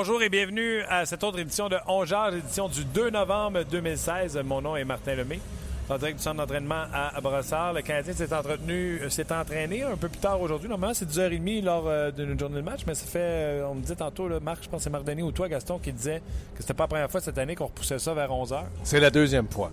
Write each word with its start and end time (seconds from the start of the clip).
Bonjour 0.00 0.22
et 0.22 0.28
bienvenue 0.28 0.82
à 0.88 1.04
cette 1.06 1.24
autre 1.24 1.40
édition 1.40 1.68
de 1.68 1.76
On 1.88 2.04
édition 2.04 2.68
du 2.68 2.84
2 2.84 3.10
novembre 3.10 3.64
2016. 3.68 4.38
Mon 4.44 4.62
nom 4.62 4.76
est 4.76 4.84
Martin 4.84 5.16
Lemay. 5.16 5.40
En 5.88 5.98
direct 5.98 6.18
du 6.18 6.22
centre 6.22 6.36
d'entraînement 6.36 6.84
à 6.94 7.20
Brossard. 7.20 7.72
Le 7.72 7.82
Canadien 7.82 8.12
s'est 8.12 8.32
entretenu, 8.32 9.00
euh, 9.02 9.08
s'est 9.08 9.32
entraîné 9.32 9.82
un 9.82 9.96
peu 9.96 10.08
plus 10.08 10.20
tard 10.20 10.40
aujourd'hui. 10.40 10.68
Normalement, 10.68 10.94
c'est 10.94 11.04
10h30 11.04 11.64
lors 11.64 11.88
euh, 11.88 12.12
d'une 12.12 12.38
journée 12.38 12.58
de 12.58 12.60
match, 12.60 12.82
mais 12.86 12.94
ça 12.94 13.06
fait, 13.06 13.18
euh, 13.18 13.66
on 13.68 13.74
me 13.74 13.80
disait 13.80 13.96
tantôt, 13.96 14.28
Marc, 14.40 14.62
je 14.62 14.68
pense 14.68 14.78
que 14.78 14.84
c'est 14.84 14.90
Marc 14.90 15.02
ou 15.20 15.32
toi, 15.32 15.48
Gaston, 15.48 15.80
qui 15.80 15.92
disait 15.92 16.22
que 16.54 16.62
c'était 16.62 16.74
pas 16.74 16.84
la 16.84 16.88
première 16.88 17.10
fois 17.10 17.20
cette 17.20 17.36
année 17.36 17.56
qu'on 17.56 17.66
repoussait 17.66 17.98
ça 17.98 18.14
vers 18.14 18.30
11h. 18.30 18.60
C'est 18.84 19.00
la 19.00 19.10
deuxième 19.10 19.48
fois. 19.48 19.72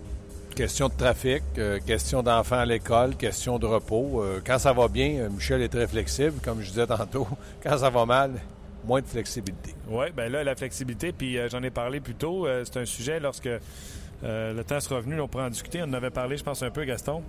Question 0.56 0.88
de 0.88 0.94
trafic, 0.94 1.44
question 1.86 2.24
d'enfants 2.24 2.58
à 2.58 2.66
l'école, 2.66 3.14
question 3.14 3.60
de 3.60 3.66
repos. 3.66 4.24
quand 4.44 4.58
ça 4.58 4.72
va 4.72 4.88
bien, 4.88 5.28
Michel 5.28 5.62
est 5.62 5.68
très 5.68 5.86
flexible, 5.86 6.40
comme 6.42 6.62
je 6.62 6.70
disais 6.70 6.86
tantôt. 6.86 7.28
Quand 7.62 7.78
ça 7.78 7.90
va 7.90 8.06
mal, 8.06 8.32
moins 8.86 9.00
de 9.00 9.06
flexibilité. 9.06 9.74
Oui, 9.88 10.06
bien 10.16 10.28
là, 10.28 10.44
la 10.44 10.54
flexibilité, 10.54 11.12
puis 11.12 11.38
euh, 11.38 11.48
j'en 11.50 11.62
ai 11.62 11.70
parlé 11.70 12.00
plus 12.00 12.14
tôt, 12.14 12.46
euh, 12.46 12.62
c'est 12.64 12.78
un 12.78 12.84
sujet 12.84 13.20
lorsque 13.20 13.48
euh, 13.48 14.52
le 14.54 14.64
temps 14.64 14.80
sera 14.80 15.00
venu, 15.00 15.20
on 15.20 15.28
pourra 15.28 15.46
en 15.46 15.50
discuter. 15.50 15.82
On 15.82 15.86
en 15.86 15.94
avait 15.94 16.10
parlé, 16.10 16.36
je 16.36 16.44
pense, 16.44 16.62
un 16.62 16.70
peu, 16.70 16.84
Gaston. 16.84 17.22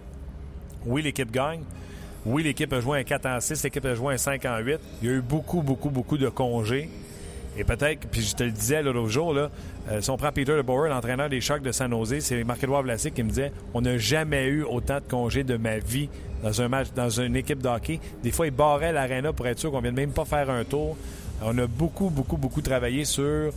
Oui, 0.85 1.01
l'équipe 1.01 1.31
gagne. 1.31 1.61
Oui, 2.25 2.43
l'équipe 2.43 2.71
a 2.73 2.79
joué 2.79 2.99
un 2.99 3.03
4 3.03 3.25
en 3.25 3.39
6, 3.39 3.63
l'équipe 3.63 3.85
a 3.85 3.95
joué 3.95 4.13
un 4.13 4.17
5 4.17 4.45
en 4.45 4.59
8. 4.59 4.79
Il 5.01 5.07
y 5.07 5.11
a 5.11 5.15
eu 5.15 5.21
beaucoup, 5.21 5.61
beaucoup, 5.61 5.89
beaucoup 5.89 6.17
de 6.17 6.29
congés. 6.29 6.89
Et 7.57 7.63
peut-être, 7.63 8.07
puis 8.07 8.21
je 8.21 8.35
te 8.35 8.43
le 8.43 8.51
disais 8.51 8.83
l'autre 8.83 9.09
jour, 9.09 9.33
là, 9.33 9.49
si 9.99 10.11
on 10.11 10.17
prend 10.17 10.31
Peter 10.31 10.55
DeBoer, 10.55 10.89
l'entraîneur 10.89 11.27
des 11.27 11.41
Sharks 11.41 11.63
de 11.63 11.71
San 11.71 11.89
Jose, 11.89 12.19
c'est 12.19 12.43
Marc-Edouard 12.43 12.83
Vlasic 12.83 13.15
qui 13.15 13.23
me 13.23 13.29
disait 13.29 13.51
on 13.73 13.81
n'a 13.81 13.97
jamais 13.97 14.45
eu 14.45 14.63
autant 14.63 14.97
de 14.97 15.09
congés 15.09 15.43
de 15.43 15.57
ma 15.57 15.79
vie 15.79 16.07
dans 16.43 16.61
un 16.61 16.67
match, 16.67 16.89
dans 16.95 17.09
une 17.09 17.35
équipe 17.35 17.61
de 17.61 17.67
hockey. 17.67 17.99
Des 18.21 18.31
fois, 18.31 18.47
il 18.47 18.51
barrait 18.51 18.93
l'aréna 18.93 19.33
pour 19.33 19.47
être 19.47 19.59
sûr 19.59 19.71
qu'on 19.71 19.77
ne 19.77 19.83
vienne 19.83 19.95
même 19.95 20.11
pas 20.11 20.25
faire 20.25 20.49
un 20.49 20.63
tour. 20.63 20.95
On 21.41 21.57
a 21.57 21.67
beaucoup, 21.67 22.09
beaucoup, 22.09 22.37
beaucoup 22.37 22.61
travaillé 22.61 23.05
sur 23.05 23.23
euh, 23.23 23.51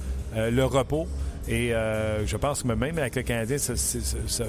le 0.50 0.64
repos. 0.64 1.06
Et 1.48 1.74
euh, 1.74 2.26
je 2.26 2.36
pense 2.36 2.62
que 2.62 2.68
même 2.68 2.98
avec 2.98 3.16
le 3.16 3.22
Canadien, 3.22 3.58
ça, 3.58 4.44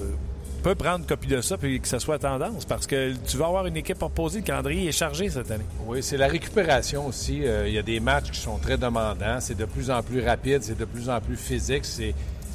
peut 0.62 0.76
prendre 0.76 1.08
copie 1.08 1.28
de 1.28 1.42
ça 1.42 1.56
et 1.64 1.80
que 1.80 1.88
ça 1.88 2.00
soit 2.00 2.20
tendance 2.20 2.66
parce 2.66 2.86
que 2.86 3.14
tu 3.26 3.38
vas 3.38 3.48
avoir 3.48 3.66
une 3.66 3.78
équipe 3.78 4.02
opposée. 4.04 4.40
Le 4.40 4.46
calendrier 4.46 4.90
est 4.90 4.92
chargé 4.92 5.30
cette 5.30 5.50
année. 5.50 5.64
Oui, 5.88 6.04
c'est 6.04 6.18
la 6.18 6.28
récupération 6.28 7.08
aussi. 7.08 7.48
Euh, 7.48 7.68
il 7.68 7.74
y 7.74 7.80
a 7.80 7.82
des 7.82 8.00
matchs 8.00 8.32
qui 8.32 8.40
sont 8.40 8.58
très 8.58 8.78
demandants. 8.78 9.40
C'est 9.40 9.58
de 9.58 9.66
plus 9.66 9.90
en 9.90 10.04
plus 10.04 10.24
rapide, 10.24 10.62
c'est 10.62 10.78
de 10.78 10.86
plus 10.86 11.10
en 11.10 11.20
plus 11.20 11.38
physique. 11.38 11.86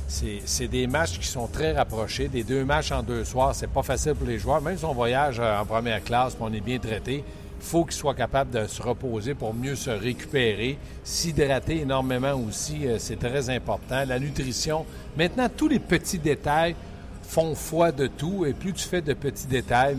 C'est, 0.09 0.69
des 0.69 0.87
matchs 0.87 1.19
qui 1.19 1.27
sont 1.27 1.49
très 1.49 1.73
rapprochés. 1.73 2.29
Des 2.29 2.45
deux 2.45 2.65
matchs 2.65 2.93
en 2.93 3.03
deux 3.03 3.25
soirs, 3.25 3.55
c'est 3.55 3.71
pas 3.71 3.83
facile 3.83 4.15
pour 4.15 4.29
les 4.29 4.39
joueurs. 4.39 4.61
Même 4.61 4.79
si 4.79 4.85
on 4.85 4.95
voyage 4.95 5.41
en 5.41 5.65
première 5.65 6.05
classe, 6.05 6.37
on 6.39 6.53
est 6.53 6.61
bien 6.61 6.79
traité, 6.79 7.25
faut 7.61 7.85
qu'il 7.85 7.95
soit 7.95 8.15
capable 8.15 8.51
de 8.51 8.67
se 8.67 8.83
reposer 8.83 9.35
pour 9.35 9.55
mieux 9.55 9.77
se 9.77 9.91
récupérer, 9.91 10.79
s'hydrater 11.05 11.81
énormément 11.81 12.35
aussi, 12.35 12.87
euh, 12.87 12.97
c'est 12.99 13.19
très 13.19 13.51
important. 13.51 14.05
La 14.07 14.19
nutrition. 14.19 14.85
Maintenant, 15.17 15.49
tous 15.55 15.69
les 15.69 15.79
petits 15.79 16.19
détails 16.19 16.77
font 17.23 17.55
foi 17.55 17.93
de 17.93 18.07
tout 18.07 18.47
et 18.47 18.53
plus 18.53 18.73
tu 18.73 18.87
fais 18.87 19.03
de 19.03 19.15
petits 19.15 19.47
détails, 19.47 19.97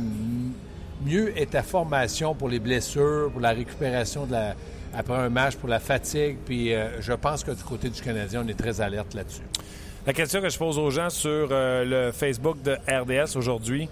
mieux 1.06 1.38
est 1.38 1.52
ta 1.52 1.64
formation 1.64 2.34
pour 2.34 2.50
les 2.50 2.60
blessures, 2.60 3.30
pour 3.32 3.42
la 3.42 3.52
récupération 3.52 4.28
après 4.96 5.16
un 5.16 5.30
match, 5.30 5.56
pour 5.56 5.70
la 5.70 5.80
fatigue. 5.80 6.38
Puis 6.46 6.74
euh, 6.74 7.02
je 7.02 7.14
pense 7.14 7.44
que 7.44 7.52
du 7.52 7.64
côté 7.64 7.90
du 7.90 8.02
Canadien, 8.02 8.44
on 8.46 8.48
est 8.48 8.58
très 8.58 8.82
alerte 8.82 9.14
là-dessus. 9.14 9.44
La 10.06 10.14
question 10.14 10.42
que 10.42 10.50
je 10.50 10.58
pose 10.58 10.78
aux 10.78 10.90
gens 10.90 11.10
sur 11.10 11.50
euh, 11.52 12.08
le 12.08 12.12
Facebook 12.14 12.62
de 12.62 12.78
RDS 12.88 13.36
aujourd'hui, 13.36 13.90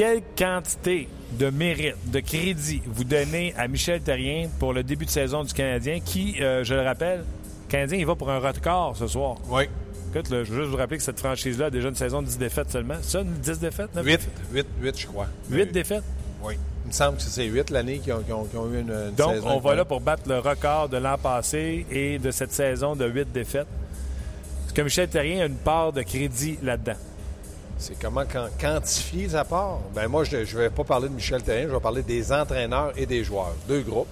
quelle 0.00 0.22
quantité 0.34 1.08
de 1.38 1.50
mérite, 1.50 1.94
de 2.10 2.20
crédit 2.20 2.80
vous 2.86 3.04
donnez 3.04 3.52
à 3.58 3.68
Michel 3.68 4.00
Terrien 4.00 4.48
pour 4.58 4.72
le 4.72 4.82
début 4.82 5.04
de 5.04 5.10
saison 5.10 5.44
du 5.44 5.52
Canadien, 5.52 6.00
qui, 6.00 6.36
euh, 6.40 6.64
je 6.64 6.72
le 6.72 6.80
rappelle, 6.80 7.18
le 7.18 7.70
Canadien, 7.70 7.98
il 7.98 8.06
va 8.06 8.14
pour 8.14 8.30
un 8.30 8.38
record 8.38 8.96
ce 8.96 9.06
soir? 9.06 9.36
Oui. 9.50 9.64
Écoute, 10.08 10.28
je 10.30 10.36
veux 10.36 10.44
juste 10.44 10.70
vous 10.70 10.76
rappeler 10.78 10.96
que 10.96 11.02
cette 11.02 11.18
franchise-là 11.18 11.66
a 11.66 11.70
déjà 11.70 11.90
une 11.90 11.96
saison 11.96 12.22
de 12.22 12.28
10 12.28 12.38
défaites 12.38 12.70
seulement. 12.70 12.94
Ça, 13.02 13.22
10 13.22 13.60
défaites? 13.60 13.94
9 13.94 14.06
8, 14.06 14.20
8, 14.52 14.66
8, 14.80 15.00
je 15.00 15.06
crois. 15.06 15.26
8 15.50 15.70
défaites? 15.70 16.04
Oui. 16.42 16.54
Il 16.86 16.88
me 16.88 16.92
semble 16.92 17.18
que 17.18 17.22
c'est 17.22 17.44
8 17.44 17.68
l'année 17.68 17.98
qui 17.98 18.10
ont, 18.10 18.20
eu 18.20 18.80
une, 18.80 18.90
une 18.90 19.14
Donc, 19.14 19.36
on 19.44 19.58
va 19.58 19.74
là 19.74 19.84
pour 19.84 20.00
battre 20.00 20.22
le 20.26 20.38
record 20.38 20.88
de 20.88 20.96
l'an 20.96 21.18
passé 21.18 21.84
et 21.90 22.18
de 22.18 22.30
cette 22.30 22.52
saison 22.52 22.96
de 22.96 23.06
8 23.06 23.32
défaites. 23.32 23.68
Est-ce 24.64 24.72
que 24.72 24.80
Michel 24.80 25.10
Terrien 25.10 25.42
a 25.42 25.44
une 25.44 25.56
part 25.56 25.92
de 25.92 26.00
crédit 26.00 26.56
là-dedans? 26.62 26.96
C'est 27.80 27.98
comment 27.98 28.24
quantifier 28.60 29.22
les 29.22 29.34
apports? 29.34 29.80
Ben 29.94 30.06
moi, 30.06 30.22
je 30.24 30.36
ne 30.36 30.44
vais 30.44 30.68
pas 30.68 30.84
parler 30.84 31.08
de 31.08 31.14
Michel 31.14 31.42
Terrien, 31.42 31.66
je 31.66 31.72
vais 31.72 31.80
parler 31.80 32.02
des 32.02 32.30
entraîneurs 32.30 32.92
et 32.94 33.06
des 33.06 33.24
joueurs. 33.24 33.54
Deux 33.66 33.80
groupes. 33.80 34.06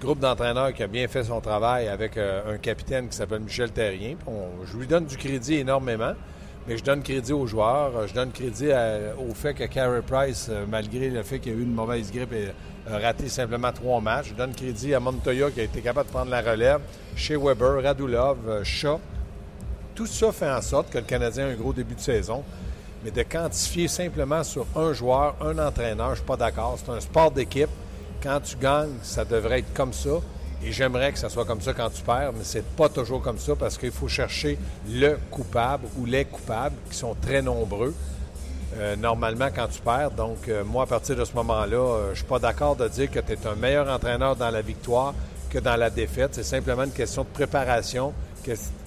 Groupe 0.00 0.18
d'entraîneurs 0.18 0.72
qui 0.72 0.82
a 0.82 0.88
bien 0.88 1.06
fait 1.06 1.22
son 1.22 1.40
travail 1.40 1.86
avec 1.86 2.16
euh, 2.16 2.54
un 2.54 2.58
capitaine 2.58 3.08
qui 3.08 3.16
s'appelle 3.16 3.38
Michel 3.38 3.70
Terrien. 3.70 4.16
je 4.64 4.76
lui 4.76 4.88
donne 4.88 5.06
du 5.06 5.16
crédit 5.16 5.54
énormément, 5.54 6.14
mais 6.66 6.76
je 6.76 6.82
donne 6.82 7.00
crédit 7.00 7.32
aux 7.32 7.46
joueurs. 7.46 8.08
Je 8.08 8.12
donne 8.12 8.32
crédit 8.32 8.70
au 9.16 9.32
fait 9.34 9.54
que 9.54 9.64
Carey 9.66 10.02
Price, 10.04 10.48
euh, 10.50 10.64
malgré 10.68 11.08
le 11.08 11.22
fait 11.22 11.38
qu'il 11.38 11.52
a 11.52 11.54
eu 11.54 11.62
une 11.62 11.74
mauvaise 11.74 12.10
grippe, 12.10 12.34
a 12.90 12.98
raté 12.98 13.28
simplement 13.28 13.70
trois 13.70 14.00
matchs. 14.00 14.30
Je 14.30 14.34
donne 14.34 14.52
crédit 14.52 14.94
à 14.94 15.00
Montoya 15.00 15.52
qui 15.52 15.60
a 15.60 15.64
été 15.64 15.80
capable 15.80 16.08
de 16.08 16.12
prendre 16.12 16.30
la 16.32 16.40
relève, 16.40 16.80
chez 17.14 17.36
Weber, 17.36 17.84
Radulov, 17.84 18.38
euh, 18.48 18.64
Shaw. 18.64 18.98
Tout 19.94 20.06
ça 20.06 20.32
fait 20.32 20.50
en 20.50 20.60
sorte 20.60 20.90
que 20.90 20.98
le 20.98 21.04
Canadien 21.04 21.46
a 21.46 21.50
un 21.50 21.54
gros 21.54 21.72
début 21.72 21.94
de 21.94 22.00
saison. 22.00 22.42
Mais 23.04 23.10
de 23.10 23.22
quantifier 23.22 23.88
simplement 23.88 24.44
sur 24.44 24.66
un 24.76 24.92
joueur, 24.92 25.34
un 25.40 25.58
entraîneur, 25.58 26.10
je 26.10 26.16
suis 26.16 26.24
pas 26.26 26.36
d'accord. 26.36 26.78
C'est 26.78 26.92
un 26.92 27.00
sport 27.00 27.30
d'équipe. 27.30 27.70
Quand 28.22 28.40
tu 28.40 28.56
gagnes, 28.56 28.94
ça 29.02 29.24
devrait 29.24 29.60
être 29.60 29.74
comme 29.74 29.92
ça. 29.92 30.20
Et 30.64 30.70
j'aimerais 30.70 31.12
que 31.12 31.18
ça 31.18 31.28
soit 31.28 31.44
comme 31.44 31.60
ça 31.60 31.72
quand 31.72 31.90
tu 31.90 32.02
perds, 32.02 32.32
mais 32.32 32.44
c'est 32.44 32.64
pas 32.64 32.88
toujours 32.88 33.20
comme 33.20 33.38
ça 33.38 33.56
parce 33.56 33.76
qu'il 33.76 33.90
faut 33.90 34.06
chercher 34.06 34.56
le 34.88 35.18
coupable 35.30 35.88
ou 35.98 36.04
les 36.04 36.24
coupables 36.24 36.76
qui 36.88 36.96
sont 36.96 37.16
très 37.20 37.42
nombreux. 37.42 37.92
Euh, 38.78 38.96
normalement 38.96 39.48
quand 39.54 39.66
tu 39.68 39.80
perds. 39.80 40.12
Donc, 40.12 40.48
euh, 40.48 40.64
moi, 40.64 40.84
à 40.84 40.86
partir 40.86 41.14
de 41.14 41.24
ce 41.24 41.34
moment-là, 41.34 41.76
euh, 41.76 42.10
je 42.12 42.18
suis 42.18 42.26
pas 42.26 42.38
d'accord 42.38 42.74
de 42.74 42.88
dire 42.88 43.10
que 43.10 43.18
tu 43.18 43.32
es 43.32 43.46
un 43.46 43.54
meilleur 43.54 43.86
entraîneur 43.88 44.34
dans 44.34 44.50
la 44.50 44.62
victoire 44.62 45.14
que 45.50 45.58
dans 45.58 45.76
la 45.76 45.90
défaite. 45.90 46.30
C'est 46.32 46.42
simplement 46.42 46.84
une 46.84 46.92
question 46.92 47.22
de 47.22 47.28
préparation, 47.28 48.14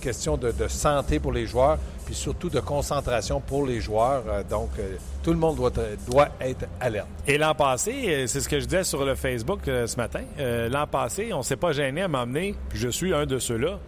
question 0.01 0.38
de, 0.38 0.53
santé 0.67 1.19
pour 1.19 1.31
les 1.31 1.45
joueurs, 1.45 1.77
puis 2.05 2.16
surtout 2.16 2.49
de 2.49 2.59
concentration 2.59 3.39
pour 3.39 3.66
les 3.66 3.79
joueurs. 3.79 4.23
Euh, 4.27 4.43
donc, 4.43 4.69
euh, 4.79 4.95
tout 5.23 5.31
le 5.31 5.38
monde 5.38 5.57
doit, 6.07 6.29
être 6.41 6.66
alerte. 6.79 7.07
Et 7.27 7.38
l'an 7.38 7.55
passé, 7.55 7.93
euh, 8.07 8.27
c'est 8.27 8.41
ce 8.41 8.49
que 8.49 8.59
je 8.59 8.66
disais 8.66 8.83
sur 8.83 9.05
le 9.05 9.16
Facebook 9.16 9.61
ce 9.66 9.97
matin, 9.97 10.21
l'an 10.38 10.88
passé, 10.88 11.33
on 11.33 11.39
ne 11.39 11.43
s'est 11.43 11.55
pas 11.55 11.71
gêné 11.71 12.01
à 12.03 12.07
m'emmener, 12.07 12.55
puis 12.69 12.79
je 12.79 12.89
suis 12.89 13.13
un 13.13 13.25
de 13.25 13.39
ceux-là. 13.39 13.79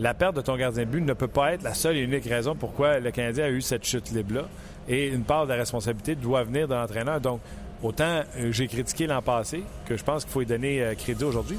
La 0.00 0.12
perte 0.12 0.34
de 0.34 0.40
ton 0.40 0.56
gardien 0.56 0.84
de 0.84 0.88
but 0.88 1.00
ne 1.00 1.12
peut 1.12 1.28
pas 1.28 1.52
être 1.52 1.62
la 1.62 1.72
seule 1.72 1.96
et 1.96 2.00
unique 2.00 2.24
raison 2.24 2.56
pourquoi 2.56 2.98
le 2.98 3.12
Canadien 3.12 3.44
a 3.44 3.48
eu 3.48 3.62
cette 3.62 3.84
chute 3.84 4.10
libre-là. 4.10 4.48
Et 4.88 5.08
une 5.08 5.22
part 5.22 5.44
de 5.44 5.50
la 5.50 5.56
responsabilité 5.56 6.16
doit 6.16 6.42
venir 6.42 6.66
de 6.66 6.74
l'entraîneur. 6.74 7.20
Donc, 7.20 7.40
autant 7.82 8.22
j'ai 8.50 8.66
critiqué 8.66 9.06
l'an 9.06 9.22
passé 9.22 9.62
que 9.86 9.96
je 9.96 10.02
pense 10.02 10.24
qu'il 10.24 10.32
faut 10.32 10.42
y 10.42 10.46
donner 10.46 10.94
crédit 10.98 11.22
aujourd'hui. 11.22 11.58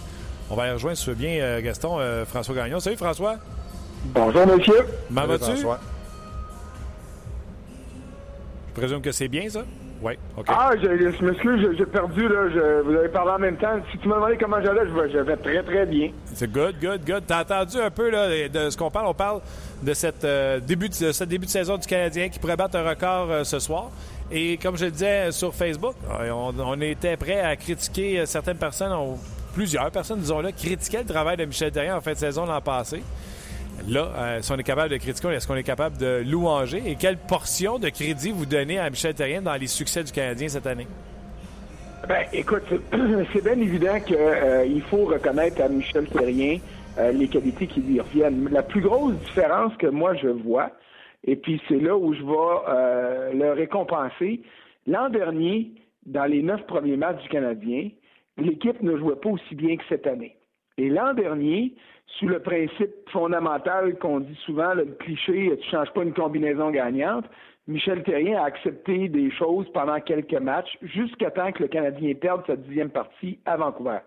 On 0.49 0.55
va 0.55 0.67
y 0.67 0.71
rejoindre, 0.71 0.97
si 0.97 1.03
tu 1.05 1.09
veux 1.09 1.15
bien, 1.15 1.59
Gaston, 1.61 1.99
François 2.27 2.55
Gagnon. 2.55 2.79
Salut, 2.79 2.97
François. 2.97 3.37
Bonjour, 4.05 4.45
monsieur. 4.45 4.85
Comment 5.07 5.25
vas-tu? 5.25 5.57
Je 8.75 8.81
présume 8.81 9.01
que 9.01 9.11
c'est 9.11 9.27
bien, 9.27 9.49
ça? 9.49 9.61
Oui, 10.01 10.13
OK. 10.37 10.45
Ah, 10.49 10.71
je, 10.75 10.87
je 10.87 11.25
m'excuse, 11.25 11.75
j'ai 11.77 11.85
perdu, 11.85 12.27
là. 12.27 12.49
Je, 12.53 12.81
vous 12.81 12.93
avez 12.93 13.07
parlé 13.07 13.31
en 13.31 13.39
même 13.39 13.55
temps. 13.55 13.79
Si 13.91 13.97
tu 13.97 14.07
me 14.07 14.13
demandais 14.13 14.37
comment 14.37 14.61
j'allais, 14.61 14.81
je, 15.11 15.19
vais 15.19 15.37
très, 15.37 15.63
très 15.63 15.85
bien. 15.85 16.11
C'est 16.33 16.51
good, 16.51 16.75
good, 16.81 17.01
good. 17.05 17.23
T'as 17.25 17.41
entendu 17.41 17.77
un 17.77 17.89
peu, 17.89 18.09
là, 18.09 18.49
de 18.49 18.69
ce 18.69 18.77
qu'on 18.77 18.91
parle? 18.91 19.07
On 19.07 19.13
parle 19.13 19.39
de 19.81 19.93
cette, 19.93 20.23
euh, 20.25 20.59
début 20.59 20.89
de, 20.89 20.93
ce 20.93 21.23
début 21.23 21.45
de 21.45 21.51
saison 21.51 21.77
du 21.77 21.87
Canadien 21.87 22.29
qui 22.29 22.37
pourrait 22.37 22.57
battre 22.57 22.75
un 22.75 22.87
record 22.87 23.31
euh, 23.31 23.43
ce 23.43 23.59
soir. 23.59 23.89
Et 24.29 24.57
comme 24.57 24.77
je 24.77 24.85
le 24.85 24.91
disais 24.91 25.31
sur 25.31 25.55
Facebook, 25.55 25.95
euh, 26.19 26.29
on, 26.31 26.81
était 26.81 27.15
prêt 27.15 27.39
à 27.39 27.55
critiquer 27.55 28.25
certaines 28.25 28.57
personnes, 28.57 28.91
plusieurs 29.55 29.89
personnes, 29.89 30.19
disons-le, 30.19 30.51
critiquaient 30.51 30.99
le 30.99 31.05
travail 31.05 31.37
de 31.37 31.45
Michel 31.45 31.71
Terrien 31.71 31.95
en 31.95 32.01
fin 32.01 32.11
de 32.11 32.17
saison 32.17 32.45
l'an 32.45 32.59
passé. 32.59 33.01
là, 33.87 34.11
euh, 34.15 34.41
si 34.41 34.51
on 34.51 34.57
est 34.57 34.63
capable 34.63 34.89
de 34.89 34.97
critiquer, 34.97 35.29
est-ce 35.29 35.47
qu'on 35.47 35.55
est 35.55 35.63
capable 35.63 35.97
de 35.97 36.23
louanger? 36.29 36.83
Et 36.85 36.95
quelle 36.95 37.17
portion 37.17 37.79
de 37.79 37.87
crédit 37.87 38.31
vous 38.31 38.45
donnez 38.45 38.77
à 38.77 38.89
Michel 38.89 39.15
Terrien 39.15 39.41
dans 39.41 39.55
les 39.55 39.67
succès 39.67 40.03
du 40.03 40.11
Canadien 40.11 40.49
cette 40.49 40.67
année? 40.67 40.87
Ben, 42.07 42.25
écoute, 42.33 42.65
c'est 43.33 43.43
bien 43.43 43.59
évident 43.59 43.99
qu'il 44.05 44.17
euh, 44.17 44.79
faut 44.89 45.05
reconnaître 45.05 45.61
à 45.61 45.69
Michel 45.69 46.05
Terrien 46.07 46.59
euh, 46.97 47.13
les 47.13 47.29
qualités 47.29 47.67
qui 47.67 47.79
lui 47.79 48.01
reviennent. 48.01 48.49
La 48.51 48.61
plus 48.61 48.81
grosse 48.81 49.15
différence 49.25 49.73
que 49.77 49.87
moi 49.87 50.15
je 50.15 50.27
vois, 50.27 50.69
et 51.23 51.37
puis 51.37 51.61
c'est 51.69 51.79
là 51.79 51.95
où 51.95 52.13
je 52.13 52.21
vais 52.21 53.33
le 53.33 53.53
récompenser, 53.53 54.41
l'an 54.85 55.09
dernier, 55.09 55.71
dans 56.05 56.25
les 56.25 56.43
neuf 56.43 56.61
premiers 56.67 56.97
matchs 56.97 57.23
du 57.23 57.29
Canadien, 57.29 57.89
l'équipe 58.37 58.81
ne 58.81 58.97
jouait 58.97 59.15
pas 59.15 59.29
aussi 59.29 59.55
bien 59.55 59.77
que 59.77 59.83
cette 59.89 60.07
année. 60.07 60.35
Et 60.77 60.89
l'an 60.89 61.13
dernier, 61.13 61.73
sous 62.19 62.27
le 62.27 62.39
principe 62.39 62.91
fondamental 63.11 63.97
qu'on 63.97 64.19
dit 64.19 64.37
souvent, 64.45 64.73
le 64.73 64.85
cliché, 64.85 65.57
tu 65.57 65.65
ne 65.65 65.71
changes 65.71 65.91
pas 65.93 66.03
une 66.03 66.13
combinaison 66.13 66.69
gagnante, 66.69 67.25
Michel 67.67 68.03
Terrien 68.03 68.39
a 68.39 68.45
accepté 68.45 69.09
des 69.09 69.31
choses 69.31 69.67
pendant 69.73 69.99
quelques 69.99 70.39
matchs 70.39 70.77
jusqu'à 70.83 71.31
temps 71.31 71.51
que 71.51 71.63
le 71.63 71.69
Canadien 71.69 72.13
perde 72.13 72.43
sa 72.45 72.55
dixième 72.55 72.91
partie 72.91 73.39
à 73.45 73.57
Vancouver. 73.57 73.99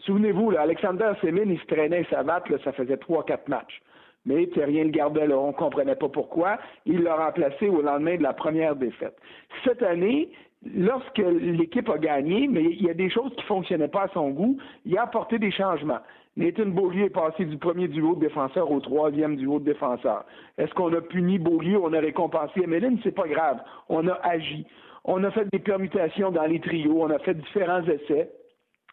Souvenez-vous, 0.00 0.52
Alexander 0.58 1.12
Semin, 1.22 1.44
il 1.46 1.58
se 1.58 1.66
traînait 1.66 2.06
sa 2.10 2.22
vatte, 2.22 2.44
ça 2.62 2.72
faisait 2.72 2.98
trois, 2.98 3.24
quatre 3.24 3.48
matchs. 3.48 3.80
Mais 4.26 4.46
Terrien 4.48 4.84
le 4.84 4.90
gardait 4.90 5.26
là, 5.26 5.38
on 5.38 5.48
ne 5.48 5.52
comprenait 5.52 5.96
pas 5.96 6.08
pourquoi. 6.08 6.58
Il 6.84 7.02
l'a 7.02 7.16
remplacé 7.16 7.68
au 7.68 7.80
lendemain 7.80 8.16
de 8.16 8.22
la 8.22 8.34
première 8.34 8.76
défaite. 8.76 9.16
Cette 9.64 9.82
année, 9.82 10.28
lorsque 10.64 11.18
l'équipe 11.18 11.88
a 11.88 11.98
gagné, 11.98 12.48
mais 12.48 12.64
il 12.64 12.82
y 12.82 12.90
a 12.90 12.94
des 12.94 13.10
choses 13.10 13.30
qui 13.32 13.42
ne 13.42 13.46
fonctionnaient 13.46 13.88
pas 13.88 14.04
à 14.04 14.08
son 14.08 14.30
goût, 14.30 14.58
il 14.84 14.96
a 14.98 15.02
apporté 15.02 15.38
des 15.38 15.50
changements. 15.50 16.00
Nathan 16.36 16.66
Beaulieu 16.66 17.06
est 17.06 17.10
passé 17.10 17.44
du 17.44 17.58
premier 17.58 17.88
duo 17.88 18.14
de 18.14 18.20
défenseur 18.20 18.70
au 18.70 18.78
troisième 18.80 19.36
duo 19.36 19.58
de 19.58 19.64
défenseur. 19.64 20.24
Est-ce 20.56 20.72
qu'on 20.74 20.92
a 20.94 21.00
puni 21.00 21.38
Beaulieu, 21.38 21.80
on 21.82 21.92
a 21.92 21.98
récompensé 21.98 22.60
Emeline? 22.60 23.00
C'est 23.02 23.14
pas 23.14 23.26
grave. 23.26 23.58
On 23.88 24.06
a 24.06 24.14
agi. 24.22 24.64
On 25.04 25.24
a 25.24 25.30
fait 25.32 25.48
des 25.52 25.58
permutations 25.58 26.30
dans 26.30 26.44
les 26.44 26.60
trios, 26.60 27.02
on 27.02 27.10
a 27.10 27.18
fait 27.18 27.34
différents 27.34 27.82
essais. 27.82 28.30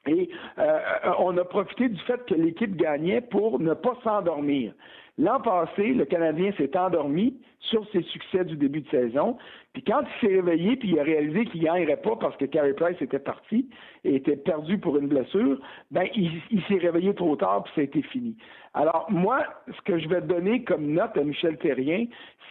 Et 0.08 0.30
euh, 0.60 0.80
on 1.20 1.38
a 1.38 1.44
profité 1.44 1.90
du 1.90 2.00
fait 2.02 2.24
que 2.26 2.36
l'équipe 2.36 2.76
gagnait 2.76 3.22
pour 3.22 3.60
ne 3.60 3.74
pas 3.74 3.98
s'endormir. 4.04 4.74
L'an 5.18 5.40
passé, 5.40 5.94
le 5.94 6.06
Canadien 6.06 6.52
s'est 6.58 6.78
endormi 6.78 7.38
sur 7.60 7.88
ses 7.92 8.02
succès 8.04 8.44
du 8.44 8.58
début 8.58 8.82
de 8.82 8.90
saison. 8.90 9.38
Puis 9.74 9.84
quand 9.84 10.02
il 10.02 10.28
s'est 10.28 10.36
réveillé, 10.36 10.76
puis 10.76 10.90
il 10.90 11.00
a 11.00 11.04
réalisé 11.04 11.46
qu'il 11.46 11.64
gagnerait 11.64 12.02
pas 12.02 12.16
parce 12.18 12.36
que 12.38 12.46
Carey 12.46 12.74
Price 12.74 13.02
était 13.02 13.20
parti 13.20 13.70
et 14.04 14.16
était 14.16 14.36
perdu 14.36 14.78
pour 14.78 14.98
une 14.98 15.08
blessure, 15.08 15.60
ben 15.92 16.08
il, 16.16 16.62
s'est 16.68 16.78
réveillé 16.78 17.14
trop 17.16 17.36
tard, 17.36 17.64
puis 17.64 17.74
ça 17.76 17.82
a 17.82 17.84
été 17.86 18.02
fini. 18.02 18.36
Alors 18.74 19.06
moi, 19.10 19.40
ce 19.68 19.82
que 19.82 19.98
je 20.00 20.08
vais 20.10 20.22
donner 20.22 20.64
comme 20.64 20.92
note 20.92 21.18
à 21.18 21.24
Michel 21.24 21.58
Terrien, 21.58 22.06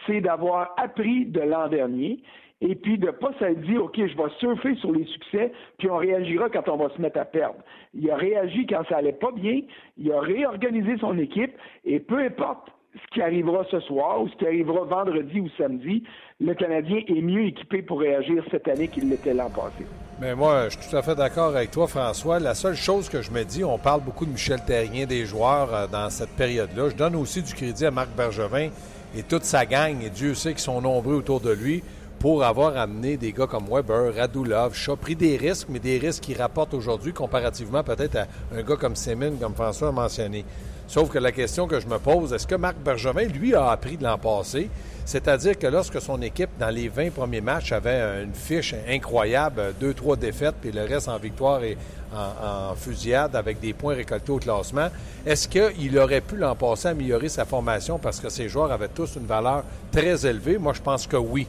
c'est 0.05 0.21
d'avoir 0.21 0.73
appris 0.77 1.25
de 1.25 1.41
l'an 1.41 1.67
dernier 1.67 2.19
et 2.61 2.75
puis 2.75 2.97
de 2.97 3.07
ne 3.07 3.11
pas 3.11 3.31
se 3.39 3.53
dire, 3.65 3.83
OK, 3.83 3.95
je 3.97 4.15
vais 4.15 4.29
surfer 4.39 4.75
sur 4.75 4.91
les 4.91 5.05
succès, 5.05 5.51
puis 5.77 5.89
on 5.89 5.97
réagira 5.97 6.49
quand 6.49 6.67
on 6.69 6.77
va 6.77 6.89
se 6.95 7.01
mettre 7.01 7.19
à 7.19 7.25
perdre. 7.25 7.59
Il 7.93 8.09
a 8.09 8.15
réagi 8.15 8.65
quand 8.65 8.83
ça 8.87 8.97
allait 8.97 9.13
pas 9.13 9.31
bien, 9.31 9.61
il 9.97 10.11
a 10.11 10.21
réorganisé 10.21 10.97
son 10.99 11.17
équipe, 11.17 11.53
et 11.83 11.99
peu 11.99 12.19
importe 12.19 12.69
ce 12.95 13.13
qui 13.13 13.21
arrivera 13.21 13.65
ce 13.69 13.79
soir 13.81 14.21
ou 14.21 14.29
ce 14.29 14.35
qui 14.37 14.45
arrivera 14.45 14.85
vendredi 14.85 15.41
ou 15.41 15.49
samedi, 15.57 16.03
le 16.39 16.53
Canadien 16.53 17.01
est 17.07 17.21
mieux 17.21 17.47
équipé 17.47 17.81
pour 17.81 17.99
réagir 17.99 18.41
cette 18.51 18.67
année 18.69 18.87
qu'il 18.87 19.09
l'était 19.09 19.33
l'an 19.33 19.49
passé. 19.49 19.85
Mais 20.21 20.33
moi, 20.33 20.69
je 20.69 20.79
suis 20.79 20.89
tout 20.89 20.95
à 20.95 21.01
fait 21.01 21.15
d'accord 21.15 21.49
avec 21.49 21.71
toi, 21.71 21.87
François. 21.87 22.39
La 22.39 22.53
seule 22.53 22.75
chose 22.75 23.09
que 23.09 23.21
je 23.21 23.31
me 23.31 23.43
dis, 23.43 23.65
on 23.65 23.77
parle 23.77 24.01
beaucoup 24.01 24.25
de 24.25 24.31
Michel 24.31 24.59
Terrien, 24.65 25.05
des 25.05 25.25
joueurs 25.25 25.73
euh, 25.73 25.87
dans 25.87 26.09
cette 26.09 26.37
période-là. 26.37 26.89
Je 26.89 26.95
donne 26.95 27.17
aussi 27.17 27.41
du 27.41 27.53
crédit 27.53 27.85
à 27.85 27.91
Marc 27.91 28.09
Bergevin 28.15 28.69
et 29.17 29.23
toute 29.23 29.43
sa 29.43 29.65
gang, 29.65 30.01
et 30.01 30.09
Dieu 30.09 30.33
sait 30.33 30.51
qu'ils 30.51 30.59
sont 30.59 30.81
nombreux 30.81 31.15
autour 31.15 31.41
de 31.41 31.51
lui 31.51 31.83
pour 32.19 32.43
avoir 32.43 32.77
amené 32.77 33.17
des 33.17 33.31
gars 33.31 33.47
comme 33.47 33.67
Weber, 33.69 34.15
Radulov, 34.15 34.73
Shaw, 34.73 34.95
pris 34.95 35.15
des 35.15 35.37
risques, 35.37 35.67
mais 35.69 35.79
des 35.79 35.97
risques 35.97 36.23
qui 36.23 36.33
rapportent 36.33 36.73
aujourd'hui 36.73 37.13
comparativement 37.13 37.83
peut-être 37.83 38.15
à 38.15 38.27
un 38.55 38.61
gars 38.61 38.75
comme 38.75 38.95
Semin, 38.95 39.31
comme 39.39 39.53
François 39.53 39.89
a 39.89 39.91
mentionné. 39.91 40.45
Sauf 40.87 41.09
que 41.09 41.17
la 41.17 41.31
question 41.31 41.67
que 41.67 41.79
je 41.79 41.87
me 41.87 41.97
pose, 41.97 42.31
est-ce 42.31 42.45
que 42.45 42.55
Marc 42.55 42.77
Bergevin, 42.77 43.25
lui, 43.25 43.55
a 43.55 43.71
appris 43.71 43.97
de 43.97 44.03
l'an 44.03 44.19
passé? 44.19 44.69
C'est-à-dire 45.03 45.57
que 45.57 45.67
lorsque 45.67 45.99
son 45.99 46.21
équipe, 46.21 46.49
dans 46.59 46.69
les 46.69 46.89
20 46.89 47.11
premiers 47.11 47.41
matchs, 47.41 47.71
avait 47.71 48.23
une 48.23 48.33
fiche 48.33 48.75
incroyable, 48.87 49.73
deux, 49.79 49.93
trois 49.93 50.15
défaites, 50.15 50.55
puis 50.61 50.71
le 50.71 50.83
reste 50.83 51.07
en 51.09 51.17
victoire 51.17 51.63
et 51.63 51.77
en, 52.13 52.71
en 52.71 52.75
fusillade 52.75 53.35
avec 53.35 53.59
des 53.59 53.73
points 53.73 53.95
récoltés 53.95 54.31
au 54.31 54.37
classement, 54.37 54.89
est-ce 55.25 55.47
qu'il 55.47 55.97
aurait 55.99 56.21
pu 56.21 56.37
l'an 56.37 56.55
passé 56.55 56.89
améliorer 56.89 57.29
sa 57.29 57.45
formation 57.45 57.99
parce 57.99 58.19
que 58.19 58.29
ses 58.29 58.47
joueurs 58.47 58.71
avaient 58.71 58.87
tous 58.87 59.15
une 59.15 59.25
valeur 59.25 59.63
très 59.91 60.25
élevée? 60.25 60.57
Moi, 60.57 60.73
je 60.73 60.81
pense 60.81 61.07
que 61.07 61.17
oui. 61.17 61.47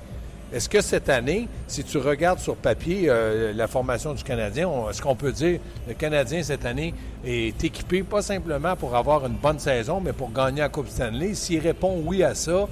Est-ce 0.52 0.68
que 0.68 0.80
cette 0.80 1.08
année, 1.08 1.48
si 1.66 1.82
tu 1.82 1.98
regardes 1.98 2.38
sur 2.38 2.54
papier 2.54 3.06
euh, 3.08 3.52
la 3.52 3.66
formation 3.66 4.14
du 4.14 4.22
Canadien, 4.22 4.70
est-ce 4.88 5.02
qu'on 5.02 5.16
peut 5.16 5.32
dire 5.32 5.58
le 5.88 5.94
Canadien 5.94 6.40
cette 6.44 6.64
année 6.64 6.94
est 7.24 7.64
équipé 7.64 8.04
pas 8.04 8.22
simplement 8.22 8.76
pour 8.76 8.94
avoir 8.94 9.26
une 9.26 9.34
bonne 9.34 9.58
saison, 9.58 10.00
mais 10.00 10.12
pour 10.12 10.30
gagner 10.30 10.60
la 10.60 10.68
Coupe 10.68 10.88
Stanley? 10.88 11.34
S'il 11.34 11.58
répond 11.58 12.00
oui 12.04 12.22
à 12.22 12.36
ça, 12.36 12.68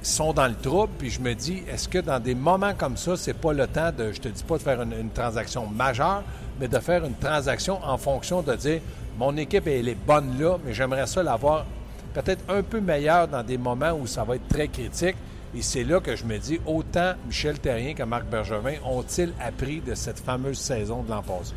ils 0.00 0.06
sont 0.06 0.32
dans 0.32 0.46
le 0.46 0.54
trouble. 0.54 0.92
Puis 0.98 1.10
je 1.10 1.20
me 1.20 1.34
dis, 1.34 1.64
est-ce 1.68 1.88
que 1.88 1.98
dans 1.98 2.20
des 2.20 2.36
moments 2.36 2.74
comme 2.78 2.96
ça, 2.96 3.16
c'est 3.16 3.34
pas 3.34 3.52
le 3.52 3.66
temps 3.66 3.90
de, 3.90 4.12
je 4.12 4.20
te 4.20 4.28
dis 4.28 4.44
pas 4.44 4.58
de 4.58 4.62
faire 4.62 4.80
une, 4.80 5.10
transaction 5.10 5.66
majeure, 5.66 6.22
mais 6.60 6.68
de 6.68 6.78
faire 6.78 7.04
une 7.04 7.14
transaction 7.14 7.80
en 7.84 7.98
fonction 7.98 8.40
de 8.40 8.54
dire, 8.54 8.80
mon 9.18 9.36
équipe 9.36 9.66
elle 9.66 9.88
est 9.88 10.06
bonne 10.06 10.40
là, 10.40 10.58
mais 10.64 10.72
j'aimerais 10.74 11.08
ça 11.08 11.24
l'avoir 11.24 11.66
peut-être 12.14 12.44
un 12.48 12.62
peu 12.62 12.80
meilleure 12.80 13.26
dans 13.26 13.42
des 13.42 13.58
moments 13.58 13.92
où 13.92 14.06
ça 14.06 14.22
va 14.22 14.36
être 14.36 14.48
très 14.48 14.68
critique. 14.68 15.16
Et 15.56 15.62
c'est 15.62 15.84
là 15.84 16.00
que 16.00 16.14
je 16.14 16.24
me 16.24 16.38
dis, 16.38 16.60
autant 16.64 17.14
Michel 17.26 17.58
Terrien 17.58 17.94
que 17.94 18.04
Marc 18.04 18.26
Bergevin 18.26 18.74
ont-ils 18.84 19.32
appris 19.40 19.80
de 19.80 19.94
cette 19.94 20.20
fameuse 20.20 20.58
saison 20.58 21.02
de 21.02 21.10
l'an 21.10 21.22
passé? 21.22 21.54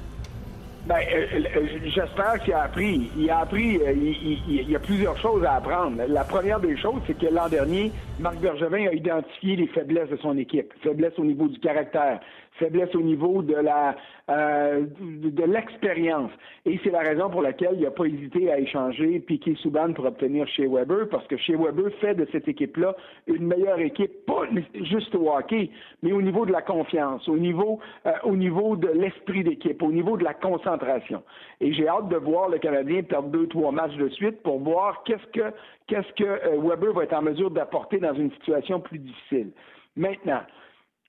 Ben, 0.85 0.95
euh, 0.95 1.39
euh, 1.55 1.67
j'espère 1.85 2.39
qu'il 2.43 2.53
a 2.53 2.63
appris. 2.63 3.09
Il 3.17 3.29
a 3.29 3.39
appris, 3.39 3.77
euh, 3.77 3.93
il, 3.93 4.69
y 4.69 4.75
a 4.75 4.79
plusieurs 4.79 5.17
choses 5.17 5.45
à 5.45 5.53
apprendre. 5.53 6.01
La 6.09 6.25
première 6.25 6.59
des 6.59 6.75
choses, 6.75 7.01
c'est 7.07 7.17
que 7.17 7.27
l'an 7.27 7.47
dernier, 7.47 7.89
Marc 8.19 8.37
Bergevin 8.37 8.87
a 8.87 8.93
identifié 8.93 9.55
les 9.55 9.67
faiblesses 9.67 10.09
de 10.09 10.17
son 10.17 10.37
équipe. 10.37 10.73
Faiblesses 10.81 11.17
au 11.17 11.23
niveau 11.23 11.47
du 11.47 11.57
caractère, 11.59 12.19
faiblesse 12.59 12.93
au 12.95 13.01
niveau 13.01 13.41
de 13.41 13.55
la 13.55 13.95
euh, 14.29 14.85
de, 14.99 15.43
l'expérience. 15.43 16.31
Et 16.65 16.79
c'est 16.83 16.91
la 16.91 16.99
raison 16.99 17.29
pour 17.29 17.41
laquelle 17.41 17.73
il 17.73 17.81
n'a 17.81 17.91
pas 17.91 18.05
hésité 18.05 18.49
à 18.51 18.57
échanger 18.57 19.19
Piquet 19.19 19.55
Souban 19.55 19.91
pour 19.91 20.05
obtenir 20.05 20.47
chez 20.47 20.65
Weber, 20.65 21.09
parce 21.09 21.27
que 21.27 21.35
chez 21.35 21.55
Weber 21.55 21.91
fait 21.99 22.15
de 22.15 22.25
cette 22.31 22.47
équipe-là 22.47 22.95
une 23.27 23.47
meilleure 23.47 23.79
équipe, 23.79 24.25
pas 24.25 24.43
juste 24.75 25.13
au 25.15 25.29
hockey, 25.29 25.71
mais 26.01 26.13
au 26.13 26.21
niveau 26.21 26.45
de 26.45 26.53
la 26.53 26.61
confiance, 26.61 27.27
au 27.27 27.37
niveau, 27.37 27.79
euh, 28.05 28.11
au 28.23 28.35
niveau 28.35 28.77
de 28.77 28.87
l'esprit 28.87 29.43
d'équipe, 29.43 29.81
au 29.83 29.91
niveau 29.91 30.15
de 30.15 30.23
la 30.23 30.33
concentration. 30.33 31.21
Et 31.59 31.73
j'ai 31.73 31.87
hâte 31.87 32.07
de 32.07 32.17
voir 32.17 32.47
le 32.47 32.59
Canadien 32.59 33.03
perdre 33.03 33.29
deux, 33.29 33.47
trois 33.47 33.73
matchs 33.73 33.97
de 33.97 34.07
suite 34.09 34.41
pour 34.41 34.59
voir 34.59 35.03
qu'est-ce 35.03 35.27
que 35.33 35.53
qu'est-ce 35.87 36.13
que 36.13 36.23
euh, 36.23 36.61
Weber 36.61 36.93
va 36.93 37.03
être 37.03 37.13
en 37.13 37.23
mesure 37.23 37.51
d'apporter 37.51 37.97
dans 37.97 38.13
une 38.13 38.31
situation 38.31 38.79
plus 38.79 38.99
difficile. 38.99 39.51
Maintenant, 39.97 40.41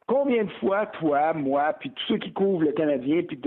Combien 0.06 0.44
de 0.44 0.50
fois, 0.60 0.84
toi, 0.86 1.32
moi, 1.32 1.72
puis 1.80 1.90
tous 1.90 2.04
ceux 2.08 2.18
qui 2.18 2.32
couvrent 2.32 2.64
le 2.64 2.72
Canadien, 2.72 3.22
puis 3.22 3.40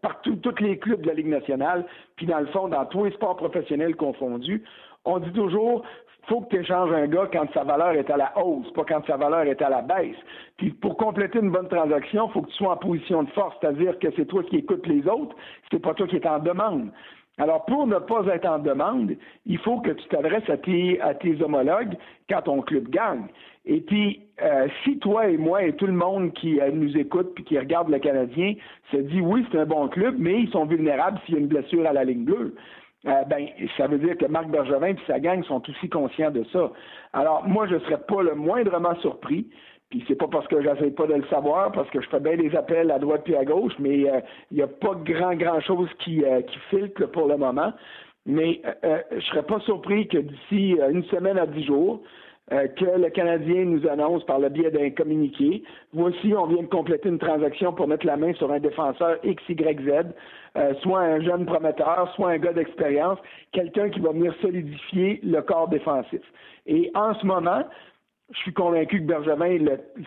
partout, 0.00 0.36
tous 0.36 0.62
les 0.62 0.78
clubs 0.78 1.00
de 1.00 1.08
la 1.08 1.14
Ligue 1.14 1.26
nationale, 1.26 1.84
puis 2.14 2.26
dans 2.26 2.38
le 2.38 2.46
fond, 2.46 2.68
dans 2.68 2.84
tous 2.86 3.04
les 3.04 3.10
sports 3.12 3.36
professionnels 3.36 3.96
confondus, 3.96 4.62
on 5.04 5.18
dit 5.18 5.32
toujours, 5.32 5.84
faut 6.28 6.42
que 6.42 6.50
tu 6.50 6.60
échanges 6.60 6.92
un 6.92 7.08
gars 7.08 7.28
quand 7.32 7.52
sa 7.52 7.64
valeur 7.64 7.92
est 7.92 8.08
à 8.10 8.16
la 8.16 8.32
hausse, 8.38 8.72
pas 8.74 8.84
quand 8.84 9.04
sa 9.06 9.16
valeur 9.16 9.42
est 9.42 9.60
à 9.60 9.68
la 9.68 9.82
baisse. 9.82 10.16
Puis 10.56 10.70
pour 10.70 10.96
compléter 10.96 11.40
une 11.40 11.50
bonne 11.50 11.68
transaction, 11.68 12.28
faut 12.28 12.42
que 12.42 12.50
tu 12.50 12.56
sois 12.56 12.74
en 12.74 12.76
position 12.76 13.24
de 13.24 13.30
force, 13.30 13.56
c'est-à-dire 13.60 13.98
que 13.98 14.08
c'est 14.16 14.26
toi 14.26 14.44
qui 14.44 14.58
écoutes 14.58 14.86
les 14.86 15.06
autres, 15.08 15.34
c'est 15.70 15.82
pas 15.82 15.94
toi 15.94 16.06
qui 16.06 16.16
es 16.16 16.26
en 16.26 16.38
demande. 16.38 16.90
Alors, 17.36 17.64
pour 17.64 17.88
ne 17.88 17.98
pas 17.98 18.24
être 18.26 18.46
en 18.46 18.60
demande, 18.60 19.16
il 19.44 19.58
faut 19.58 19.80
que 19.80 19.90
tu 19.90 20.06
t'adresses 20.06 20.48
à 20.48 20.56
tes, 20.56 21.00
à 21.00 21.14
tes 21.14 21.42
homologues 21.42 21.96
quand 22.30 22.42
ton 22.42 22.62
club 22.62 22.88
gagne. 22.90 23.26
Et 23.66 23.80
puis, 23.80 24.20
euh, 24.42 24.68
si 24.82 24.98
toi 24.98 25.28
et 25.28 25.38
moi 25.38 25.62
et 25.62 25.72
tout 25.74 25.86
le 25.86 25.92
monde 25.92 26.32
qui 26.34 26.60
euh, 26.60 26.70
nous 26.70 26.96
écoute 26.98 27.32
puis 27.34 27.44
qui 27.44 27.58
regarde 27.58 27.88
le 27.88 27.98
Canadien 27.98 28.54
se 28.90 28.98
dit 28.98 29.20
oui, 29.20 29.46
c'est 29.50 29.58
un 29.58 29.66
bon 29.66 29.88
club, 29.88 30.16
mais 30.18 30.40
ils 30.40 30.50
sont 30.50 30.66
vulnérables 30.66 31.18
s'il 31.24 31.34
y 31.34 31.38
a 31.38 31.40
une 31.40 31.46
blessure 31.46 31.86
à 31.86 31.92
la 31.92 32.04
ligne 32.04 32.24
bleue, 32.24 32.54
euh, 33.06 33.22
ben, 33.24 33.46
ça 33.76 33.86
veut 33.86 33.98
dire 33.98 34.16
que 34.18 34.26
Marc 34.26 34.48
Bergevin 34.48 34.88
et 34.88 34.96
sa 35.06 35.18
gang 35.18 35.42
sont 35.44 35.62
aussi 35.68 35.88
conscients 35.88 36.30
de 36.30 36.44
ça. 36.52 36.72
Alors, 37.12 37.46
moi, 37.46 37.66
je 37.66 37.74
ne 37.74 37.80
serais 37.80 38.00
pas 38.00 38.22
le 38.22 38.34
moindrement 38.34 38.94
surpris. 38.96 39.46
Puis 39.90 40.04
c'est 40.08 40.16
pas 40.16 40.28
parce 40.28 40.48
que 40.48 40.60
j'essaie 40.62 40.90
pas 40.90 41.06
de 41.06 41.14
le 41.14 41.24
savoir, 41.26 41.70
parce 41.70 41.88
que 41.90 42.00
je 42.00 42.08
fais 42.08 42.18
bien 42.18 42.36
des 42.36 42.56
appels 42.56 42.90
à 42.90 42.98
droite 42.98 43.22
puis 43.24 43.36
à 43.36 43.44
gauche, 43.44 43.74
mais 43.78 43.98
il 43.98 44.22
n'y 44.50 44.62
a 44.62 44.66
pas 44.66 44.94
grand 45.04 45.34
grand 45.34 45.60
chose 45.60 45.88
qui, 45.98 46.24
qui 46.46 46.58
filtre 46.70 47.04
pour 47.06 47.28
le 47.28 47.36
moment. 47.36 47.72
Mais 48.26 48.62
je 48.82 49.20
serais 49.26 49.42
pas 49.42 49.60
surpris 49.60 50.08
que 50.08 50.18
d'ici 50.18 50.76
une 50.90 51.04
semaine 51.04 51.38
à 51.38 51.46
dix 51.46 51.64
jours, 51.64 52.02
euh, 52.52 52.66
que 52.68 52.84
le 52.84 53.08
Canadien 53.08 53.64
nous 53.64 53.88
annonce 53.88 54.22
par 54.24 54.38
le 54.38 54.50
biais 54.50 54.70
d'un 54.70 54.90
communiqué. 54.90 55.62
Voici, 55.94 56.34
on 56.34 56.46
vient 56.46 56.62
de 56.62 56.68
compléter 56.68 57.08
une 57.08 57.18
transaction 57.18 57.72
pour 57.72 57.88
mettre 57.88 58.04
la 58.04 58.18
main 58.18 58.34
sur 58.34 58.52
un 58.52 58.60
défenseur 58.60 59.18
XYZ, 59.24 60.12
euh, 60.56 60.74
soit 60.82 61.00
un 61.00 61.20
jeune 61.22 61.46
prometteur, 61.46 62.12
soit 62.14 62.32
un 62.32 62.38
gars 62.38 62.52
d'expérience, 62.52 63.18
quelqu'un 63.52 63.88
qui 63.88 64.00
va 64.00 64.10
venir 64.12 64.34
solidifier 64.42 65.20
le 65.22 65.40
corps 65.40 65.68
défensif. 65.68 66.20
Et 66.66 66.90
en 66.94 67.14
ce 67.14 67.24
moment, 67.24 67.64
je 68.34 68.40
suis 68.40 68.52
convaincu 68.52 69.00
que 69.00 69.06
Bergevin 69.06 69.64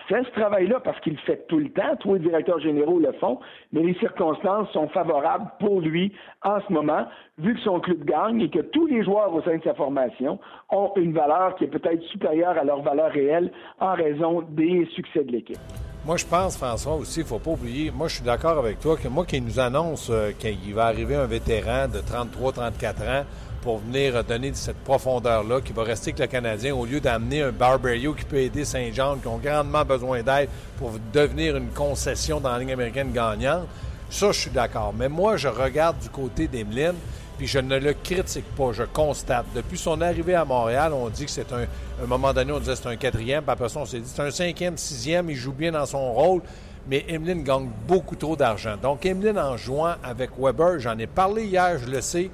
fait 0.09 0.23
ce 0.23 0.39
travail-là 0.39 0.81
parce 0.81 0.99
qu'il 0.99 1.13
le 1.13 1.19
fait 1.19 1.47
tout 1.47 1.59
le 1.59 1.69
temps. 1.69 1.95
Tous 1.99 2.15
les 2.15 2.19
directeurs 2.19 2.59
généraux 2.59 2.99
le 2.99 3.13
font, 3.13 3.39
mais 3.71 3.81
les 3.81 3.93
circonstances 3.95 4.69
sont 4.73 4.89
favorables 4.89 5.49
pour 5.59 5.79
lui 5.79 6.13
en 6.43 6.59
ce 6.67 6.73
moment, 6.73 7.05
vu 7.37 7.55
que 7.55 7.61
son 7.61 7.79
club 7.79 8.03
gagne 8.03 8.41
et 8.41 8.49
que 8.49 8.59
tous 8.59 8.85
les 8.87 9.03
joueurs 9.03 9.33
au 9.33 9.41
sein 9.43 9.57
de 9.57 9.63
sa 9.63 9.73
formation 9.73 10.39
ont 10.69 10.91
une 10.97 11.13
valeur 11.13 11.55
qui 11.55 11.63
est 11.63 11.67
peut-être 11.67 12.03
supérieure 12.03 12.57
à 12.57 12.63
leur 12.63 12.81
valeur 12.81 13.11
réelle 13.11 13.51
en 13.79 13.93
raison 13.93 14.41
des 14.49 14.85
succès 14.93 15.23
de 15.23 15.31
l'équipe. 15.31 15.57
Moi, 16.05 16.15
je 16.17 16.25
pense, 16.25 16.57
François, 16.57 16.95
aussi, 16.95 17.19
il 17.19 17.23
ne 17.23 17.27
faut 17.27 17.39
pas 17.39 17.51
oublier, 17.51 17.91
moi, 17.91 18.07
je 18.07 18.15
suis 18.15 18.23
d'accord 18.23 18.57
avec 18.57 18.79
toi, 18.79 18.95
que 18.95 19.09
moi, 19.09 19.25
qui 19.25 19.41
nous 19.41 19.59
annonce 19.59 20.09
euh, 20.09 20.31
qu'il 20.31 20.73
va 20.73 20.85
arriver 20.85 21.15
un 21.15 21.25
vétéran 21.25 21.87
de 21.87 21.99
33-34 21.99 23.21
ans, 23.21 23.25
pour 23.67 23.79
venir 23.79 24.23
donner 24.23 24.53
cette 24.53 24.77
profondeur-là 24.77 25.59
qui 25.59 25.73
va 25.73 25.83
rester 25.83 26.11
avec 26.11 26.19
le 26.21 26.27
Canadien 26.27 26.73
au 26.73 26.85
lieu 26.85 27.01
d'amener 27.01 27.41
un 27.41 27.51
Barberio 27.51 28.13
qui 28.13 28.23
peut 28.23 28.37
aider 28.37 28.63
Saint-Jean, 28.63 29.17
qui 29.17 29.27
ont 29.27 29.39
grandement 29.39 29.83
besoin 29.83 30.23
d'aide 30.23 30.47
pour 30.77 30.93
devenir 31.11 31.57
une 31.57 31.67
concession 31.71 32.39
dans 32.39 32.53
la 32.53 32.59
ligne 32.59 32.71
américaine 32.71 33.11
gagnante. 33.11 33.67
Ça, 34.09 34.31
je 34.31 34.39
suis 34.39 34.51
d'accord. 34.51 34.93
Mais 34.97 35.09
moi, 35.09 35.35
je 35.35 35.49
regarde 35.49 35.99
du 35.99 36.07
côté 36.07 36.47
d'Emeline, 36.47 36.95
puis 37.37 37.45
je 37.45 37.59
ne 37.59 37.77
le 37.77 37.91
critique 37.91 38.45
pas, 38.55 38.71
je 38.71 38.83
constate. 38.83 39.47
Depuis 39.53 39.77
son 39.77 39.99
arrivée 39.99 40.35
à 40.35 40.45
Montréal, 40.45 40.93
on 40.93 41.09
dit 41.09 41.25
que 41.25 41.31
c'est 41.31 41.51
un. 41.51 41.65
Moment 42.07 42.31
donné, 42.33 42.53
on 42.53 42.59
disait 42.59 42.71
que 42.71 42.77
c'est 42.77 42.87
un 42.87 42.95
quatrième, 42.95 43.43
puis 43.43 43.51
après 43.51 43.67
ça, 43.67 43.81
on 43.81 43.85
s'est 43.85 43.99
dit 43.99 44.09
c'est 44.09 44.21
un 44.21 44.31
cinquième, 44.31 44.77
sixième, 44.77 45.29
il 45.29 45.35
joue 45.35 45.51
bien 45.51 45.73
dans 45.73 45.85
son 45.85 46.13
rôle 46.13 46.41
mais 46.89 47.03
Emeline 47.09 47.43
gagne 47.43 47.69
beaucoup 47.85 48.15
trop 48.15 48.37
d'argent. 48.37 48.75
Donc, 48.81 49.05
Emeline, 49.05 49.37
en 49.37 49.57
jouant 49.57 49.95
avec 50.01 50.29
Weber, 50.39 50.79
j'en 50.79 50.97
ai 50.97 51.05
parlé 51.05 51.43
hier, 51.43 51.77
je 51.85 51.91
le 51.91 51.99
sais, 51.99 52.29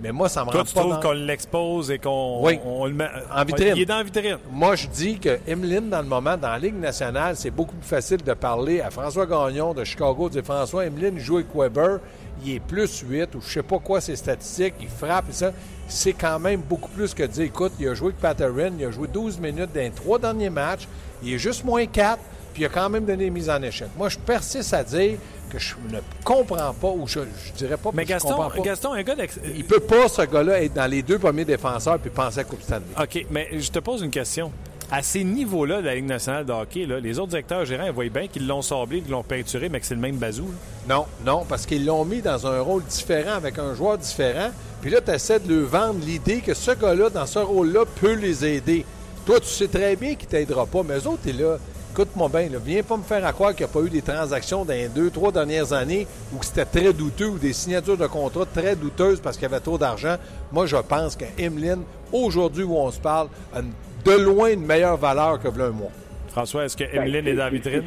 mais 0.00 0.12
moi, 0.12 0.28
ça 0.28 0.44
me 0.44 0.50
Toi, 0.50 0.60
rend 0.60 0.66
tu 0.66 0.74
pas 0.74 0.80
trouves 0.80 0.92
dans- 0.94 1.00
qu'on 1.00 1.12
l'expose 1.12 1.90
et 1.90 1.98
qu'on 1.98 2.40
Oui. 2.44 2.58
on 2.64 2.86
le 2.86 2.92
met 2.92 3.08
En 3.34 3.44
vitrine. 3.44 3.72
Il 3.76 3.82
est 3.82 3.86
dans 3.86 3.96
la 3.96 4.02
vitrine. 4.02 4.38
Moi, 4.52 4.76
je 4.76 4.86
dis 4.88 5.18
que 5.18 5.38
Emeline, 5.46 5.88
dans 5.88 6.02
le 6.02 6.08
moment, 6.08 6.36
dans 6.36 6.48
la 6.50 6.58
Ligue 6.58 6.78
nationale, 6.78 7.36
c'est 7.36 7.50
beaucoup 7.50 7.74
plus 7.76 7.88
facile 7.88 8.22
de 8.22 8.34
parler 8.34 8.80
à 8.80 8.90
François 8.90 9.26
Gagnon 9.26 9.72
de 9.74 9.84
Chicago, 9.84 10.28
de 10.28 10.34
dire 10.34 10.44
François, 10.44 10.84
Emeline 10.86 11.18
joue 11.18 11.36
avec 11.36 11.48
Weber, 11.54 12.00
il 12.44 12.54
est 12.56 12.60
plus 12.60 13.00
8 13.08 13.34
ou 13.34 13.40
je 13.40 13.48
sais 13.54 13.62
pas 13.62 13.78
quoi 13.78 14.00
ses 14.00 14.16
statistiques, 14.16 14.74
il 14.80 14.88
frappe 14.88 15.30
et 15.30 15.32
ça. 15.32 15.52
C'est 15.88 16.12
quand 16.12 16.38
même 16.38 16.60
beaucoup 16.60 16.90
plus 16.90 17.14
que 17.14 17.22
de 17.22 17.28
dire, 17.28 17.44
écoute, 17.44 17.72
il 17.78 17.88
a 17.88 17.94
joué 17.94 18.08
avec 18.08 18.18
Patterson, 18.20 18.72
il 18.78 18.84
a 18.84 18.90
joué 18.90 19.08
12 19.08 19.38
minutes 19.38 19.70
dans 19.74 19.80
les 19.80 19.90
trois 19.90 20.18
derniers 20.18 20.50
matchs, 20.50 20.86
il 21.22 21.32
est 21.34 21.38
juste 21.38 21.64
moins 21.64 21.86
4, 21.86 22.18
puis 22.56 22.62
il 22.62 22.66
a 22.66 22.70
quand 22.70 22.88
même 22.88 23.04
donné 23.04 23.24
des 23.24 23.30
mises 23.30 23.50
en 23.50 23.60
échec. 23.60 23.88
Moi, 23.98 24.08
je 24.08 24.16
persiste 24.16 24.72
à 24.72 24.82
dire 24.82 25.18
que 25.50 25.58
je 25.58 25.74
ne 25.92 25.98
comprends 26.24 26.72
pas, 26.72 26.88
ou 26.88 27.06
je, 27.06 27.20
je 27.20 27.52
dirais 27.52 27.76
pas 27.76 27.90
Mais 27.92 28.04
que 28.04 28.08
je 28.08 28.14
Gaston, 28.14 28.28
comprends 28.30 28.48
pas. 28.48 28.62
Gaston, 28.62 28.92
un 28.94 29.02
gars. 29.02 29.14
Il 29.54 29.64
peut 29.66 29.80
pas, 29.80 30.08
ce 30.08 30.22
gars-là, 30.22 30.62
être 30.62 30.72
dans 30.72 30.90
les 30.90 31.02
deux 31.02 31.18
premiers 31.18 31.44
défenseurs 31.44 31.98
puis 31.98 32.08
penser 32.08 32.38
à 32.38 32.44
Coupe 32.44 32.62
Stanley. 32.62 32.86
OK, 32.98 33.26
mais 33.30 33.48
je 33.60 33.70
te 33.70 33.78
pose 33.78 34.00
une 34.00 34.10
question. 34.10 34.50
À 34.90 35.02
ces 35.02 35.22
niveaux-là 35.22 35.82
de 35.82 35.86
la 35.86 35.96
Ligue 35.96 36.06
nationale 36.06 36.46
de 36.46 36.52
hockey, 36.52 36.86
là, 36.86 36.98
les 36.98 37.18
autres 37.18 37.28
directeurs 37.28 37.66
gérants, 37.66 37.84
ils 37.84 37.92
voient 37.92 38.08
bien 38.08 38.26
qu'ils 38.26 38.46
l'ont 38.46 38.62
sablé, 38.62 39.02
qu'ils 39.02 39.10
l'ont 39.10 39.22
peinturé, 39.22 39.68
mais 39.68 39.80
que 39.80 39.84
c'est 39.84 39.96
le 39.96 40.00
même 40.00 40.16
bazou. 40.16 40.46
là. 40.88 40.94
Non, 40.96 41.06
non, 41.26 41.44
parce 41.46 41.66
qu'ils 41.66 41.84
l'ont 41.84 42.06
mis 42.06 42.22
dans 42.22 42.46
un 42.46 42.62
rôle 42.62 42.84
différent 42.84 43.32
avec 43.34 43.58
un 43.58 43.74
joueur 43.74 43.98
différent. 43.98 44.48
Puis 44.80 44.90
là, 44.90 45.02
tu 45.02 45.10
essaies 45.10 45.40
de 45.40 45.52
lui 45.52 45.66
vendre 45.66 46.00
l'idée 46.02 46.40
que 46.40 46.54
ce 46.54 46.70
gars-là, 46.70 47.10
dans 47.10 47.26
ce 47.26 47.40
rôle-là, 47.40 47.84
peut 48.00 48.14
les 48.14 48.46
aider. 48.46 48.86
Toi, 49.26 49.40
tu 49.40 49.48
sais 49.48 49.68
très 49.68 49.94
bien 49.96 50.14
qu'il 50.14 50.28
t'aidera 50.28 50.64
pas, 50.64 50.82
mais 50.82 50.94
eux 50.96 51.06
autres, 51.08 51.22
t'es 51.24 51.32
là. 51.32 51.58
Écoute-moi 51.98 52.28
bien, 52.28 52.50
là, 52.50 52.58
viens 52.62 52.82
pas 52.82 52.98
me 52.98 53.02
faire 53.02 53.24
à 53.24 53.32
croire 53.32 53.54
qu'il 53.54 53.64
n'y 53.64 53.70
a 53.70 53.72
pas 53.72 53.80
eu 53.80 53.88
des 53.88 54.02
transactions 54.02 54.66
dans 54.66 54.74
les 54.74 54.88
deux, 54.88 55.08
trois 55.08 55.32
dernières 55.32 55.72
années 55.72 56.06
où 56.30 56.42
c'était 56.42 56.66
très 56.66 56.92
douteux 56.92 57.28
ou 57.28 57.38
des 57.38 57.54
signatures 57.54 57.96
de 57.96 58.06
contrats 58.06 58.44
très 58.44 58.76
douteuses 58.76 59.18
parce 59.18 59.38
qu'il 59.38 59.48
y 59.48 59.50
avait 59.50 59.60
trop 59.62 59.78
d'argent. 59.78 60.16
Moi, 60.52 60.66
je 60.66 60.76
pense 60.76 61.16
que 61.16 61.24
Emeline, 61.38 61.84
aujourd'hui 62.12 62.64
où 62.64 62.76
on 62.76 62.90
se 62.90 63.00
parle, 63.00 63.28
a 63.54 63.60
une- 63.60 63.72
de 64.04 64.22
loin 64.22 64.50
une 64.50 64.66
meilleure 64.66 64.98
valeur 64.98 65.40
que 65.40 65.48
v'là 65.48 65.64
un 65.68 65.70
mois. 65.70 65.88
François, 66.28 66.66
est-ce 66.66 66.76
que 66.76 66.84
Ben, 66.84 67.00
Emeline 67.04 67.28
est 67.28 67.34
dans 67.34 67.44
la 67.44 67.48
vitrine? 67.50 67.82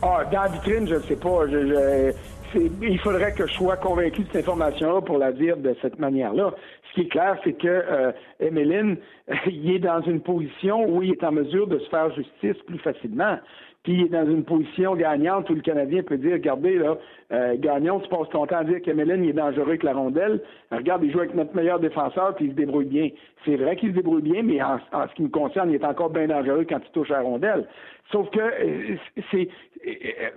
Ah, 0.00 0.20
dans 0.32 0.42
la 0.42 0.48
vitrine, 0.48 0.86
je 0.88 0.94
ne 0.94 1.02
sais 1.02 1.16
pas. 1.16 1.46
Je- 1.50 1.66
je- 1.66 2.12
c'est- 2.52 2.70
il 2.80 3.00
faudrait 3.00 3.32
que 3.32 3.44
je 3.48 3.52
sois 3.54 3.76
convaincu 3.76 4.20
de 4.22 4.28
cette 4.32 4.42
information-là 4.44 5.00
pour 5.00 5.18
la 5.18 5.32
dire 5.32 5.56
de 5.56 5.74
cette 5.82 5.98
manière-là. 5.98 6.52
Ce 6.92 7.00
qui 7.00 7.06
est 7.06 7.10
clair, 7.10 7.38
c'est 7.42 7.54
que 7.54 7.68
euh, 7.68 8.12
Emeline, 8.38 8.98
il 9.46 9.72
est 9.72 9.78
dans 9.78 10.02
une 10.02 10.20
position 10.20 10.84
où 10.84 11.02
il 11.02 11.12
est 11.12 11.24
en 11.24 11.32
mesure 11.32 11.66
de 11.66 11.78
se 11.78 11.88
faire 11.88 12.14
justice 12.14 12.62
plus 12.66 12.78
facilement. 12.78 13.38
Puis 13.82 13.94
il 13.94 14.02
est 14.02 14.08
dans 14.10 14.26
une 14.26 14.44
position 14.44 14.94
gagnante 14.94 15.50
où 15.50 15.54
le 15.54 15.60
Canadien 15.60 16.02
peut 16.02 16.18
dire, 16.18 16.34
regardez, 16.34 16.78
là, 16.78 16.96
euh, 17.32 17.56
Gagnon, 17.58 17.98
tu 17.98 18.08
passes 18.08 18.28
ton 18.30 18.46
temps 18.46 18.58
à 18.58 18.64
dire 18.64 18.80
qu'Emeline 18.80 19.24
il 19.24 19.30
est 19.30 19.32
dangereux 19.32 19.68
avec 19.68 19.82
la 19.82 19.94
rondelle. 19.94 20.40
Regarde, 20.70 21.02
il 21.02 21.10
joue 21.10 21.18
avec 21.18 21.34
notre 21.34 21.56
meilleur 21.56 21.80
défenseur, 21.80 22.34
puis 22.36 22.44
il 22.44 22.50
se 22.52 22.56
débrouille 22.56 22.84
bien. 22.84 23.08
C'est 23.44 23.56
vrai 23.56 23.74
qu'il 23.74 23.90
se 23.90 23.96
débrouille 23.96 24.22
bien, 24.22 24.42
mais 24.42 24.62
en, 24.62 24.78
ce 25.08 25.14
qui 25.14 25.22
me 25.22 25.30
concerne, 25.30 25.70
il 25.70 25.76
est 25.76 25.84
encore 25.84 26.10
bien 26.10 26.28
dangereux 26.28 26.64
quand 26.68 26.78
il 26.78 26.92
touche 26.92 27.08
la 27.08 27.22
rondelle. 27.22 27.66
Sauf 28.12 28.30
que 28.30 28.38
euh, 28.38 28.96
c'est 29.32 29.48
euh, 29.86 30.30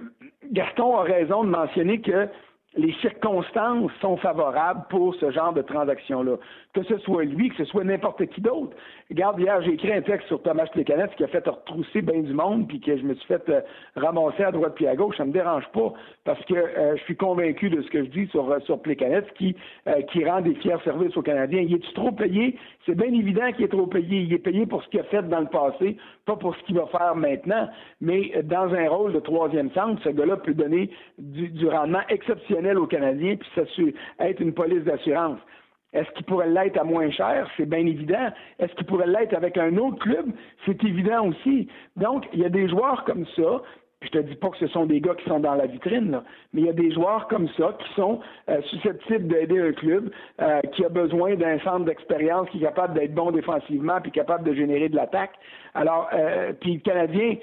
Gaston 0.51 0.95
a 0.95 1.03
raison 1.03 1.43
de 1.43 1.49
mentionner 1.49 2.01
que 2.01 2.27
les 2.77 2.93
circonstances 3.01 3.91
sont 4.01 4.17
favorables 4.17 4.83
pour 4.89 5.15
ce 5.15 5.31
genre 5.31 5.53
de 5.53 5.61
transaction-là. 5.61 6.35
Que 6.73 6.83
ce 6.83 6.97
soit 6.99 7.23
lui, 7.23 7.49
que 7.49 7.57
ce 7.57 7.65
soit 7.65 7.85
n'importe 7.85 8.25
qui 8.27 8.41
d'autre. 8.41 8.75
Regarde, 9.09 9.39
hier, 9.39 9.61
j'ai 9.61 9.73
écrit 9.73 9.93
un 9.93 10.01
texte 10.01 10.27
sur 10.27 10.41
Thomas 10.41 10.65
Plekanec 10.67 11.15
qui 11.15 11.23
a 11.23 11.27
fait 11.27 11.47
retrousser 11.47 12.01
bien 12.01 12.21
du 12.21 12.33
monde, 12.33 12.67
puis 12.67 12.81
que 12.81 12.97
je 12.97 13.03
me 13.03 13.13
suis 13.15 13.27
fait 13.27 13.47
euh, 13.49 13.61
ramasser 13.95 14.43
à 14.43 14.51
droite 14.51 14.73
puis 14.75 14.87
à 14.87 14.95
gauche. 14.95 15.15
Ça 15.17 15.25
me 15.25 15.31
dérange 15.31 15.65
pas, 15.73 15.93
parce 16.25 16.43
que 16.45 16.53
euh, 16.53 16.97
je 16.97 17.03
suis 17.03 17.15
convaincu 17.15 17.69
de 17.69 17.81
ce 17.81 17.89
que 17.89 18.03
je 18.03 18.09
dis 18.09 18.27
sur, 18.27 18.51
euh, 18.51 18.59
sur 18.61 18.79
qui, 18.83 19.55
rend 20.25 20.41
des 20.41 20.55
fiers 20.55 20.75
services 20.83 21.15
aux 21.15 21.21
Canadiens. 21.21 21.61
Il 21.61 21.75
est-tu 21.75 21.93
trop 21.93 22.11
payé? 22.11 22.57
C'est 22.85 22.95
bien 22.95 23.13
évident 23.13 23.51
qu'il 23.53 23.65
est 23.65 23.69
trop 23.69 23.87
payé. 23.87 24.21
Il 24.21 24.33
est 24.33 24.39
payé 24.39 24.65
pour 24.65 24.83
ce 24.83 24.89
qu'il 24.89 24.99
a 24.99 25.03
fait 25.03 25.23
dans 25.23 25.39
le 25.39 25.47
passé, 25.47 25.95
pas 26.25 26.35
pour 26.35 26.55
ce 26.55 26.63
qu'il 26.63 26.75
va 26.75 26.87
faire 26.87 27.15
maintenant. 27.15 27.69
Mais 28.01 28.31
dans 28.43 28.73
un 28.73 28.89
rôle 28.89 29.13
de 29.13 29.19
troisième 29.19 29.71
centre, 29.71 30.01
ce 30.03 30.09
gars-là 30.09 30.37
peut 30.37 30.53
donner 30.53 30.89
du 31.17 31.67
rendement 31.67 32.01
exceptionnel 32.09 32.64
aux 32.73 32.87
Canadiens, 32.87 33.35
puis 33.35 33.49
s'assurer- 33.55 33.95
être 34.19 34.39
une 34.41 34.53
police 34.53 34.83
d'assurance. 34.83 35.39
Est-ce 35.93 36.09
qu'il 36.11 36.25
pourrait 36.25 36.49
l'être 36.49 36.77
à 36.77 36.83
moins 36.83 37.09
cher? 37.09 37.49
C'est 37.55 37.69
bien 37.69 37.85
évident. 37.85 38.27
Est-ce 38.59 38.73
qu'il 38.75 38.85
pourrait 38.85 39.07
l'être 39.07 39.33
avec 39.33 39.57
un 39.57 39.77
autre 39.77 39.99
club? 39.99 40.25
C'est 40.65 40.83
évident 40.83 41.27
aussi. 41.27 41.69
Donc, 41.95 42.25
il 42.33 42.39
y 42.41 42.45
a 42.45 42.49
des 42.49 42.67
joueurs 42.67 43.05
comme 43.05 43.25
ça. 43.35 43.61
puis 44.01 44.09
Je 44.13 44.19
te 44.19 44.23
dis 44.25 44.35
pas 44.35 44.49
que 44.49 44.57
ce 44.57 44.67
sont 44.67 44.85
des 44.85 44.99
gars 44.99 45.15
qui 45.15 45.23
sont 45.23 45.39
dans 45.39 45.55
la 45.55 45.67
vitrine, 45.67 46.21
mais 46.51 46.61
il 46.61 46.67
y 46.67 46.69
a 46.69 46.73
des 46.73 46.91
joueurs 46.91 47.27
comme 47.29 47.47
ça 47.57 47.77
qui 47.79 47.93
sont 47.93 48.19
euh, 48.49 48.61
susceptibles 48.63 49.27
d'aider 49.27 49.57
un 49.59 49.71
club 49.71 50.11
euh, 50.41 50.59
qui 50.73 50.83
a 50.83 50.89
besoin 50.89 51.35
d'un 51.35 51.59
centre 51.59 51.85
d'expérience 51.85 52.49
qui 52.49 52.57
est 52.57 52.65
capable 52.67 52.93
d'être 52.99 53.13
bon 53.13 53.31
défensivement 53.31 54.01
puis 54.01 54.11
capable 54.11 54.43
de 54.43 54.53
générer 54.53 54.89
de 54.89 54.97
l'attaque. 54.97 55.31
Alors, 55.75 56.09
euh, 56.13 56.51
puis 56.59 56.73
le 56.73 56.81
Canadien, 56.81 57.35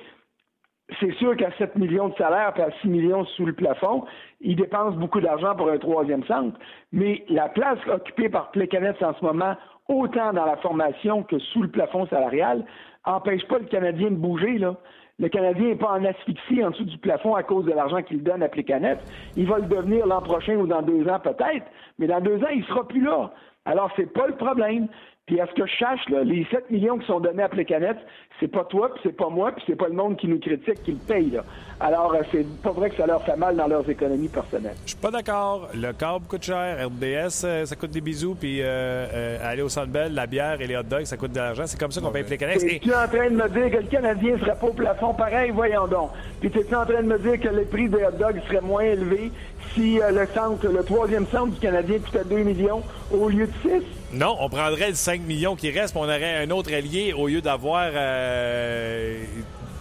c'est 1.00 1.12
sûr 1.14 1.37
qu'à 1.37 1.50
7 1.58 1.76
millions 1.76 2.08
de 2.08 2.14
salaire 2.14 2.52
puis 2.52 2.62
à 2.62 2.70
6 2.80 2.88
millions 2.88 3.25
sous 3.25 3.46
le 3.46 3.52
plafond, 3.52 4.04
il 4.40 4.56
dépense 4.56 4.94
beaucoup 4.96 5.20
d'argent 5.20 5.54
pour 5.54 5.70
un 5.70 5.78
troisième 5.78 6.25
centre. 6.25 6.58
Mais 6.92 7.25
la 7.28 7.49
place 7.49 7.78
occupée 7.87 8.28
par 8.28 8.50
Plekanec 8.50 9.00
en 9.02 9.14
ce 9.14 9.25
moment, 9.25 9.54
autant 9.88 10.32
dans 10.32 10.44
la 10.44 10.56
formation 10.56 11.22
que 11.22 11.38
sous 11.38 11.62
le 11.62 11.68
plafond 11.68 12.06
salarial, 12.06 12.64
empêche 13.04 13.46
pas 13.46 13.58
le 13.58 13.66
Canadien 13.66 14.11
de 14.11 14.16
bouger. 14.16 14.58
Le 15.18 15.28
Canadien 15.28 15.68
n'est 15.68 15.76
pas 15.76 15.92
en 15.92 16.04
asphyxie 16.04 16.64
en 16.64 16.70
dessous 16.70 16.84
du 16.84 16.99
plafond 16.99 17.34
à 17.34 17.42
cause 17.42 17.64
de 17.64 17.72
l'argent 17.72 18.02
qu'il 18.02 18.22
donne 18.22 18.42
à 18.42 18.49
Plekanec. 18.49 18.99
Il 19.37 19.46
va 19.46 19.58
le 19.58 19.66
devenir 19.66 20.06
l'an 20.06 20.22
prochain 20.22 20.56
ou 20.56 20.66
dans 20.66 20.82
deux 20.82 21.08
ans 21.08 21.20
peut-être, 21.20 21.66
mais 21.99 22.06
dans 22.06 22.20
deux 22.20 22.42
ans, 22.42 22.50
il 22.52 22.64
sera 22.64 22.87
plus 22.87 23.02
là. 23.02 23.30
Alors, 23.64 23.90
c'est 23.96 24.12
pas 24.12 24.26
le 24.26 24.34
problème. 24.34 24.88
Puis 25.26 25.40
à 25.40 25.46
ce 25.46 25.52
que 25.52 25.64
je 25.64 25.76
sache, 25.78 26.08
là, 26.08 26.24
les 26.24 26.44
7 26.50 26.68
millions 26.72 26.98
qui 26.98 27.06
sont 27.06 27.20
donnés 27.20 27.44
à 27.44 27.48
Plekanec, 27.48 27.96
c'est 28.40 28.48
pas 28.48 28.64
toi, 28.64 28.92
puis 28.92 29.02
c'est 29.04 29.16
pas 29.16 29.28
moi, 29.28 29.52
puis 29.52 29.62
c'est 29.68 29.76
pas 29.76 29.86
le 29.86 29.94
monde 29.94 30.16
qui 30.16 30.26
nous 30.26 30.40
critique 30.40 30.82
qui 30.82 30.90
le 30.90 30.98
paye. 30.98 31.30
Là. 31.30 31.44
Alors, 31.78 32.12
euh, 32.12 32.22
c'est 32.32 32.44
pas 32.60 32.72
vrai 32.72 32.90
que 32.90 32.96
ça 32.96 33.06
leur 33.06 33.22
fait 33.24 33.36
mal 33.36 33.54
dans 33.54 33.68
leurs 33.68 33.88
économies 33.88 34.26
personnelles. 34.26 34.74
Je 34.84 34.90
suis 34.90 34.98
pas 34.98 35.12
d'accord. 35.12 35.68
Le 35.74 35.92
câble 35.92 36.26
coûte 36.26 36.42
cher. 36.42 36.88
RDS, 36.88 37.44
euh, 37.44 37.64
ça 37.64 37.76
coûte 37.76 37.92
des 37.92 38.00
bisous. 38.00 38.34
Puis 38.34 38.62
euh, 38.62 38.64
euh, 38.66 39.38
aller 39.48 39.62
au 39.62 39.68
Centre 39.68 39.92
Bell, 39.92 40.12
la 40.12 40.26
bière 40.26 40.60
et 40.60 40.66
les 40.66 40.76
hot 40.76 40.82
dogs, 40.82 41.04
ça 41.04 41.16
coûte 41.16 41.30
de 41.30 41.38
l'argent. 41.38 41.68
C'est 41.68 41.78
comme 41.78 41.92
ça 41.92 42.00
qu'on 42.00 42.10
paye 42.10 42.24
les 42.28 42.36
Canex. 42.36 42.64
Es-tu 42.64 42.92
en 42.92 43.06
train 43.06 43.30
de 43.30 43.36
me 43.36 43.48
dire 43.48 43.70
que 43.70 43.82
le 43.84 43.88
Canadien 43.88 44.38
serait 44.38 44.58
pas 44.58 44.66
au 44.66 44.72
plafond? 44.72 45.14
Pareil? 45.14 45.52
Voyons 45.52 45.86
donc. 45.86 46.10
Puis 46.40 46.50
es-tu 46.52 46.74
en 46.74 46.84
train 46.84 47.00
de 47.00 47.06
me 47.06 47.18
dire 47.20 47.38
que 47.38 47.48
le 47.48 47.64
prix 47.64 47.88
des 47.88 48.04
hot 48.04 48.18
dogs 48.18 48.40
serait 48.48 48.60
moins 48.60 48.82
élevé 48.82 49.30
si 49.74 50.00
euh, 50.00 50.10
le 50.10 50.26
centre, 50.34 50.66
le 50.66 50.84
troisième 50.84 51.26
centre 51.28 51.52
du 51.52 51.60
Canadien 51.60 51.98
coûtait 51.98 52.24
2 52.24 52.36
millions 52.42 52.82
au 53.10 53.28
lieu 53.28 53.46
de 53.46 53.52
6? 53.62 53.82
Non, 54.12 54.36
on 54.40 54.48
prendrait 54.48 54.88
le 54.88 54.94
5 54.94 55.22
millions 55.22 55.56
qui 55.56 55.70
reste, 55.70 55.96
on 55.96 56.04
aurait 56.04 56.42
un 56.44 56.50
autre 56.50 56.72
allié 56.72 57.12
au 57.12 57.28
lieu 57.28 57.40
d'avoir 57.40 57.90
euh, 57.94 59.24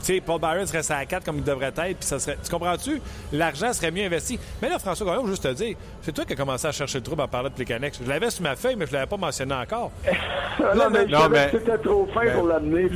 sais, 0.05 0.21
Paul 0.21 0.39
Byron 0.39 0.65
serait 0.65 0.93
à 0.93 1.05
4 1.05 1.23
comme 1.23 1.37
il 1.37 1.43
devrait 1.43 1.67
être, 1.67 1.75
puis 1.75 1.95
ça 2.01 2.19
serait. 2.19 2.37
Tu 2.43 2.49
comprends-tu? 2.49 3.01
L'argent 3.31 3.73
serait 3.73 3.91
mieux 3.91 4.05
investi. 4.05 4.39
Mais 4.61 4.69
là, 4.69 4.79
François 4.79 5.05
Gagnon, 5.05 5.27
juste 5.27 5.43
te 5.43 5.53
dire, 5.53 5.75
c'est 6.01 6.11
toi 6.11 6.25
qui 6.25 6.33
as 6.33 6.35
commencé 6.35 6.67
à 6.67 6.71
chercher 6.71 6.99
le 6.99 7.03
trouble 7.03 7.21
en 7.21 7.27
parlant 7.27 7.49
de 7.49 7.53
Plicanex. 7.53 7.99
Je 8.03 8.09
l'avais 8.09 8.29
sur 8.29 8.43
ma 8.43 8.55
feuille, 8.55 8.75
mais 8.75 8.85
je 8.85 8.91
ne 8.91 8.97
l'avais 8.97 9.09
pas 9.09 9.17
mentionné 9.17 9.53
encore. 9.53 9.91
non, 10.59 10.89
mais, 10.89 11.49
c'était 11.51 11.77
trop 11.77 12.07
fin 12.13 12.29
pour 12.33 12.47
l'amener. 12.47 12.87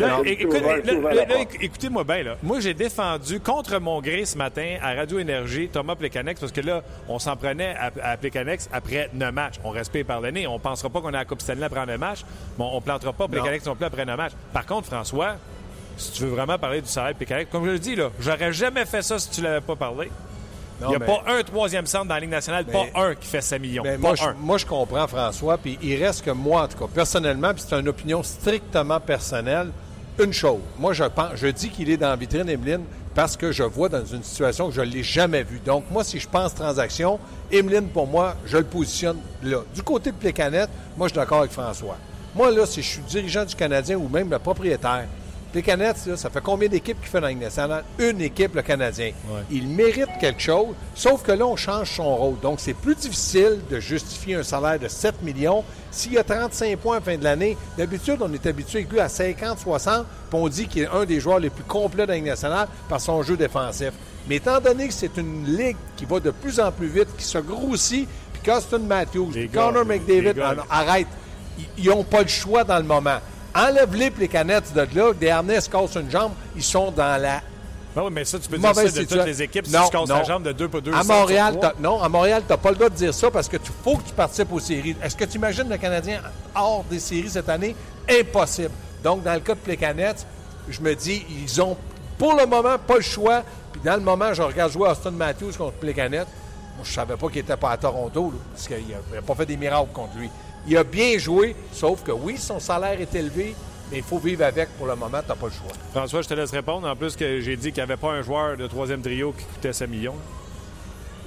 Écoutez-moi 1.62 2.04
bien, 2.04 2.24
là. 2.24 2.38
Moi, 2.44 2.60
j'ai 2.60 2.74
défendu 2.74 3.40
contre 3.40 3.80
mon 3.80 4.02
gré 4.02 4.26
ce 4.26 4.38
matin 4.38 4.78
à 4.82 4.94
Radio 4.94 5.20
Énergie 5.20 5.70
Thomas 5.70 5.96
Plicanex 5.96 6.40
parce 6.40 6.52
que 6.52 6.62
là, 6.62 6.82
on 7.08 7.20
s'en 7.20 7.36
prenait 7.36 7.76
à, 7.76 7.92
à 8.12 8.18
Plicanex 8.18 8.70
après 8.72 9.10
9 9.14 9.34
matchs. 9.34 9.56
On 9.64 9.70
respire 9.70 10.06
par 10.06 10.22
le 10.22 10.32
nez. 10.32 10.48
On 10.48 10.56
ne 10.56 10.60
pensera 10.60 10.90
pas 10.90 11.02
qu'on 11.02 11.12
est 11.12 11.16
à 11.16 11.20
la 11.20 11.26
Coupe 11.26 11.42
Stanley 11.42 11.64
après 11.64 11.86
9 11.86 12.00
matchs. 12.00 12.26
Bon, 12.58 12.70
on 12.72 12.76
ne 12.76 12.82
plantera 12.82 13.14
pas 13.14 13.28
Plicanex 13.28 13.66
non 13.66 13.76
plus 13.76 13.86
après 13.86 14.06
9 14.06 14.18
matchs. 14.18 14.34
Par 14.54 14.66
contre, 14.66 14.88
François, 14.88 15.36
si 15.98 16.12
tu 16.12 16.24
veux 16.24 16.30
vraiment 16.30 16.58
parler 16.58 16.82
du 16.82 16.88
salaire 16.88 17.16
Plicanex, 17.16 17.52
comme 17.52 17.66
je 17.66 17.72
le 17.72 17.80
dis, 17.80 17.96
là, 17.96 18.10
j'aurais 18.20 18.54
jamais 18.54 18.86
fait 18.86 19.02
ça 19.02 19.20
si 19.20 19.30
tu 19.30 19.42
l'avais 19.42 19.62
pas 19.62 19.76
parlé. 19.76 20.12
Il 20.82 20.88
n'y 20.88 20.96
a 20.96 21.00
pas 21.00 21.24
un 21.28 21.42
troisième 21.44 21.86
centre 21.86 22.06
dans 22.06 22.16
la 22.16 22.20
Ligue 22.20 22.32
nationale, 22.32 22.66
pas 22.66 22.86
un 22.96 23.16
qui 23.16 23.28
fait 23.28 23.42
5 23.42 23.62
millions. 23.62 23.84
moi, 23.98 24.16
Je, 24.16 24.26
moi, 24.42 24.58
je 24.58 24.66
comprends, 24.66 25.08
François, 25.08 25.58
puis 25.58 25.80
il 25.82 26.04
reste 26.04 26.26
que 26.26 26.32
moi, 26.32 26.64
en 26.64 26.68
tout 26.68 26.78
cas, 26.78 26.88
personnellement, 26.94 27.54
puis 27.54 27.64
c'est 27.66 27.80
une 27.80 27.88
opinion 27.88 28.22
strictement 28.24 29.00
personnelle, 29.00 29.70
une 30.20 30.34
chose. 30.34 30.60
Moi, 30.78 30.94
je 30.94 31.06
pense, 31.06 31.32
je 31.36 31.48
dis 31.48 31.70
qu'il 31.70 31.90
est 31.90 31.98
dans 31.98 32.10
la 32.10 32.16
vitrine, 32.18 32.50
Emeline, 32.50 32.84
parce 33.14 33.38
que 33.38 33.54
je 33.54 33.64
vois 33.64 33.88
dans 33.88 34.06
une 34.06 34.24
situation 34.24 34.68
que 34.68 34.76
je 34.76 34.82
ne 34.82 34.88
l'ai 34.88 35.04
jamais 35.04 35.44
vue. 35.44 35.62
Donc, 35.66 35.86
moi, 35.90 36.04
si 36.04 36.20
je 36.20 36.28
pense 36.28 36.54
transaction, 36.54 37.20
Emeline, 37.52 37.88
pour 37.88 38.08
moi, 38.08 38.36
je 38.46 38.58
le 38.58 38.66
positionne 38.66 39.18
là. 39.44 39.60
Du 39.74 39.82
côté 39.82 40.12
de 40.12 40.18
Plécanette, 40.18 40.70
moi, 40.98 41.08
je 41.08 41.14
suis 41.14 41.20
d'accord 41.20 41.40
avec 41.40 41.52
François. 41.52 41.96
Moi, 42.36 42.52
là, 42.52 42.66
si 42.66 42.82
je 42.82 42.88
suis 42.90 43.02
dirigeant 43.02 43.46
du 43.46 43.56
Canadien 43.56 43.96
ou 43.96 44.10
même 44.10 44.30
le 44.30 44.40
propriétaire, 44.40 45.06
les 45.56 45.64
Canettes, 45.64 46.18
ça 46.18 46.30
fait 46.30 46.42
combien 46.42 46.68
d'équipes 46.68 47.02
qui 47.02 47.08
fait 47.08 47.22
dans 47.22 47.28
la 47.28 47.84
Une 47.98 48.22
équipe, 48.22 48.56
le 48.56 48.62
Canadien. 48.62 49.12
Il 49.50 49.70
mérite 49.70 50.10
quelque 50.20 50.42
chose, 50.42 50.76
sauf 50.94 51.24
que 51.24 51.32
là, 51.32 51.48
on 51.48 51.56
change 51.56 51.92
son 51.92 52.14
rôle. 52.16 52.40
Donc, 52.42 52.60
c'est 52.60 52.74
plus 52.74 52.94
difficile 52.94 53.60
de 53.72 53.80
justifier 53.80 54.36
un 54.36 54.44
salaire 54.44 54.78
de 54.78 54.90
7 54.90 55.24
millions. 55.24 55.64
S'il 55.92 56.14
y 56.14 56.18
a 56.18 56.26
35 56.26 56.78
points 56.78 56.98
à 56.98 57.00
la 57.00 57.06
fin 57.06 57.18
de 57.18 57.24
l'année, 57.24 57.58
d'habitude, 57.78 58.18
on 58.20 58.34
est 58.34 58.46
habitué 58.46 58.86
à 59.00 59.08
50, 59.08 59.60
60, 59.60 60.06
puis 60.30 60.40
on 60.40 60.48
dit 60.50 60.68
qu'il 60.68 60.84
est 60.84 60.90
un 60.90 61.06
des 61.06 61.22
joueurs 61.22 61.40
les 61.40 61.50
plus 61.50 61.64
complets 61.64 62.06
dans 62.06 62.14
la 62.14 62.20
nationale 62.20 62.68
par 62.90 63.00
son 63.00 63.24
jeu 63.24 63.38
défensif. 63.38 63.92
Mais 64.28 64.36
étant 64.38 64.60
donné 64.60 64.90
que 64.90 64.94
c'est 64.94 65.16
une 65.16 65.46
ligue 65.46 65.78
qui 65.96 66.04
va 66.04 66.20
de 66.20 66.32
plus 66.32 66.60
en 66.60 66.70
plus 66.70 66.88
vite, 66.88 67.16
qui 67.18 67.24
se 67.24 67.38
grossit, 67.38 68.10
puis 68.34 68.42
Costin 68.44 68.80
Matthews, 68.80 69.32
Connor 69.54 69.86
McDavid, 69.86 70.34
arrête, 70.70 71.08
ils 71.78 71.88
n'ont 71.88 72.04
pas 72.04 72.24
le 72.24 72.28
choix 72.28 72.66
dans 72.66 72.78
le 72.78 72.84
moment. 72.84 73.20
Enlève-les 73.56 74.12
les 74.20 74.28
canettes 74.28 74.74
de 74.74 74.88
là. 74.94 75.14
Des 75.14 75.30
harnais 75.30 75.62
se 75.62 75.70
cassent 75.70 75.96
une 75.96 76.12
jambe, 76.12 76.34
ils 76.56 76.64
sont 76.64 76.92
dans 76.92 77.22
la 77.22 77.42
ah 77.98 78.04
oui, 78.04 78.10
mais 78.12 78.26
ça, 78.26 78.38
tu 78.38 78.50
peux 78.50 78.58
dire 78.58 78.76
ça 78.76 78.84
de 78.84 79.04
toutes 79.04 79.26
les 79.26 79.42
équipes 79.42 79.66
si 79.66 79.72
tu 79.72 79.90
casses 79.90 80.10
la 80.10 80.24
jambe 80.24 80.44
de 80.44 80.52
2 80.52 80.68
pour 80.68 80.82
2 80.82 80.94
à 80.94 81.04
Montréal, 81.04 81.58
Non, 81.80 82.02
à 82.02 82.10
Montréal, 82.10 82.44
tu 82.46 82.52
n'as 82.52 82.58
pas 82.58 82.70
le 82.72 82.76
droit 82.76 82.90
de 82.90 82.96
dire 82.96 83.14
ça 83.14 83.32
parce 83.32 83.48
que 83.48 83.56
tu 83.56 83.72
faut 83.84 83.96
que 83.96 84.04
tu 84.04 84.14
participes 84.14 84.52
aux 84.52 84.60
séries. 84.60 84.98
Est-ce 85.02 85.16
que 85.16 85.24
tu 85.24 85.38
imagines 85.38 85.70
le 85.70 85.78
Canadien 85.78 86.20
hors 86.54 86.84
des 86.90 87.00
séries 87.00 87.30
cette 87.30 87.48
année? 87.48 87.74
Impossible. 88.10 88.72
Donc, 89.02 89.24
dans 89.24 89.34
le 89.34 89.40
cas 89.40 89.54
de 89.54 89.60
Plécanettes, 89.60 90.26
je 90.68 90.82
me 90.82 90.94
dis, 90.94 91.26
ils 91.30 91.62
ont 91.62 91.78
pour 92.18 92.34
le 92.34 92.46
moment 92.46 92.78
pas 92.78 92.96
le 92.96 93.02
choix. 93.02 93.44
Puis 93.72 93.82
dans 93.84 93.96
le 93.96 94.02
moment, 94.02 94.34
je 94.34 94.42
regarde 94.42 94.74
jouer 94.74 94.90
Austin 94.90 95.12
Matthews 95.12 95.54
contre 95.58 95.78
Plécanettes. 95.78 96.28
Moi, 96.76 96.84
je 96.84 96.92
savais 96.92 97.16
pas 97.16 97.28
qu'il 97.28 97.38
n'était 97.38 97.56
pas 97.56 97.72
à 97.72 97.78
Toronto, 97.78 98.34
parce 98.52 98.68
qu'il 98.68 98.88
n'a 99.14 99.22
pas 99.22 99.36
fait 99.36 99.46
des 99.46 99.56
miracles 99.56 99.94
contre 99.94 100.18
lui. 100.18 100.30
Il 100.68 100.76
a 100.78 100.84
bien 100.84 101.18
joué, 101.20 101.56
sauf 101.72 102.04
que 102.04 102.12
oui, 102.12 102.38
son 102.38 102.60
salaire 102.60 103.00
est 103.00 103.14
élevé, 103.14 103.54
mais 103.92 103.98
il 103.98 104.04
faut 104.04 104.18
vivre 104.18 104.44
avec 104.44 104.70
pour 104.78 104.88
le 104.88 104.96
moment, 104.96 105.20
tu 105.22 105.30
n'as 105.30 105.36
pas 105.36 105.46
le 105.46 105.52
choix. 105.52 105.74
François, 105.92 106.24
je 106.24 106.30
te 106.30 106.34
laisse 106.34 106.52
répondre. 106.52 106.88
En 106.88 106.96
plus, 106.96 107.16
que 107.16 107.40
j'ai 107.40 107.56
dit 107.56 107.72
qu'il 107.72 107.84
n'y 107.84 107.92
avait 107.92 108.02
pas 108.02 108.12
un 108.12 108.24
joueur 108.24 108.58
de 108.58 108.66
troisième 108.66 109.02
trio 109.02 109.32
qui 109.32 109.46
coûtait 109.46 109.74
5 109.74 109.88
millions. 109.88 110.16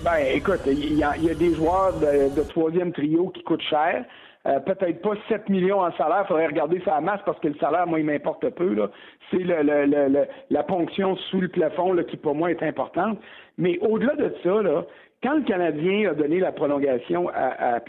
Ben, 0.02 0.18
écoute, 0.34 0.60
il 0.66 0.94
y, 0.94 1.04
a 1.04 1.34
des 1.34 1.54
joueurs 1.54 1.92
de, 2.00 2.42
troisième 2.48 2.92
trio 2.92 3.28
qui 3.28 3.42
coûtent 3.44 3.62
cher. 3.62 4.04
Euh, 4.46 4.60
peut-être 4.60 5.02
pas 5.02 5.14
7 5.28 5.48
millions 5.48 5.80
en 5.80 5.92
salaire. 5.92 6.22
Il 6.24 6.28
faudrait 6.28 6.46
regarder 6.46 6.80
sa 6.84 7.00
masse 7.00 7.20
parce 7.24 7.38
que 7.38 7.48
le 7.48 7.56
salaire, 7.60 7.86
moi, 7.86 8.00
il 8.00 8.06
m'importe 8.06 8.48
peu. 8.50 8.76
C'est 9.30 9.44
la 9.44 10.62
ponction 10.64 11.16
sous 11.30 11.40
le 11.40 11.48
plafond 11.48 11.92
là, 11.92 12.02
qui, 12.02 12.16
pour 12.16 12.34
moi, 12.34 12.50
est 12.50 12.62
importante. 12.62 13.18
Mais 13.56 13.78
au-delà 13.80 14.14
de 14.16 14.34
ça, 14.42 14.62
là, 14.62 14.84
quand 15.22 15.34
le 15.34 15.42
Canadien 15.42 16.10
a 16.10 16.14
donné 16.14 16.38
la 16.38 16.52
prolongation 16.52 17.28
à, 17.28 17.74
à 17.74 17.80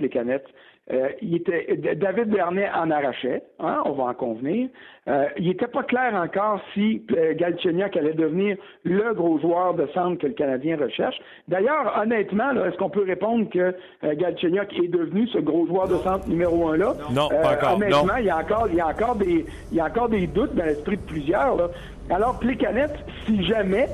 euh, 0.91 1.10
il 1.22 1.36
était, 1.36 1.96
David 1.96 2.29
Bernet 2.29 2.69
en 2.74 2.89
arrachait, 2.89 3.43
hein, 3.60 3.81
on 3.86 3.91
va 3.91 4.05
en 4.05 4.13
convenir. 4.13 4.69
Euh, 5.08 5.25
il 5.38 5.48
n'était 5.48 5.67
pas 5.67 5.84
clair 5.84 6.13
encore 6.13 6.60
si 6.74 7.03
euh, 7.17 7.34
Galchenyuk 7.34 7.96
allait 7.98 8.13
devenir 8.13 8.58
le 8.84 9.13
gros 9.13 9.39
joueur 9.39 9.74
de 9.74 9.88
centre 9.88 10.19
que 10.19 10.27
le 10.27 10.34
Canadien 10.34 10.77
recherche. 10.77 11.15
D'ailleurs, 11.48 12.00
honnêtement, 12.00 12.51
est-ce 12.64 12.77
qu'on 12.77 12.90
peut 12.90 13.05
répondre 13.05 13.50
que 13.50 13.75
euh, 14.03 14.16
Galchenyuk 14.16 14.72
est 14.74 14.87
devenu 14.87 15.27
ce 15.27 15.40
gros 15.40 15.66
joueur 15.66 15.87
de 15.87 15.96
centre 15.98 16.27
numéro 16.27 16.70
un 16.70 16.77
là 16.77 16.94
Non, 17.11 17.29
pas 17.29 17.53
encore. 17.53 17.75
Honnêtement, 17.75 18.18
il 18.20 18.25
y 18.25 18.29
a 18.29 18.37
encore, 18.37 18.68
il 18.70 18.75
y 18.75 18.81
a 18.81 18.87
encore 18.87 19.16
des, 19.16 19.46
il 19.72 19.77
y 19.77 19.79
a 19.79 19.85
encore 19.85 20.09
des 20.09 20.27
doutes 20.27 20.53
dans 20.53 20.66
l'esprit 20.66 20.98
de 20.98 21.03
plusieurs. 21.03 21.55
Là. 21.55 21.70
Alors, 22.11 22.37
Plekanec, 22.40 22.92
si 23.25 23.44
jamais 23.44 23.87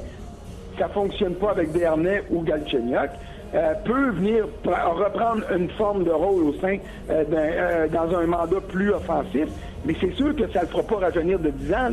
ça 0.77 0.89
fonctionne 0.89 1.35
pas 1.35 1.51
avec 1.51 1.71
Bernet 1.71 2.23
ou 2.29 2.41
Galchenyuk, 2.41 3.11
euh, 3.55 3.73
peut 3.85 4.09
venir 4.09 4.47
reprendre 4.65 5.43
une 5.55 5.69
forme 5.69 6.03
de 6.03 6.11
rôle 6.11 6.43
au 6.43 6.53
sein 6.59 6.77
euh, 7.09 7.23
euh, 7.31 7.87
dans 7.87 8.13
un 8.17 8.25
mandat 8.25 8.59
plus 8.67 8.91
offensif, 8.91 9.47
mais 9.85 9.95
c'est 10.01 10.13
sûr 10.13 10.35
que 10.35 10.45
ça 10.51 10.59
ne 10.59 10.65
le 10.65 10.71
fera 10.71 10.83
pas 10.83 10.97
rajeunir 10.97 11.39
de 11.39 11.51
10 11.51 11.73
ans. 11.73 11.89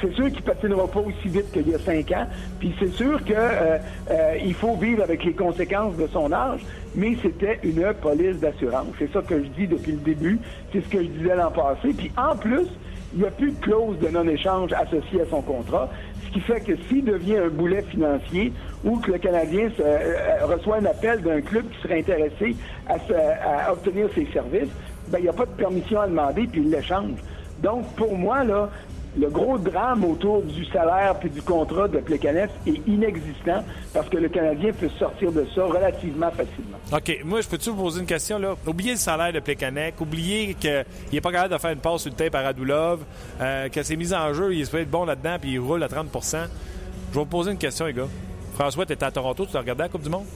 C'est 0.00 0.14
sûr 0.14 0.26
qu'il 0.26 0.36
ne 0.36 0.42
patinera 0.42 0.86
pas 0.86 1.00
aussi 1.00 1.28
vite 1.28 1.50
qu'il 1.52 1.68
y 1.68 1.74
a 1.74 1.80
5 1.80 2.12
ans. 2.12 2.26
Puis 2.60 2.72
c'est 2.78 2.92
sûr 2.92 3.20
qu'il 3.24 4.54
faut 4.54 4.76
vivre 4.76 5.02
avec 5.02 5.24
les 5.24 5.34
conséquences 5.34 5.96
de 5.96 6.06
son 6.06 6.32
âge, 6.32 6.60
mais 6.94 7.16
c'était 7.20 7.58
une 7.64 7.92
police 8.00 8.38
d'assurance. 8.38 8.86
C'est 8.98 9.12
ça 9.12 9.20
que 9.20 9.42
je 9.42 9.48
dis 9.48 9.66
depuis 9.66 9.92
le 9.92 9.98
début. 9.98 10.38
C'est 10.72 10.80
ce 10.80 10.88
que 10.88 11.02
je 11.02 11.08
disais 11.08 11.34
l'an 11.34 11.50
passé. 11.50 11.92
Puis 11.92 12.12
en 12.16 12.36
plus, 12.36 12.68
il 13.12 13.20
n'y 13.20 13.26
a 13.26 13.30
plus 13.30 13.50
de 13.50 13.60
clause 13.60 13.98
de 13.98 14.08
non-échange 14.08 14.72
associée 14.72 15.22
à 15.22 15.26
son 15.28 15.42
contrat, 15.42 15.88
ce 16.30 16.34
qui 16.34 16.40
fait 16.40 16.60
que 16.60 16.76
s'il 16.88 17.04
devient 17.04 17.36
un 17.36 17.48
boulet 17.48 17.82
financier 17.82 18.52
ou 18.84 18.98
que 18.98 19.12
le 19.12 19.18
Canadien 19.18 19.68
euh, 19.80 19.82
euh, 19.82 20.46
reçoit 20.46 20.76
un 20.76 20.84
appel 20.84 21.22
d'un 21.22 21.40
club 21.40 21.68
qui 21.70 21.82
serait 21.82 21.98
intéressé 21.98 22.56
à, 22.86 23.72
obtenir 23.72 24.08
ses 24.14 24.26
services, 24.26 24.70
ben, 25.08 25.18
il 25.18 25.22
n'y 25.22 25.28
a 25.28 25.32
pas 25.32 25.46
de 25.46 25.50
permission 25.52 26.00
à 26.00 26.06
demander, 26.06 26.46
puis 26.46 26.60
il 26.62 26.70
l'échange. 26.70 27.18
Donc, 27.58 27.94
pour 27.96 28.16
moi, 28.16 28.44
là, 28.44 28.70
le 29.18 29.28
gros 29.28 29.58
drame 29.58 30.04
autour 30.04 30.42
du 30.42 30.64
salaire 30.66 31.16
puis 31.18 31.30
du 31.30 31.42
contrat 31.42 31.88
de 31.88 31.98
Plekanec 31.98 32.50
est 32.66 32.80
inexistant 32.86 33.64
parce 33.92 34.08
que 34.08 34.16
le 34.18 34.28
Canadien 34.28 34.72
peut 34.72 34.88
sortir 34.98 35.32
de 35.32 35.44
ça 35.54 35.64
relativement 35.64 36.30
facilement. 36.30 36.78
OK. 36.92 37.20
Moi, 37.24 37.40
je 37.40 37.48
peux-tu 37.48 37.70
vous 37.70 37.82
poser 37.82 38.00
une 38.00 38.06
question? 38.06 38.38
là? 38.38 38.54
Oubliez 38.66 38.92
le 38.92 38.98
salaire 38.98 39.32
de 39.32 39.40
Plekanec. 39.40 40.00
Oubliez 40.00 40.54
qu'il 40.54 40.84
n'est 41.12 41.20
pas 41.20 41.32
capable 41.32 41.54
de 41.54 41.58
faire 41.58 41.72
une 41.72 41.80
passe 41.80 42.02
sur 42.02 42.10
le 42.10 42.16
tape 42.16 42.34
à 42.34 42.42
Radulov, 42.42 43.00
euh, 43.40 43.68
que 43.68 43.82
ses 43.82 43.96
mises 43.96 44.14
en 44.14 44.32
jeu, 44.32 44.54
il 44.54 44.66
peut 44.66 44.78
être 44.80 44.90
bon 44.90 45.04
là-dedans 45.04 45.36
puis 45.40 45.52
il 45.52 45.58
roule 45.58 45.82
à 45.82 45.88
30% 45.88 46.06
Je 46.22 46.36
vais 46.36 47.20
vous 47.20 47.26
poser 47.26 47.50
une 47.50 47.58
question, 47.58 47.86
les 47.86 47.92
gars. 47.94 48.08
François, 48.54 48.86
tu 48.86 48.92
étais 48.92 49.04
à 49.04 49.10
Toronto, 49.10 49.46
tu 49.50 49.56
as 49.56 49.60
regardé 49.60 49.82
la 49.82 49.88
Coupe 49.88 50.02
du 50.02 50.10
Monde? 50.10 50.26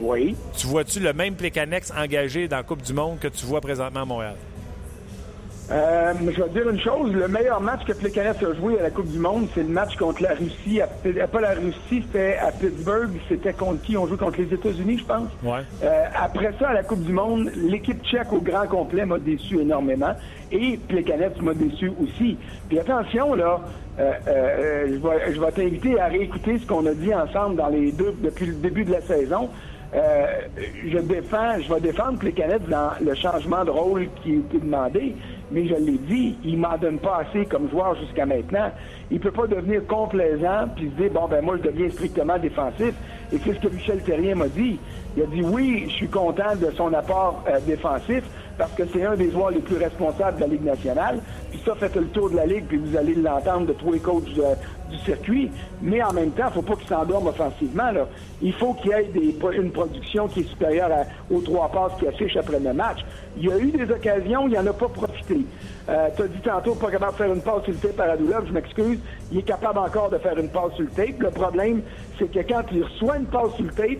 Oui. 0.00 0.34
Tu 0.56 0.66
vois-tu 0.66 0.98
le 0.98 1.12
même 1.12 1.34
Plekanec 1.34 1.84
engagé 1.96 2.48
dans 2.48 2.56
la 2.56 2.62
Coupe 2.62 2.82
du 2.82 2.92
Monde 2.94 3.18
que 3.20 3.28
tu 3.28 3.44
vois 3.46 3.60
présentement 3.60 4.00
à 4.00 4.04
Montréal? 4.04 4.34
Euh, 5.70 6.12
je 6.20 6.42
vais 6.42 6.48
te 6.48 6.52
dire 6.52 6.68
une 6.68 6.80
chose, 6.80 7.12
le 7.12 7.28
meilleur 7.28 7.60
match 7.60 7.84
que 7.84 7.92
Plekanec 7.92 8.42
a 8.42 8.54
joué 8.54 8.80
à 8.80 8.82
la 8.82 8.90
Coupe 8.90 9.06
du 9.06 9.18
Monde, 9.18 9.46
c'est 9.54 9.62
le 9.62 9.68
match 9.68 9.94
contre 9.96 10.22
la 10.22 10.34
Russie. 10.34 10.80
À, 10.80 10.88
pas 11.28 11.40
la 11.40 11.52
Russie, 11.52 12.04
c'était 12.06 12.36
à 12.38 12.50
Pittsburgh. 12.50 13.10
C'était 13.28 13.52
contre 13.52 13.80
qui? 13.82 13.96
On 13.96 14.06
joue 14.08 14.16
contre 14.16 14.38
les 14.38 14.52
États-Unis, 14.52 14.98
je 14.98 15.04
pense. 15.04 15.28
Ouais. 15.44 15.60
Euh, 15.84 16.04
après 16.16 16.52
ça, 16.58 16.70
à 16.70 16.74
la 16.74 16.82
Coupe 16.82 17.04
du 17.04 17.12
Monde, 17.12 17.50
l'équipe 17.54 18.02
tchèque 18.04 18.32
au 18.32 18.40
grand 18.40 18.66
complet 18.66 19.06
m'a 19.06 19.18
déçu 19.18 19.60
énormément. 19.60 20.14
Et 20.50 20.76
Plekanec 20.88 21.40
m'a 21.40 21.54
déçu 21.54 21.92
aussi. 22.02 22.36
Puis 22.68 22.80
attention, 22.80 23.34
là, 23.34 23.60
euh, 24.00 24.12
euh, 24.26 24.86
je 24.88 24.94
vais, 24.96 25.34
je 25.34 25.40
vais 25.40 25.52
t'inviter 25.52 26.00
à 26.00 26.06
réécouter 26.06 26.58
ce 26.58 26.66
qu'on 26.66 26.84
a 26.86 26.94
dit 26.94 27.14
ensemble 27.14 27.54
dans 27.56 27.68
les 27.68 27.92
deux 27.92 28.12
depuis 28.20 28.46
le 28.46 28.54
début 28.54 28.84
de 28.84 28.90
la 28.90 29.02
saison. 29.02 29.48
Euh, 29.92 30.26
je 30.86 30.98
défends, 30.98 31.60
je 31.60 31.72
vais 31.72 31.80
défendre 31.80 32.18
Plekanec 32.18 32.68
dans 32.68 32.90
le 33.00 33.14
changement 33.14 33.64
de 33.64 33.70
rôle 33.70 34.08
qui 34.22 34.34
été 34.34 34.58
demandé 34.58 35.16
mais 35.50 35.66
je 35.66 35.74
l'ai 35.74 35.98
dit, 35.98 36.36
il 36.44 36.58
m'en 36.58 36.76
donne 36.78 36.98
pas 36.98 37.22
assez 37.26 37.44
comme 37.46 37.68
joueur 37.70 37.96
jusqu'à 37.96 38.26
maintenant. 38.26 38.70
Il 39.10 39.18
peut 39.18 39.32
pas 39.32 39.46
devenir 39.46 39.86
complaisant 39.86 40.68
puis 40.74 40.90
se 40.90 41.02
dire 41.02 41.10
bon 41.12 41.26
ben 41.26 41.44
moi 41.44 41.56
je 41.56 41.68
deviens 41.68 41.90
strictement 41.90 42.38
défensif. 42.38 42.94
Et 43.32 43.38
c'est 43.44 43.54
ce 43.54 43.60
que 43.60 43.68
Michel 43.68 44.00
Terrien 44.02 44.34
m'a 44.34 44.48
dit. 44.48 44.78
Il 45.16 45.22
a 45.22 45.26
dit 45.26 45.42
oui, 45.42 45.86
je 45.88 45.94
suis 45.94 46.08
content 46.08 46.54
de 46.56 46.70
son 46.76 46.92
apport 46.94 47.42
euh, 47.48 47.58
défensif 47.66 48.22
parce 48.56 48.72
que 48.72 48.82
c'est 48.92 49.04
un 49.04 49.16
des 49.16 49.30
joueurs 49.30 49.50
les 49.50 49.60
plus 49.60 49.76
responsables 49.76 50.36
de 50.36 50.42
la 50.42 50.46
Ligue 50.46 50.64
nationale. 50.64 51.18
puis 51.50 51.60
ça, 51.64 51.74
faites 51.74 51.96
le 51.96 52.06
tour 52.08 52.30
de 52.30 52.36
la 52.36 52.46
Ligue, 52.46 52.66
puis 52.68 52.76
vous 52.76 52.96
allez 52.96 53.14
l'entendre 53.14 53.66
de 53.66 53.72
tous 53.72 53.92
les 53.92 54.00
coachs 54.00 54.28
du 54.90 54.98
circuit. 54.98 55.50
Mais 55.82 56.02
en 56.02 56.12
même 56.12 56.30
temps, 56.30 56.44
il 56.44 56.58
ne 56.58 56.62
faut 56.62 56.62
pas 56.62 56.76
qu'il 56.76 56.88
s'endorme 56.88 57.28
offensivement. 57.28 57.90
Il 58.42 58.52
faut 58.52 58.74
qu'il 58.74 58.90
y 58.90 58.94
ait 58.94 59.04
des, 59.04 59.34
une 59.56 59.70
production 59.70 60.28
qui 60.28 60.40
est 60.40 60.48
supérieure 60.48 60.90
aux 61.30 61.40
trois 61.40 61.68
passes 61.68 61.98
qu'il 61.98 62.08
affiche 62.08 62.36
après 62.36 62.58
le 62.58 62.72
match. 62.72 62.98
Il 63.36 63.46
y 63.46 63.52
a 63.52 63.58
eu 63.58 63.70
des 63.70 63.90
occasions, 63.90 64.48
il 64.48 64.54
n'en 64.54 64.66
a 64.66 64.72
pas 64.72 64.88
profité. 64.88 65.40
Euh, 65.88 66.08
tu 66.14 66.22
as 66.22 66.28
dit 66.28 66.40
tantôt 66.44 66.74
pas 66.74 66.90
capable 66.90 67.12
de 67.12 67.16
faire 67.16 67.32
une 67.32 67.42
passe 67.42 67.64
sur 67.64 67.72
le 67.72 67.78
tape 67.78 67.96
par 67.96 68.08
Radulov, 68.08 68.46
je 68.46 68.52
m'excuse. 68.52 68.98
Il 69.32 69.38
est 69.38 69.42
capable 69.42 69.78
encore 69.78 70.10
de 70.10 70.18
faire 70.18 70.38
une 70.38 70.48
passe 70.48 70.72
sur 70.74 70.84
le 70.84 70.90
tape. 70.90 71.18
Le 71.18 71.30
problème, 71.30 71.82
c'est 72.18 72.30
que 72.30 72.40
quand 72.40 72.62
il 72.72 72.84
reçoit 72.84 73.16
une 73.16 73.26
passe 73.26 73.54
sur 73.56 73.64
le 73.64 73.72
tape, 73.72 73.98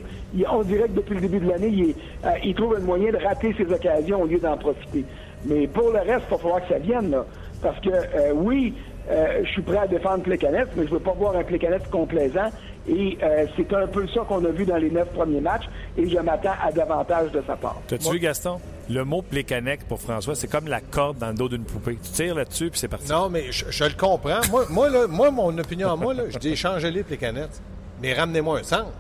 on 0.53 0.63
dirait 0.63 0.89
que 0.89 0.97
depuis 0.97 1.15
le 1.15 1.21
début 1.23 1.41
de 1.41 1.49
l'année, 1.49 1.69
il, 1.69 1.95
euh, 2.25 2.31
il, 2.45 2.55
trouve 2.55 2.77
un 2.77 2.81
moyen 2.81 3.11
de 3.11 3.17
rater 3.17 3.55
ses 3.57 3.73
occasions 3.73 4.23
au 4.23 4.27
lieu 4.27 4.39
d'en 4.39 4.57
profiter. 4.57 5.05
Mais 5.47 5.67
pour 5.67 5.91
le 5.91 5.99
reste, 5.99 6.25
il 6.29 6.31
va 6.31 6.39
falloir 6.39 6.61
que 6.63 6.75
ça 6.75 6.79
vienne. 6.79 7.17
Parce 7.63 7.79
que, 7.81 7.91
euh, 7.91 8.33
oui, 8.35 8.75
euh, 9.11 9.43
je 9.45 9.51
suis 9.51 9.63
prêt 9.63 9.79
à 9.79 9.87
défendre 9.87 10.23
Plekanec, 10.23 10.69
mais 10.77 10.87
je 10.87 10.91
veux 10.91 11.01
pas 11.01 11.13
voir 11.13 11.37
un 11.37 11.43
Plekanec 11.45 11.89
complaisant. 11.91 12.51
Et 12.89 13.19
euh, 13.23 13.47
c'est 13.57 13.73
un 13.75 13.87
peu 13.87 14.07
ça 14.09 14.21
qu'on 14.27 14.45
a 14.45 14.49
vu 14.51 14.65
dans 14.65 14.77
les 14.77 14.91
neuf 14.91 15.09
premiers 15.11 15.41
matchs. 15.41 15.69
Et 15.97 16.09
je 16.09 16.19
m'attends 16.19 16.55
à 16.63 16.73
davantage 16.73 17.31
de 17.33 17.43
sa 17.47 17.57
part. 17.57 17.81
T'as-tu 17.89 18.11
vu, 18.11 18.19
Gaston? 18.19 18.61
Le 18.89 19.05
mot 19.05 19.23
Plekanec 19.23 19.85
pour 19.87 20.01
François, 20.01 20.35
c'est 20.35 20.49
comme 20.49 20.67
la 20.67 20.81
corde 20.81 21.19
dans 21.19 21.29
le 21.29 21.35
dos 21.35 21.49
d'une 21.49 21.65
poupée. 21.65 21.99
Tu 22.03 22.11
tires 22.11 22.35
là-dessus, 22.35 22.71
puis 22.71 22.81
c'est 22.81 22.89
parti. 22.89 23.11
Non, 23.11 23.29
mais 23.29 23.53
je, 23.53 23.85
le 23.85 23.97
comprends. 23.97 24.41
moi, 24.51 24.65
moi, 24.71 25.07
moi, 25.07 25.31
mon 25.31 25.57
opinion 25.59 25.93
à 25.93 25.97
moi, 25.97 26.15
là, 26.15 26.25
je 26.29 26.39
dis 26.39 26.57
changez-les 26.57 27.03
Plekanec. 27.03 27.51
Mais 28.03 28.15
ramenez-moi 28.15 28.61
un 28.61 28.63
centre. 28.63 28.93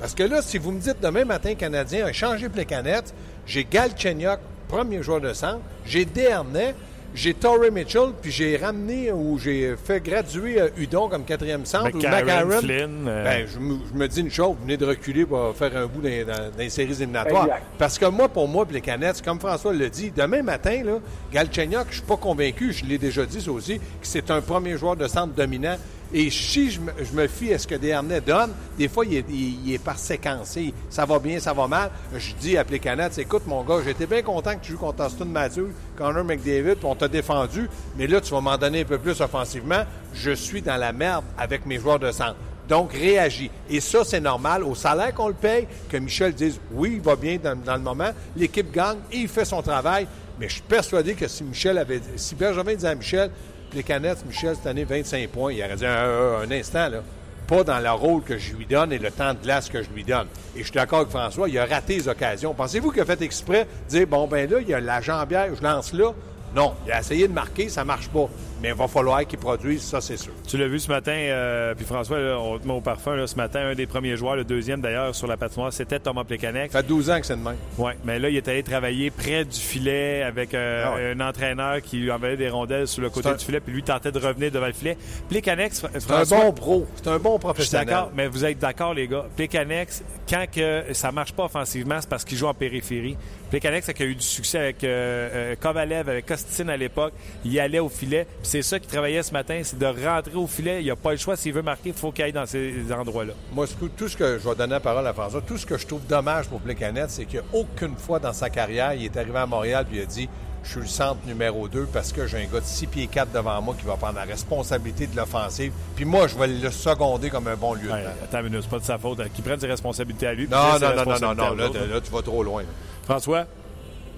Parce 0.00 0.14
que 0.14 0.22
là, 0.22 0.42
si 0.42 0.58
vous 0.58 0.72
me 0.72 0.80
dites 0.80 1.00
demain 1.02 1.24
matin, 1.24 1.54
Canadien 1.54 2.06
a 2.06 2.12
changé 2.12 2.48
Plekanec, 2.48 3.04
j'ai 3.46 3.64
Galchenyuk, 3.64 4.38
premier 4.68 5.02
joueur 5.02 5.20
de 5.20 5.32
centre, 5.32 5.60
j'ai 5.84 6.04
Dernay, 6.04 6.74
j'ai 7.14 7.34
Torrey 7.34 7.70
Mitchell, 7.70 8.10
puis 8.20 8.30
j'ai 8.30 8.56
ramené 8.56 9.10
ou 9.12 9.38
j'ai 9.38 9.74
fait 9.76 10.00
graduer 10.00 10.60
euh, 10.60 10.68
Udon 10.76 11.08
comme 11.08 11.24
quatrième 11.24 11.64
centre. 11.64 11.94
ou 11.94 11.98
McCarron. 11.98 12.60
Flynn, 12.60 13.06
euh. 13.08 13.24
ben, 13.24 13.46
je, 13.46 13.58
me, 13.96 14.08
dis 14.08 14.20
une 14.20 14.30
chose, 14.30 14.56
vous 14.56 14.62
venez 14.62 14.76
de 14.76 14.84
reculer 14.86 15.24
pour 15.24 15.54
faire 15.56 15.76
un 15.76 15.86
bout 15.86 16.02
dans, 16.02 16.50
les 16.58 16.70
séries 16.70 16.92
éliminatoires. 16.92 17.48
Parce 17.78 17.98
que 17.98 18.06
moi, 18.06 18.28
pour 18.28 18.46
moi, 18.48 18.66
les 18.70 18.80
canettes, 18.80 19.22
comme 19.22 19.40
François 19.40 19.72
l'a 19.72 19.88
dit, 19.88 20.12
demain 20.14 20.42
matin, 20.42 20.82
là, 20.84 20.98
Galchenyuk, 21.32 21.86
je 21.90 21.96
suis 21.96 22.06
pas 22.06 22.16
convaincu, 22.16 22.72
je 22.72 22.84
l'ai 22.84 22.98
déjà 22.98 23.24
dit 23.24 23.40
ça 23.40 23.50
aussi, 23.50 23.78
que 23.78 23.82
c'est 24.02 24.30
un 24.30 24.40
premier 24.40 24.76
joueur 24.76 24.96
de 24.96 25.06
centre 25.06 25.34
dominant. 25.34 25.76
Et 26.12 26.30
si 26.30 26.70
je 26.70 26.80
me, 26.80 27.26
fie 27.26 27.52
à 27.52 27.58
ce 27.58 27.66
que 27.66 27.74
Desharnais 27.74 28.22
donne, 28.22 28.52
des 28.78 28.88
fois, 28.88 29.04
il 29.04 29.74
est, 29.74 29.78
par 29.78 29.98
séquence. 29.98 30.58
Ça 30.88 31.04
va 31.04 31.18
bien, 31.18 31.38
ça 31.38 31.52
va 31.52 31.66
mal. 31.66 31.90
Je 32.14 32.34
dis 32.40 32.56
à 32.56 32.64
Plekanec, 32.64 33.18
écoute, 33.18 33.46
mon 33.46 33.62
gars, 33.62 33.80
j'étais 33.84 34.06
bien 34.06 34.22
content 34.22 34.54
que 34.54 34.64
tu 34.64 34.72
joues 34.72 34.78
contre 34.78 35.04
Austin 35.04 35.26
Matthews, 35.26 35.70
Connor 35.96 36.24
McDavid, 36.24 36.76
puis 36.76 36.86
on 36.86 36.94
t'a 36.94 37.08
défendu, 37.08 37.68
mais 37.96 38.06
là, 38.06 38.20
tu 38.20 38.30
vas 38.32 38.40
m'en 38.40 38.56
donner 38.56 38.80
un 38.80 38.84
peu 38.84 38.98
plus 38.98 39.20
offensivement. 39.20 39.84
Je 40.14 40.30
suis 40.30 40.62
dans 40.62 40.76
la 40.76 40.92
merde 40.92 41.24
avec 41.36 41.66
mes 41.66 41.78
joueurs 41.78 41.98
de 41.98 42.10
centre. 42.10 42.36
Donc, 42.68 42.92
réagis. 42.92 43.50
Et 43.70 43.80
ça, 43.80 44.04
c'est 44.04 44.20
normal. 44.20 44.62
Au 44.62 44.74
salaire 44.74 45.14
qu'on 45.14 45.28
le 45.28 45.34
paye, 45.34 45.66
que 45.88 45.96
Michel 45.96 46.34
dise 46.34 46.60
oui, 46.72 46.92
il 46.96 47.00
va 47.00 47.16
bien 47.16 47.38
dans, 47.42 47.74
le 47.74 47.82
moment, 47.82 48.10
l'équipe 48.36 48.70
gagne 48.70 48.98
et 49.10 49.18
il 49.18 49.28
fait 49.28 49.46
son 49.46 49.62
travail. 49.62 50.06
Mais 50.38 50.48
je 50.48 50.54
suis 50.54 50.62
persuadé 50.62 51.14
que 51.14 51.26
si 51.26 51.44
Michel 51.44 51.78
avait, 51.78 52.00
si 52.16 52.34
Benjamin 52.34 52.74
disait 52.74 52.88
à 52.88 52.94
Michel, 52.94 53.30
les 53.74 53.82
canettes, 53.82 54.24
Michel, 54.26 54.54
cette 54.56 54.66
année, 54.66 54.84
25 54.84 55.28
points. 55.28 55.52
Il 55.52 55.62
aurait 55.62 55.76
dit 55.76 55.86
un, 55.86 56.50
instant, 56.50 56.88
là. 56.88 57.02
Pas 57.46 57.64
dans 57.64 57.78
le 57.78 57.90
rôle 57.90 58.22
que 58.22 58.36
je 58.36 58.54
lui 58.54 58.66
donne 58.66 58.92
et 58.92 58.98
le 58.98 59.10
temps 59.10 59.32
de 59.32 59.38
glace 59.38 59.70
que 59.70 59.82
je 59.82 59.88
lui 59.88 60.04
donne. 60.04 60.26
Et 60.54 60.58
je 60.58 60.64
suis 60.64 60.74
d'accord 60.74 61.00
avec 61.00 61.10
François, 61.10 61.48
il 61.48 61.58
a 61.58 61.64
raté 61.64 61.94
les 61.94 62.06
occasions. 62.06 62.52
Pensez-vous 62.52 62.90
qu'il 62.90 63.00
a 63.00 63.06
fait 63.06 63.22
exprès 63.22 63.66
de 63.86 63.90
dire, 63.90 64.06
bon, 64.06 64.26
ben 64.26 64.50
là, 64.50 64.58
il 64.60 64.68
y 64.68 64.74
a 64.74 64.80
la 64.80 65.00
jambière, 65.00 65.48
je 65.56 65.62
lance 65.62 65.94
là? 65.94 66.12
Non, 66.54 66.74
il 66.86 66.92
a 66.92 67.00
essayé 67.00 67.26
de 67.26 67.32
marquer, 67.32 67.70
ça 67.70 67.84
marche 67.84 68.08
pas 68.08 68.28
mais 68.60 68.68
il 68.68 68.74
va 68.74 68.88
falloir 68.88 69.26
qu'ils 69.26 69.38
produisent, 69.38 69.82
ça, 69.82 70.00
c'est 70.00 70.16
sûr. 70.16 70.32
Tu 70.46 70.56
l'as 70.56 70.68
vu 70.68 70.80
ce 70.80 70.88
matin, 70.88 71.12
euh, 71.12 71.74
puis 71.74 71.84
François, 71.84 72.18
on 72.38 72.58
te 72.58 72.66
met 72.66 72.72
au 72.72 72.80
parfum, 72.80 73.16
là, 73.16 73.26
ce 73.26 73.36
matin, 73.36 73.60
un 73.60 73.74
des 73.74 73.86
premiers 73.86 74.16
joueurs, 74.16 74.36
le 74.36 74.44
deuxième 74.44 74.80
d'ailleurs, 74.80 75.14
sur 75.14 75.26
la 75.26 75.36
patinoire, 75.36 75.72
c'était 75.72 75.98
Thomas 75.98 76.24
Plekanec. 76.24 76.72
Ça 76.72 76.82
fait 76.82 76.88
12 76.88 77.10
ans 77.10 77.20
que 77.20 77.26
c'est 77.26 77.36
de 77.36 77.42
même. 77.42 77.56
Oui, 77.78 77.92
mais 78.04 78.18
là, 78.18 78.28
il 78.28 78.36
est 78.36 78.48
allé 78.48 78.62
travailler 78.62 79.10
près 79.10 79.44
du 79.44 79.58
filet 79.58 80.22
avec 80.22 80.54
euh, 80.54 80.84
ah 80.86 80.96
un 80.96 81.28
entraîneur 81.28 81.80
qui 81.82 81.98
lui 81.98 82.10
envoyait 82.10 82.36
des 82.36 82.48
rondelles 82.48 82.88
sur 82.88 83.02
le 83.02 83.10
côté 83.10 83.32
du 83.32 83.44
filet, 83.44 83.60
puis 83.60 83.72
lui 83.72 83.82
tentait 83.82 84.12
de 84.12 84.18
revenir 84.18 84.50
devant 84.50 84.66
le 84.66 84.72
filet. 84.72 84.96
Plekanec, 85.28 85.72
c'est 85.74 86.10
un 86.10 86.24
bon 86.24 86.52
pro, 86.52 86.86
c'est 86.96 87.08
un 87.08 87.18
bon 87.18 87.38
professionnel. 87.38 87.86
d'accord, 87.86 88.10
mais 88.14 88.26
vous 88.26 88.44
êtes 88.44 88.58
d'accord, 88.58 88.94
les 88.94 89.06
gars. 89.08 89.26
Plekanec, 89.36 89.88
quand 90.28 90.46
que 90.50 90.84
ça 90.92 91.12
marche 91.12 91.32
pas 91.32 91.44
offensivement, 91.44 91.96
c'est 92.00 92.08
parce 92.08 92.24
qu'il 92.24 92.36
joue 92.38 92.46
en 92.46 92.54
périphérie. 92.54 93.16
Plekanec, 93.50 93.84
ça 93.84 93.92
a 93.98 94.02
eu 94.02 94.14
du 94.14 94.24
succès 94.24 94.58
avec 94.58 94.84
euh, 94.84 95.54
Kovalev, 95.56 96.08
avec 96.08 96.26
Costin 96.26 96.68
à 96.68 96.76
l'époque. 96.76 97.14
Il 97.44 97.58
allait 97.58 97.78
au 97.78 97.88
filet, 97.88 98.26
c'est 98.48 98.62
ça 98.62 98.78
qui 98.78 98.88
travaillait 98.88 99.22
ce 99.22 99.32
matin, 99.32 99.60
c'est 99.62 99.78
de 99.78 99.84
rentrer 99.84 100.34
au 100.34 100.46
filet. 100.46 100.80
Il 100.80 100.84
n'y 100.84 100.90
a 100.90 100.96
pas 100.96 101.10
le 101.10 101.18
choix. 101.18 101.36
S'il 101.36 101.52
veut 101.52 101.60
marquer, 101.60 101.90
il 101.90 101.92
faut 101.92 102.10
qu'il 102.10 102.24
aille 102.24 102.32
dans 102.32 102.46
ces 102.46 102.90
endroits-là. 102.90 103.34
Moi, 103.52 103.66
tout 103.94 104.08
ce 104.08 104.16
que 104.16 104.38
je 104.38 104.48
vais 104.48 104.54
donner 104.54 104.72
la 104.72 104.80
parole 104.80 105.06
à 105.06 105.12
François, 105.12 105.42
tout 105.42 105.58
ce 105.58 105.66
que 105.66 105.76
je 105.76 105.86
trouve 105.86 106.06
dommage 106.06 106.48
pour 106.48 106.58
Plekanec, 106.58 107.06
c'est 107.08 107.26
qu'aucune 107.26 107.94
fois 107.96 108.18
dans 108.18 108.32
sa 108.32 108.48
carrière, 108.48 108.94
il 108.94 109.04
est 109.04 109.16
arrivé 109.18 109.36
à 109.36 109.44
Montréal 109.44 109.84
et 109.92 109.96
il 109.96 110.00
a 110.00 110.06
dit 110.06 110.30
je 110.62 110.70
suis 110.70 110.80
le 110.80 110.86
centre 110.86 111.20
numéro 111.26 111.68
2 111.68 111.88
parce 111.92 112.10
que 112.10 112.26
j'ai 112.26 112.38
un 112.38 112.46
gars 112.46 112.60
de 112.60 112.64
6 112.64 112.86
pieds 112.86 113.06
4 113.06 113.32
devant 113.32 113.60
moi 113.60 113.74
qui 113.78 113.84
va 113.84 113.96
prendre 113.96 114.16
la 114.16 114.24
responsabilité 114.24 115.06
de 115.06 115.14
l'offensive. 115.14 115.72
Puis 115.94 116.06
moi, 116.06 116.26
je 116.26 116.36
vais 116.38 116.46
le 116.46 116.70
seconder 116.70 117.28
comme 117.28 117.48
un 117.48 117.56
bon 117.56 117.74
lieutenant. 117.74 117.96
Ouais, 117.96 118.06
attends 118.24 118.46
une 118.46 118.62
c'est 118.62 118.70
pas 118.70 118.78
de 118.78 118.84
sa 118.84 118.96
faute. 118.96 119.20
Qu'il 119.34 119.44
prenne 119.44 119.60
ses 119.60 119.66
responsabilités 119.66 120.26
à 120.26 120.32
lui. 120.32 120.48
Non, 120.48 120.78
non, 120.80 120.96
non, 120.96 121.04
non, 121.04 121.20
non, 121.20 121.34
non, 121.34 121.54
là, 121.54 121.68
là, 121.68 122.00
tu 122.02 122.10
vas 122.10 122.22
trop 122.22 122.42
loin. 122.42 122.62
François? 123.04 123.44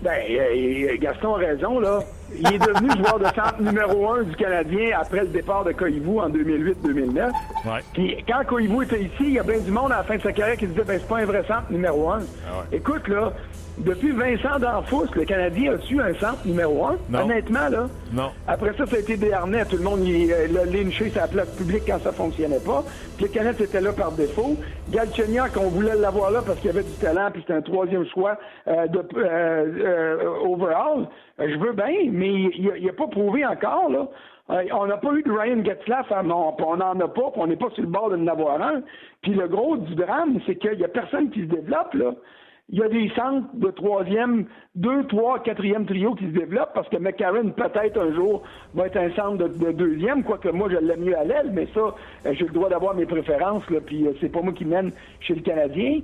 Ben, 0.03 0.23
euh, 0.31 0.97
Gaston 0.99 1.35
a 1.35 1.39
raison, 1.39 1.81
là. 1.81 2.01
Il 2.39 2.55
est 2.55 2.59
devenu 2.59 2.91
joueur 2.97 3.19
de 3.19 3.25
centre 3.25 3.61
numéro 3.61 4.11
un 4.13 4.23
du 4.23 4.35
Canadien 4.37 4.99
après 4.99 5.23
le 5.23 5.29
départ 5.29 5.65
de 5.65 5.73
Koivu 5.73 6.21
en 6.21 6.29
2008-2009. 6.31 7.31
Puis 7.93 8.17
quand 8.27 8.45
Koivu 8.47 8.85
était 8.85 9.03
ici, 9.03 9.15
il 9.21 9.33
y 9.33 9.39
a 9.39 9.43
bien 9.43 9.59
du 9.59 9.71
monde 9.71 9.93
à 9.93 9.99
la 9.99 10.03
fin 10.05 10.17
de 10.17 10.23
sa 10.23 10.33
carrière 10.33 10.57
qui 10.57 10.67
disait 10.67 10.85
ben 10.85 10.99
c'est 11.01 11.09
pas 11.09 11.19
un 11.19 11.25
vrai 11.25 11.45
centre 11.47 11.71
numéro 11.71 12.11
un. 12.11 12.21
Ah 12.49 12.65
Écoute, 12.73 13.09
là, 13.09 13.33
depuis 13.79 14.11
Vincent 14.11 14.59
D'Anfous, 14.59 15.07
le 15.15 15.25
Canadien 15.25 15.73
a-tu 15.73 16.01
un 16.01 16.13
centre 16.15 16.45
numéro 16.45 16.87
un? 16.87 16.97
Honnêtement, 17.15 17.69
là. 17.71 17.89
Non. 18.13 18.31
Après 18.47 18.73
ça, 18.77 18.85
ça 18.85 18.97
a 18.97 18.99
été 18.99 19.17
Desharnais. 19.17 19.65
Tout 19.65 19.77
le 19.77 19.85
monde 19.85 20.01
euh, 20.07 20.47
l'a 20.53 20.65
lynché 20.67 21.11
sa 21.11 21.27
place 21.27 21.49
publique 21.57 21.85
quand 21.87 21.99
ça 22.03 22.13
fonctionnait 22.13 22.61
pas. 22.61 22.85
Puis 23.17 23.27
le 23.27 23.31
Canadien 23.33 23.65
était 23.65 23.81
là 23.81 23.93
par 23.93 24.13
défaut. 24.13 24.57
Galchenyuk, 24.91 25.53
on 25.57 25.69
voulait 25.69 25.95
l'avoir 25.97 26.31
là 26.31 26.43
parce 26.45 26.59
qu'il 26.59 26.69
avait 26.71 26.83
du 26.83 26.93
talent, 27.01 27.31
puis 27.33 27.43
c'était 27.43 27.55
un 27.55 27.63
troisième 27.63 28.05
choix 28.07 28.37
euh, 28.69 28.87
de 28.89 29.03
euh, 29.17 30.29
overall. 30.45 31.09
Je 31.39 31.57
veux 31.57 31.73
bien, 31.73 32.11
mais 32.21 32.51
il 32.57 32.85
n'a 32.85 32.93
pas 32.93 33.07
prouvé 33.07 33.45
encore, 33.47 33.91
là. 33.91 34.09
On 34.73 34.87
n'a 34.87 34.97
pas 34.97 35.13
eu 35.15 35.23
de 35.23 35.31
Ryan 35.31 35.65
Getzlaff, 35.65 36.11
on 36.11 36.25
n'en 36.25 37.01
a 37.01 37.09
pas, 37.09 37.33
on 37.37 37.47
n'est 37.47 37.57
pas 37.57 37.71
sur 37.71 37.83
le 37.83 37.89
bord 37.89 38.11
de 38.11 38.17
n'avoir 38.17 38.61
un. 38.61 38.83
Puis 39.23 39.33
le 39.33 39.47
gros 39.47 39.77
du 39.77 39.95
drame, 39.95 40.41
c'est 40.45 40.57
qu'il 40.57 40.77
n'y 40.77 40.85
a 40.85 40.89
personne 40.89 41.31
qui 41.31 41.43
se 41.43 41.47
développe, 41.47 41.95
là 41.95 42.13
il 42.73 42.79
y 42.79 42.83
a 42.83 42.89
des 42.89 43.11
centres 43.17 43.49
de 43.55 43.71
troisième, 43.71 44.47
deux, 44.77 45.05
trois, 45.07 45.41
quatrième 45.41 45.87
trio 45.87 46.15
qui 46.15 46.27
se 46.27 46.31
développent 46.31 46.73
parce 46.73 46.89
que 46.89 46.99
McCarron, 46.99 47.51
peut-être 47.51 48.01
un 48.01 48.15
jour, 48.15 48.43
va 48.75 48.87
être 48.87 48.97
un 48.97 49.11
centre 49.11 49.49
de, 49.49 49.73
deuxième, 49.73 50.23
quoique 50.23 50.49
moi, 50.49 50.69
je 50.71 50.77
l'aime 50.77 51.01
mieux 51.01 51.19
à 51.19 51.25
l'aile, 51.25 51.51
mais 51.53 51.67
ça, 51.75 51.81
euh, 51.81 52.33
j'ai 52.33 52.45
le 52.45 52.53
droit 52.53 52.69
d'avoir 52.69 52.95
mes 52.95 53.07
préférences, 53.07 53.69
là, 53.71 53.81
puis 53.85 54.07
euh, 54.07 54.13
c'est 54.21 54.31
pas 54.31 54.41
moi 54.41 54.53
qui 54.53 54.65
mène 54.65 54.93
chez 55.21 55.35
le 55.35 55.43
Canadien. 55.43 55.99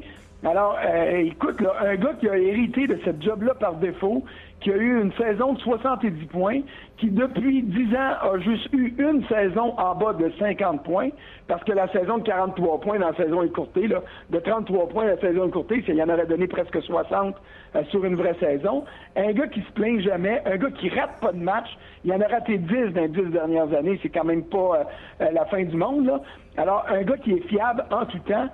Alors, 0.47 0.79
euh, 0.81 1.25
écoute, 1.25 1.61
là, 1.61 1.73
un 1.81 1.97
gars 1.97 2.15
qui 2.21 2.29
a 2.29 2.39
hérité 2.39 2.87
de 2.87 2.97
cette 3.05 3.21
job-là 3.21 3.55
par 3.55 3.75
défaut, 3.75 4.23
qui 4.61 4.71
a 4.71 4.77
eu 4.77 5.03
une 5.03 5.13
saison 5.15 5.55
de 5.55 5.59
70 5.59 6.27
points, 6.27 6.61
qui 6.99 7.11
depuis 7.11 7.65
10 7.65 7.97
ans 7.97 8.33
a 8.33 8.39
juste 8.39 8.73
eu 8.73 8.95
une 8.97 9.27
saison 9.27 9.75
en 9.77 9.97
bas 9.97 10.13
de 10.13 10.31
50 10.39 10.85
points, 10.85 11.09
parce 11.49 11.65
que 11.65 11.73
la 11.73 11.89
saison 11.89 12.19
de 12.19 12.23
43 12.23 12.81
points 12.81 13.01
dans 13.01 13.09
la 13.09 13.17
saison 13.17 13.43
écourtée, 13.43 13.89
là, 13.89 14.03
de 14.31 14.39
33 14.39 14.89
points 14.89 15.07
la 15.07 15.19
saison 15.19 15.49
écourtée, 15.49 15.83
il 15.89 15.95
y 15.97 16.03
en 16.03 16.09
aurait 16.09 16.27
donné 16.27 16.47
presque 16.47 16.81
60 16.81 17.35
euh, 17.75 17.83
sur 17.91 18.05
une 18.05 18.15
vraie 18.15 18.37
saison. 18.39 18.85
Un 19.17 19.33
gars 19.33 19.49
qui 19.49 19.63
se 19.63 19.73
plaint 19.73 19.99
jamais, 19.99 20.43
un 20.47 20.59
gars 20.59 20.71
qui 20.71 20.91
rate 20.91 21.21
pas 21.21 21.33
de 21.33 21.43
match, 21.43 21.77
il 22.05 22.13
en 22.13 22.21
a 22.21 22.29
raté 22.29 22.59
10 22.59 22.93
dans 22.95 23.01
les 23.03 23.09
10 23.09 23.33
dernières 23.33 23.75
années, 23.77 23.99
c'est 24.01 24.11
quand 24.11 24.25
même 24.25 24.45
pas 24.45 24.87
euh, 25.21 25.31
la 25.33 25.45
fin 25.47 25.65
du 25.65 25.77
monde. 25.77 26.07
Là. 26.07 26.21
Alors, 26.57 26.87
un 26.89 27.03
gars 27.03 27.17
qui 27.17 27.33
est 27.33 27.49
fiable 27.49 27.85
en 27.91 28.07
tout 28.07 28.21
temps, 28.21 28.49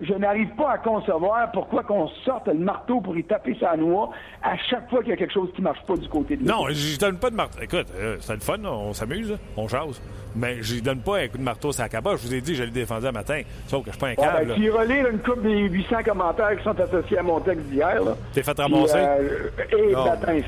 je 0.00 0.14
n'arrive 0.14 0.48
pas 0.56 0.72
à 0.72 0.78
concevoir 0.78 1.50
pourquoi 1.52 1.82
qu'on 1.82 2.08
sorte 2.24 2.48
le 2.48 2.54
marteau 2.54 3.00
pour 3.00 3.16
y 3.16 3.24
taper 3.24 3.56
sa 3.60 3.76
noix 3.76 4.10
à 4.42 4.56
chaque 4.56 4.88
fois 4.90 5.00
qu'il 5.00 5.10
y 5.10 5.12
a 5.12 5.16
quelque 5.16 5.32
chose 5.32 5.50
qui 5.54 5.62
marche 5.62 5.82
pas 5.86 5.96
du 5.96 6.08
côté 6.08 6.36
de 6.36 6.44
Non, 6.44 6.66
je 6.70 6.98
donne 6.98 7.18
pas 7.18 7.30
de 7.30 7.36
marteau. 7.36 7.60
Écoute, 7.62 7.86
euh, 7.96 8.16
c'est 8.20 8.34
le 8.34 8.40
fun, 8.40 8.58
on 8.64 8.92
s'amuse, 8.92 9.36
on 9.56 9.68
jase. 9.68 10.00
Mais 10.36 10.62
je 10.62 10.80
donne 10.80 10.98
pas 10.98 11.18
un 11.18 11.28
coup 11.28 11.38
de 11.38 11.42
marteau 11.42 11.70
sur 11.70 11.82
la 11.82 11.88
caboche. 11.88 12.20
Je 12.22 12.26
vous 12.26 12.34
ai 12.34 12.40
dit, 12.40 12.56
je 12.56 12.64
l'ai 12.64 12.70
défendu 12.70 13.06
un 13.06 13.12
matin. 13.12 13.40
Sauf 13.68 13.84
que 13.84 13.92
je 13.92 13.92
suis 13.92 14.00
pas 14.00 14.08
un 14.08 14.14
câble. 14.16 14.50
Ouais, 14.50 14.58
ben, 14.58 14.72
relais 14.72 15.10
une 15.12 15.18
coupe 15.20 15.42
des 15.42 15.68
800 15.68 15.96
commentaires 16.04 16.56
qui 16.56 16.64
sont 16.64 16.80
associés 16.80 17.18
à 17.18 17.22
mon 17.22 17.38
texte 17.40 17.66
d'hier. 17.66 18.00
T'es 18.32 18.42
fait 18.42 18.58
ramasser? 18.58 18.96
Euh, 18.96 19.50
et 19.72 19.92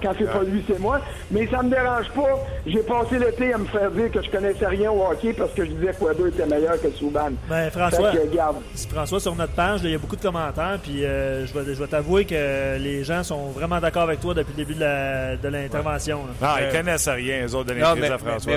quand 0.03 0.13
c'est 0.19 0.33
pas 0.33 0.43
lui, 0.43 0.65
c'est 0.67 0.81
moi. 0.81 1.01
Mais 1.31 1.47
ça 1.47 1.63
me 1.63 1.71
dérange 1.71 2.11
pas. 2.11 2.35
J'ai 2.67 2.83
passé 2.83 3.19
l'été 3.19 3.53
à 3.53 3.59
me 3.59 3.67
faire 3.67 3.91
dire 3.93 4.11
que 4.11 4.23
je 4.23 4.31
connaissais 4.31 4.67
rien 4.67 4.91
au 4.91 5.07
hockey 5.07 5.33
parce 5.33 5.53
que 5.53 5.65
je 5.65 5.71
disais 5.71 5.93
que 5.93 6.05
Weber 6.05 6.27
était 6.27 6.47
meilleur 6.47 6.81
que 6.81 6.91
Souban. 6.91 7.31
Ben, 7.49 7.71
François, 7.71 8.11
François, 8.91 9.21
sur 9.21 9.36
notre 9.37 9.53
page. 9.53 9.81
Il 9.85 9.91
y 9.91 9.95
a 9.95 9.99
beaucoup 9.99 10.17
de 10.17 10.23
commentaires. 10.23 10.79
Puis 10.83 11.03
je 11.03 11.53
vais, 11.53 11.75
je 11.75 11.81
vais 11.81 11.87
t'avouer 11.87 12.25
que 12.25 12.79
les 12.79 13.05
gens 13.05 13.23
sont 13.23 13.51
vraiment 13.51 13.81
d'accord 13.81 14.03
avec 14.03 14.21
toi 14.21 14.35
depuis 14.35 14.53
le 14.57 14.65
début 14.65 14.75
de 14.75 15.49
l'intervention. 15.49 16.21
Non, 16.41 16.49
ils 16.61 16.77
connaissent 16.77 17.09
rien, 17.09 17.47
eux 17.47 17.55
autres, 17.55 17.73
de 17.73 17.81
à 17.81 18.19
François. 18.19 18.53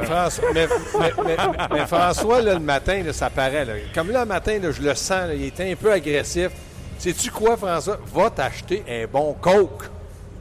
Mais, 0.54 1.86
François, 1.86 2.42
le 2.42 2.60
matin, 2.60 3.04
ça 3.12 3.30
paraît. 3.30 3.68
Comme 3.94 4.12
là, 4.12 4.22
le 4.22 4.28
matin, 4.28 4.60
je 4.62 4.82
le 4.82 4.96
sens, 4.96 5.30
il 5.34 5.46
était 5.46 5.72
un 5.72 5.76
peu 5.76 5.92
agressif. 5.92 6.50
Sais-tu 6.98 7.32
quoi, 7.32 7.58
François? 7.58 8.00
Va 8.14 8.30
t'acheter 8.30 8.84
un 8.90 9.06
bon 9.12 9.36
Coke. 9.40 9.84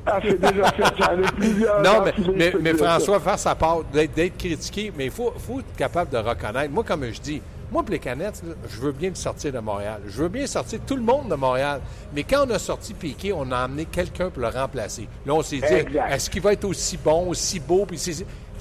Ah, 0.07 0.19
c'est 0.23 0.41
déjà 0.41 0.71
fait, 0.73 0.85
j'en 0.99 1.23
ai 1.23 1.33
plusieurs. 1.37 1.83
Non, 1.83 2.05
mais, 2.35 2.53
mais, 2.61 2.75
François, 2.75 3.21
face 3.21 3.47
à 3.47 3.55
part 3.55 3.83
d'être 3.93 4.37
critiqué, 4.39 4.93
mais 4.97 5.07
il 5.07 5.11
faut, 5.11 5.35
faut 5.39 5.61
être 5.61 5.77
capable 5.77 6.11
de 6.11 6.17
reconnaître. 6.17 6.73
Moi, 6.73 6.83
comme 6.83 7.05
je 7.13 7.21
dis, 7.21 7.43
moi, 7.71 7.83
pour 7.83 7.93
les 7.93 7.99
canettes, 7.99 8.43
je 8.71 8.81
veux 8.81 8.93
bien 8.93 9.15
sortir 9.15 9.53
de 9.53 9.59
Montréal. 9.59 10.01
Je 10.07 10.23
veux 10.23 10.29
bien 10.29 10.47
sortir 10.47 10.81
tout 10.87 10.97
le 10.97 11.03
monde 11.03 11.29
de 11.29 11.35
Montréal. 11.35 11.81
Mais 12.15 12.25
quand 12.25 12.47
on 12.47 12.51
a 12.51 12.59
sorti 12.59 12.95
Piqué, 12.95 13.33
on 13.33 13.51
a 13.53 13.59
amené 13.59 13.85
quelqu'un 13.85 14.31
pour 14.31 14.43
le 14.43 14.49
remplacer. 14.49 15.07
Là, 15.27 15.35
on 15.35 15.43
s'est 15.43 15.59
dit, 15.59 15.99
est-ce 16.11 16.31
qu'il 16.31 16.41
va 16.41 16.55
être 16.55 16.65
aussi 16.65 16.97
bon, 16.97 17.29
aussi 17.29 17.61
beau? 17.61 17.85
Puis 17.85 18.01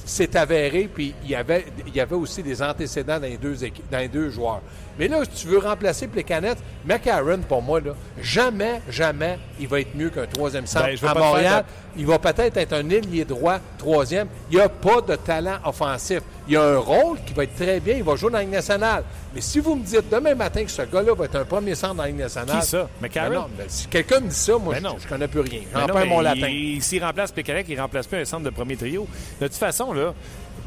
c'est 0.06 0.36
avéré, 0.36 0.89
puis 0.93 1.13
il 1.24 1.30
y, 1.30 1.36
avait, 1.36 1.65
il 1.86 1.96
y 1.96 2.02
avait 2.02 2.15
aussi 2.15 2.43
des 2.43 2.62
antécédents 2.62 3.20
dans 3.20 3.28
les 3.28 3.38
deux, 3.38 3.56
dans 3.89 3.98
les 3.98 4.08
deux 4.10 4.30
joueurs. 4.30 4.62
Mais 5.00 5.08
là, 5.08 5.24
si 5.24 5.43
tu 5.43 5.48
veux 5.48 5.60
remplacer 5.60 6.08
canettes, 6.08 6.60
McCarron, 6.86 7.39
pour 7.48 7.62
moi, 7.62 7.80
là, 7.80 7.91
jamais, 8.22 8.82
jamais, 8.89 9.39
il 9.60 9.67
va 9.67 9.82
être 9.82 9.96
mieux 9.96 10.10
qu'un 10.10 10.26
troisième 10.26 10.67
centre 10.67 10.88
ben, 11.02 11.08
à 11.08 11.13
Montréal. 11.13 11.65
Il 11.96 12.06
va 12.06 12.20
peut-être 12.20 12.58
être 12.58 12.74
un 12.74 12.89
ailier 12.89 13.26
droit, 13.26 13.60
troisième. 13.78 14.28
Il 14.52 14.58
n'y 14.58 14.62
a 14.62 14.70
pas 14.70 15.02
de 15.02 15.15
talent 15.15 15.58
offensif. 15.63 16.22
Il 16.47 16.53
y 16.53 16.57
a 16.57 16.63
un 16.63 16.77
rôle 16.77 17.17
qui 17.25 17.33
va 17.33 17.43
être 17.43 17.55
très 17.55 17.79
bien. 17.79 17.95
Il 17.97 18.03
va 18.03 18.15
jouer 18.15 18.31
dans 18.31 18.38
la 18.38 18.43
Ligue 18.43 18.53
nationale. 18.53 19.03
Mais 19.36 19.41
si 19.41 19.60
vous 19.60 19.75
me 19.75 19.83
dites 19.83 20.10
demain 20.10 20.33
matin 20.33 20.63
que 20.63 20.71
ce 20.71 20.81
gars-là 20.83 21.13
va 21.13 21.25
être 21.25 21.36
un 21.36 21.45
premier 21.45 21.75
centre 21.75 21.95
dans 21.95 22.03
la 22.03 22.10
Ligue 22.10 22.19
nationale. 22.19 22.60
Qui 22.62 22.67
ça? 22.67 22.89
McCarron? 23.01 23.29
Ben 23.29 23.49
ben, 23.57 23.65
si 23.67 23.88
quelqu'un 23.88 24.21
me 24.21 24.29
dit 24.29 24.36
ça, 24.36 24.57
moi, 24.57 24.75
je, 24.75 24.81
ne 24.81 25.10
connais 25.10 25.27
plus 25.27 25.41
rien. 25.41 25.62
J'en 25.73 25.86
perds 25.88 26.05
mon 26.05 26.21
latin. 26.21 26.77
S'il 26.79 27.03
remplace 27.03 27.31
Pécanec, 27.31 27.65
il 27.69 27.75
ne 27.75 27.81
remplace 27.81 28.07
plus 28.07 28.17
un 28.17 28.25
centre 28.25 28.43
de 28.43 28.49
premier 28.49 28.77
trio. 28.77 29.07
De 29.41 29.47
toute 29.47 29.57
façon, 29.57 29.91
là, 29.93 30.13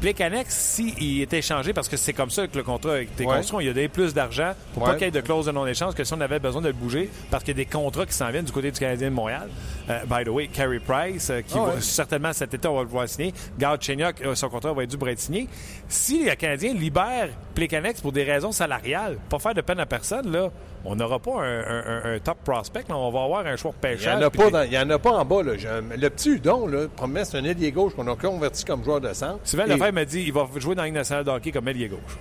Plekanec, 0.01 0.47
s'il 0.49 1.21
était 1.21 1.37
échangé, 1.37 1.73
parce 1.73 1.87
que 1.87 1.95
c'est 1.95 2.13
comme 2.13 2.31
ça 2.31 2.47
que 2.47 2.57
le 2.57 2.63
contrat 2.63 2.95
a 2.95 3.01
été 3.01 3.23
construit, 3.23 3.67
il 3.67 3.69
a 3.69 3.73
donné 3.73 3.87
plus 3.87 4.15
d'argent 4.15 4.53
pour 4.73 4.83
pas 4.83 4.93
qu'il 4.95 5.03
y 5.03 5.07
ait 5.07 5.11
de 5.11 5.21
clause 5.21 5.45
de 5.45 5.51
non-échange 5.51 5.93
que 5.93 6.03
si 6.03 6.11
on 6.13 6.21
avait 6.21 6.39
besoin 6.39 6.59
de 6.59 6.67
le 6.67 6.73
bouger, 6.73 7.07
parce 7.29 7.43
qu'il 7.43 7.55
y 7.55 7.61
a 7.61 7.63
des 7.63 7.69
contrats 7.69 8.07
qui 8.07 8.13
s'en 8.13 8.31
viennent 8.31 8.45
du 8.45 8.51
côté 8.51 8.71
du 8.71 8.79
Canadien 8.79 9.09
de 9.09 9.13
Montréal. 9.13 9.47
Euh, 9.91 9.99
by 10.05 10.23
the 10.25 10.29
way, 10.29 10.47
Carey 10.47 10.79
Price, 10.79 11.29
euh, 11.29 11.41
qui 11.41 11.53
ah 11.55 11.73
va, 11.75 11.81
certainement 11.81 12.33
cet 12.33 12.51
été, 12.53 12.67
on 12.67 12.75
va 12.75 12.81
le 12.81 12.87
voir 12.87 13.07
signer. 13.07 13.31
Gard 13.59 13.77
Chenyok, 13.79 14.21
euh, 14.21 14.33
son 14.33 14.49
contrat 14.49 14.73
va 14.73 14.83
être 14.83 14.89
dû 14.89 14.97
pour 14.97 15.07
être 15.07 15.19
signé. 15.19 15.47
Si 15.87 16.25
les 16.25 16.35
Canadiens 16.35 16.73
libèrent 16.73 17.29
Plekanec 17.53 18.01
pour 18.01 18.11
des 18.11 18.23
raisons 18.23 18.51
salariales, 18.51 19.17
pas 19.29 19.37
faire 19.37 19.53
de 19.53 19.61
peine 19.61 19.79
à 19.79 19.85
personne, 19.85 20.31
là, 20.31 20.49
on 20.85 20.95
n'aura 20.95 21.19
pas 21.19 21.43
un, 21.43 22.19
top 22.19 22.37
prospect. 22.43 22.85
on 22.89 23.11
va 23.11 23.23
avoir 23.23 23.45
un 23.45 23.55
choix 23.55 23.71
de 23.71 23.77
pêcheur. 23.77 24.13
Il 24.15 24.69
n'y 24.69 24.77
en, 24.77 24.89
a 24.89 24.99
pas 24.99 25.11
en 25.11 25.25
bas. 25.25 25.43
Là. 25.43 25.53
Le 25.97 26.09
petit 26.09 26.29
Udon, 26.31 26.67
là, 26.67 26.87
promet, 26.95 27.25
c'est 27.25 27.37
un 27.37 27.43
ailier 27.43 27.71
gauche 27.71 27.93
qu'on 27.95 28.07
a 28.07 28.15
converti 28.15 28.65
comme 28.65 28.83
joueur 28.83 29.01
de 29.01 29.13
centre. 29.13 29.39
Sylvain 29.43 29.65
Lefebvre 29.65 29.93
m'a 29.93 30.05
dit 30.05 30.23
qu'il 30.23 30.33
va 30.33 30.47
jouer 30.57 30.75
dans 30.75 30.81
la 30.81 30.87
Ligue 30.87 30.95
nationale 30.95 31.23
de 31.23 31.29
hockey 31.31 31.51
comme 31.51 31.67
ailier 31.67 31.87
gauche. 31.87 32.17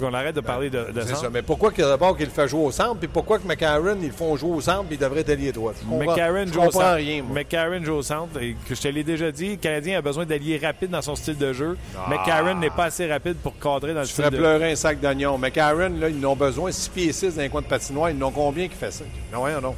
Qu'on 0.00 0.14
arrête 0.14 0.34
de 0.34 0.40
parler 0.40 0.70
de, 0.70 0.92
de 0.92 1.00
centre. 1.02 1.20
Ça. 1.20 1.30
Mais 1.30 1.42
pourquoi 1.42 1.70
d'abord 1.70 2.16
qu'il 2.16 2.26
le 2.26 2.32
fait 2.32 2.48
jouer 2.48 2.64
au 2.64 2.70
centre, 2.70 2.96
puis 2.96 3.08
pourquoi 3.08 3.38
que 3.38 3.46
McCarron, 3.46 3.96
ils 4.00 4.08
le 4.08 4.12
font 4.12 4.36
jouer 4.36 4.56
au 4.56 4.60
centre, 4.60 4.84
puis 4.84 4.96
il 4.96 4.98
devrait 4.98 5.20
être 5.20 5.30
allié 5.30 5.52
droit? 5.52 5.72
Je 5.80 5.96
McCarron 5.96 6.46
joue 6.46 6.60
au 6.60 6.70
centre. 6.70 6.94
Rien, 6.94 7.22
McCarron 7.22 7.84
joue 7.84 7.94
au 7.94 8.02
centre. 8.02 8.40
Et 8.40 8.56
que 8.68 8.74
je 8.74 8.80
te 8.80 8.88
l'ai 8.88 9.04
déjà 9.04 9.30
dit, 9.30 9.50
le 9.50 9.56
Canadien 9.56 9.98
a 9.98 10.02
besoin 10.02 10.26
d'alliés 10.26 10.60
rapides 10.62 10.90
dans 10.90 11.02
son 11.02 11.16
style 11.16 11.38
de 11.38 11.52
jeu. 11.52 11.76
Ah. 11.96 12.10
McCarron 12.10 12.54
n'est 12.54 12.70
pas 12.70 12.84
assez 12.84 13.10
rapide 13.10 13.36
pour 13.36 13.58
cadrer 13.58 13.94
dans 13.94 14.00
le 14.00 14.06
style 14.06 14.26
de 14.26 14.30
jeu. 14.30 14.36
pleurer 14.36 14.72
un 14.72 14.76
sac 14.76 15.00
d'oignon. 15.00 15.38
McCarron, 15.38 15.92
là, 15.98 16.08
ils 16.08 16.20
n'ont 16.20 16.36
besoin 16.36 16.70
6 16.70 16.88
pieds 16.90 17.12
6 17.12 17.36
dans 17.36 17.42
un 17.42 17.48
coin 17.48 17.62
de 17.62 17.66
patinoire. 17.66 18.10
Ils 18.10 18.18
n'ont 18.18 18.30
combien 18.30 18.68
qui 18.68 18.74
fait 18.74 18.90
ça? 18.90 19.04
Non, 19.32 19.42
rien, 19.42 19.60
non. 19.60 19.74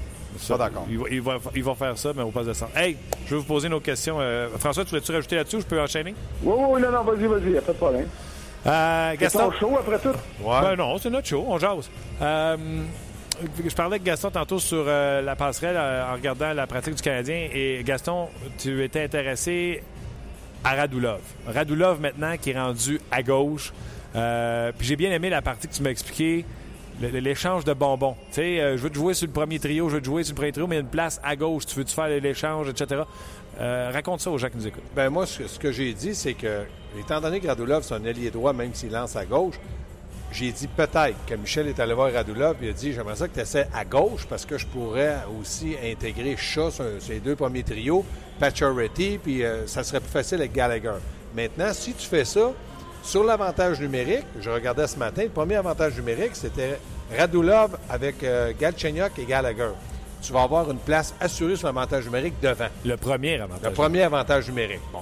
Pas 0.46 0.58
d'accord. 0.58 0.86
Il 0.88 0.98
va, 0.98 1.38
il, 1.54 1.62
va, 1.62 1.74
faire 1.74 1.98
ça, 1.98 2.12
mais 2.14 2.22
au 2.22 2.30
poste 2.30 2.48
de 2.48 2.52
centre. 2.52 2.76
Hey, 2.76 2.96
je 3.26 3.34
vais 3.34 3.40
vous 3.40 3.46
poser 3.46 3.68
nos 3.68 3.80
questions. 3.80 4.18
Euh, 4.20 4.48
François, 4.58 4.84
tu 4.84 4.90
voulais-tu 4.90 5.12
rajouter 5.12 5.36
là-dessus? 5.36 5.60
Je 5.60 5.66
peux 5.66 5.80
enchaîner? 5.80 6.14
Oui, 6.42 6.54
oui, 6.68 6.80
non, 6.80 6.90
non, 6.90 7.02
vas-y, 7.02 7.26
vas-y, 7.26 7.42
il 7.44 7.52
n'y 7.52 7.58
a 7.58 7.62
pas 7.62 7.72
de 7.72 7.78
problème. 7.78 8.06
Euh, 8.66 9.16
Gaston? 9.16 9.50
C'est 9.52 9.58
show 9.60 9.76
après 9.78 9.98
tout? 9.98 10.16
Ouais. 10.42 10.60
Ben 10.60 10.76
non, 10.76 10.98
c'est 10.98 11.10
notre 11.10 11.26
show, 11.26 11.44
on 11.46 11.58
jase. 11.58 11.90
Euh, 12.20 12.56
je 13.64 13.74
parlais 13.74 13.94
avec 13.94 14.02
Gaston 14.02 14.30
tantôt 14.30 14.58
sur 14.58 14.84
euh, 14.86 15.22
la 15.22 15.36
passerelle 15.36 15.76
euh, 15.76 16.10
en 16.10 16.14
regardant 16.14 16.52
la 16.52 16.66
pratique 16.66 16.94
du 16.94 17.02
Canadien. 17.02 17.48
Et 17.52 17.82
Gaston, 17.84 18.28
tu 18.58 18.82
étais 18.82 19.04
intéressé 19.04 19.82
à 20.64 20.74
Radulov. 20.74 21.20
Radulov 21.46 22.00
maintenant 22.00 22.36
qui 22.36 22.50
est 22.50 22.58
rendu 22.58 23.00
à 23.10 23.22
gauche. 23.22 23.72
puis 24.12 24.86
j'ai 24.86 24.96
bien 24.96 25.12
aimé 25.12 25.30
la 25.30 25.42
partie 25.42 25.68
que 25.68 25.74
tu 25.74 25.82
m'as 25.82 25.90
expliqué 25.90 26.44
l'échange 27.00 27.64
de 27.64 27.72
bonbons. 27.72 28.16
Tu 28.30 28.36
sais, 28.36 28.76
je 28.76 28.82
veux 28.82 28.90
te 28.90 28.96
jouer 28.96 29.14
sur 29.14 29.26
le 29.26 29.32
premier 29.32 29.58
trio, 29.58 29.88
je 29.88 29.94
veux 29.96 30.00
te 30.00 30.06
jouer 30.06 30.24
sur 30.24 30.32
le 30.32 30.36
premier 30.36 30.52
trio, 30.52 30.66
mais 30.66 30.76
il 30.76 30.78
y 30.78 30.80
a 30.80 30.84
une 30.84 30.88
place 30.88 31.20
à 31.22 31.36
gauche. 31.36 31.66
Tu 31.66 31.76
veux 31.76 31.84
te 31.84 31.92
faire 31.92 32.08
l'échange, 32.08 32.68
etc. 32.68 33.02
raconte 33.58 34.20
ça 34.20 34.30
aux 34.30 34.38
gens 34.38 34.48
qui 34.48 34.56
nous 34.56 34.66
écoutent. 34.66 34.82
Ben 34.94 35.10
moi, 35.10 35.26
ce 35.26 35.58
que 35.58 35.72
j'ai 35.72 35.92
dit, 35.94 36.14
c'est 36.14 36.34
que 36.34 36.64
Étant 36.96 37.20
donné 37.20 37.40
que 37.40 37.46
Radulov, 37.46 37.82
c'est 37.82 37.94
un 37.94 38.04
allié 38.04 38.30
droit, 38.30 38.52
même 38.52 38.72
s'il 38.74 38.90
lance 38.90 39.14
à 39.14 39.24
gauche, 39.24 39.54
j'ai 40.32 40.52
dit 40.52 40.68
peut-être 40.68 41.16
que 41.26 41.34
Michel 41.34 41.68
est 41.68 41.80
allé 41.80 41.94
voir 41.94 42.12
Radulov 42.12 42.56
et 42.62 42.66
il 42.66 42.70
a 42.70 42.72
dit 42.72 42.92
J'aimerais 42.92 43.16
ça 43.16 43.28
que 43.28 43.34
tu 43.34 43.40
essaies 43.40 43.68
à 43.74 43.84
gauche 43.84 44.26
parce 44.28 44.44
que 44.44 44.58
je 44.58 44.66
pourrais 44.66 45.16
aussi 45.40 45.74
intégrer 45.82 46.36
Shaw 46.36 46.70
sur, 46.70 46.84
ces 47.00 47.20
deux 47.20 47.36
premiers 47.36 47.62
trios, 47.62 48.04
Pacioretty, 48.38 49.18
puis 49.22 49.44
euh, 49.44 49.66
ça 49.66 49.84
serait 49.84 50.00
plus 50.00 50.10
facile 50.10 50.38
avec 50.38 50.52
Gallagher. 50.52 50.94
Maintenant, 51.34 51.72
si 51.72 51.92
tu 51.92 52.06
fais 52.06 52.24
ça, 52.24 52.52
sur 53.08 53.24
l'avantage 53.24 53.80
numérique, 53.80 54.26
je 54.38 54.50
regardais 54.50 54.86
ce 54.86 54.98
matin, 54.98 55.22
le 55.22 55.30
premier 55.30 55.54
avantage 55.54 55.96
numérique, 55.96 56.32
c'était 56.34 56.78
Radulov 57.16 57.78
avec 57.88 58.22
euh, 58.22 58.52
Galchenyuk 58.60 59.18
et 59.18 59.24
Gallagher. 59.24 59.70
Tu 60.20 60.30
vas 60.30 60.42
avoir 60.42 60.70
une 60.70 60.78
place 60.78 61.14
assurée 61.18 61.56
sur 61.56 61.68
l'avantage 61.68 62.04
numérique 62.04 62.34
devant. 62.42 62.66
Le 62.84 62.98
premier 62.98 63.40
avantage. 63.40 63.70
Le 63.70 63.74
premier 63.74 64.02
avantage 64.02 64.48
numérique. 64.48 64.82
Bon. 64.92 65.00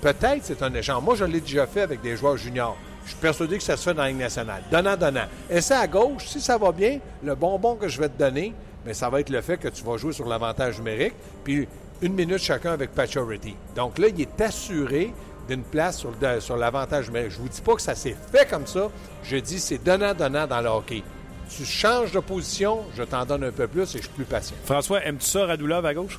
Peut-être 0.00 0.40
c'est 0.44 0.62
un 0.62 0.72
échange. 0.72 1.02
Moi, 1.02 1.14
je 1.14 1.26
l'ai 1.26 1.42
déjà 1.42 1.66
fait 1.66 1.82
avec 1.82 2.00
des 2.00 2.16
joueurs 2.16 2.38
juniors. 2.38 2.76
Je 3.04 3.10
suis 3.10 3.18
persuadé 3.18 3.58
que 3.58 3.64
ça 3.64 3.76
se 3.76 3.82
fait 3.82 3.94
dans 3.94 4.02
la 4.02 4.08
Ligue 4.08 4.20
nationale. 4.20 4.62
Donnant, 4.70 4.96
donnant. 4.96 5.26
Et 5.50 5.60
ça 5.60 5.80
à 5.80 5.86
gauche, 5.86 6.28
si 6.28 6.40
ça 6.40 6.56
va 6.56 6.72
bien, 6.72 7.00
le 7.22 7.34
bonbon 7.34 7.74
que 7.74 7.86
je 7.86 8.00
vais 8.00 8.08
te 8.08 8.18
donner, 8.18 8.54
mais 8.86 8.94
ça 8.94 9.10
va 9.10 9.20
être 9.20 9.28
le 9.28 9.42
fait 9.42 9.58
que 9.58 9.68
tu 9.68 9.84
vas 9.84 9.98
jouer 9.98 10.14
sur 10.14 10.26
l'avantage 10.26 10.78
numérique, 10.78 11.14
puis 11.44 11.68
une 12.00 12.14
minute 12.14 12.38
chacun 12.38 12.72
avec 12.72 12.92
Pacioretty. 12.92 13.54
Donc 13.76 13.98
là, 13.98 14.08
il 14.08 14.20
est 14.22 14.40
assuré 14.40 15.12
d'une 15.48 15.62
place 15.62 15.98
sur, 15.98 16.12
sur 16.40 16.56
l'avantage 16.56 17.08
numérique. 17.08 17.32
Je 17.32 17.38
ne 17.38 17.42
vous 17.42 17.48
dis 17.48 17.62
pas 17.62 17.74
que 17.74 17.82
ça 17.82 17.94
s'est 17.94 18.16
fait 18.32 18.48
comme 18.48 18.66
ça. 18.66 18.90
Je 19.24 19.36
dis 19.36 19.58
c'est 19.58 19.82
donnant-donnant 19.82 20.46
dans 20.46 20.60
le 20.60 20.68
hockey. 20.68 21.02
Tu 21.48 21.64
changes 21.64 22.12
de 22.12 22.20
position, 22.20 22.78
je 22.94 23.02
t'en 23.02 23.26
donne 23.26 23.44
un 23.44 23.52
peu 23.52 23.66
plus 23.66 23.94
et 23.94 23.98
je 23.98 24.04
suis 24.04 24.14
plus 24.14 24.24
patient. 24.24 24.56
François, 24.64 25.04
aimes-tu 25.04 25.26
ça, 25.26 25.44
Radulov 25.46 25.84
à 25.84 25.94
gauche? 25.94 26.18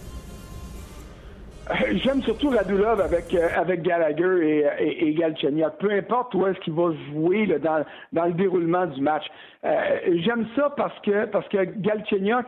Euh, 1.70 1.74
j'aime 2.04 2.22
surtout 2.24 2.50
Radulov 2.50 3.00
avec 3.00 3.34
euh, 3.34 3.48
avec 3.56 3.84
Gallagher 3.84 4.66
et, 4.80 5.08
et, 5.08 5.14
Galchenyuk. 5.14 5.78
Peu 5.80 5.92
importe 5.92 6.36
où 6.36 6.46
est-ce 6.46 6.60
qu'il 6.60 6.74
va 6.74 6.92
jouer 7.10 7.48
dans, 7.48 7.86
dans 8.12 8.26
le 8.26 8.34
déroulement 8.34 8.86
du 8.86 9.00
match. 9.02 9.24
Euh, 9.64 10.00
j'aime 10.26 10.46
ça 10.58 10.74
parce 10.76 11.00
que 11.00 11.26
parce 11.26 11.48
que 11.48 11.64
Galchenyuk, 11.64 12.48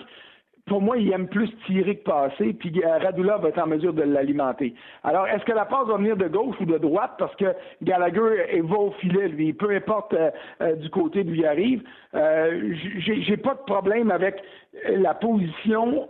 pour 0.65 0.81
moi, 0.81 0.97
il 0.97 1.11
aime 1.11 1.27
plus 1.27 1.49
tirer 1.67 1.97
que 1.97 2.03
passer, 2.03 2.53
puis 2.53 2.73
Radulov 2.83 3.41
va 3.41 3.49
être 3.49 3.61
en 3.61 3.67
mesure 3.67 3.93
de 3.93 4.01
l'alimenter. 4.01 4.73
Alors, 5.03 5.27
est-ce 5.27 5.45
que 5.45 5.51
la 5.51 5.65
passe 5.65 5.87
va 5.87 5.97
venir 5.97 6.17
de 6.17 6.27
gauche 6.27 6.55
ou 6.59 6.65
de 6.65 6.77
droite? 6.77 7.13
Parce 7.19 7.35
que 7.35 7.53
Gallagher 7.83 8.61
va 8.61 8.77
au 8.77 8.91
filet, 8.93 9.27
lui. 9.27 9.53
Peu 9.53 9.69
importe 9.69 10.15
du 10.77 10.89
côté 10.89 11.23
d'où 11.23 11.33
il 11.33 11.45
arrive. 11.45 11.83
Euh, 12.15 12.73
J'ai 12.97 13.37
pas 13.37 13.53
de 13.53 13.63
problème 13.65 14.09
avec 14.09 14.41
la 14.89 15.13
position 15.13 16.09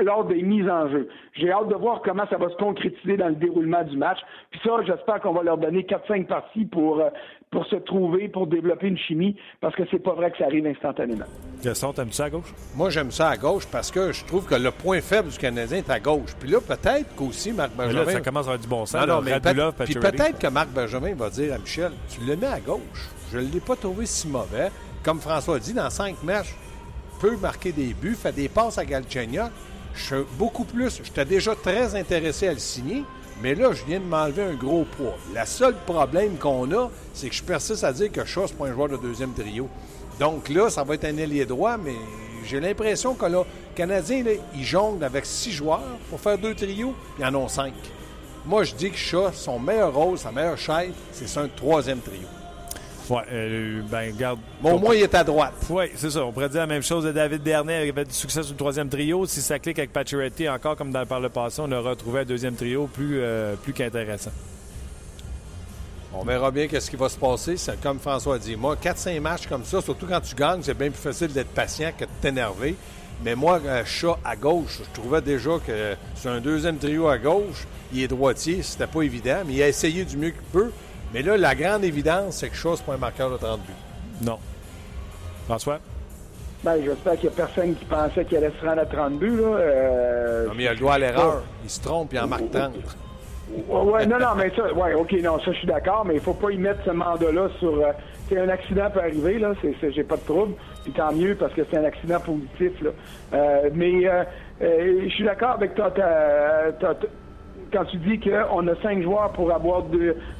lors 0.00 0.24
des 0.24 0.42
mises 0.42 0.68
en 0.68 0.88
jeu. 0.88 1.08
J'ai 1.32 1.50
hâte 1.50 1.68
de 1.68 1.74
voir 1.74 2.02
comment 2.02 2.26
ça 2.28 2.36
va 2.36 2.48
se 2.48 2.56
concrétiser 2.56 3.16
dans 3.16 3.28
le 3.28 3.34
déroulement 3.34 3.82
du 3.82 3.96
match. 3.96 4.18
Puis 4.50 4.60
ça, 4.64 4.76
j'espère 4.86 5.20
qu'on 5.20 5.32
va 5.32 5.42
leur 5.42 5.58
donner 5.58 5.82
4-5 5.82 6.26
parties 6.26 6.66
pour, 6.66 7.00
euh, 7.00 7.10
pour 7.50 7.66
se 7.66 7.76
trouver, 7.76 8.28
pour 8.28 8.46
développer 8.46 8.88
une 8.88 8.98
chimie, 8.98 9.36
parce 9.60 9.74
que 9.74 9.82
c'est 9.90 9.98
pas 9.98 10.12
vrai 10.12 10.30
que 10.30 10.38
ça 10.38 10.44
arrive 10.44 10.66
instantanément. 10.66 11.24
Gaston, 11.62 11.92
t'aimes 11.92 12.12
ça 12.12 12.26
à 12.26 12.30
gauche? 12.30 12.52
Moi, 12.76 12.90
j'aime 12.90 13.10
ça 13.10 13.30
à 13.30 13.36
gauche 13.36 13.66
parce 13.66 13.90
que 13.90 14.12
je 14.12 14.24
trouve 14.24 14.46
que 14.46 14.54
le 14.54 14.70
point 14.70 15.00
faible 15.00 15.28
du 15.28 15.38
Canadien 15.38 15.78
est 15.78 15.90
à 15.90 15.98
gauche. 15.98 16.34
Puis 16.38 16.50
là, 16.50 16.58
peut-être 16.60 17.14
qu'aussi 17.16 17.52
Marc 17.52 17.72
Benjamin... 17.74 18.04
là, 18.04 18.12
ça 18.12 18.20
commence 18.20 18.46
à 18.46 18.50
avoir 18.50 18.58
du 18.58 18.68
bon 18.68 18.86
sens. 18.86 19.06
Non, 19.06 19.20
mais 19.22 19.40
puis 19.40 19.94
peut-être 19.94 20.38
que 20.38 20.48
Marc 20.48 20.68
Benjamin 20.70 21.14
va 21.14 21.30
dire 21.30 21.54
à 21.54 21.58
Michel, 21.58 21.92
tu 22.08 22.20
le 22.26 22.36
mets 22.36 22.46
à 22.46 22.60
gauche. 22.60 23.08
Je 23.32 23.38
ne 23.38 23.50
l'ai 23.50 23.60
pas 23.60 23.76
trouvé 23.76 24.06
si 24.06 24.28
mauvais. 24.28 24.70
Comme 25.02 25.20
François 25.20 25.56
a 25.56 25.58
dit, 25.58 25.72
dans 25.72 25.90
cinq 25.90 26.22
matchs, 26.22 26.54
peut 27.20 27.36
marquer 27.36 27.72
des 27.72 27.94
buts, 27.94 28.14
fait 28.14 28.32
des 28.32 28.48
passes 28.48 28.78
à 28.78 28.84
Galchenyuk 28.84 29.50
je 29.98 30.04
suis 30.04 30.24
beaucoup 30.38 30.64
plus. 30.64 31.00
J'étais 31.04 31.24
déjà 31.24 31.54
très 31.54 31.94
intéressé 31.94 32.48
à 32.48 32.52
le 32.52 32.58
signer, 32.58 33.04
mais 33.42 33.54
là, 33.54 33.72
je 33.72 33.84
viens 33.84 34.00
de 34.00 34.04
m'enlever 34.04 34.42
un 34.42 34.54
gros 34.54 34.84
poids. 34.96 35.16
Le 35.34 35.44
seul 35.44 35.74
problème 35.86 36.36
qu'on 36.38 36.70
a, 36.72 36.90
c'est 37.12 37.28
que 37.28 37.34
je 37.34 37.42
persiste 37.42 37.84
à 37.84 37.92
dire 37.92 38.10
que 38.10 38.24
Shaw, 38.24 38.46
n'est 38.46 38.52
pas 38.52 38.66
un 38.68 38.72
joueur 38.72 38.88
de 38.88 38.96
deuxième 38.96 39.32
trio. 39.34 39.68
Donc 40.18 40.48
là, 40.48 40.70
ça 40.70 40.84
va 40.84 40.94
être 40.94 41.04
un 41.04 41.16
ailier 41.16 41.44
droit, 41.44 41.76
mais 41.76 41.96
j'ai 42.46 42.60
l'impression 42.60 43.14
que 43.14 43.26
là, 43.26 43.44
les 43.44 43.74
Canadiens, 43.74 44.24
ils 44.54 44.64
jonglent 44.64 45.04
avec 45.04 45.26
six 45.26 45.52
joueurs 45.52 45.98
pour 46.08 46.20
faire 46.20 46.38
deux 46.38 46.54
trios, 46.54 46.94
ils 47.18 47.24
en 47.24 47.34
ont 47.34 47.48
cinq. 47.48 47.74
Moi, 48.46 48.64
je 48.64 48.74
dis 48.74 48.90
que 48.90 48.96
Shaw, 48.96 49.32
son 49.32 49.58
meilleur 49.58 49.92
rôle, 49.92 50.16
sa 50.16 50.32
meilleure 50.32 50.58
chaise, 50.58 50.92
c'est 51.12 51.38
un 51.38 51.48
troisième 51.48 52.00
trio. 52.00 52.26
Oui, 53.10 53.82
ben, 53.90 54.14
garde. 54.16 54.38
Bon, 54.60 54.74
au 54.74 54.78
moins, 54.78 54.94
il 54.94 55.02
est 55.02 55.14
à 55.14 55.24
droite. 55.24 55.54
Oui, 55.70 55.84
c'est 55.94 56.10
ça. 56.10 56.24
On 56.24 56.32
pourrait 56.32 56.48
dire 56.48 56.60
la 56.60 56.66
même 56.66 56.82
chose 56.82 57.04
de 57.04 57.12
David 57.12 57.42
Bernet. 57.42 57.86
Il 57.86 57.90
avait 57.90 58.04
du 58.04 58.14
succès 58.14 58.42
sur 58.42 58.52
le 58.52 58.58
troisième 58.58 58.88
trio. 58.88 59.26
Si 59.26 59.40
ça 59.40 59.58
clique 59.58 59.78
avec 59.78 59.92
Pacioretty, 59.92 60.48
encore 60.48 60.76
comme 60.76 60.92
dans, 60.92 61.06
par 61.06 61.20
le 61.20 61.28
passé, 61.28 61.62
on 61.64 61.72
aurait 61.72 61.90
retrouvé 61.90 62.20
un 62.20 62.24
deuxième 62.24 62.54
trio 62.54 62.86
plus, 62.86 63.20
plus 63.62 63.72
qu'intéressant. 63.72 64.32
On 66.14 66.24
verra 66.24 66.50
bien 66.50 66.66
qu'est-ce 66.66 66.90
qui 66.90 66.96
va 66.96 67.08
se 67.08 67.18
passer. 67.18 67.56
C'est 67.56 67.80
comme 67.80 67.98
François 67.98 68.36
a 68.36 68.38
dit. 68.38 68.56
Moi, 68.56 68.76
4-5 68.76 69.20
matchs 69.20 69.46
comme 69.46 69.64
ça, 69.64 69.80
surtout 69.80 70.06
quand 70.06 70.20
tu 70.20 70.34
gagnes, 70.34 70.62
c'est 70.62 70.76
bien 70.76 70.90
plus 70.90 71.00
facile 71.00 71.28
d'être 71.28 71.50
patient 71.50 71.92
que 71.96 72.04
de 72.04 72.10
t'énerver. 72.20 72.76
Mais 73.24 73.34
moi, 73.34 73.60
un 73.68 73.84
chat 73.84 74.18
à 74.24 74.36
gauche, 74.36 74.78
je 74.78 75.00
trouvais 75.00 75.20
déjà 75.20 75.58
que 75.64 75.96
sur 76.14 76.30
un 76.30 76.40
deuxième 76.40 76.78
trio 76.78 77.08
à 77.08 77.18
gauche, 77.18 77.66
il 77.92 78.02
est 78.02 78.08
droitier, 78.08 78.62
c'était 78.62 78.86
pas 78.86 79.02
évident, 79.02 79.42
mais 79.46 79.54
il 79.54 79.62
a 79.62 79.68
essayé 79.68 80.04
du 80.04 80.16
mieux 80.16 80.30
qu'il 80.30 80.42
peut. 80.52 80.72
Mais 81.12 81.22
là, 81.22 81.36
la 81.36 81.54
grande 81.54 81.84
évidence, 81.84 82.36
c'est 82.36 82.50
que 82.50 82.56
Shaw, 82.56 82.76
c'est 82.76 82.84
pas 82.84 82.94
un 82.94 82.98
marqueur 82.98 83.30
de 83.30 83.36
30 83.36 83.60
buts. 83.60 83.72
Non. 84.22 84.38
François? 85.46 85.78
Ben, 86.62 86.76
j'espère 86.84 87.14
qu'il 87.14 87.30
n'y 87.30 87.34
a 87.34 87.36
personne 87.36 87.74
qui 87.74 87.84
pensait 87.84 88.24
qu'il 88.24 88.36
allait 88.36 88.52
se 88.60 88.66
rendre 88.66 88.80
à 88.80 88.86
30 88.86 89.18
buts. 89.18 89.36
Là. 89.36 89.46
Euh, 89.46 90.46
non, 90.46 90.52
mais 90.56 90.64
il 90.64 90.68
a 90.68 90.72
le 90.72 90.78
droit 90.78 90.94
à 90.94 90.98
l'erreur. 90.98 91.42
Il 91.64 91.70
se 91.70 91.80
trompe 91.80 92.12
et 92.12 92.18
en 92.18 92.26
marque 92.26 92.50
30. 92.50 92.72
Ouais, 93.68 94.06
non, 94.06 94.18
non, 94.18 94.34
mais 94.36 94.50
ça, 94.54 94.72
ouais, 94.74 94.94
OK, 94.94 95.12
non, 95.22 95.38
ça, 95.38 95.52
je 95.52 95.58
suis 95.58 95.66
d'accord, 95.66 96.04
mais 96.04 96.14
il 96.14 96.20
faut 96.20 96.34
pas 96.34 96.50
y 96.50 96.58
mettre 96.58 96.84
ce 96.84 96.90
mandat-là 96.90 97.48
sur. 97.58 97.80
Euh, 97.80 97.92
c'est 98.28 98.38
un 98.38 98.48
accident 98.50 98.90
peut 98.90 99.00
arriver, 99.00 99.38
là, 99.38 99.52
c'est, 99.62 99.90
j'ai 99.90 100.04
pas 100.04 100.16
de 100.16 100.22
trouble, 100.22 100.54
puis 100.82 100.92
tant 100.92 101.12
mieux 101.12 101.34
parce 101.34 101.54
que 101.54 101.62
c'est 101.70 101.78
un 101.78 101.84
accident 101.84 102.20
positif, 102.20 102.72
là. 102.82 102.90
Euh, 103.32 103.70
mais 103.72 104.06
euh, 104.06 104.24
je 104.60 105.08
suis 105.08 105.24
d'accord 105.24 105.52
avec 105.52 105.74
toi, 105.74 105.90
quand 107.72 107.84
tu 107.84 107.96
dis 107.98 108.18
qu'on 108.18 108.66
a 108.66 108.74
cinq 108.82 109.02
joueurs 109.02 109.32
pour 109.32 109.52
avoir 109.52 109.84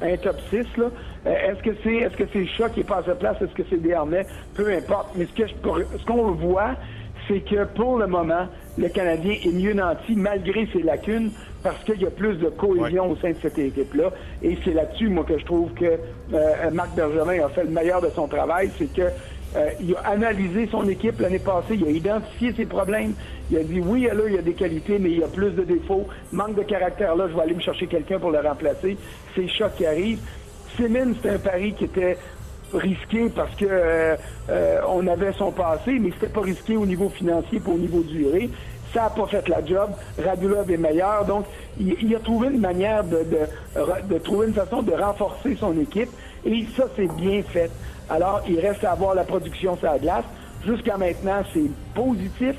un 0.01 0.17
top 0.17 0.37
6, 0.49 0.65
là. 0.77 0.87
est-ce 1.25 1.61
que 1.63 1.75
c'est 1.83 1.95
est-ce 1.95 2.17
que 2.17 2.23
c'est 2.31 2.45
Chat 2.47 2.69
qui 2.69 2.81
est 2.81 2.83
pas 2.83 2.97
à 2.97 3.03
sa 3.03 3.15
place, 3.15 3.41
est-ce 3.41 3.53
que 3.53 3.63
c'est 3.69 3.81
Desharnais? 3.81 4.25
Peu 4.55 4.71
importe. 4.71 5.09
Mais 5.15 5.25
ce 5.25 5.33
que 5.33 5.47
ce 5.47 6.05
qu'on 6.05 6.31
voit, 6.31 6.75
c'est 7.27 7.41
que 7.41 7.65
pour 7.65 7.97
le 7.97 8.07
moment, 8.07 8.47
le 8.77 8.89
Canadien 8.89 9.33
est 9.43 9.51
mieux 9.51 9.73
nanti 9.73 10.15
malgré 10.15 10.67
ses 10.73 10.81
lacunes 10.81 11.31
parce 11.63 11.83
qu'il 11.83 12.01
y 12.01 12.05
a 12.05 12.11
plus 12.11 12.35
de 12.35 12.47
cohésion 12.49 13.11
au 13.11 13.15
sein 13.17 13.31
de 13.31 13.37
cette 13.41 13.57
équipe-là. 13.57 14.11
Et 14.41 14.57
c'est 14.63 14.73
là-dessus, 14.73 15.09
moi, 15.09 15.25
que 15.25 15.37
je 15.37 15.45
trouve 15.45 15.71
que 15.73 15.85
euh, 16.33 16.71
Marc 16.71 16.95
Bergevin 16.95 17.43
a 17.43 17.49
fait 17.49 17.63
le 17.63 17.69
meilleur 17.69 18.01
de 18.01 18.09
son 18.09 18.27
travail, 18.27 18.71
c'est 18.77 18.91
que 18.93 19.09
euh, 19.55 19.69
il 19.81 19.95
a 19.95 20.09
analysé 20.09 20.67
son 20.71 20.87
équipe 20.87 21.19
l'année 21.19 21.39
passée, 21.39 21.73
il 21.75 21.85
a 21.85 21.89
identifié 21.89 22.53
ses 22.53 22.65
problèmes, 22.65 23.13
il 23.49 23.57
a 23.57 23.63
dit 23.63 23.79
oui, 23.79 24.03
là, 24.03 24.13
il 24.27 24.35
y 24.35 24.37
a 24.37 24.41
des 24.41 24.53
qualités, 24.53 24.99
mais 24.99 25.11
il 25.11 25.19
y 25.19 25.23
a 25.23 25.27
plus 25.27 25.51
de 25.51 25.63
défauts, 25.63 26.07
manque 26.31 26.55
de 26.55 26.63
caractère 26.63 27.15
là, 27.15 27.27
je 27.29 27.35
vais 27.35 27.41
aller 27.41 27.55
me 27.55 27.61
chercher 27.61 27.87
quelqu'un 27.87 28.19
pour 28.19 28.31
le 28.31 28.39
remplacer. 28.39 28.97
C'est 29.35 29.47
choc 29.47 29.71
qui 29.75 29.85
arrive. 29.85 30.19
Simmons, 30.75 31.15
c'était 31.15 31.29
un 31.35 31.39
pari 31.39 31.73
qui 31.73 31.85
était 31.85 32.17
risqué 32.73 33.29
parce 33.29 33.55
que 33.55 33.65
euh, 33.67 34.81
on 34.87 35.07
avait 35.07 35.33
son 35.33 35.51
passé, 35.51 35.97
mais 35.99 36.11
c'était 36.11 36.31
pas 36.31 36.41
risqué 36.41 36.77
au 36.77 36.85
niveau 36.85 37.09
financier, 37.09 37.59
pas 37.59 37.71
au 37.71 37.77
niveau 37.77 38.01
durée. 38.01 38.49
Ça 38.93 39.03
n'a 39.03 39.09
pas 39.09 39.27
fait 39.27 39.47
la 39.47 39.63
job. 39.65 39.89
Radulov 40.23 40.69
est 40.71 40.77
meilleur. 40.77 41.25
Donc, 41.25 41.45
il, 41.79 42.15
a 42.15 42.19
trouvé 42.19 42.47
une 42.47 42.59
manière 42.59 43.03
de, 43.03 43.23
de, 44.09 44.17
trouver 44.17 44.47
une 44.47 44.53
façon 44.53 44.81
de 44.81 44.91
renforcer 44.91 45.55
son 45.59 45.79
équipe. 45.79 46.09
Et 46.43 46.65
ça, 46.75 46.85
c'est 46.95 47.11
bien 47.15 47.43
fait. 47.43 47.69
Alors, 48.09 48.41
il 48.47 48.59
reste 48.59 48.83
à 48.83 48.91
avoir 48.91 49.15
la 49.15 49.23
production 49.23 49.77
sur 49.77 49.87
la 49.87 49.99
glace. 49.99 50.25
Jusqu'à 50.65 50.97
maintenant, 50.97 51.41
c'est 51.53 51.69
positif. 51.93 52.55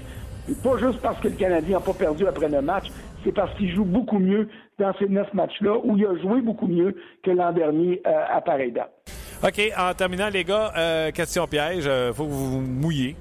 pas 0.62 0.78
juste 0.78 1.00
parce 1.00 1.20
que 1.20 1.28
le 1.28 1.34
Canadien 1.34 1.78
n'a 1.78 1.84
pas 1.84 1.92
perdu 1.92 2.26
après 2.26 2.48
le 2.48 2.62
match, 2.62 2.86
c'est 3.24 3.32
parce 3.32 3.54
qu'il 3.56 3.74
joue 3.74 3.84
beaucoup 3.84 4.18
mieux 4.18 4.48
dans 4.78 4.92
ces 4.98 5.06
neuf 5.08 5.32
matchs-là, 5.34 5.76
où 5.84 5.96
il 5.96 6.06
a 6.06 6.16
joué 6.22 6.40
beaucoup 6.40 6.66
mieux 6.66 6.96
que 7.22 7.30
l'an 7.30 7.52
dernier 7.52 8.00
euh, 8.06 8.24
à 8.30 8.40
pareille. 8.40 8.72
OK, 9.42 9.72
en 9.74 9.94
terminant, 9.94 10.28
les 10.28 10.44
gars, 10.44 10.70
euh, 10.76 11.10
question 11.12 11.46
piège, 11.46 11.84
il 11.84 11.88
euh, 11.88 12.12
faut 12.12 12.26
que 12.26 12.30
vous 12.30 12.50
vous 12.50 12.60
mouillez. 12.60 13.16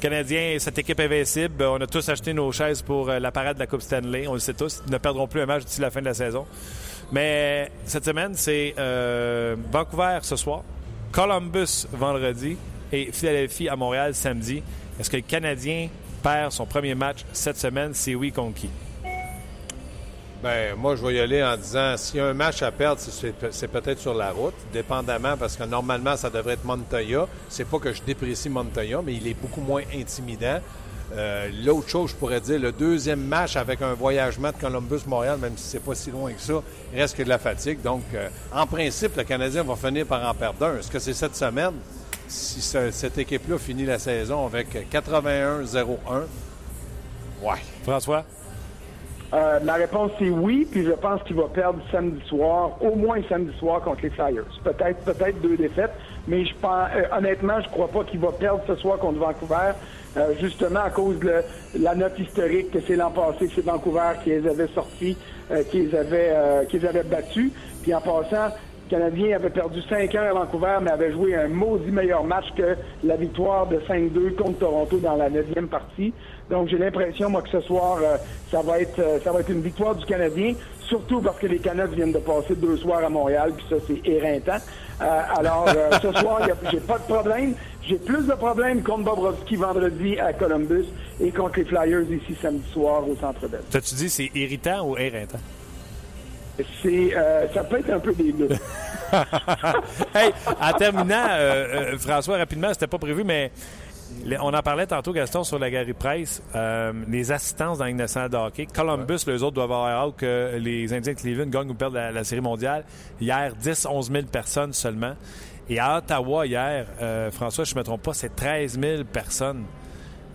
Canadien, 0.00 0.56
cette 0.60 0.78
équipe 0.78 1.00
invincible, 1.00 1.64
on 1.64 1.80
a 1.80 1.86
tous 1.88 2.08
acheté 2.08 2.32
nos 2.32 2.52
chaises 2.52 2.80
pour 2.80 3.10
euh, 3.10 3.18
la 3.18 3.32
parade 3.32 3.54
de 3.54 3.58
la 3.58 3.66
Coupe 3.66 3.82
Stanley. 3.82 4.28
On 4.28 4.34
le 4.34 4.38
sait 4.38 4.54
tous. 4.54 4.80
Ils 4.86 4.92
ne 4.92 4.98
perdront 4.98 5.26
plus 5.26 5.40
un 5.40 5.46
match 5.46 5.64
d'ici 5.64 5.80
la 5.80 5.90
fin 5.90 5.98
de 5.98 6.04
la 6.04 6.14
saison. 6.14 6.46
Mais 7.10 7.72
cette 7.86 8.04
semaine, 8.04 8.34
c'est 8.34 8.74
Vancouver 9.72 10.20
ce 10.22 10.36
soir, 10.36 10.62
Columbus 11.12 11.86
vendredi 11.92 12.56
et 12.92 13.10
Philadelphie 13.12 13.68
à 13.68 13.76
Montréal 13.76 14.14
samedi. 14.14 14.62
Est-ce 14.98 15.10
que 15.10 15.16
le 15.16 15.22
Canadien 15.22 15.88
perd 16.22 16.52
son 16.52 16.66
premier 16.66 16.94
match 16.94 17.24
cette 17.32 17.58
semaine? 17.58 17.92
C'est 17.94 18.14
oui 18.14 18.32
contre 18.32 18.60
qui? 18.60 18.70
Ben, 20.42 20.76
moi, 20.76 20.94
je 20.94 21.04
vais 21.04 21.14
y 21.14 21.20
aller 21.20 21.42
en 21.42 21.56
disant 21.56 21.96
s'il 21.96 22.18
y 22.18 22.20
a 22.20 22.26
un 22.26 22.34
match 22.34 22.62
à 22.62 22.70
perdre, 22.70 23.00
c'est 23.00 23.68
peut-être 23.68 23.98
sur 23.98 24.14
la 24.14 24.30
route, 24.30 24.54
dépendamment, 24.72 25.36
parce 25.36 25.56
que 25.56 25.64
normalement, 25.64 26.16
ça 26.16 26.30
devrait 26.30 26.54
être 26.54 26.64
Montoya. 26.64 27.26
C'est 27.48 27.64
pas 27.64 27.80
que 27.80 27.92
je 27.92 28.00
déprécie 28.02 28.48
Montoya, 28.48 29.02
mais 29.04 29.14
il 29.14 29.26
est 29.26 29.34
beaucoup 29.34 29.60
moins 29.60 29.82
intimidant. 29.92 30.60
Euh, 31.16 31.48
l'autre 31.64 31.88
chose, 31.88 32.10
je 32.10 32.16
pourrais 32.16 32.40
dire, 32.40 32.60
le 32.60 32.72
deuxième 32.72 33.20
match 33.20 33.56
avec 33.56 33.80
un 33.80 33.94
voyagement 33.94 34.50
de 34.50 34.56
Columbus-Montréal, 34.56 35.38
même 35.40 35.56
si 35.56 35.64
c'est 35.64 35.82
pas 35.82 35.94
si 35.94 36.10
loin 36.10 36.32
que 36.32 36.40
ça, 36.40 36.62
il 36.92 37.00
reste 37.00 37.16
que 37.16 37.22
de 37.22 37.28
la 37.28 37.38
fatigue. 37.38 37.80
Donc, 37.80 38.02
euh, 38.14 38.28
en 38.52 38.66
principe, 38.66 39.16
le 39.16 39.24
Canadien 39.24 39.62
va 39.62 39.76
finir 39.76 40.06
par 40.06 40.28
en 40.28 40.34
perdre 40.34 40.66
un. 40.66 40.78
Est-ce 40.78 40.90
que 40.90 40.98
c'est 40.98 41.14
cette 41.14 41.36
semaine? 41.36 41.74
Si 42.26 42.60
cette 42.60 43.16
équipe-là 43.16 43.56
finit 43.56 43.86
la 43.86 43.98
saison 43.98 44.44
avec 44.44 44.68
81-0-1, 44.90 45.96
ouais. 47.42 47.56
François? 47.84 48.24
Euh, 49.34 49.60
ma 49.62 49.74
réponse 49.74 50.10
c'est 50.18 50.30
oui, 50.30 50.66
puis 50.70 50.84
je 50.84 50.92
pense 50.92 51.22
qu'il 51.24 51.36
va 51.36 51.48
perdre 51.48 51.80
samedi 51.92 52.20
soir, 52.26 52.70
au 52.80 52.94
moins 52.94 53.20
samedi 53.28 53.54
soir 53.58 53.82
contre 53.82 54.02
les 54.02 54.10
Flyers. 54.10 54.44
Peut-être, 54.64 55.00
peut-être 55.04 55.40
deux 55.42 55.56
défaites, 55.56 55.92
mais 56.26 56.46
je 56.46 56.54
pense, 56.54 56.88
euh, 56.96 57.02
honnêtement, 57.14 57.60
je 57.60 57.68
crois 57.68 57.88
pas 57.88 58.04
qu'il 58.04 58.20
va 58.20 58.32
perdre 58.32 58.62
ce 58.66 58.74
soir 58.76 58.98
contre 58.98 59.18
Vancouver, 59.18 59.72
euh, 60.18 60.32
justement 60.40 60.80
à 60.80 60.90
cause 60.90 61.18
de 61.20 61.42
la 61.78 61.94
note 61.94 62.18
historique 62.18 62.70
que 62.70 62.78
c'est 62.86 62.96
l'an 62.96 63.10
passé, 63.10 63.48
c'est 63.54 63.64
Vancouver 63.64 64.12
qui 64.22 64.30
les 64.30 64.46
avait 64.46 64.68
sortis, 64.68 65.16
avait, 65.50 66.66
qui 66.68 66.78
les 66.78 67.02
battus. 67.04 67.50
Puis 67.82 67.94
en 67.94 68.00
passant, 68.00 68.48
le 68.90 68.96
Canadien 68.96 69.36
avait 69.36 69.50
perdu 69.50 69.82
5 69.82 70.14
1 70.14 70.22
à 70.22 70.32
Vancouver, 70.32 70.78
mais 70.80 70.90
avait 70.90 71.12
joué 71.12 71.36
un 71.36 71.48
maudit 71.48 71.90
meilleur 71.90 72.24
match 72.24 72.46
que 72.56 72.74
la 73.04 73.16
victoire 73.16 73.66
de 73.66 73.76
5-2 73.80 74.34
contre 74.34 74.60
Toronto 74.60 74.98
dans 74.98 75.16
la 75.16 75.28
neuvième 75.28 75.68
partie. 75.68 76.14
Donc 76.48 76.68
j'ai 76.68 76.78
l'impression, 76.78 77.28
moi, 77.28 77.42
que 77.42 77.50
ce 77.50 77.60
soir, 77.60 77.98
euh, 78.02 78.16
ça 78.50 78.62
va 78.62 78.80
être 78.80 78.98
euh, 78.98 79.42
une 79.48 79.60
victoire 79.60 79.94
du 79.94 80.06
Canadien, 80.06 80.54
surtout 80.80 81.20
parce 81.20 81.38
que 81.38 81.46
les 81.46 81.58
Canadiens 81.58 81.96
viennent 81.96 82.12
de 82.12 82.18
passer 82.18 82.54
deux 82.54 82.78
soirs 82.78 83.04
à 83.04 83.10
Montréal, 83.10 83.52
puis 83.54 83.66
ça, 83.68 83.76
c'est 83.86 84.08
éreintant. 84.08 84.56
Euh, 85.02 85.20
alors, 85.36 85.68
ce 86.00 86.12
soir, 86.12 86.40
j'ai 86.70 86.80
pas 86.80 86.98
de 86.98 87.12
problème. 87.12 87.54
J'ai 87.88 87.96
plus 87.96 88.26
de 88.26 88.34
problèmes 88.34 88.82
contre 88.82 89.04
Bobrovski 89.04 89.56
vendredi 89.56 90.18
à 90.18 90.32
Columbus 90.32 90.84
et 91.20 91.30
contre 91.30 91.58
les 91.58 91.64
Flyers 91.64 92.02
ici 92.02 92.36
samedi 92.40 92.68
soir 92.70 93.08
au 93.08 93.16
Centre 93.16 93.48
Bell. 93.48 93.62
T'as-tu 93.70 93.94
dit 93.94 94.10
c'est 94.10 94.30
irritant 94.34 94.86
ou 94.86 94.96
éreintant? 94.96 95.38
C'est, 96.82 97.14
ça 97.54 97.64
peut 97.64 97.78
être 97.78 97.90
un 97.90 98.00
peu 98.00 98.12
des 98.12 98.32
deux. 98.32 98.48
hey, 100.14 100.32
en 100.60 100.72
terminant, 100.72 101.28
François, 101.98 102.36
rapidement, 102.36 102.68
c'était 102.72 102.88
pas 102.88 102.98
prévu, 102.98 103.22
mais 103.22 103.52
on 104.40 104.52
en 104.52 104.62
parlait 104.62 104.86
tantôt, 104.86 105.12
Gaston, 105.12 105.44
sur 105.44 105.58
la 105.58 105.70
presse. 105.94 106.42
Euh, 106.54 106.92
les 107.08 107.32
assistances 107.32 107.78
dans 107.78 107.92
nationale 107.92 108.30
de 108.30 108.36
hockey. 108.36 108.66
Columbus, 108.66 109.20
les 109.26 109.42
autres 109.42 109.54
doivent 109.54 109.72
avoir 109.72 110.06
hâte 110.06 110.16
que 110.16 110.56
les 110.58 110.92
Indiens 110.92 111.12
de 111.12 111.18
Cleveland 111.18 111.50
gagnent 111.50 111.70
ou 111.70 111.74
perdent 111.74 111.94
la, 111.94 112.24
série 112.24 112.40
mondiale. 112.40 112.84
Hier, 113.20 113.52
10-11 113.62 114.12
000 114.12 114.24
personnes 114.26 114.72
seulement. 114.72 115.14
Et 115.70 115.78
à 115.78 115.98
Ottawa, 115.98 116.46
hier, 116.46 116.86
euh, 117.02 117.30
François, 117.30 117.64
je 117.64 117.74
ne 117.74 117.80
me 117.80 117.84
trompe 117.84 118.02
pas, 118.02 118.14
c'est 118.14 118.34
13 118.34 118.80
000 118.80 119.04
personnes. 119.04 119.64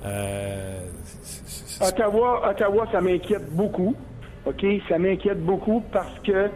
Euh, 0.06 0.80
Ottawa, 1.82 2.50
Ottawa, 2.52 2.88
ça 2.91 3.02
m'inquiète 3.02 3.50
beaucoup. 3.52 3.96
OK? 4.46 4.65
Ça 4.88 5.00
m'inquiète 5.00 5.43
beaucoup 5.43 5.84
parce 5.91 6.19
que 6.19 6.50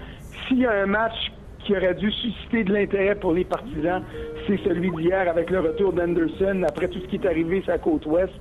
s'il 0.48 0.60
y 0.60 0.66
a 0.66 0.72
un 0.72 0.86
match 0.86 1.16
qui 1.64 1.76
aurait 1.76 1.96
dû 1.96 2.12
susciter 2.12 2.64
de 2.64 2.74
l'intérêt 2.74 3.16
pour 3.16 3.34
les 3.34 3.46
partisans, 3.46 4.04
c'est 4.46 4.58
celui 4.64 4.92
d'hier 4.92 5.28
avec 5.28 5.50
le 5.50 5.60
retour 5.60 5.94
d'Anderson 5.94 6.64
après 6.68 6.88
tout 6.88 7.00
ce 7.00 7.08
qui 7.08 7.16
est 7.16 7.26
arrivé 7.26 7.62
sur 7.62 7.72
la 7.72 7.80
côte 7.80 8.06
ouest. 8.06 8.34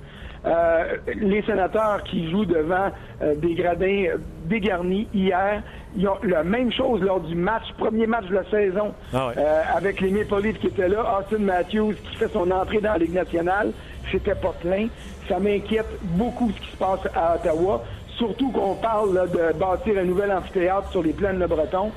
Euh, 0.45 0.97
les 1.15 1.41
sénateurs 1.43 2.03
qui 2.03 2.29
jouent 2.29 2.45
devant 2.45 2.89
euh, 3.21 3.35
des 3.35 3.55
gradins 3.55 4.05
euh, 4.05 4.17
dégarnis 4.45 5.07
hier, 5.13 5.63
ils 5.95 6.07
ont 6.07 6.17
la 6.23 6.43
même 6.43 6.71
chose 6.71 7.01
lors 7.01 7.19
du 7.19 7.35
match, 7.35 7.63
premier 7.77 8.05
match 8.05 8.25
de 8.27 8.35
la 8.35 8.43
saison, 8.45 8.93
ah 9.13 9.31
avec 9.75 9.99
les 9.99 10.11
Maple 10.11 10.43
Leafs 10.43 10.59
qui 10.59 10.67
étaient 10.67 10.87
là, 10.87 11.19
Austin 11.19 11.39
Matthews 11.39 11.95
qui 12.09 12.17
fait 12.17 12.31
son 12.31 12.51
entrée 12.51 12.79
dans 12.79 12.93
la 12.93 12.99
Ligue 12.99 13.15
nationale, 13.15 13.71
c'était 14.11 14.35
pas 14.35 14.53
plein. 14.61 14.87
Ça 15.27 15.39
m'inquiète 15.39 15.87
beaucoup 16.03 16.51
ce 16.55 16.61
qui 16.61 16.71
se 16.71 16.77
passe 16.77 16.99
à 17.15 17.35
Ottawa, 17.35 17.83
surtout 18.17 18.51
qu'on 18.51 18.75
parle 18.75 19.29
de 19.31 19.57
bâtir 19.57 19.97
un 19.97 20.05
nouvel 20.05 20.31
amphithéâtre 20.31 20.91
sur 20.91 21.01
les 21.01 21.13
plaines 21.13 21.39
de 21.39 21.45
Breton. 21.47 21.91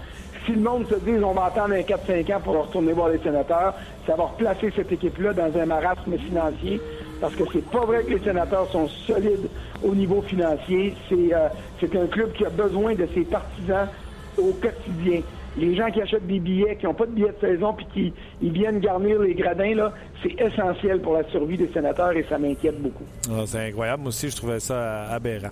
Si 0.46 0.52
le 0.52 0.60
monde 0.60 0.86
se 0.88 0.94
dit 0.94 1.22
on 1.22 1.32
va 1.32 1.44
attendre 1.44 1.74
un 1.74 1.82
4-5 1.82 2.34
ans 2.34 2.40
pour 2.42 2.58
retourner 2.66 2.92
voir 2.92 3.10
les 3.10 3.18
sénateurs, 3.18 3.74
ça 4.06 4.16
va 4.16 4.24
replacer 4.24 4.72
cette 4.74 4.90
équipe-là 4.90 5.34
dans 5.34 5.60
un 5.60 5.66
marasme 5.66 6.16
financier 6.18 6.80
parce 7.20 7.34
que 7.34 7.44
c'est 7.52 7.64
pas 7.70 7.84
vrai 7.84 8.02
que 8.04 8.10
les 8.10 8.20
sénateurs 8.20 8.70
sont 8.70 8.88
solides 8.88 9.48
au 9.82 9.94
niveau 9.94 10.22
financier. 10.22 10.94
C'est 11.08 11.34
euh, 11.34 12.02
un 12.02 12.06
club 12.06 12.32
qui 12.32 12.44
a 12.44 12.50
besoin 12.50 12.94
de 12.94 13.06
ses 13.14 13.22
partisans 13.22 13.88
au 14.38 14.52
quotidien. 14.52 15.20
les 15.56 15.74
gens 15.74 15.90
qui 15.90 16.00
achètent 16.00 16.26
des 16.26 16.38
billets, 16.38 16.76
qui 16.76 16.86
n'ont 16.86 16.94
pas 16.94 17.06
de 17.06 17.12
billets 17.12 17.34
de 17.40 17.46
saison, 17.46 17.74
puis 17.74 17.86
qui 17.92 18.12
ils 18.40 18.52
viennent 18.52 18.80
garnir 18.80 19.20
les 19.20 19.34
gradins, 19.34 19.74
là, 19.74 19.92
c'est 20.22 20.40
essentiel 20.40 21.00
pour 21.00 21.14
la 21.14 21.24
survie 21.30 21.56
des 21.56 21.68
sénateurs 21.72 22.12
et 22.12 22.24
ça 22.28 22.38
m'inquiète 22.38 22.80
beaucoup. 22.80 23.04
Ah, 23.30 23.42
c'est 23.46 23.68
incroyable. 23.68 24.02
Moi 24.02 24.08
aussi, 24.08 24.30
je 24.30 24.36
trouvais 24.36 24.60
ça 24.60 25.04
aberrant. 25.10 25.50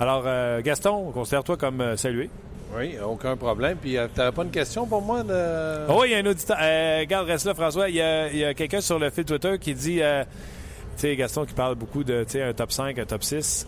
Alors, 0.00 0.24
euh, 0.26 0.60
Gaston, 0.62 1.12
considère-toi 1.12 1.56
comme 1.56 1.80
euh, 1.80 1.96
salué. 1.96 2.30
Oui, 2.76 2.96
aucun 3.04 3.36
problème. 3.36 3.76
Puis, 3.80 3.96
euh, 3.96 4.08
tu 4.12 4.18
n'avais 4.18 4.32
pas 4.32 4.42
une 4.42 4.50
question 4.50 4.86
pour 4.86 5.02
moi? 5.02 5.22
De... 5.22 5.86
Oh, 5.88 6.02
il 6.04 6.12
y 6.12 6.14
a 6.14 6.18
un 6.18 6.26
auditeur. 6.26 6.56
regarde, 6.56 7.26
reste 7.26 7.44
là, 7.44 7.54
François. 7.54 7.88
Il 7.88 7.96
y 7.96 8.00
a, 8.02 8.54
quelqu'un 8.54 8.80
sur 8.80 8.98
le 8.98 9.10
fil 9.10 9.24
Twitter 9.24 9.58
qui 9.60 9.74
dit, 9.74 9.98
tu 9.98 10.02
sais, 10.96 11.16
Gaston 11.16 11.44
qui 11.44 11.54
parle 11.54 11.74
beaucoup 11.74 12.04
de, 12.04 12.24
un 12.34 12.52
top 12.52 12.72
5, 12.72 12.98
un 12.98 13.04
top 13.04 13.22
6. 13.24 13.66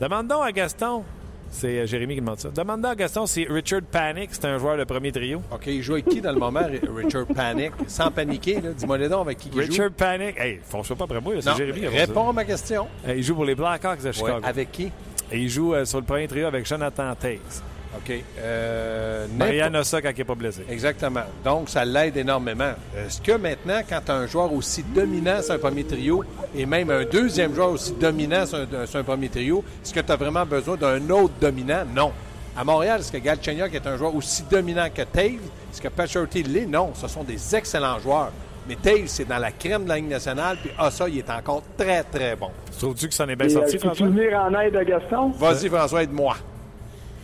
Demande 0.00 0.28
donc 0.28 0.42
à 0.44 0.52
Gaston, 0.52 1.04
c'est 1.50 1.80
euh, 1.80 1.86
Jérémy 1.86 2.14
qui 2.14 2.20
demande 2.20 2.38
ça. 2.38 2.48
Demande 2.50 2.84
à 2.86 2.94
Gaston 2.94 3.26
si 3.26 3.44
Richard 3.44 3.82
Panic, 3.82 4.30
c'est 4.32 4.44
un 4.46 4.58
joueur 4.58 4.78
de 4.78 4.84
premier 4.84 5.12
trio. 5.12 5.42
OK, 5.50 5.66
il 5.66 5.82
joue 5.82 5.94
avec 5.94 6.06
qui 6.06 6.20
dans 6.20 6.32
le 6.32 6.38
moment, 6.38 6.62
Richard 6.96 7.26
Panic? 7.26 7.72
Sans 7.86 8.10
paniquer, 8.10 8.60
Dis-moi 8.76 8.98
les 8.98 9.08
noms 9.08 9.22
avec 9.22 9.38
qui 9.38 9.48
il 9.48 9.54
joue. 9.54 9.58
Richard 9.60 9.90
Panic. 9.90 10.38
Hey, 10.38 10.60
fonce 10.62 10.88
pas 10.88 11.04
après 11.04 11.20
moi, 11.20 11.34
c'est 11.40 11.54
Jérémy. 11.56 11.86
Réponds 11.86 12.30
à 12.30 12.32
ma 12.32 12.44
question. 12.44 12.86
il 13.06 13.22
joue 13.22 13.34
pour 13.34 13.44
les 13.44 13.54
Blackhawks 13.54 14.02
de 14.02 14.12
Chicago. 14.12 14.40
avec 14.42 14.72
qui? 14.72 14.90
Et 15.32 15.38
il 15.38 15.48
joue 15.48 15.74
euh, 15.74 15.84
sur 15.84 15.98
le 15.98 16.04
premier 16.04 16.26
trio 16.26 16.46
avec 16.46 16.66
Jonathan 16.66 17.14
Taze. 17.14 17.62
OK. 17.96 18.12
Euh, 18.38 19.26
Marianne 19.36 19.74
a 19.74 19.84
ça 19.84 20.00
quand 20.00 20.10
il 20.10 20.18
n'est 20.18 20.24
pas 20.24 20.34
blessé. 20.34 20.62
Exactement. 20.68 21.24
Donc, 21.44 21.68
ça 21.68 21.84
l'aide 21.84 22.16
énormément. 22.16 22.72
Est-ce 22.96 23.20
que 23.20 23.32
maintenant, 23.32 23.80
quand 23.88 24.00
tu 24.04 24.12
as 24.12 24.14
un 24.14 24.26
joueur 24.26 24.52
aussi 24.52 24.82
dominant 24.82 25.42
sur 25.42 25.54
un 25.54 25.58
premier 25.58 25.84
trio 25.84 26.24
et 26.54 26.66
même 26.66 26.90
un 26.90 27.04
deuxième 27.04 27.54
joueur 27.54 27.70
aussi 27.70 27.92
dominant 27.92 28.46
sur 28.46 28.58
un, 28.58 29.02
premier 29.02 29.28
trio, 29.28 29.64
est-ce 29.82 29.92
que 29.92 30.00
tu 30.00 30.12
as 30.12 30.16
vraiment 30.16 30.46
besoin 30.46 30.76
d'un 30.76 31.10
autre 31.10 31.34
dominant? 31.40 31.82
Non. 31.94 32.12
À 32.56 32.64
Montréal, 32.64 33.00
est-ce 33.00 33.12
que 33.12 33.18
Galchenyuk 33.18 33.74
est 33.74 33.86
un 33.86 33.96
joueur 33.96 34.14
aussi 34.14 34.44
dominant 34.48 34.88
que 34.94 35.02
Taves? 35.02 35.40
Est-ce 35.72 35.80
que 35.80 35.88
Pacioretty 35.88 36.42
l'est? 36.44 36.66
Non. 36.66 36.92
Ce 36.94 37.08
sont 37.08 37.24
des 37.24 37.56
excellents 37.56 37.98
joueurs. 37.98 38.32
Mais 38.68 38.76
Taves, 38.76 39.06
c'est 39.06 39.26
dans 39.26 39.38
la 39.38 39.50
crème 39.50 39.84
de 39.84 39.88
la 39.88 39.96
Ligue 39.96 40.08
nationale, 40.10 40.58
puis 40.62 40.70
ah, 40.78 40.90
ça, 40.92 41.08
il 41.08 41.18
est 41.18 41.30
encore 41.30 41.62
très, 41.76 42.04
très 42.04 42.36
bon. 42.36 42.50
Trouves-tu 42.78 43.08
que 43.08 43.14
ça 43.14 43.24
en 43.24 43.28
est 43.28 43.36
bien 43.36 43.48
sorti, 43.48 43.76
euh, 43.76 43.80
François? 43.80 44.06
Tu 44.06 44.12
venir 44.12 44.38
en 44.38 44.60
aide 44.60 44.76
à 44.76 44.84
Gaston? 44.84 45.30
Vas-y, 45.30 45.68
François, 45.68 46.02
aide-moi 46.04 46.36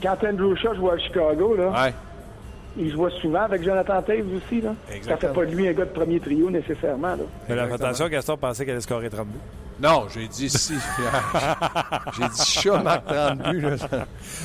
quand 0.02 0.16
Andrew 0.24 0.54
Shaw 0.56 0.74
joue 0.74 0.90
à 0.90 0.98
Chicago, 0.98 1.56
là, 1.56 1.92
il 2.78 2.92
joue 2.92 3.08
souvent 3.22 3.42
avec 3.42 3.62
Jonathan 3.62 4.02
Taves 4.02 4.26
aussi. 4.34 4.60
Là. 4.60 4.74
Ça 5.02 5.16
fait 5.16 5.32
pas 5.32 5.46
de 5.46 5.50
lui 5.54 5.68
un 5.68 5.72
gars 5.72 5.84
de 5.84 5.90
premier 5.90 6.20
trio 6.20 6.50
nécessairement. 6.50 7.16
Là. 7.16 7.24
Mais 7.48 7.58
attention, 7.58 8.08
Gaston 8.08 8.36
pensait 8.36 8.64
qu'elle 8.64 8.74
allait 8.74 8.82
scorer 8.82 9.08
30 9.08 9.26
buts. 9.26 9.38
Non, 9.78 10.06
j'ai 10.12 10.26
dit 10.26 10.48
si. 10.48 10.74
j'ai 12.18 12.28
dit 12.28 12.44
Shaw 12.44 12.82
marque 12.82 13.06
30 13.06 13.38
buts. 13.50 13.66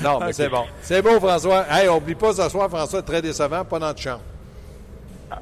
Non, 0.03 0.19
mais 0.19 0.33
c'est 0.33 0.49
bon. 0.49 0.63
C'est 0.81 1.01
beau, 1.01 1.19
François. 1.19 1.65
Hey, 1.69 1.87
oublie 1.87 2.15
pas 2.15 2.33
ce 2.33 2.49
soir, 2.49 2.69
François, 2.69 3.01
très 3.01 3.21
décevant, 3.21 3.63
pas 3.63 3.79
dans 3.79 3.91
le 3.91 3.97
champ. 3.97 4.19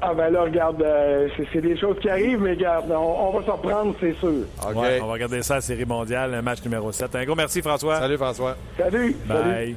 Ah 0.00 0.14
ben 0.14 0.30
là, 0.30 0.42
regarde, 0.42 0.80
euh, 0.82 1.28
c'est 1.52 1.60
des 1.60 1.76
choses 1.76 1.98
qui 2.00 2.08
arrivent, 2.08 2.40
mais 2.40 2.50
regarde, 2.50 2.90
on, 2.92 3.30
va 3.32 3.44
s'en 3.44 3.58
prendre, 3.58 3.94
c'est 4.00 4.14
sûr. 4.20 4.44
OK. 4.62 4.76
on 4.76 5.06
va 5.06 5.12
regarder 5.12 5.42
ça 5.42 5.54
à 5.54 5.56
la 5.56 5.62
Série 5.62 5.84
mondiale, 5.84 6.30
le 6.30 6.42
match 6.42 6.62
numéro 6.62 6.92
7. 6.92 7.14
Un 7.16 7.24
gros 7.24 7.34
merci, 7.34 7.60
François. 7.60 7.98
Salut, 7.98 8.16
François. 8.16 8.56
Salut. 8.78 9.16
Bye. 9.26 9.76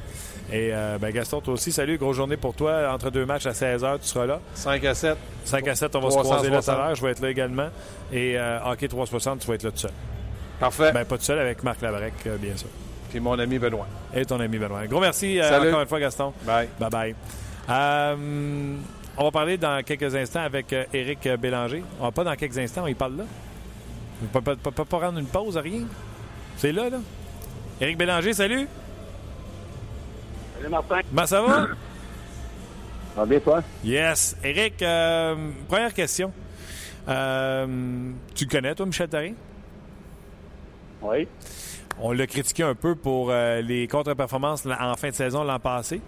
Et 0.52 0.70
euh, 0.72 0.98
ben 1.00 1.12
Gaston, 1.12 1.41
toi 1.41 1.54
aussi, 1.54 1.72
salut, 1.72 1.98
grosse 1.98 2.18
journée 2.18 2.38
pour 2.38 2.54
toi. 2.54 2.91
Entre 2.94 3.10
deux 3.10 3.26
matchs 3.26 3.46
à 3.46 3.52
16h, 3.52 4.00
tu 4.00 4.08
seras 4.08 4.26
là. 4.26 4.39
5 4.54 4.84
à 4.84 4.94
7. 4.94 5.18
5 5.46 5.68
à 5.68 5.76
7, 5.76 5.96
on 5.96 6.00
va 6.02 6.12
se 6.12 6.18
croiser 6.18 6.50
là 6.50 6.62
tout 6.62 6.72
à 6.72 6.76
l'heure. 6.76 6.96
Je 6.96 7.02
vais 7.02 7.12
être 7.12 7.22
là 7.22 7.30
également. 7.30 7.70
Et 8.12 8.38
euh, 8.38 8.60
hockey 8.66 8.88
360, 8.88 9.39
tu 9.39 9.48
vas 9.48 9.56
être 9.56 9.64
là 9.64 9.72
tout 9.72 9.78
seul. 9.78 9.91
Parfait. 10.60 10.91
Ben, 10.91 11.06
pas 11.06 11.18
tout 11.18 11.24
seul, 11.24 11.39
avec 11.39 11.64
Marc 11.64 11.82
Labrec, 11.82 12.14
euh, 12.28 12.38
bien 12.38 12.56
sûr. 12.56 12.68
Puis 13.10 13.20
mon 13.20 13.38
ami 13.39 13.58
Benoît. 13.58 13.88
Et 14.14 14.26
ton 14.26 14.39
ami 14.39 14.58
Benoît. 14.58 14.86
Gros 14.88 15.00
merci 15.00 15.39
euh, 15.39 15.68
encore 15.68 15.82
une 15.82 15.88
fois, 15.88 16.00
Gaston. 16.00 16.34
Bye. 16.44 16.68
Bye 16.80 16.89
bye. 16.89 17.16
on 19.18 19.24
va 19.24 19.32
parler 19.32 19.58
dans 19.58 19.82
quelques 19.84 20.14
instants 20.16 20.41
avec 20.41 20.76
Éric 20.94 21.28
Bélanger. 21.39 21.84
On 22.00 22.06
va 22.06 22.12
pas 22.12 22.24
dans 22.24 22.36
quelques 22.36 22.58
instants, 22.58 22.86
y 22.88 22.94
parle 22.94 23.18
là. 23.18 23.24
On 24.24 24.26
peut 24.28 24.41
pas, 24.41 24.56
pas, 24.56 24.72
pas 24.72 25.00
prendre 25.00 25.20
une 25.20 25.26
pause, 25.26 25.58
rien. 25.58 25.82
C'est 26.58 26.72
là, 26.72 26.89
là. 26.89 26.98
Éric 27.82 27.98
Bélanger, 27.98 28.34
salut. 28.34 28.68
Salut 30.64 30.72
Martin. 30.72 30.99
Ben, 31.11 31.26
ça 31.26 31.41
va? 31.41 31.68
Ça 33.14 33.18
va 33.18 33.26
bien, 33.26 33.39
toi? 33.41 33.61
Yes. 33.84 34.38
Eric, 34.41 34.82
euh, 34.82 35.51
première 35.68 35.93
question. 35.93 36.32
Euh, 37.05 38.11
tu 38.34 38.47
connais, 38.47 38.74
toi, 38.74 38.86
Michel 38.86 39.09
Therrien? 39.09 39.34
Oui. 41.01 41.28
On 41.99 42.14
l'a 42.14 42.26
critiqué 42.28 42.64
un 42.64 42.76
peu 42.76 42.95
pour 42.95 43.30
euh, 43.30 43.59
les 43.59 43.89
contre-performances 43.89 44.66
en 44.66 44.95
fin 44.95 45.09
de 45.09 45.16
saison 45.16 45.43
l'an 45.43 45.59
passé. 45.59 45.99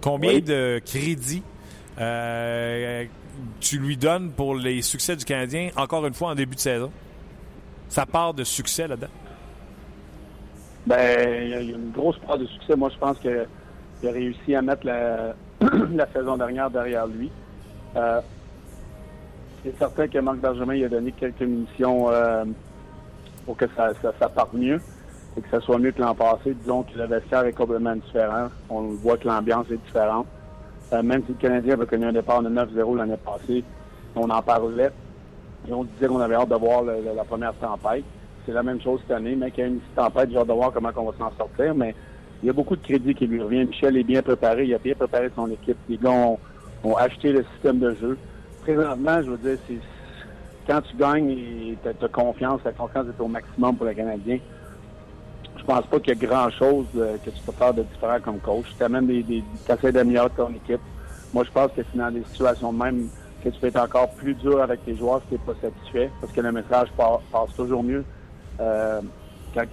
Combien 0.00 0.38
de 0.38 0.80
crédits 0.86 1.42
tu 3.58 3.78
lui 3.78 3.96
donnes 3.96 4.30
pour 4.30 4.54
les 4.54 4.82
succès 4.82 5.16
du 5.16 5.24
Canadien, 5.24 5.70
encore 5.74 6.06
une 6.06 6.14
fois, 6.14 6.30
en 6.30 6.34
début 6.36 6.54
de 6.54 6.60
saison? 6.60 6.92
Ça 7.88 8.06
part 8.06 8.34
de 8.34 8.44
succès 8.44 8.86
là-dedans? 8.86 9.08
Ben, 10.86 11.42
il 11.42 11.50
y 11.50 11.54
a 11.54 11.60
une 11.60 11.90
grosse 11.90 12.18
part 12.18 12.38
de 12.38 12.46
succès. 12.46 12.74
Moi, 12.76 12.88
je 12.90 12.98
pense 12.98 13.18
qu'il 13.18 13.30
a 13.30 14.10
réussi 14.10 14.54
à 14.54 14.62
mettre 14.62 14.86
la, 14.86 16.06
saison 16.12 16.36
dernière 16.36 16.70
derrière 16.70 17.06
lui. 17.06 17.30
Euh, 17.96 18.20
c'est 19.62 19.76
certain 19.78 20.08
que 20.08 20.18
Marc 20.18 20.38
Bergevin 20.38 20.74
il 20.74 20.84
a 20.84 20.88
donné 20.88 21.12
quelques 21.12 21.42
munitions 21.42 22.10
euh, 22.10 22.44
pour 23.44 23.56
que 23.56 23.66
ça, 23.76 23.92
parte 24.28 24.54
mieux 24.54 24.80
et 25.36 25.40
que 25.42 25.50
ça 25.50 25.60
soit 25.60 25.78
mieux 25.78 25.92
que 25.92 26.00
l'an 26.00 26.14
passé. 26.14 26.54
Disons 26.54 26.82
que 26.82 26.96
le 26.96 27.04
vestiaire 27.04 27.44
est 27.44 27.52
complètement 27.52 27.96
différent. 27.96 28.48
On 28.70 28.82
voit 28.94 29.18
que 29.18 29.28
l'ambiance 29.28 29.66
est 29.70 29.84
différente. 29.84 30.26
Euh, 30.92 31.02
même 31.02 31.22
si 31.26 31.32
le 31.32 31.38
Canadien 31.38 31.74
avait 31.74 31.86
connu 31.86 32.06
un 32.06 32.12
départ 32.12 32.42
de 32.42 32.48
9-0 32.48 32.96
l'année 32.96 33.18
passée, 33.18 33.62
on 34.16 34.28
en 34.30 34.42
parlait 34.42 34.90
et 35.68 35.72
on 35.72 35.84
disait 35.84 36.08
qu'on 36.08 36.20
avait 36.20 36.34
hâte 36.34 36.48
de 36.48 36.56
voir 36.56 36.82
la 36.82 37.24
première 37.24 37.52
tempête 37.54 38.04
c'est 38.46 38.52
la 38.52 38.62
même 38.62 38.80
chose 38.80 39.00
cette 39.02 39.16
année. 39.16 39.36
Mais 39.36 39.50
qu'il 39.50 39.64
y 39.64 39.66
a 39.66 39.70
une 39.70 39.80
tempête, 39.94 40.30
j'ai 40.30 40.38
hâte 40.38 40.48
de 40.48 40.52
voir 40.52 40.72
comment 40.72 40.90
on 40.96 41.10
va 41.10 41.18
s'en 41.18 41.36
sortir. 41.36 41.74
Mais 41.74 41.94
il 42.42 42.46
y 42.46 42.50
a 42.50 42.52
beaucoup 42.52 42.76
de 42.76 42.82
crédit 42.82 43.14
qui 43.14 43.26
lui 43.26 43.42
revient. 43.42 43.64
Michel 43.64 43.96
est 43.96 44.04
bien 44.04 44.22
préparé. 44.22 44.64
Il 44.64 44.74
a 44.74 44.78
bien 44.78 44.94
préparé 44.94 45.30
son 45.34 45.50
équipe. 45.50 45.76
Les 45.88 45.96
gars 45.96 46.10
ont, 46.10 46.96
acheté 46.96 47.32
le 47.32 47.44
système 47.54 47.78
de 47.78 47.94
jeu. 47.94 48.18
Présentement, 48.62 49.22
je 49.22 49.30
veux 49.30 49.38
dire, 49.38 49.58
c'est 49.68 49.78
quand 50.66 50.80
tu 50.82 50.96
gagnes 50.96 51.30
et 51.30 51.78
tu 51.82 52.04
as, 52.04 52.08
confiance, 52.08 52.60
la 52.64 52.72
confiance 52.72 53.06
est 53.08 53.20
au 53.20 53.28
maximum 53.28 53.76
pour 53.76 53.86
le 53.86 53.94
Canadien. 53.94 54.38
Je 55.58 55.64
pense 55.64 55.86
pas 55.86 56.00
qu'il 56.00 56.14
y 56.14 56.24
a 56.24 56.26
grand-chose 56.26 56.86
euh, 56.96 57.16
que 57.24 57.30
tu 57.30 57.42
peux 57.44 57.52
faire 57.52 57.74
de 57.74 57.82
différent 57.82 58.18
comme 58.22 58.38
coach. 58.38 58.66
Tu 58.76 58.82
amènes 58.82 59.06
des, 59.06 59.22
des 59.22 59.42
essaies 59.68 59.92
d'améliorer 59.92 60.30
ton 60.30 60.48
équipe. 60.50 60.80
Moi, 61.34 61.44
je 61.44 61.50
pense 61.50 61.70
que 61.72 61.82
c'est 61.82 61.98
dans 61.98 62.10
des 62.10 62.24
situations 62.32 62.72
même 62.72 63.08
que 63.42 63.48
tu 63.48 63.60
peux 63.60 63.66
être 63.66 63.80
encore 63.80 64.10
plus 64.10 64.34
dur 64.34 64.62
avec 64.62 64.84
tes 64.84 64.96
joueurs 64.96 65.20
si 65.22 65.28
tu 65.28 65.34
n'es 65.34 65.40
pas 65.40 65.60
satisfait, 65.60 66.10
parce 66.20 66.32
que 66.32 66.40
le 66.40 66.52
message 66.52 66.88
passe 66.96 67.54
toujours 67.56 67.82
mieux 67.82 68.04
euh, 68.60 69.00
quand 69.54 69.64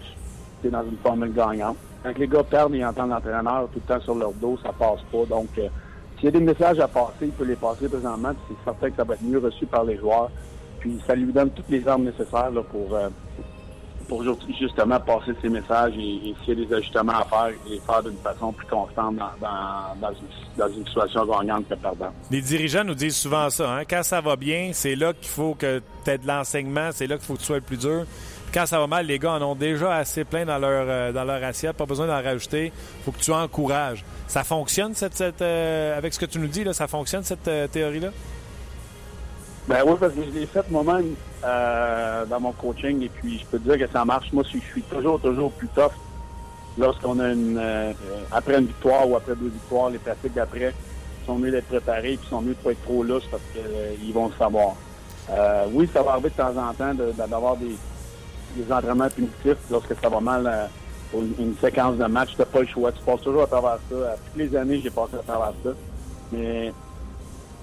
tu 0.61 0.67
es 0.67 0.71
dans 0.71 0.83
une 0.83 0.97
formule 0.97 1.33
gagnante. 1.33 1.77
Quand 2.03 2.17
les 2.17 2.27
gars 2.27 2.43
perdent, 2.43 2.75
ils 2.75 2.85
entendent 2.85 3.09
l'entraîneur 3.09 3.67
tout 3.73 3.81
le 3.88 3.93
temps 3.93 4.01
sur 4.01 4.15
leur 4.15 4.31
dos, 4.33 4.57
ça 4.63 4.71
passe 4.71 5.01
pas. 5.11 5.25
Donc, 5.25 5.49
euh, 5.57 5.67
s'il 6.15 6.25
y 6.25 6.27
a 6.29 6.31
des 6.31 6.39
messages 6.39 6.79
à 6.79 6.88
passer, 6.88 7.23
il 7.23 7.31
peut 7.31 7.45
les 7.45 7.55
passer 7.55 7.88
présentement, 7.88 8.31
c'est 8.47 8.63
certain 8.63 8.89
que 8.89 8.95
ça 8.97 9.03
va 9.03 9.13
être 9.15 9.23
mieux 9.23 9.39
reçu 9.39 9.65
par 9.65 9.83
les 9.83 9.97
joueurs. 9.97 10.31
Puis 10.79 10.99
ça 11.05 11.15
lui 11.15 11.31
donne 11.31 11.49
toutes 11.51 11.69
les 11.69 11.88
armes 11.88 12.03
nécessaires 12.03 12.51
pour, 12.71 12.95
euh, 12.95 13.09
pour 14.07 14.23
justement 14.59 14.99
passer 14.99 15.33
ces 15.41 15.49
messages 15.49 15.93
et, 15.97 16.33
s'il 16.43 16.59
y 16.59 16.63
a 16.63 16.67
des 16.67 16.73
ajustements 16.73 17.19
à 17.19 17.25
faire 17.25 17.49
et 17.67 17.69
les 17.71 17.79
faire 17.79 18.01
d'une 18.03 18.17
façon 18.17 18.51
plus 18.51 18.67
constante 18.67 19.15
dans, 19.15 20.09
une, 20.69 20.85
situation 20.85 21.25
gagnante 21.25 21.67
que 21.67 21.75
perdante. 21.75 22.13
Les 22.31 22.41
dirigeants 22.41 22.83
nous 22.83 22.95
disent 22.95 23.17
souvent 23.17 23.49
ça. 23.49 23.69
Hein? 23.71 23.83
Quand 23.89 24.03
ça 24.03 24.21
va 24.21 24.35
bien, 24.35 24.71
c'est 24.73 24.95
là 24.95 25.13
qu'il 25.13 25.27
faut 25.27 25.55
que 25.55 25.81
tu 26.03 26.11
aies 26.11 26.17
de 26.17 26.27
l'enseignement, 26.27 26.89
c'est 26.91 27.07
là 27.07 27.17
qu'il 27.17 27.25
faut 27.25 27.33
que 27.33 27.39
tu 27.39 27.45
sois 27.45 27.61
plus 27.61 27.77
dur 27.77 28.05
quand 28.58 28.66
ça 28.66 28.80
va 28.80 28.88
mal, 28.88 29.05
les 29.05 29.20
gars 29.20 29.34
en 29.34 29.41
ont 29.43 29.53
déjà 29.53 29.93
assez 29.93 30.24
plein 30.24 30.43
dans 30.43 30.58
leur, 30.58 30.86
euh, 30.89 31.12
dans 31.12 31.24
leur 31.24 31.43
assiette, 31.43 31.78
pas 31.78 31.86
besoin 31.86 32.08
d'en 32.08 32.24
rajouter. 32.24 32.74
faut 33.05 33.12
que 33.12 33.20
tu 33.20 33.32
encourages. 33.32 34.03
Ça 34.28 34.43
fonctionne, 34.43 34.95
cette, 34.95 35.22
euh, 35.43 35.95
avec 35.95 36.12
ce 36.12 36.18
que 36.18 36.26
tu 36.26 36.39
nous 36.39 36.47
dis, 36.47 36.64
là, 36.64 36.74
ça 36.74 36.88
fonctionne, 36.88 37.24
cette 37.24 37.47
euh, 37.47 37.68
théorie-là? 37.68 38.10
Ben 39.68 39.84
oui, 39.86 39.93
parce 39.99 40.12
que 40.14 40.24
je 40.24 40.39
l'ai 40.39 40.47
fait 40.47 40.68
moi-même 40.72 41.14
dans 41.43 42.39
mon 42.39 42.51
coaching 42.53 43.03
et 43.03 43.10
puis 43.10 43.38
je 43.38 43.45
peux 43.45 43.60
te 43.60 43.70
dire 43.70 43.86
que 43.86 43.93
ça 43.93 44.03
marche. 44.03 44.34
Moi, 44.34 44.43
je 44.51 44.58
suis 44.58 44.82
toujours, 44.82 45.22
toujours 45.22 45.51
plus 45.51 45.68
tough 45.68 45.91
lorsqu'on 46.80 47.20
a 47.20 47.34
une 47.34 47.62
après 48.32 48.58
une 48.58 48.68
victoire 48.68 49.08
ou 49.08 49.18
après 49.18 49.36
deux 49.36 49.49
victoires, 49.49 49.89
les 49.89 49.99
pratiques 49.99 50.34
d'après 50.34 50.74
sont 51.26 51.36
mieux 51.38 51.51
d'être 51.51 51.68
préparés 51.68 52.14
et 52.14 52.20
sont 52.30 52.41
mieux 52.41 52.53
de 52.53 52.60
pas 52.60 52.72
être 52.72 52.84
trop 52.84 53.03
lousses 53.03 53.28
parce 53.30 53.43
qu'ils 53.51 54.14
vont 54.14 54.28
le 54.28 54.34
savoir. 54.39 54.76
oui, 55.74 55.88
ça 55.93 56.01
va 56.01 56.14
arriver 56.14 56.30
de 56.30 56.36
temps 56.36 56.58
en 56.58 56.74
temps 56.74 56.93
d'avoir 57.18 57.58
des, 57.58 57.76
des 58.58 58.72
entraînements 58.72 59.10
punitifs 59.10 59.58
lorsque 59.70 59.93
ça 60.01 60.10
va 60.10 60.20
mal 60.20 60.47
euh, 60.47 61.22
une, 61.39 61.55
séquence 61.62 61.97
de 61.97 62.05
match. 62.05 62.32
Tu 62.34 62.39
n'as 62.39 62.45
pas 62.45 62.62
le 62.62 62.68
choix. 62.68 62.91
Tu 62.91 63.03
passes 63.03 63.22
toujours 63.22 63.43
à 63.43 63.47
travers 63.47 63.80
ça. 63.89 64.12
À 64.12 64.16
toutes 64.16 64.36
les 64.36 64.55
années, 64.55 64.82
j'ai 64.82 64.89
passé 64.89 65.16
à 65.16 65.24
travers 65.24 65.53
ça. 65.64 65.70
Mais 66.32 66.74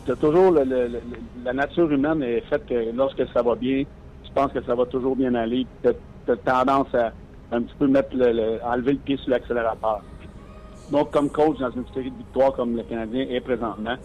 c'est 0.07 0.19
toujours 0.19 0.53
la 0.53 1.53
nature 1.53 1.91
humaine 1.91 2.23
est 2.23 2.43
faite 2.43 2.67
que 2.67 2.95
lorsque 2.95 3.27
ça 3.33 3.43
va 3.43 3.55
bien, 3.55 3.85
tu 4.23 4.33
penses 4.33 4.53
que 4.53 4.63
ça 4.63 4.75
va 4.75 4.87
toujours 4.87 5.17
bien 5.17 5.35
aller. 5.35 5.67
Tu 5.83 5.89
as, 5.89 6.37
tendance 6.37 6.95
à 6.95 7.13
un 7.53 7.63
petit 7.63 7.75
peu 7.79 7.87
mettre 7.87 8.11
le, 8.15 8.59
enlever 8.65 8.93
le 8.93 8.99
pied 8.99 9.17
sur 9.19 9.31
l'accélérateur. 9.31 10.01
donc, 10.91 11.11
comme 11.11 11.29
coach 11.29 11.59
dans 11.59 11.71
une 11.71 11.87
série 11.93 12.11
de 12.11 12.17
victoires 12.17 12.53
comme 12.53 12.77
le 12.77 12.83
Canadien 12.83 13.27
est 13.29 13.41
présentement, 13.41 13.97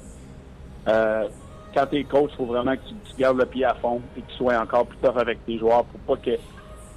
euh, 0.88 1.28
quand 1.74 1.86
tu 1.88 1.98
es 1.98 2.04
coach, 2.04 2.32
il 2.34 2.38
faut 2.38 2.46
vraiment 2.46 2.76
que 2.76 2.82
tu, 2.88 3.16
gardes 3.18 3.38
le 3.38 3.46
pied 3.46 3.66
à 3.66 3.74
fond 3.76 4.02
et 4.18 4.22
que 4.22 4.30
tu 4.30 4.36
sois 4.38 4.58
encore 4.58 4.86
plus 4.86 4.98
tard 4.98 5.18
avec 5.18 5.46
tes 5.46 5.58
joueurs 5.58 5.86
pour 5.86 6.18
pas 6.18 6.22
que 6.22 6.32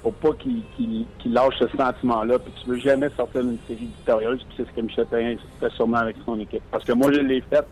pour 0.03 0.13
pas 0.15 0.31
qu'ils 0.33 1.05
lâchent 1.25 1.57
ce 1.59 1.67
sentiment-là. 1.77 2.37
Puis 2.37 2.53
tu 2.61 2.69
veux 2.69 2.79
jamais 2.79 3.09
sortir 3.15 3.41
d'une 3.41 3.57
série 3.67 3.85
victorieuse. 3.85 4.45
Puis 4.49 4.57
c'est 4.57 4.69
ce 4.69 4.75
que 4.75 4.81
Michel 4.81 5.05
Perrin 5.05 5.35
fait 5.59 5.71
sûrement 5.71 5.97
avec 5.97 6.17
son 6.25 6.37
équipe. 6.39 6.61
Parce 6.69 6.83
que 6.83 6.91
moi, 6.91 7.11
je 7.11 7.21
l'ai 7.21 7.41
fait 7.41 7.65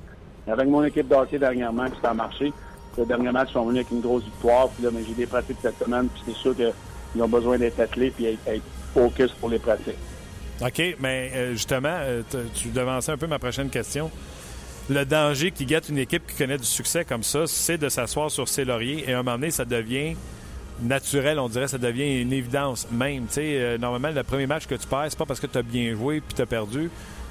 avec 0.48 0.68
mon 0.68 0.84
équipe 0.84 1.08
d'hockey 1.08 1.38
dernièrement, 1.38 1.86
puis 1.86 2.00
ça 2.02 2.12
a 2.12 2.14
marché. 2.14 2.52
Le 2.98 3.06
dernier 3.06 3.32
match, 3.32 3.50
ils 3.52 3.54
sont 3.54 3.66
venus 3.66 3.82
avec 3.82 3.92
une 3.92 4.02
grosse 4.02 4.24
victoire. 4.24 4.70
Puis 4.70 4.84
là, 4.84 4.90
mais 4.94 5.04
j'ai 5.08 5.14
des 5.14 5.28
pratiques 5.28 5.58
cette 5.62 5.78
semaine, 5.78 6.08
puis 6.08 6.24
c'est 6.26 6.36
sûr 6.36 6.56
qu'ils 6.56 7.22
ont 7.22 7.28
besoin 7.28 7.58
d'être 7.58 7.80
attelés 7.80 8.12
puis 8.12 8.26
être, 8.26 8.64
focus 8.94 9.32
pour 9.34 9.50
les 9.50 9.60
pratiques. 9.60 9.96
OK, 10.62 10.98
mais 11.00 11.32
euh, 11.34 11.52
justement, 11.54 11.98
euh, 12.02 12.22
tu 12.54 12.68
devançais 12.70 13.12
un 13.12 13.18
peu 13.18 13.28
ma 13.28 13.40
prochaine 13.40 13.70
question. 13.70 14.12
Le 14.90 15.06
danger 15.06 15.52
qui 15.52 15.66
guette 15.66 15.88
une 15.88 15.98
équipe 15.98 16.28
qui 16.28 16.36
connaît 16.36 16.58
du 16.58 16.66
succès 16.66 17.06
comme 17.06 17.24
ça, 17.24 17.48
c'est 17.48 17.78
de 17.78 17.88
s'asseoir 17.88 18.30
sur 18.30 18.50
ses 18.50 18.66
lauriers 18.66 19.06
et 19.08 19.14
à 19.14 19.20
un 19.20 19.24
moment 19.24 19.38
donné, 19.38 19.52
ça 19.52 19.64
devient 19.64 20.16
naturel, 20.82 21.40
on 21.40 21.50
dirait, 21.50 21.68
ça 21.68 21.78
devient 21.78 22.22
une 22.22 22.34
évidence 22.34 22.88
même. 22.92 23.28
Euh, 23.38 23.78
normalement, 23.78 24.10
le 24.10 24.24
premier 24.24 24.48
match 24.48 24.68
que 24.68 24.76
tu 24.76 24.88
perds, 24.88 25.08
c'est 25.10 25.18
pas 25.18 25.26
parce 25.26 25.40
que 25.40 25.48
tu 25.48 25.58
as 25.58 25.64
bien 25.64 25.94
joué 25.94 26.22
puis 26.22 26.34
tu 26.36 26.42
as 26.42 26.46
perdu. 26.46 26.90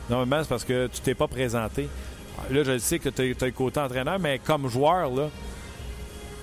Normalement, 0.09 0.42
c'est 0.42 0.48
parce 0.48 0.64
que 0.64 0.88
tu 0.88 1.01
t'es 1.01 1.14
pas 1.14 1.28
présenté. 1.28 1.88
Là, 2.51 2.62
je 2.64 2.78
sais 2.78 2.98
que 2.98 3.09
tu 3.09 3.36
as, 3.40 3.44
le 3.44 3.53
côté 3.53 3.80
entraîneur, 3.80 4.18
mais 4.18 4.38
comme 4.38 4.68
joueur, 4.68 5.11
là, 5.11 5.28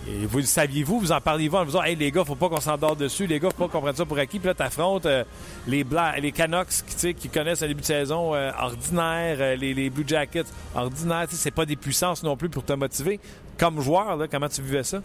vous 0.08 0.38
le 0.38 0.44
saviez-vous, 0.46 1.00
vous 1.00 1.12
en 1.12 1.20
parliez-vous 1.20 1.58
en 1.58 1.60
vous 1.62 1.72
disant 1.72 1.84
Hey 1.84 1.96
les 1.96 2.12
gars, 2.12 2.24
faut 2.24 2.36
pas 2.36 2.48
qu'on 2.48 2.62
s'endort 2.62 2.96
dessus, 2.96 3.28
les 3.28 3.40
gars, 3.40 3.50
faut 3.50 3.68
pas 3.68 3.68
qu'on 3.68 3.82
prenne 3.82 3.96
ça 3.96 4.06
pour 4.06 4.18
acquis. 4.18 4.40
Puis 4.40 4.48
là, 4.48 4.54
t'affrontes 4.54 5.06
euh, 5.06 5.26
les 5.68 5.84
Bla 5.84 6.18
les 6.20 6.32
Canucks 6.32 6.70
qui, 6.98 7.14
qui 7.14 7.28
connaissent 7.28 7.62
un 7.62 7.68
début 7.68 7.82
de 7.82 7.86
saison 7.86 8.34
euh, 8.34 8.52
ordinaire, 8.58 9.58
les, 9.58 9.74
les, 9.74 9.90
Blue 9.90 10.06
Jackets 10.08 10.46
ordinaires. 10.74 11.28
C'est 11.30 11.52
pas 11.52 11.66
des 11.66 11.76
puissances 11.76 12.24
non 12.24 12.38
plus 12.38 12.48
pour 12.48 12.64
te 12.64 12.72
motiver. 12.72 13.20
Comme 13.58 13.82
joueur, 13.82 14.16
là, 14.16 14.28
comment 14.30 14.48
tu 14.48 14.62
vivais 14.62 14.84
ça? 14.84 15.02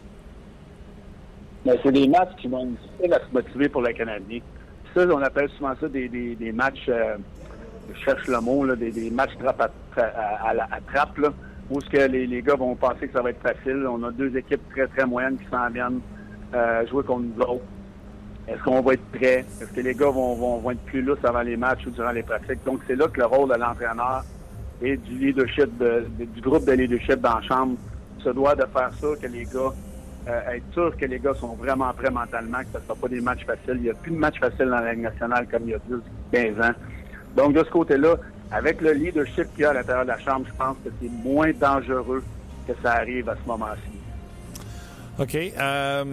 Ben, 1.64 1.78
c'est 1.82 1.92
des 1.92 2.08
matchs 2.08 2.34
qui 2.38 2.48
vont 2.48 2.66
difficile 2.66 3.14
à 3.14 3.20
se 3.20 3.32
motiver 3.32 3.68
pour 3.68 3.82
le 3.82 3.92
Canadien. 3.92 4.40
Ça, 4.94 5.06
on 5.06 5.22
appelle 5.22 5.48
souvent 5.50 5.74
ça 5.80 5.88
des, 5.88 6.08
des, 6.08 6.52
matchs, 6.52 6.88
euh, 6.88 7.16
je 7.94 8.00
cherche 8.00 8.26
le 8.26 8.40
mot, 8.40 8.64
là, 8.64 8.74
des, 8.74 8.90
des 8.90 9.10
matchs 9.10 9.36
trappe 9.38 9.72
à, 9.96 10.80
trappe, 10.92 11.18
là, 11.18 11.32
où 11.70 11.80
ce 11.80 11.88
que 11.88 11.98
les, 11.98 12.26
les, 12.26 12.42
gars 12.42 12.56
vont 12.56 12.74
penser 12.74 13.06
que 13.06 13.12
ça 13.12 13.22
va 13.22 13.30
être 13.30 13.40
facile. 13.40 13.86
On 13.88 14.02
a 14.02 14.10
deux 14.10 14.36
équipes 14.36 14.60
très, 14.70 14.88
très 14.88 15.06
moyennes 15.06 15.38
qui 15.38 15.46
s'en 15.50 15.70
viennent 15.70 16.00
euh, 16.52 16.86
jouer 16.88 17.04
contre 17.04 17.22
nous 17.22 17.42
autres. 17.42 17.64
Est-ce 18.48 18.62
qu'on 18.64 18.80
va 18.80 18.94
être 18.94 19.04
prêt? 19.12 19.46
Est-ce 19.60 19.72
que 19.72 19.80
les 19.80 19.94
gars 19.94 20.10
vont, 20.10 20.34
vont, 20.34 20.58
vont, 20.58 20.72
être 20.72 20.84
plus 20.84 21.00
lousses 21.00 21.24
avant 21.24 21.42
les 21.42 21.56
matchs 21.56 21.86
ou 21.86 21.90
durant 21.90 22.10
les 22.10 22.24
pratiques? 22.24 22.64
Donc, 22.66 22.80
c'est 22.88 22.96
là 22.96 23.06
que 23.06 23.20
le 23.20 23.26
rôle 23.26 23.48
de 23.48 23.54
l'entraîneur 23.54 24.24
et 24.82 24.96
du 24.96 25.16
leadership, 25.16 25.78
de, 25.78 26.06
du 26.18 26.40
groupe 26.40 26.64
de 26.64 26.72
leadership 26.72 27.20
dans 27.20 27.36
la 27.36 27.42
chambre 27.42 27.76
se 28.18 28.30
doit 28.30 28.56
de 28.56 28.64
faire 28.66 28.90
ça, 29.00 29.06
que 29.20 29.26
les 29.28 29.44
gars 29.44 29.72
euh, 30.28 30.50
être 30.52 30.72
sûr 30.72 30.96
que 30.96 31.04
les 31.04 31.18
gars 31.18 31.34
sont 31.34 31.54
vraiment 31.54 31.92
prêts 31.94 32.10
mentalement, 32.10 32.60
que 32.60 32.66
ce 32.72 32.78
ne 32.78 32.82
sera 32.82 32.94
pas 32.94 33.08
des 33.08 33.20
matchs 33.20 33.44
faciles. 33.44 33.74
Il 33.74 33.82
n'y 33.82 33.90
a 33.90 33.94
plus 33.94 34.12
de 34.12 34.16
matchs 34.16 34.38
faciles 34.38 34.68
dans 34.68 34.78
la 34.78 34.92
Ligue 34.92 35.02
nationale 35.02 35.48
comme 35.50 35.62
il 35.64 35.70
y 35.70 35.74
a 35.74 35.78
10, 35.78 35.96
15 36.32 36.64
ans. 36.64 36.74
Donc, 37.36 37.54
de 37.54 37.64
ce 37.64 37.70
côté-là, 37.70 38.16
avec 38.52 38.80
le 38.80 38.92
leadership 38.92 39.52
qu'il 39.54 39.62
y 39.62 39.64
a 39.64 39.70
à 39.70 39.72
l'intérieur 39.72 40.04
de 40.04 40.10
la 40.10 40.20
Chambre, 40.20 40.46
je 40.46 40.56
pense 40.56 40.76
que 40.84 40.90
c'est 41.00 41.10
moins 41.24 41.50
dangereux 41.52 42.22
que 42.68 42.72
ça 42.82 42.92
arrive 42.92 43.28
à 43.28 43.34
ce 43.34 43.48
moment-ci. 43.48 43.80
OK. 45.18 45.34
Euh, 45.34 46.04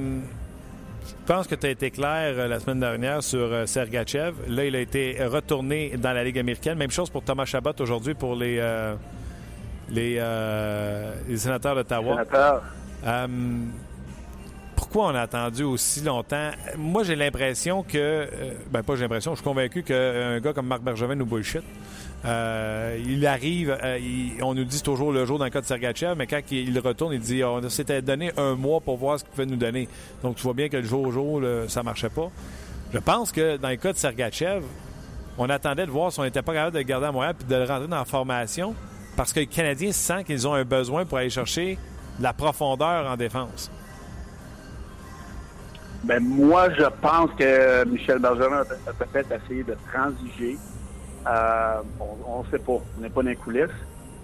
je 1.07 1.33
pense 1.33 1.45
que 1.45 1.53
tu 1.53 1.67
as 1.67 1.69
été 1.69 1.91
clair 1.91 2.33
euh, 2.35 2.47
la 2.47 2.59
semaine 2.59 2.79
dernière 2.79 3.21
sur 3.21 3.67
Sergachev. 3.67 4.33
Là, 4.47 4.65
il 4.65 4.75
a 4.75 4.79
été 4.79 5.23
retourné 5.23 5.97
dans 5.97 6.13
la 6.13 6.23
Ligue 6.23 6.39
américaine. 6.39 6.79
Même 6.79 6.89
chose 6.89 7.11
pour 7.11 7.21
Thomas 7.21 7.45
Chabot 7.45 7.73
aujourd'hui 7.79 8.15
pour 8.15 8.35
les, 8.35 8.59
les, 9.91 10.15
les, 11.27 11.37
sénateurs 11.37 11.75
d'Ottawa. 11.75 12.13
Sénateurs 12.13 12.63
pourquoi 14.91 15.11
on 15.11 15.15
a 15.15 15.21
attendu 15.21 15.61
aussi 15.61 16.01
longtemps? 16.01 16.49
Moi, 16.75 17.03
j'ai 17.03 17.15
l'impression 17.15 17.83
que. 17.83 17.95
Euh, 17.95 18.27
ben, 18.71 18.81
pas 18.81 18.95
j'ai 18.95 19.03
l'impression, 19.03 19.33
je 19.33 19.35
suis 19.35 19.43
convaincu 19.43 19.83
qu'un 19.83 20.39
gars 20.39 20.51
comme 20.51 20.65
Marc 20.65 20.81
Bergevin 20.81 21.13
nous 21.13 21.27
bullshit. 21.27 21.61
Euh, 22.25 22.99
il 23.05 23.23
arrive, 23.27 23.77
euh, 23.83 23.99
on 24.41 24.55
nous 24.55 24.63
dit 24.63 24.81
toujours 24.81 25.11
le 25.11 25.27
jour 25.27 25.37
dans 25.37 25.45
le 25.45 25.51
cas 25.51 25.61
de 25.61 25.67
Sergachev, 25.67 26.15
mais 26.17 26.25
quand 26.25 26.41
il, 26.49 26.79
retourne, 26.79 27.13
il 27.13 27.19
dit 27.19 27.43
on 27.43 27.69
s'était 27.69 28.01
donné 28.01 28.31
un 28.35 28.55
mois 28.55 28.79
pour 28.79 28.97
voir 28.97 29.19
ce 29.19 29.25
qu'il 29.25 29.31
pouvait 29.31 29.45
nous 29.45 29.57
donner. 29.57 29.87
Donc, 30.23 30.37
tu 30.37 30.41
vois 30.41 30.55
bien 30.55 30.69
que 30.69 30.77
le 30.77 30.83
jour 30.83 31.01
au 31.05 31.11
jour, 31.11 31.39
ça 31.67 31.83
marchait 31.83 32.09
pas. 32.09 32.31
Je 32.91 32.97
pense 32.97 33.31
que 33.31 33.57
dans 33.57 33.69
le 33.69 33.75
cas 33.75 33.93
de 33.93 33.97
Sergachev, 33.97 34.63
on 35.37 35.51
attendait 35.51 35.85
de 35.85 35.91
voir 35.91 36.11
si 36.11 36.19
on 36.19 36.23
n'était 36.23 36.41
pas 36.41 36.53
capable 36.53 36.73
de 36.73 36.79
le 36.79 36.85
garder 36.85 37.05
à 37.05 37.11
Montréal 37.11 37.35
puis 37.37 37.47
de 37.47 37.55
le 37.55 37.65
rentrer 37.65 37.87
dans 37.87 37.97
la 37.97 38.05
formation 38.05 38.73
parce 39.15 39.33
que 39.33 39.41
les 39.41 39.47
Canadiens 39.47 39.91
sentent 39.91 40.25
qu'ils 40.25 40.47
ont 40.47 40.55
un 40.55 40.65
besoin 40.65 41.05
pour 41.05 41.19
aller 41.19 41.29
chercher 41.29 41.77
la 42.19 42.33
profondeur 42.33 43.07
en 43.07 43.15
défense. 43.15 43.69
Ben, 46.03 46.23
moi, 46.23 46.69
je 46.71 46.85
pense 47.01 47.29
que 47.37 47.85
Michel 47.85 48.19
Bergeron 48.19 48.63
a 48.87 48.93
peut-être 48.93 49.31
essayé 49.31 49.63
de 49.63 49.75
transiger. 49.91 50.57
Euh, 51.27 51.81
on 51.99 52.43
ne 52.43 52.49
sait 52.49 52.59
pas. 52.59 52.79
On 52.97 53.01
n'est 53.01 53.09
pas 53.09 53.21
dans 53.21 53.29
les 53.29 53.35
coulisses. 53.35 53.67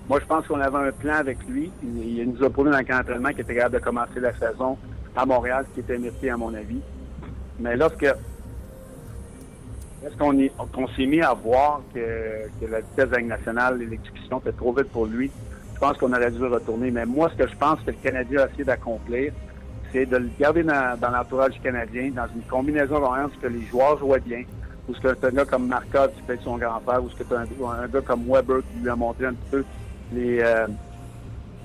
Moi, 0.07 0.19
je 0.19 0.25
pense 0.25 0.45
qu'on 0.47 0.59
avait 0.59 0.87
un 0.87 0.91
plan 0.91 1.15
avec 1.15 1.39
lui. 1.47 1.71
Il, 1.83 2.29
nous 2.29 2.43
a 2.43 2.49
prouvé 2.49 2.71
dans 2.71 2.77
le 2.77 2.83
camp 2.83 3.01
qu'il 3.31 3.41
était 3.41 3.55
capable 3.55 3.75
de 3.75 3.83
commencer 3.83 4.19
la 4.19 4.33
saison 4.37 4.77
à 5.15 5.25
Montréal, 5.25 5.65
ce 5.67 5.73
qui 5.73 5.79
était 5.79 5.97
mérité 5.97 6.29
à 6.29 6.37
mon 6.37 6.53
avis. 6.53 6.81
Mais 7.59 7.75
lorsque 7.75 8.03
est-ce 8.03 8.15
qu'on 10.17 10.87
s'est 10.89 11.07
mis 11.07 11.21
à 11.21 11.33
voir 11.33 11.81
que, 11.93 12.69
la 12.69 12.81
vitesse 12.81 13.09
de 13.09 13.17
nationale 13.21 13.81
et 13.81 13.85
l'exécution 13.85 14.39
était 14.39 14.51
trop 14.51 14.73
vite 14.73 14.91
pour 14.91 15.07
lui? 15.07 15.31
Je 15.73 15.79
pense 15.79 15.97
qu'on 15.97 16.13
aurait 16.13 16.31
dû 16.31 16.45
retourner. 16.45 16.91
Mais 16.91 17.05
moi, 17.05 17.31
ce 17.31 17.37
que 17.43 17.49
je 17.49 17.55
pense 17.55 17.79
que 17.79 17.87
le 17.87 17.97
Canadien 18.03 18.41
a 18.41 18.47
essayé 18.47 18.63
d'accomplir, 18.63 19.33
c'est 19.91 20.05
de 20.05 20.17
le 20.17 20.29
garder 20.39 20.63
dans, 20.63 20.97
l'entourage 21.11 21.59
canadien, 21.61 22.11
dans 22.11 22.27
une 22.33 22.41
combinaison 22.43 23.01
ce 23.33 23.39
que 23.39 23.47
les 23.47 23.65
joueurs 23.65 23.97
jouaient 23.97 24.19
bien, 24.19 24.43
ou 24.87 24.93
ce 24.93 24.99
que 24.99 25.07
as 25.07 25.27
un 25.27 25.31
gars 25.31 25.45
comme 25.45 25.67
Markov 25.67 26.11
qui 26.15 26.21
fait 26.21 26.39
son 26.43 26.57
grand-père, 26.57 27.03
ou 27.03 27.09
ce 27.09 27.15
que 27.15 27.23
tu 27.23 27.33
as 27.33 27.39
un, 27.39 27.87
gars 27.87 28.01
comme 28.01 28.23
Weber 28.27 28.59
qui 28.59 28.79
lui 28.81 28.89
a 28.89 28.95
montré 28.95 29.25
un 29.25 29.35
peu 29.51 29.63
les, 30.13 30.39
euh, 30.41 30.67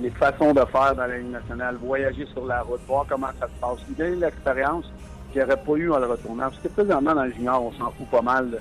les 0.01 0.11
façons 0.11 0.53
de 0.53 0.65
faire 0.65 0.95
dans 0.95 1.07
la 1.07 1.19
Ligue 1.19 1.31
nationale, 1.31 1.77
voyager 1.77 2.27
sur 2.27 2.47
la 2.47 2.63
route, 2.63 2.81
voir 2.87 3.07
comment 3.09 3.29
ça 3.39 3.47
se 3.47 3.61
passe. 3.61 3.79
A 3.99 4.09
eu 4.09 4.17
l'expérience 4.17 4.91
qu'il 5.33 5.43
n'aurait 5.43 5.57
pas 5.57 5.73
eu 5.73 5.93
en 5.93 5.99
le 5.99 6.07
retournant. 6.07 6.45
Parce 6.45 6.59
que 6.59 6.69
présentement, 6.69 7.15
dans 7.15 7.25
le 7.25 7.33
junior, 7.33 7.63
on 7.63 7.73
s'en 7.73 7.91
fout 7.91 8.07
pas 8.11 8.23
mal 8.23 8.59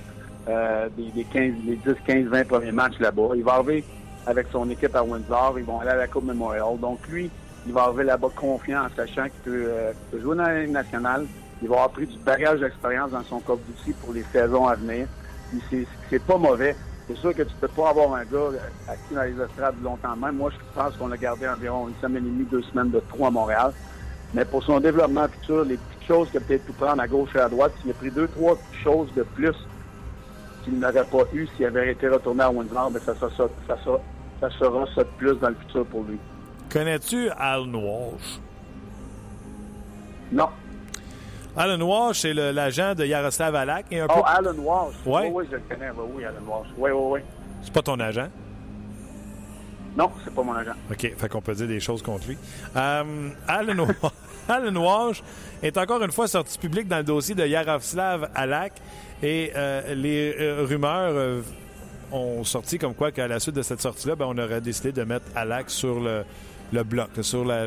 euh, 0.48 0.88
des, 0.96 1.24
15, 1.24 1.52
des 1.64 1.76
10, 1.76 1.82
15, 2.06 2.24
20 2.26 2.46
premiers 2.46 2.72
matchs 2.72 2.98
là-bas. 3.00 3.30
Il 3.34 3.44
va 3.44 3.54
arriver 3.54 3.84
avec 4.26 4.46
son 4.52 4.68
équipe 4.70 4.94
à 4.94 5.02
Windsor, 5.02 5.54
ils 5.58 5.64
vont 5.64 5.80
aller 5.80 5.90
à 5.90 5.96
la 5.96 6.06
Coupe 6.06 6.24
Memorial. 6.24 6.78
Donc 6.80 7.06
lui, 7.08 7.30
il 7.66 7.72
va 7.72 7.84
avoir 7.84 8.04
là-bas 8.04 8.28
confiant 8.34 8.84
en 8.86 8.88
sachant 8.96 9.26
euh, 9.46 9.92
qu'il 9.92 10.18
peut, 10.18 10.20
jouer 10.20 10.36
dans 10.36 10.44
la 10.44 10.62
Ligue 10.62 10.72
nationale. 10.72 11.26
Il 11.62 11.68
va 11.68 11.76
avoir 11.76 11.90
pris 11.90 12.06
du 12.06 12.18
bagage 12.18 12.60
d'expérience 12.60 13.10
dans 13.10 13.22
son 13.24 13.40
coffre 13.40 13.62
d'outils 13.66 13.92
pour 13.92 14.12
les 14.12 14.24
saisons 14.32 14.66
à 14.66 14.74
venir. 14.74 15.06
C'est 16.08 16.24
pas 16.24 16.38
mauvais. 16.38 16.74
C'est 17.06 17.16
sûr 17.16 17.34
que 17.34 17.42
tu 17.42 17.54
peux 17.60 17.68
pas 17.68 17.90
avoir 17.90 18.14
un 18.14 18.24
gars 18.24 18.50
actif 18.88 19.16
dans 19.16 19.22
les 19.22 19.34
estrades 19.42 19.82
longtemps 19.82 20.16
même. 20.16 20.36
Moi, 20.36 20.50
je 20.50 20.80
pense 20.80 20.96
qu'on 20.96 21.10
a 21.10 21.16
gardé 21.16 21.46
environ 21.48 21.88
une 21.88 21.96
semaine 22.00 22.24
et 22.24 22.30
demie, 22.30 22.44
deux 22.44 22.62
semaines 22.62 22.90
de 22.90 23.00
trou 23.00 23.26
à 23.26 23.30
Montréal. 23.30 23.72
Mais 24.32 24.44
pour 24.44 24.62
son 24.62 24.78
développement 24.78 25.26
futur, 25.28 25.64
les 25.64 25.76
petites 25.76 26.06
choses 26.06 26.30
qu'il 26.30 26.38
a 26.38 26.40
peut-être 26.40 26.64
pu 26.64 26.72
prendre 26.72 27.02
à 27.02 27.08
gauche 27.08 27.30
et 27.34 27.40
à 27.40 27.48
droite, 27.48 27.72
s'il 27.82 27.90
a 27.90 27.94
pris 27.94 28.10
deux, 28.10 28.28
trois 28.28 28.56
choses 28.84 29.12
de 29.14 29.24
plus 29.24 29.56
qu'il 30.62 30.78
n'aurait 30.78 31.04
pas 31.04 31.24
eu 31.32 31.48
s'il 31.56 31.66
avait 31.66 31.92
été 31.92 32.08
retourné 32.08 32.44
à 32.44 32.50
Windsor, 32.50 32.90
mais 32.92 33.00
ben, 33.04 33.14
ça, 33.14 33.28
ça, 33.28 33.28
ça, 33.36 33.76
ça, 33.84 34.00
ça 34.40 34.50
sera 34.50 34.86
ça 34.94 35.02
de 35.02 35.08
plus 35.18 35.34
dans 35.34 35.48
le 35.48 35.56
futur 35.56 35.84
pour 35.86 36.04
lui. 36.04 36.18
Connais-tu 36.70 37.30
Alan 37.30 37.74
Walsh? 37.74 38.38
Non. 40.30 40.48
Alan 41.56 41.80
Walsh, 41.80 42.20
c'est 42.20 42.32
l'agent 42.32 42.94
de 42.94 43.04
Yaroslav 43.04 43.54
Alak. 43.56 43.86
Et 43.90 44.00
un 44.00 44.06
oh, 44.08 44.22
Alan 44.24 44.54
Walsh. 44.56 44.94
Oui, 45.04 45.22
oui, 45.32 45.44
je 45.50 45.56
le 45.56 45.62
connais. 45.68 45.90
Oui, 46.14 46.24
Alan 46.24 46.36
Walsh. 46.46 46.68
Oui, 46.78 46.90
oui, 46.92 47.02
oui. 47.10 47.20
C'est 47.62 47.72
pas 47.72 47.82
ton 47.82 47.98
agent? 47.98 48.28
Non, 49.96 50.12
c'est 50.24 50.32
pas 50.32 50.42
mon 50.44 50.54
agent. 50.54 50.74
OK, 50.90 51.14
fait 51.16 51.28
qu'on 51.28 51.40
peut 51.40 51.54
dire 51.54 51.66
des 51.66 51.80
choses 51.80 52.02
contre 52.02 52.28
lui. 52.28 52.38
Euh, 52.76 53.30
Alan, 53.48 53.86
Alan 54.48 54.76
Walsh 54.80 55.22
est 55.64 55.76
encore 55.76 56.02
une 56.04 56.12
fois 56.12 56.28
sorti 56.28 56.56
public 56.56 56.86
dans 56.86 56.98
le 56.98 57.04
dossier 57.04 57.34
de 57.34 57.44
Yaroslav 57.44 58.30
Alak 58.36 58.74
et 59.20 59.50
euh, 59.56 59.94
les 59.94 60.36
euh, 60.38 60.64
rumeurs 60.64 61.42
ont 62.12 62.44
sorti 62.44 62.78
comme 62.78 62.94
quoi 62.94 63.10
qu'à 63.10 63.26
la 63.26 63.40
suite 63.40 63.56
de 63.56 63.62
cette 63.62 63.80
sortie-là, 63.80 64.14
ben, 64.14 64.26
on 64.28 64.38
aurait 64.38 64.60
décidé 64.60 64.92
de 64.92 65.02
mettre 65.02 65.26
Alak 65.34 65.70
sur 65.70 65.98
le, 66.00 66.24
le 66.72 66.82
bloc, 66.82 67.08
sur 67.22 67.44
la, 67.44 67.64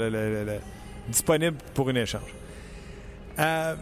disponible 1.08 1.58
pour 1.74 1.90
un 1.90 1.96
échange. 1.96 2.34
Euh, 3.40 3.76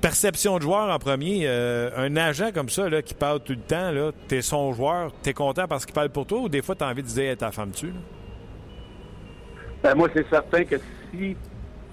perception 0.00 0.56
de 0.56 0.62
joueur 0.62 0.88
en 0.88 0.98
premier, 0.98 1.42
euh, 1.44 1.90
un 1.96 2.16
agent 2.16 2.52
comme 2.52 2.68
ça 2.68 2.88
là, 2.88 3.02
qui 3.02 3.14
parle 3.14 3.40
tout 3.40 3.52
le 3.52 3.60
temps, 3.60 3.92
tu 4.28 4.36
es 4.36 4.42
son 4.42 4.72
joueur, 4.72 5.12
tu 5.22 5.30
es 5.30 5.34
content 5.34 5.66
parce 5.68 5.84
qu'il 5.84 5.94
parle 5.94 6.08
pour 6.08 6.26
toi 6.26 6.40
ou 6.40 6.48
des 6.48 6.62
fois 6.62 6.74
tu 6.74 6.84
as 6.84 6.88
envie 6.88 7.02
de 7.02 7.08
dire 7.08 7.36
ta 7.36 7.50
femme 7.50 7.70
tu 7.72 7.92
ben, 9.82 9.94
moi, 9.94 10.08
c'est 10.14 10.28
certain 10.28 10.64
que 10.64 10.76
si 11.10 11.36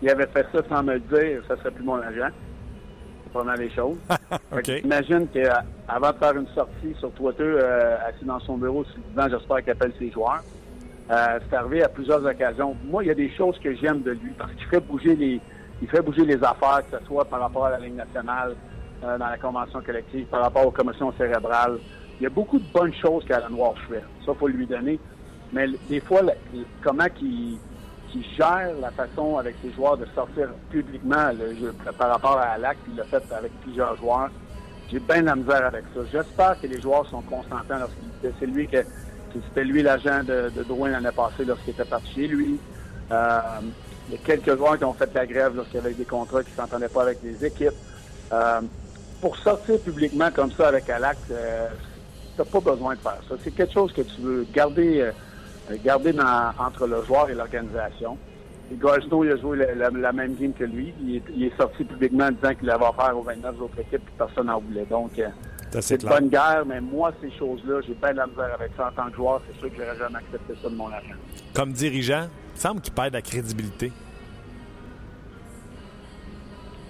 il 0.02 0.10
avait 0.10 0.28
fait 0.28 0.46
ça 0.52 0.60
sans 0.70 0.84
me 0.84 0.96
le 0.96 1.00
dire, 1.00 1.42
ça 1.48 1.56
serait 1.58 1.72
plus 1.72 1.84
mon 1.84 1.96
agent. 1.96 2.30
première 3.34 3.58
des 3.58 3.70
choses. 3.70 3.98
okay. 4.52 4.80
Imagine 4.80 5.28
qu'avant 5.28 6.12
de 6.12 6.18
faire 6.18 6.36
une 6.36 6.48
sortie 6.48 6.96
sur 7.00 7.12
Twitter, 7.12 7.44
euh, 7.44 7.98
assis 8.08 8.26
dans 8.26 8.40
son 8.42 8.58
bureau, 8.58 8.84
se 8.84 8.92
disant 9.10 9.30
j'espère 9.30 9.58
qu'il 9.64 9.72
appelle 9.72 9.94
ses 9.98 10.12
joueurs. 10.12 10.44
Euh, 11.10 11.40
c'est 11.50 11.56
arrivé 11.56 11.84
à 11.84 11.90
plusieurs 11.90 12.26
occasions. 12.26 12.76
Moi, 12.84 13.04
il 13.04 13.08
y 13.08 13.12
a 13.12 13.16
des 13.16 13.30
choses 13.32 13.58
que 13.60 13.74
j'aime 13.76 14.02
de 14.02 14.12
lui 14.12 14.32
parce 14.38 14.52
qu'il 14.54 14.66
fait 14.66 14.82
bouger 14.82 15.16
les, 15.16 15.40
il 15.82 15.88
fait 15.88 16.02
bouger 16.02 16.26
les 16.26 16.44
affaires, 16.44 16.82
que 16.90 16.98
ce 16.98 17.06
soit 17.06 17.26
par 17.26 17.40
rapport 17.40 17.66
à 17.66 17.72
la 17.72 17.80
Ligue 17.80 17.96
nationale, 17.96 18.56
euh, 19.04 19.18
dans 19.18 19.28
la 19.28 19.38
convention 19.38 19.82
collective, 19.82 20.26
par 20.26 20.42
rapport 20.42 20.68
aux 20.68 20.72
commissions 20.72 21.14
cérébrales. 21.18 21.78
Il 22.20 22.24
y 22.24 22.26
a 22.26 22.30
beaucoup 22.30 22.60
de 22.60 22.66
bonnes 22.74 22.94
choses 22.96 23.24
qu'Alan 23.26 23.54
Walsh 23.54 23.80
fait. 23.90 24.04
Ça, 24.26 24.34
faut 24.34 24.48
lui 24.48 24.66
donner. 24.66 25.00
Mais 25.54 25.68
des 25.88 26.02
fois, 26.02 26.22
comment 26.84 27.08
qu'il 27.16 27.58
gère 28.36 28.72
la 28.82 28.92
façon 28.92 29.38
avec 29.38 29.56
ses 29.62 29.72
joueurs 29.72 29.98
de 29.98 30.06
sortir 30.14 30.50
publiquement 30.70 31.32
le 31.40 31.56
jeu, 31.56 31.74
par 31.98 32.10
rapport 32.10 32.38
à 32.38 32.58
l'acte 32.58 32.82
il 32.90 32.98
l'a 32.98 33.04
fait 33.06 33.24
avec 33.32 33.52
plusieurs 33.62 33.96
joueurs. 33.96 34.30
J'ai 34.92 35.00
bien 35.00 35.22
la 35.22 35.36
misère 35.36 35.66
avec 35.66 35.84
ça. 35.94 36.02
J'espère 36.12 36.60
que 36.60 36.68
les 36.68 36.82
joueurs 36.82 37.06
sont 37.08 37.22
consentants 37.22 37.80
lorsqu'il 37.80 38.34
c'est 38.40 38.46
lui 38.46 38.68
que 38.68 38.84
c'était 39.48 39.66
lui 39.66 39.84
l'agent 39.84 40.24
de, 40.24 40.50
de 40.50 40.86
l'année 40.86 41.10
passée 41.16 41.46
lorsqu'il 41.46 41.72
était 41.72 41.86
parti 41.86 42.14
chez 42.14 42.28
lui. 42.28 42.60
Euh, 43.12 43.40
il 44.10 44.16
y 44.16 44.18
a 44.18 44.20
quelques 44.26 44.56
joueurs 44.56 44.78
qui 44.78 44.86
ont 44.86 44.94
fait 44.94 45.14
la 45.14 45.26
grève 45.26 45.56
lorsqu'il 45.56 45.76
y 45.76 45.80
avait 45.80 45.94
des 45.94 46.06
contrats 46.06 46.44
qui 46.44 46.52
ne 46.52 46.56
s'entendaient 46.56 46.88
pas 46.88 47.04
avec 47.04 47.20
les 47.24 47.46
équipes. 47.46 47.74
Euh, 48.32 48.62
pour 49.22 49.36
sortir 49.38 49.80
publiquement 49.80 50.30
comme 50.32 50.52
ça 50.52 50.70
avec 50.70 50.90
Alac, 50.90 51.18
euh, 51.32 51.68
tu 52.36 52.42
n'as 52.42 52.46
pas 52.46 52.60
besoin 52.60 52.96
de 52.96 53.00
faire 53.00 53.20
ça. 53.28 53.36
C'est 53.44 53.52
quelque 53.52 53.74
chose 53.74 53.92
que 53.92 54.02
tu 54.02 54.22
veux 54.22 54.48
garder, 54.54 55.02
euh, 55.02 55.76
garder 55.84 56.16
entre 56.60 56.88
le 56.88 57.04
joueur 57.04 57.30
et 57.30 57.34
l'organisation. 57.34 58.18
Et 58.72 58.76
Garsno, 58.76 59.24
il 59.24 59.32
a 59.32 59.38
joué 59.38 59.58
la, 59.76 60.12
même 60.12 60.36
game 60.36 60.54
que 60.54 60.66
lui. 60.66 60.94
Il 61.02 61.44
est, 61.44 61.58
sorti 61.58 61.86
publiquement 61.86 62.26
en 62.26 62.32
disant 62.32 62.54
qu'il 62.54 62.70
avait 62.70 62.86
affaire 62.86 63.18
aux 63.18 63.24
29 63.24 63.62
autres 63.62 63.80
équipes 63.80 64.08
et 64.08 64.18
personne 64.18 64.48
n'en 64.48 64.60
voulait. 64.60 64.86
Donc, 64.86 65.22
c'est 65.80 66.02
une 66.02 66.10
bonne 66.10 66.30
guerre, 66.30 66.64
mais 66.66 66.82
moi, 66.82 67.12
ces 67.22 67.32
choses-là, 67.32 67.82
j'ai 67.86 67.94
pas 67.94 68.12
de 68.12 68.18
la 68.18 68.28
misère 68.28 68.54
avec 68.54 68.72
ça 68.78 68.88
en 68.88 68.92
tant 68.92 69.10
que 69.10 69.16
joueur. 69.16 69.42
C'est 69.48 69.60
sûr 69.60 69.70
que 69.70 69.76
j'aurais 69.78 69.98
jamais 69.98 70.18
accepté 70.18 70.54
ça 70.62 70.70
de 70.70 70.76
mon 70.76 70.88
agent. 70.88 71.16
Comme 71.54 71.72
dirigeant, 71.72 72.28
il 72.56 72.60
semble 72.60 72.82
qu'il 72.82 72.94
perd 72.94 73.14
la 73.14 73.22
crédibilité. 73.22 73.92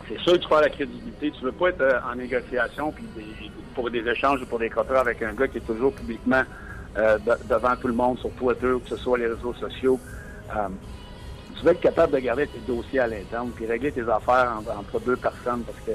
C'est 0.08 0.20
sûr 0.20 0.34
que 0.34 0.38
tu 0.38 0.48
perds 0.48 0.62
la 0.62 0.70
crédibilité. 0.70 1.32
Tu 1.32 1.44
veux 1.44 1.52
pas 1.52 1.70
être 1.70 1.82
euh, 1.82 2.00
en 2.10 2.16
négociation 2.16 2.92
puis 2.92 3.06
pour 3.76 3.90
des 3.92 4.08
échanges 4.08 4.42
ou 4.42 4.46
pour 4.46 4.60
des 4.60 4.70
contrats 4.70 5.02
avec 5.02 5.22
un 5.22 5.34
gars 5.34 5.48
qui 5.48 5.58
est 5.58 5.68
toujours 5.68 5.94
publiquement 5.94 6.44
euh, 6.98 7.18
devant 7.50 7.76
tout 7.76 7.88
le 7.88 7.94
monde 7.94 8.18
sur 8.20 8.32
Twitter 8.32 8.72
ou 8.72 8.80
que 8.80 8.90
ce 8.90 8.98
soit 8.98 9.18
les 9.18 9.28
réseaux 9.28 9.54
sociaux. 9.54 10.00
Euh, 10.56 10.70
tu 11.56 11.66
veux 11.66 11.72
être 11.72 11.82
capable 11.82 12.14
de 12.14 12.20
garder 12.20 12.48
tes 12.48 12.60
dossiers 12.60 13.00
à 13.00 13.08
l'interne 13.08 13.52
puis 13.56 13.66
régler 13.66 13.92
tes 13.92 14.08
affaires 14.10 14.54
entre, 14.58 15.00
deux 15.02 15.16
personnes 15.16 15.64
parce 15.64 15.80
que 15.86 15.92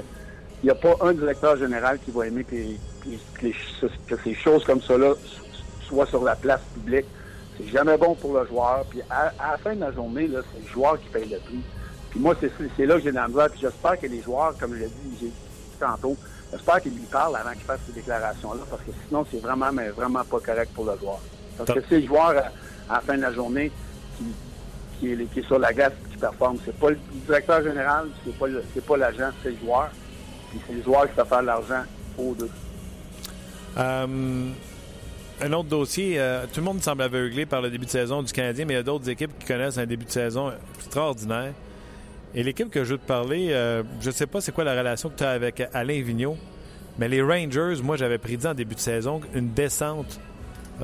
il 0.63 0.67
n'y 0.67 0.71
a 0.71 0.75
pas 0.75 0.95
un 1.01 1.13
directeur 1.13 1.57
général 1.57 1.99
qui 1.99 2.11
va 2.11 2.25
aimer 2.27 2.45
que, 2.45 2.55
ces 4.23 4.33
choses 4.33 4.63
comme 4.63 4.81
ça 4.81 4.97
là 4.97 5.13
soient 5.85 6.05
sur 6.05 6.23
la 6.23 6.37
place 6.37 6.61
publique. 6.73 7.05
C'est 7.57 7.67
jamais 7.67 7.97
bon 7.97 8.15
pour 8.15 8.33
le 8.33 8.47
joueur. 8.47 8.85
Puis 8.89 9.01
à, 9.09 9.33
la 9.51 9.57
fin 9.57 9.75
de 9.75 9.81
la 9.81 9.91
journée, 9.91 10.29
c'est 10.31 10.65
le 10.65 10.67
joueur 10.69 10.97
qui 11.01 11.09
paye 11.09 11.29
le 11.29 11.37
prix. 11.39 11.61
Puis 12.11 12.19
moi, 12.21 12.33
c'est 12.39 12.85
là 12.85 12.95
que 12.95 13.01
j'ai 13.01 13.11
de 13.11 13.15
la 13.15 13.27
Puis 13.49 13.59
j'espère 13.59 13.99
que 13.99 14.07
les 14.07 14.21
joueurs, 14.21 14.57
comme 14.57 14.73
je 14.75 14.79
l'ai 14.79 14.85
dit, 14.85 15.17
j'ai 15.19 15.27
dit 15.27 15.33
tantôt, 15.81 16.15
j'espère 16.49 16.81
qu'ils 16.81 16.93
lui 16.93 17.07
parlent 17.11 17.35
avant 17.35 17.51
qu'ils 17.51 17.61
fassent 17.61 17.81
ces 17.85 17.93
déclarations-là, 17.93 18.61
parce 18.69 18.83
que 18.83 18.91
sinon, 19.07 19.25
c'est 19.29 19.41
vraiment, 19.41 19.71
mais 19.73 19.89
vraiment 19.89 20.23
pas 20.23 20.39
correct 20.39 20.71
pour 20.73 20.85
le 20.85 20.97
joueur. 20.97 21.19
Parce 21.57 21.73
que 21.73 21.83
c'est 21.89 21.99
le 21.99 22.07
joueur, 22.07 22.29
à, 22.89 22.93
la 22.93 23.01
fin 23.01 23.17
de 23.17 23.21
la 23.21 23.33
journée, 23.33 23.69
qui, 24.99 25.11
est, 25.11 25.45
sur 25.45 25.59
la 25.59 25.73
glace 25.73 25.91
qui 26.09 26.17
performe. 26.17 26.57
C'est 26.63 26.79
pas 26.79 26.91
le 26.91 26.97
directeur 27.25 27.61
général, 27.63 28.07
c'est 28.23 28.37
pas, 28.37 28.45
pas 28.87 28.97
l'agent, 28.97 29.31
c'est 29.43 29.51
le 29.51 29.57
joueur. 29.57 29.89
C'est 30.67 30.73
le 30.73 30.83
joueur 30.83 31.07
qui 31.09 31.15
fait 31.15 31.25
faire 31.25 31.41
de 31.41 31.47
l'argent 31.47 31.83
aux 32.17 32.33
deux. 32.33 32.49
Euh, 33.77 34.49
un 35.41 35.53
autre 35.53 35.69
dossier, 35.69 36.19
euh, 36.19 36.45
tout 36.51 36.59
le 36.59 36.65
monde 36.65 36.81
semble 36.81 37.01
aveuglé 37.01 37.45
par 37.45 37.61
le 37.61 37.69
début 37.69 37.85
de 37.85 37.91
saison 37.91 38.21
du 38.21 38.31
Canadien, 38.31 38.65
mais 38.65 38.73
il 38.73 38.77
y 38.77 38.79
a 38.79 38.83
d'autres 38.83 39.09
équipes 39.09 39.31
qui 39.39 39.47
connaissent 39.47 39.77
un 39.77 39.85
début 39.85 40.05
de 40.05 40.11
saison 40.11 40.51
extraordinaire. 40.75 41.53
Et 42.35 42.43
l'équipe 42.43 42.69
que 42.69 42.83
je 42.83 42.93
veux 42.93 42.97
te 42.97 43.07
parler, 43.07 43.49
euh, 43.51 43.83
je 43.99 44.07
ne 44.07 44.13
sais 44.13 44.27
pas 44.27 44.41
c'est 44.41 44.51
quoi 44.51 44.63
la 44.63 44.77
relation 44.77 45.09
que 45.09 45.17
tu 45.17 45.23
as 45.23 45.31
avec 45.31 45.63
Alain 45.73 46.01
Vigneault, 46.01 46.37
mais 46.97 47.07
les 47.07 47.21
Rangers, 47.21 47.81
moi 47.83 47.97
j'avais 47.97 48.17
prédit 48.17 48.47
en 48.47 48.53
début 48.53 48.75
de 48.75 48.79
saison 48.79 49.21
une 49.33 49.53
descente 49.53 50.19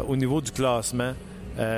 au 0.08 0.16
niveau 0.16 0.42
du 0.42 0.52
classement 0.52 1.14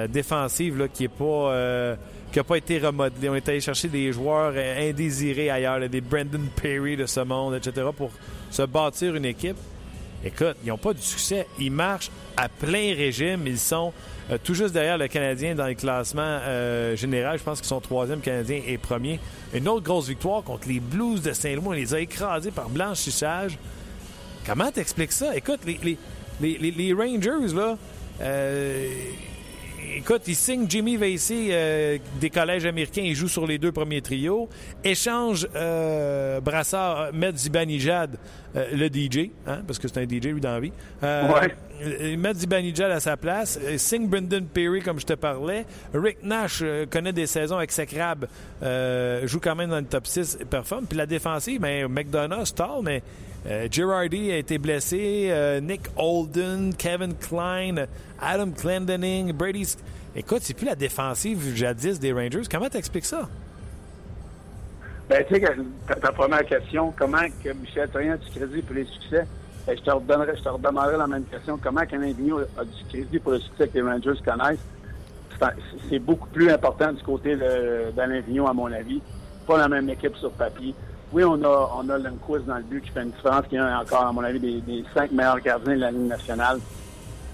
défensive 0.09 0.77
là, 0.77 0.87
qui 0.87 1.03
n'a 1.03 1.09
pas, 1.09 1.97
pas 2.39 2.57
été 2.57 2.79
remodelée. 2.79 3.29
On 3.29 3.35
est 3.35 3.49
allé 3.49 3.61
chercher 3.61 3.87
des 3.87 4.11
joueurs 4.11 4.53
indésirés 4.55 5.49
ailleurs, 5.49 5.87
des 5.89 6.01
Brandon 6.01 6.41
Perry 6.61 6.95
de 6.95 7.05
ce 7.05 7.19
monde, 7.19 7.55
etc., 7.55 7.87
pour 7.95 8.11
se 8.49 8.63
bâtir 8.63 9.15
une 9.15 9.25
équipe. 9.25 9.57
Écoute, 10.23 10.55
ils 10.63 10.69
n'ont 10.69 10.77
pas 10.77 10.93
du 10.93 11.01
succès. 11.01 11.47
Ils 11.59 11.71
marchent 11.71 12.11
à 12.37 12.47
plein 12.47 12.93
régime. 12.95 13.47
Ils 13.47 13.59
sont 13.59 13.91
euh, 14.29 14.37
tout 14.41 14.53
juste 14.53 14.73
derrière 14.73 14.97
le 14.97 15.07
Canadien 15.07 15.55
dans 15.55 15.65
les 15.65 15.75
classements 15.75 16.21
euh, 16.21 16.95
général. 16.95 17.39
Je 17.39 17.43
pense 17.43 17.59
qu'ils 17.59 17.67
sont 17.67 17.81
troisième 17.81 18.21
Canadien 18.21 18.61
et 18.67 18.77
premier. 18.77 19.19
Une 19.53 19.67
autre 19.67 19.83
grosse 19.83 20.07
victoire 20.07 20.43
contre 20.43 20.67
les 20.67 20.79
Blues 20.79 21.21
de 21.23 21.33
Saint-Louis. 21.33 21.67
On 21.67 21.71
les 21.71 21.93
a 21.95 21.99
écrasés 21.99 22.51
par 22.51 22.69
blanchissage. 22.69 23.57
Comment 24.45 24.71
t'expliques 24.71 25.11
ça? 25.11 25.35
Écoute, 25.35 25.61
les, 25.65 25.97
les, 26.39 26.93
Rangers, 26.93 27.53
là, 27.55 27.77
euh, 28.21 28.87
écoute, 29.97 30.23
il 30.27 30.35
signe 30.35 30.65
Jimmy 30.67 30.97
Vasey 30.97 31.49
euh, 31.51 31.97
des 32.19 32.29
collèges 32.29 32.65
américains. 32.65 33.01
Il 33.03 33.15
joue 33.15 33.27
sur 33.27 33.47
les 33.47 33.57
deux 33.57 33.71
premiers 33.71 34.01
trios. 34.01 34.49
Échange 34.83 35.47
euh, 35.55 36.39
Brassard, 36.41 36.99
euh, 36.99 37.11
met 37.13 37.31
Zibanijad, 37.35 38.17
euh, 38.55 38.65
le 38.73 38.87
DJ, 38.87 39.29
hein, 39.47 39.61
parce 39.65 39.79
que 39.79 39.87
c'est 39.87 39.99
un 39.99 40.03
DJ, 40.03 40.27
lui, 40.27 40.41
dans 40.41 40.53
la 40.53 40.59
vie. 40.59 40.71
ouais. 41.01 41.55
Met 42.17 42.35
Zibanijad 42.35 42.91
à 42.91 42.99
sa 42.99 43.17
place. 43.17 43.59
Signe 43.77 44.07
Brendan 44.07 44.45
Perry, 44.45 44.81
comme 44.81 44.99
je 44.99 45.05
te 45.05 45.13
parlais. 45.13 45.65
Rick 45.93 46.23
Nash 46.23 46.63
connaît 46.89 47.13
des 47.13 47.27
saisons 47.27 47.59
exécrables. 47.59 48.27
joue 48.61 49.39
quand 49.39 49.55
même 49.55 49.69
dans 49.69 49.79
le 49.79 49.85
top 49.85 50.05
6 50.07 50.37
et 50.41 50.45
performe. 50.45 50.85
Puis 50.85 50.97
la 50.97 51.05
défensive, 51.05 51.59
ben, 51.59 51.87
McDonough, 51.87 52.45
Stall, 52.45 52.83
mais 52.83 53.01
euh, 53.47 53.67
Girardi 53.69 54.31
a 54.31 54.37
été 54.37 54.57
blessé. 54.57 55.29
Euh, 55.31 55.59
Nick 55.59 55.81
Holden, 55.95 56.73
Kevin 56.75 57.15
Klein, 57.15 57.87
Adam 58.19 58.51
Clendening, 58.51 59.33
Brady. 59.33 59.75
Écoute, 60.15 60.41
c'est 60.41 60.53
plus 60.53 60.65
la 60.65 60.75
défensive 60.75 61.55
jadis 61.55 61.99
des 61.99 62.11
Rangers. 62.11 62.43
Comment 62.49 62.69
t'expliques 62.69 63.05
ça? 63.05 63.27
Ben, 65.09 65.25
tu 65.27 65.35
sais, 65.35 65.41
ta, 65.87 66.11
première 66.11 66.45
question, 66.45 66.93
comment 66.97 67.25
que 67.43 67.49
Michel 67.49 67.89
Therrien 67.89 68.13
a 68.13 68.45
du 68.45 68.61
pour 68.61 68.75
les 68.75 68.85
succès? 68.85 69.25
Je 69.67 69.73
te 69.81 69.89
redonnerai, 69.91 70.97
la 70.97 71.07
même 71.07 71.25
question. 71.25 71.59
Comment 71.61 71.81
Vigneault 71.81 72.41
a 72.57 72.65
du 72.65 72.83
crédit 72.89 73.19
pour 73.19 73.33
le 73.33 73.39
succès 73.39 73.67
que 73.67 73.75
les 73.75 73.81
Rangers 73.81 74.19
connaissent? 74.25 74.59
C'est 75.89 75.99
beaucoup 75.99 76.27
plus 76.27 76.51
important 76.51 76.91
du 76.93 77.01
côté 77.01 77.35
d'Alain 77.35 78.21
Vigneault, 78.21 78.47
à 78.47 78.53
mon 78.53 78.71
avis. 78.71 79.01
Pas 79.47 79.57
la 79.57 79.67
même 79.67 79.89
équipe 79.89 80.15
sur 80.17 80.31
papier. 80.31 80.73
Oui, 81.11 81.23
on 81.23 81.43
a, 81.43 81.71
on 81.75 81.89
a 81.89 81.99
dans 81.99 82.09
le 82.09 82.63
but 82.63 82.81
qui 82.81 82.89
fait 82.89 83.01
une 83.01 83.11
différence, 83.11 83.45
qui 83.47 83.55
est 83.55 83.61
encore, 83.61 84.05
à 84.05 84.13
mon 84.13 84.23
avis, 84.23 84.39
des, 84.39 84.83
cinq 84.93 85.11
meilleurs 85.11 85.39
gardiens 85.39 85.75
de 85.75 85.79
la 85.79 85.91
Ligue 85.91 86.07
nationale. 86.07 86.59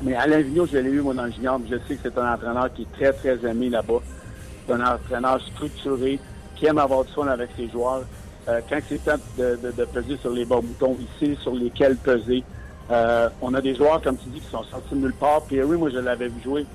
Mais 0.01 0.15
Alain 0.15 0.41
Vigneault, 0.41 0.67
je 0.67 0.77
l'ai 0.77 0.89
vu, 0.89 1.01
moi, 1.01 1.13
dans 1.13 1.25
le 1.25 1.31
junior, 1.31 1.59
je 1.69 1.75
sais 1.87 1.95
que 1.95 2.01
c'est 2.03 2.17
un 2.17 2.33
entraîneur 2.33 2.73
qui 2.73 2.83
est 2.83 2.91
très, 2.93 3.13
très 3.13 3.49
aimé 3.49 3.69
là-bas. 3.69 3.99
C'est 4.65 4.73
un 4.73 4.95
entraîneur 4.95 5.41
structuré, 5.41 6.19
qui 6.55 6.65
aime 6.65 6.77
avoir 6.77 7.03
du 7.05 7.11
fun 7.13 7.27
avec 7.27 7.49
ses 7.55 7.69
joueurs. 7.69 8.03
Euh, 8.47 8.61
quand 8.69 8.79
c'est 8.87 9.03
temps 9.03 9.17
de, 9.37 9.59
de, 9.61 9.85
peser 9.85 10.17
sur 10.17 10.31
les 10.31 10.45
bons 10.45 10.61
boutons, 10.61 10.95
il 10.99 11.07
sait 11.19 11.35
sur 11.41 11.53
lesquels 11.53 11.97
peser. 11.97 12.43
Euh, 12.89 13.27
on 13.41 13.53
a 13.53 13.59
des 13.59 13.75
joueurs, 13.75 14.01
comme 14.01 14.17
tu 14.17 14.29
dis, 14.29 14.39
qui 14.39 14.49
sont 14.49 14.63
sortis 14.63 14.95
de 14.95 14.99
nulle 14.99 15.13
part. 15.13 15.41
Puis 15.41 15.61
oui, 15.61 15.75
moi, 15.75 15.89
je 15.89 15.97
l'avais 15.97 16.29
vu 16.29 16.41
jouer 16.41 16.65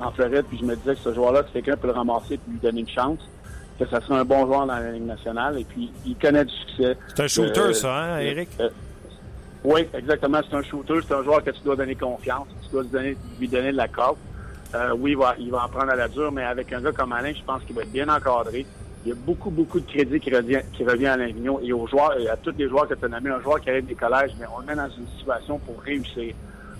en 0.00 0.10
Floride, 0.10 0.44
puis 0.48 0.58
je 0.58 0.64
me 0.64 0.74
disais 0.74 0.94
que 0.94 1.00
ce 1.00 1.14
joueur-là, 1.14 1.44
si 1.46 1.52
quelqu'un 1.52 1.76
peut 1.76 1.86
le 1.86 1.92
ramasser 1.92 2.34
et 2.34 2.40
lui 2.48 2.58
donner 2.58 2.80
une 2.80 2.88
chance 2.88 3.18
que 3.78 3.86
ça 3.86 4.00
soit 4.00 4.18
un 4.18 4.24
bon 4.24 4.44
joueur 4.44 4.66
dans 4.66 4.74
la 4.74 4.90
Ligue 4.90 5.06
nationale. 5.06 5.60
Et 5.60 5.64
puis, 5.64 5.88
il 6.04 6.16
connaît 6.16 6.44
du 6.44 6.52
succès. 6.52 6.96
C'est 7.14 7.22
un 7.22 7.28
shooter, 7.28 7.60
euh, 7.60 7.72
ça, 7.72 7.94
hein, 7.94 8.18
Eric? 8.18 8.48
Oui, 9.62 9.86
exactement. 9.94 10.40
C'est 10.50 10.56
un 10.56 10.62
shooter. 10.64 10.98
C'est 11.06 11.14
un 11.14 11.22
joueur 11.22 11.44
que 11.44 11.50
tu 11.50 11.60
dois 11.64 11.76
donner 11.76 11.94
confiance. 11.94 12.48
Tu 12.64 12.70
dois 12.72 12.82
lui 13.38 13.46
donner, 13.46 13.70
de 13.70 13.76
la 13.76 13.86
corde. 13.86 14.16
Oui, 14.98 15.12
il 15.12 15.16
va, 15.16 15.36
il 15.38 15.50
va 15.52 15.64
en 15.64 15.68
prendre 15.68 15.92
à 15.92 15.96
la 15.96 16.08
dure, 16.08 16.32
mais 16.32 16.42
avec 16.42 16.72
un 16.72 16.80
gars 16.80 16.90
comme 16.90 17.12
Alain, 17.12 17.32
je 17.32 17.44
pense 17.44 17.62
qu'il 17.62 17.76
va 17.76 17.82
être 17.82 17.92
bien 17.92 18.08
encadré. 18.08 18.66
Il 19.04 19.10
y 19.10 19.12
a 19.12 19.14
beaucoup, 19.14 19.50
beaucoup 19.50 19.80
de 19.80 19.86
crédit 19.86 20.18
qui 20.18 20.34
revient, 20.34 20.60
qui 20.72 20.84
revient 20.84 21.06
à 21.06 21.12
Alain 21.12 21.28
Vignon 21.28 21.60
et 21.62 21.72
aux 21.72 21.86
joueurs, 21.86 22.18
et 22.18 22.28
à 22.28 22.36
tous 22.36 22.52
les 22.58 22.68
joueurs 22.68 22.88
que 22.88 22.94
tu 22.94 23.04
as 23.04 23.08
nommés. 23.08 23.30
Un 23.30 23.40
joueur 23.40 23.60
qui 23.60 23.70
arrive 23.70 23.86
des 23.86 23.94
collèges, 23.94 24.32
mais 24.38 24.46
on 24.54 24.60
le 24.60 24.66
met 24.66 24.74
dans 24.74 24.90
une 24.90 25.06
situation 25.18 25.58
pour 25.58 25.80
réussir. 25.82 26.34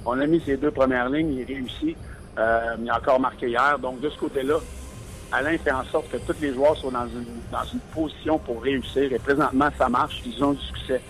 On 0.04 0.18
a 0.18 0.26
mis 0.26 0.40
ses 0.40 0.56
deux 0.56 0.70
premières 0.70 1.08
lignes, 1.08 1.32
il 1.32 1.44
réussit. 1.44 1.96
Euh, 2.38 2.76
il 2.80 2.90
a 2.90 2.96
encore 2.96 3.20
marqué 3.20 3.48
hier. 3.48 3.78
Donc, 3.78 4.00
de 4.00 4.10
ce 4.10 4.18
côté-là, 4.18 4.58
Alain 5.32 5.56
fait 5.58 5.72
en 5.72 5.84
sorte 5.84 6.10
que 6.10 6.16
tous 6.16 6.40
les 6.40 6.54
joueurs 6.54 6.76
soient 6.76 6.90
dans 6.90 7.06
une, 7.06 7.26
dans 7.52 7.64
une 7.72 7.80
position 7.94 8.38
pour 8.38 8.62
réussir. 8.62 9.12
Et 9.12 9.18
présentement, 9.18 9.68
ça 9.76 9.88
marche. 9.88 10.22
Ils 10.26 10.42
ont 10.42 10.52
du 10.52 10.60
succès. 10.60 11.00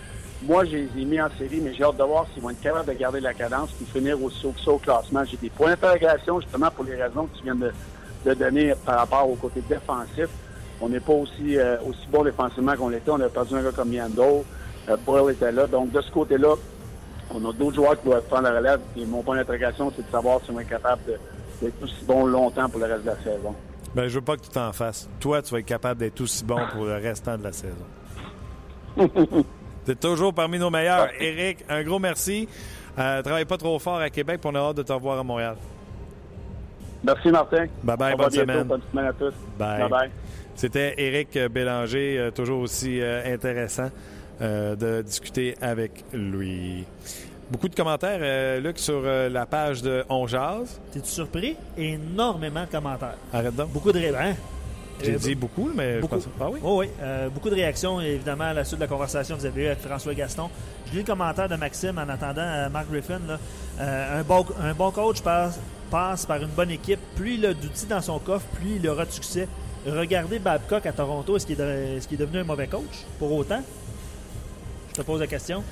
Moi, 0.43 0.63
je 0.65 0.71
les 0.71 0.89
ai 0.97 1.05
mis 1.05 1.19
en 1.19 1.29
série, 1.37 1.59
mais 1.61 1.73
j'ai 1.73 1.83
hâte 1.83 1.97
de 1.97 2.03
voir 2.03 2.25
s'ils 2.33 2.41
vont 2.41 2.49
être 2.49 2.61
capables 2.61 2.87
de 2.87 2.93
garder 2.93 3.19
la 3.19 3.33
cadence 3.33 3.69
et 3.81 3.85
finir 3.85 4.21
aussi 4.23 4.47
ça 4.63 4.71
au 4.71 4.77
classement. 4.77 5.23
J'ai 5.25 5.37
des 5.37 5.49
points 5.49 5.69
d'interrogation, 5.71 6.39
justement, 6.39 6.71
pour 6.71 6.85
les 6.85 6.95
raisons 6.95 7.25
que 7.25 7.37
tu 7.37 7.43
viens 7.43 7.55
de, 7.55 7.71
de 8.25 8.33
donner 8.33 8.73
par 8.85 8.99
rapport 8.99 9.29
au 9.29 9.35
côté 9.35 9.61
défensif. 9.67 10.27
On 10.81 10.89
n'est 10.89 10.99
pas 10.99 11.13
aussi, 11.13 11.57
euh, 11.57 11.77
aussi 11.87 12.07
bon 12.11 12.23
défensivement 12.23 12.75
qu'on 12.75 12.89
l'était. 12.89 13.11
On 13.11 13.19
a 13.19 13.29
perdu 13.29 13.55
un 13.55 13.63
gars 13.63 13.71
comme 13.71 13.93
Yando. 13.93 14.45
Boyle 15.05 15.33
était 15.33 15.51
là. 15.51 15.67
Donc, 15.67 15.91
de 15.91 16.01
ce 16.01 16.11
côté-là, 16.11 16.55
on 17.33 17.49
a 17.49 17.53
d'autres 17.53 17.75
joueurs 17.75 17.99
qui 17.99 18.05
doivent 18.05 18.23
prendre 18.23 18.43
la 18.43 18.57
relève. 18.57 18.79
Et 18.97 19.05
mon 19.05 19.21
point 19.21 19.35
d'interrogation, 19.35 19.91
c'est 19.95 20.05
de 20.05 20.11
savoir 20.11 20.39
si 20.43 20.51
on 20.51 20.59
est 20.59 20.65
capable 20.65 21.01
d'être 21.61 21.83
aussi 21.83 22.03
bon 22.05 22.25
longtemps 22.25 22.69
pour 22.69 22.79
le 22.79 22.87
reste 22.87 23.03
de 23.03 23.07
la 23.07 23.17
saison. 23.17 23.55
Ben, 23.95 24.07
je 24.07 24.15
veux 24.15 24.23
pas 24.23 24.37
que 24.37 24.43
tu 24.43 24.49
t'en 24.49 24.71
fasses. 24.71 25.09
Toi, 25.19 25.41
tu 25.41 25.53
vas 25.53 25.59
être 25.59 25.65
capable 25.65 25.99
d'être 25.99 26.21
aussi 26.21 26.43
bon 26.43 26.59
pour 26.71 26.85
le 26.85 26.95
restant 26.95 27.37
de 27.37 27.43
la 27.43 27.51
saison. 27.51 27.85
tu 28.97 29.91
es 29.91 29.95
toujours 29.95 30.33
parmi 30.33 30.59
nos 30.59 30.69
meilleurs. 30.69 31.09
Eric, 31.19 31.65
un 31.69 31.83
gros 31.83 31.99
merci. 31.99 32.47
Euh, 32.97 33.21
travaille 33.21 33.45
pas 33.45 33.57
trop 33.57 33.79
fort 33.79 33.97
à 33.97 34.09
Québec, 34.09 34.41
pour 34.41 34.51
on 34.51 34.55
a 34.55 34.59
hâte 34.59 34.77
de 34.77 34.83
te 34.83 34.93
revoir 34.93 35.19
à 35.19 35.23
Montréal. 35.23 35.55
Merci, 37.03 37.29
Martin. 37.29 37.65
Bye 37.83 37.97
bye, 37.97 38.15
bonne 38.15 38.31
semaine. 38.31 38.63
Bonne 38.63 38.81
semaine 38.91 39.05
à 39.05 39.13
tous. 39.13 39.33
Bye. 39.57 39.79
Bye 39.79 39.89
bye. 39.89 40.09
C'était 40.59 40.93
Éric 40.97 41.39
Bélanger, 41.53 42.17
euh, 42.19 42.31
toujours 42.31 42.59
aussi 42.59 42.99
euh, 42.99 43.33
intéressant 43.33 43.89
euh, 44.41 44.75
de 44.75 45.01
discuter 45.01 45.55
avec 45.61 46.03
lui. 46.11 46.83
Beaucoup 47.49 47.69
de 47.69 47.75
commentaires, 47.75 48.59
Luc, 48.59 48.77
sur 48.77 49.01
la 49.01 49.45
page 49.45 49.81
de 49.81 50.03
On 50.09 50.27
Jazz. 50.27 50.79
T'es-tu 50.91 51.07
surpris? 51.07 51.55
Énormément 51.77 52.65
de 52.65 52.69
commentaires. 52.69 53.15
Arrête 53.33 53.55
donc. 53.55 53.69
Beaucoup 53.71 53.91
de 53.93 53.99
hein? 53.99 54.35
J'ai 55.01 55.15
dit 55.15 55.33
beaucoup, 55.33 55.71
mais 55.73 55.99
beaucoup. 55.99 56.19
je 56.19 56.25
pense... 56.25 56.33
Ah 56.41 56.49
oui? 56.51 56.59
Oh, 56.61 56.81
oui, 56.81 56.89
beaucoup 57.33 57.49
de 57.49 57.55
réactions, 57.55 58.01
évidemment, 58.01 58.43
à 58.43 58.53
la 58.53 58.65
suite 58.65 58.79
de 58.79 58.83
la 58.83 58.89
conversation 58.89 59.35
que 59.35 59.39
vous 59.39 59.47
avez 59.47 59.63
eue 59.63 59.67
avec 59.67 59.79
François 59.79 60.13
Gaston. 60.13 60.49
Je 60.87 60.91
lis 60.91 60.99
le 60.99 61.05
commentaire 61.05 61.49
de 61.49 61.55
Maxime 61.55 61.97
en 61.97 62.07
attendant 62.07 62.69
Mark 62.69 62.85
Griffin. 62.91 63.21
un, 63.79 64.21
bon, 64.23 64.45
un 64.61 64.73
bon 64.73 64.91
coach 64.91 65.21
passe, 65.21 65.59
passe 65.89 66.25
par 66.25 66.41
une 66.41 66.49
bonne 66.49 66.71
équipe. 66.71 66.99
Plus 67.15 67.35
il 67.35 67.45
a 67.45 67.53
d'outils 67.53 67.85
dans 67.87 68.01
son 68.01 68.19
coffre, 68.19 68.45
plus 68.55 68.77
il 68.77 68.87
aura 68.87 69.05
de 69.05 69.11
succès. 69.11 69.47
Regardez 69.85 70.39
Babcock 70.39 70.85
à 70.85 70.91
Toronto, 70.91 71.37
est-ce 71.37 71.45
qu'il 71.45 71.59
est, 71.59 72.17
devenu 72.17 72.39
un 72.39 72.43
mauvais 72.43 72.67
coach 72.67 73.05
pour 73.17 73.31
autant? 73.31 73.63
Je 74.89 74.95
te 74.95 75.01
pose 75.01 75.21
la 75.21 75.27
question. 75.27 75.63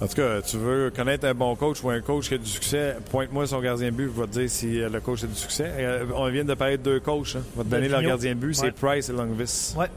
En 0.00 0.06
tout 0.06 0.14
cas, 0.14 0.40
tu 0.42 0.58
veux 0.58 0.90
connaître 0.94 1.26
un 1.26 1.34
bon 1.34 1.56
coach 1.56 1.82
ou 1.82 1.90
un 1.90 2.00
coach 2.00 2.28
qui 2.28 2.34
a 2.34 2.38
du 2.38 2.46
succès, 2.46 2.96
pointe-moi 3.10 3.48
son 3.48 3.60
gardien 3.60 3.90
de 3.90 3.96
but, 3.96 4.10
je 4.14 4.20
vais 4.20 4.26
te 4.28 4.38
dire 4.38 4.50
si 4.50 4.80
euh, 4.80 4.88
le 4.88 5.00
coach 5.00 5.24
a 5.24 5.26
du 5.26 5.34
succès. 5.34 5.72
Euh, 5.76 6.04
on 6.14 6.28
vient 6.28 6.44
de 6.44 6.54
parler 6.54 6.78
de 6.78 6.84
deux 6.84 7.00
coachs. 7.00 7.34
Hein. 7.34 7.42
On 7.56 7.58
va 7.58 7.64
te 7.64 7.70
donner 7.70 7.88
leur 7.88 8.02
gardien 8.02 8.34
de 8.34 8.38
but, 8.38 8.54
c'est 8.54 8.70
Price 8.70 9.08
et 9.08 9.12
Longvis. 9.12 9.74
Ouais. 9.76 9.88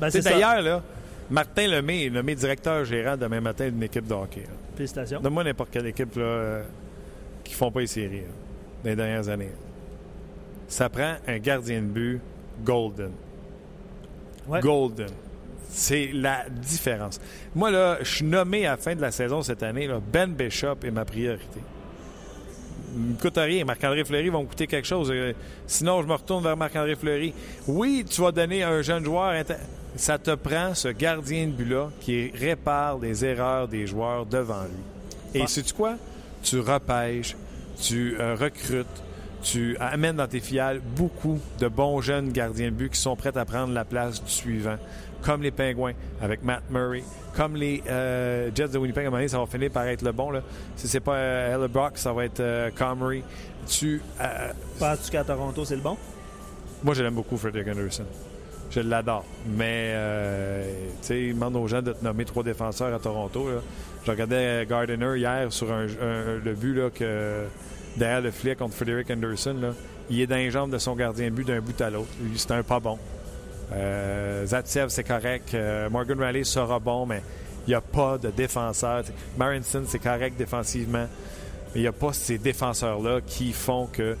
Ben, 0.00 0.08
c'est 0.08 0.22
d'ailleurs, 0.22 0.62
là, 0.62 0.82
Martin 1.30 1.68
Lemay 1.68 2.06
est 2.06 2.10
nommé 2.10 2.34
directeur 2.34 2.84
gérant 2.86 3.16
demain 3.16 3.40
matin 3.40 3.68
d'une 3.68 3.82
équipe 3.82 4.06
de 4.06 4.14
hockey. 4.14 4.44
Félicitations. 4.74 5.20
Donne-moi 5.20 5.44
n'importe 5.44 5.70
quelle 5.70 5.86
équipe 5.86 6.16
là, 6.16 6.22
euh, 6.22 6.62
qui 7.44 7.52
ne 7.52 7.56
font 7.56 7.70
pas 7.70 7.80
les 7.80 7.86
séries 7.86 8.22
dans 8.82 8.90
les 8.90 8.96
dernières 8.96 9.28
années. 9.28 9.52
Ça 10.68 10.88
prend 10.88 11.14
un 11.26 11.38
gardien 11.38 11.80
de 11.80 11.86
but 11.86 12.20
golden. 12.64 13.12
Golden. 14.48 15.10
C'est 15.68 16.10
la 16.12 16.44
différence. 16.48 17.20
Moi, 17.54 17.70
là, 17.70 17.98
je 18.00 18.16
suis 18.16 18.24
nommé 18.24 18.66
à 18.66 18.72
la 18.72 18.76
fin 18.76 18.94
de 18.94 19.00
la 19.00 19.10
saison 19.10 19.42
cette 19.42 19.62
année. 19.62 19.86
Là, 19.86 20.00
ben 20.12 20.32
Bishop 20.32 20.76
est 20.84 20.90
ma 20.90 21.04
priorité. 21.04 21.60
Il 22.94 23.02
me 23.02 23.14
coûte 23.14 23.38
rien. 23.38 23.64
Marc-André 23.64 24.04
Fleury 24.04 24.28
va 24.28 24.40
me 24.40 24.44
coûter 24.44 24.66
quelque 24.66 24.86
chose. 24.86 25.10
Euh, 25.10 25.32
sinon, 25.66 26.02
je 26.02 26.06
me 26.06 26.12
retourne 26.12 26.42
vers 26.42 26.56
Marc-André 26.56 26.94
Fleury. 26.94 27.32
Oui, 27.66 28.04
tu 28.08 28.20
vas 28.20 28.32
donner 28.32 28.62
à 28.62 28.68
un 28.68 28.82
jeune 28.82 29.04
joueur. 29.04 29.32
Ça 29.96 30.18
te 30.18 30.34
prend 30.34 30.74
ce 30.74 30.88
gardien 30.88 31.46
de 31.46 31.52
but-là 31.52 31.90
qui 32.00 32.30
répare 32.30 32.98
les 32.98 33.24
erreurs 33.24 33.68
des 33.68 33.86
joueurs 33.86 34.26
devant 34.26 34.64
lui. 34.64 35.40
Et 35.40 35.46
sais-tu 35.46 35.72
quoi? 35.72 35.96
Tu 36.42 36.60
repêches, 36.60 37.34
tu 37.80 38.16
euh, 38.18 38.34
recrutes, 38.34 38.86
tu 39.42 39.76
amènes 39.78 40.16
dans 40.16 40.28
tes 40.28 40.40
fiales 40.40 40.80
beaucoup 40.96 41.40
de 41.58 41.68
bons 41.68 42.00
jeunes 42.00 42.30
gardiens 42.30 42.70
de 42.70 42.76
but 42.76 42.90
qui 42.90 43.00
sont 43.00 43.16
prêts 43.16 43.36
à 43.36 43.44
prendre 43.44 43.72
la 43.72 43.84
place 43.84 44.22
du 44.22 44.30
suivant, 44.30 44.76
comme 45.22 45.42
les 45.42 45.50
Pingouins 45.50 45.94
avec 46.20 46.42
Matt 46.42 46.62
Murray, 46.70 47.02
comme 47.34 47.56
les 47.56 47.82
euh, 47.88 48.50
Jets 48.54 48.68
de 48.68 48.78
Winnipeg. 48.78 49.04
À 49.04 49.08
un 49.08 49.10
moment 49.10 49.18
donné, 49.18 49.28
ça 49.28 49.38
va 49.38 49.46
finir 49.46 49.70
par 49.70 49.86
être 49.86 50.02
le 50.02 50.12
bon. 50.12 50.30
Là. 50.30 50.42
Si 50.76 50.88
c'est 50.88 51.00
pas 51.00 51.16
euh, 51.16 51.68
Brock, 51.68 51.92
ça 51.96 52.12
va 52.12 52.24
être 52.24 52.40
euh, 52.40 52.70
Comrie. 52.76 53.24
Tu, 53.66 54.00
Penses-tu 54.78 55.10
qu'à 55.10 55.24
Toronto, 55.24 55.64
c'est 55.64 55.76
le 55.76 55.82
bon? 55.82 55.96
Moi, 56.82 56.94
je 56.94 57.02
l'aime 57.02 57.14
beaucoup, 57.14 57.36
Frederick 57.36 57.68
Anderson. 57.68 58.04
Je 58.70 58.80
l'adore. 58.80 59.24
Mais, 59.46 59.94
tu 61.00 61.06
sais, 61.06 61.20
il 61.26 61.34
demande 61.34 61.54
aux 61.56 61.68
gens 61.68 61.82
de 61.82 61.92
te 61.92 62.02
nommer 62.02 62.24
trois 62.24 62.42
défenseurs 62.42 62.92
à 62.92 62.98
Toronto. 62.98 63.48
Là. 63.48 63.60
Je 64.04 64.10
regardais 64.10 64.66
Gardiner 64.66 65.16
hier 65.16 65.52
sur 65.52 65.68
le 65.68 66.54
but 66.54 66.74
là, 66.74 66.90
que 66.90 67.44
derrière 67.96 68.20
le 68.20 68.30
filet 68.30 68.56
contre 68.56 68.74
Frederick 68.74 69.10
Anderson, 69.10 69.74
il 70.10 70.20
est 70.20 70.26
dans 70.26 70.36
les 70.36 70.50
jambes 70.50 70.72
de 70.72 70.78
son 70.78 70.94
gardien 70.94 71.30
but 71.30 71.46
d'un 71.46 71.60
bout 71.60 71.80
à 71.80 71.90
l'autre. 71.90 72.10
C'est 72.36 72.50
un 72.50 72.62
pas 72.62 72.80
bon. 72.80 72.98
Euh, 73.72 74.44
Zatsiev, 74.46 74.88
c'est 74.88 75.04
correct. 75.04 75.54
Euh, 75.54 75.88
Morgan 75.88 76.20
Riley 76.20 76.44
sera 76.44 76.78
bon, 76.78 77.06
mais 77.06 77.22
il 77.66 77.70
n'y 77.70 77.74
a 77.74 77.80
pas 77.80 78.18
de 78.18 78.30
défenseur. 78.30 79.04
Marinson, 79.36 79.84
c'est 79.86 79.98
correct 79.98 80.36
défensivement, 80.36 81.06
mais 81.74 81.80
il 81.80 81.82
n'y 81.82 81.86
a 81.86 81.92
pas 81.92 82.12
ces 82.12 82.38
défenseurs-là 82.38 83.20
qui 83.26 83.52
font 83.52 83.86
que. 83.86 84.16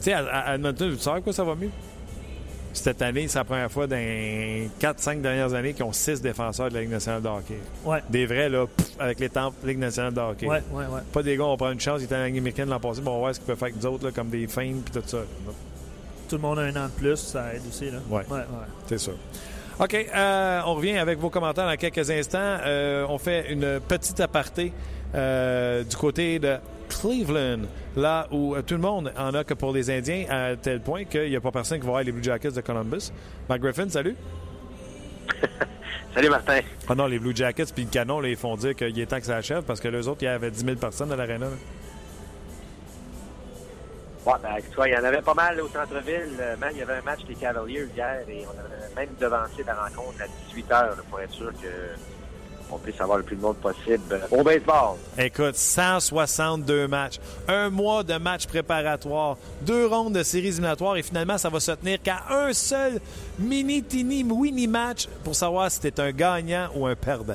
Tu 0.00 0.06
sais, 0.06 0.12
à, 0.14 0.54
Edmonton, 0.54 0.90
tu 0.92 0.98
sais 0.98 1.10
quoi 1.22 1.32
ça 1.32 1.44
va 1.44 1.54
mieux? 1.54 1.70
Cette 2.72 3.02
année, 3.02 3.26
c'est 3.28 3.38
la 3.38 3.44
première 3.44 3.70
fois 3.70 3.86
dans 3.86 3.96
les 3.96 4.70
4-5 4.80 5.20
dernières 5.20 5.54
années 5.54 5.72
qu'ils 5.72 5.84
ont 5.84 5.92
6 5.92 6.22
défenseurs 6.22 6.68
de 6.68 6.74
la 6.74 6.80
Ligue 6.80 6.90
nationale 6.90 7.20
de 7.20 7.28
hockey. 7.28 7.58
Ouais. 7.84 7.98
Des 8.08 8.26
vrais, 8.26 8.48
là, 8.48 8.66
avec 8.98 9.18
les 9.18 9.28
temps 9.28 9.52
Ligue 9.64 9.78
nationale 9.78 10.14
de 10.14 10.20
hockey. 10.20 10.46
Ouais, 10.46 10.62
ouais, 10.72 10.84
ouais. 10.84 11.00
Pas 11.12 11.22
des 11.22 11.36
gars, 11.36 11.44
on 11.44 11.56
prend 11.56 11.72
une 11.72 11.80
chance, 11.80 12.00
ils 12.00 12.04
étaient 12.04 12.16
en 12.16 12.24
Ligue 12.24 12.38
américaine 12.38 12.68
l'an 12.68 12.80
passé, 12.80 13.00
bon, 13.00 13.10
on 13.10 13.14
va 13.14 13.20
voir 13.20 13.34
ce 13.34 13.40
qu'ils 13.40 13.46
peuvent 13.46 13.58
faire 13.58 13.68
avec 13.68 13.76
nous 13.76 13.86
autres, 13.86 14.06
là, 14.06 14.12
comme 14.12 14.28
des 14.28 14.46
feintes 14.46 14.84
puis 14.84 15.00
tout 15.00 15.06
ça. 15.06 15.18
Tout 16.28 16.36
le 16.36 16.42
monde 16.42 16.60
a 16.60 16.62
un 16.62 16.76
an 16.76 16.86
de 16.86 16.92
plus, 16.92 17.16
ça 17.16 17.54
aide 17.54 17.62
aussi, 17.68 17.90
là. 17.90 17.98
Ouais. 18.08 18.22
ouais, 18.30 18.42
C'est 18.86 18.98
sûr. 18.98 19.14
OK, 19.80 19.94
euh, 19.94 20.60
on 20.66 20.74
revient 20.74 20.98
avec 20.98 21.18
vos 21.18 21.30
commentaires 21.30 21.66
dans 21.66 21.76
quelques 21.76 22.10
instants. 22.10 22.38
Euh, 22.38 23.06
on 23.08 23.16
fait 23.16 23.50
une 23.50 23.80
petite 23.80 24.20
aparté 24.20 24.74
euh, 25.14 25.82
du 25.82 25.96
côté 25.96 26.38
de 26.38 26.56
Cleveland, 26.90 27.62
là 27.96 28.26
où 28.30 28.54
euh, 28.54 28.62
tout 28.62 28.74
le 28.74 28.80
monde 28.80 29.12
en 29.16 29.34
a 29.34 29.44
que 29.44 29.54
pour 29.54 29.72
les 29.72 29.90
Indiens, 29.90 30.24
à 30.28 30.56
tel 30.56 30.80
point 30.80 31.04
qu'il 31.04 31.28
n'y 31.28 31.36
a 31.36 31.40
pas 31.40 31.50
personne 31.50 31.78
qui 31.78 31.86
va 31.86 31.92
voir 31.92 32.02
les 32.02 32.12
Blue 32.12 32.22
Jackets 32.22 32.52
de 32.52 32.60
Columbus. 32.60 33.10
Mark 33.48 33.60
Griffin, 33.60 33.88
salut. 33.88 34.16
salut 36.14 36.28
Martin. 36.28 36.60
Ah 36.88 36.94
non, 36.94 37.06
les 37.06 37.18
Blue 37.18 37.34
Jackets 37.34 37.72
puis 37.74 37.84
le 37.84 37.90
canon, 37.90 38.20
là, 38.20 38.28
ils 38.28 38.36
font 38.36 38.56
dire 38.56 38.74
qu'il 38.74 38.98
est 38.98 39.06
temps 39.06 39.20
que 39.20 39.26
ça 39.26 39.36
achève 39.36 39.62
parce 39.62 39.80
que 39.80 39.88
les 39.88 40.06
autres, 40.08 40.22
il 40.22 40.26
y 40.26 40.28
avait 40.28 40.50
10 40.50 40.64
000 40.64 40.76
personnes 40.76 41.08
dans 41.08 41.16
l'aréna. 41.16 41.46
Ouais, 44.26 44.34
ben, 44.42 44.56
tu 44.68 44.76
vois, 44.76 44.86
il 44.86 44.92
y 44.92 44.96
en 44.96 45.04
avait 45.04 45.22
pas 45.22 45.34
mal 45.34 45.58
au 45.60 45.68
centre-ville. 45.68 46.36
Euh, 46.38 46.56
même, 46.58 46.70
il 46.72 46.78
y 46.78 46.82
avait 46.82 46.96
un 46.96 47.02
match 47.02 47.24
des 47.24 47.34
Cavaliers 47.34 47.88
hier 47.96 48.20
et 48.28 48.44
on 48.46 48.50
avait 48.50 48.94
même 49.06 49.14
devancé 49.18 49.64
la 49.66 49.74
rencontre 49.74 50.20
à 50.20 50.26
18 50.48 50.68
h 50.68 50.96
pour 51.08 51.20
être 51.20 51.32
sûr 51.32 51.50
que 51.52 52.09
on 52.72 52.78
puisse 52.78 53.00
avoir 53.00 53.18
le 53.18 53.24
plus 53.24 53.36
de 53.36 53.42
monde 53.42 53.56
possible 53.56 54.20
au 54.30 54.42
baseball. 54.42 54.96
Écoute, 55.18 55.54
162 55.54 56.88
matchs, 56.88 57.18
un 57.48 57.70
mois 57.70 58.02
de 58.02 58.14
matchs 58.18 58.46
préparatoires, 58.46 59.36
deux 59.62 59.86
rondes 59.86 60.14
de 60.14 60.22
séries 60.22 60.48
éliminatoires 60.48 60.96
et 60.96 61.02
finalement, 61.02 61.38
ça 61.38 61.48
va 61.48 61.60
se 61.60 61.72
tenir 61.72 62.00
qu'à 62.02 62.24
un 62.30 62.52
seul 62.52 63.00
mini 63.38 63.82
tini 63.82 64.22
winnie 64.22 64.68
match 64.68 65.06
pour 65.24 65.34
savoir 65.34 65.70
si 65.70 65.80
t'es 65.80 66.00
un 66.00 66.12
gagnant 66.12 66.68
ou 66.74 66.86
un 66.86 66.94
perdant. 66.94 67.34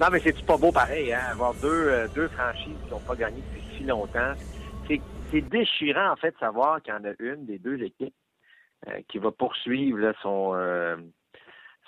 Non, 0.00 0.08
mais 0.12 0.20
c'est 0.20 0.44
pas 0.44 0.58
beau 0.58 0.70
pareil, 0.70 1.12
hein? 1.12 1.20
Avoir 1.30 1.54
deux, 1.54 1.68
euh, 1.68 2.06
deux 2.14 2.28
franchises 2.28 2.76
qui 2.84 2.90
n'ont 2.90 3.00
pas 3.00 3.16
gagné 3.16 3.38
depuis 3.38 3.78
si 3.78 3.84
longtemps. 3.84 4.34
C'est 5.32 5.40
déchirant, 5.40 6.12
en 6.12 6.16
fait, 6.16 6.30
de 6.30 6.38
savoir 6.38 6.80
qu'il 6.80 6.94
y 6.94 6.96
en 6.96 7.04
a 7.04 7.12
une 7.18 7.46
des 7.46 7.58
deux 7.58 7.82
équipes 7.82 8.14
euh, 8.86 9.00
qui 9.08 9.18
va 9.18 9.32
poursuivre 9.32 10.12
son, 10.22 10.52
euh, 10.54 10.96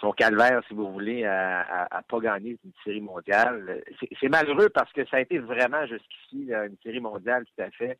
son 0.00 0.12
calvaire, 0.12 0.60
si 0.68 0.74
vous 0.74 0.92
voulez, 0.92 1.24
à, 1.24 1.86
à, 1.90 2.02
pas 2.02 2.20
gagner 2.20 2.56
une 2.64 2.72
série 2.84 3.00
mondiale. 3.00 3.82
C'est 4.20 4.28
malheureux 4.28 4.68
parce 4.68 4.92
que 4.92 5.04
ça 5.06 5.16
a 5.16 5.20
été 5.20 5.38
vraiment 5.38 5.84
jusqu'ici 5.86 6.50
une 6.50 6.76
série 6.82 7.00
mondiale 7.00 7.44
tout 7.44 7.62
à 7.62 7.70
fait 7.70 7.98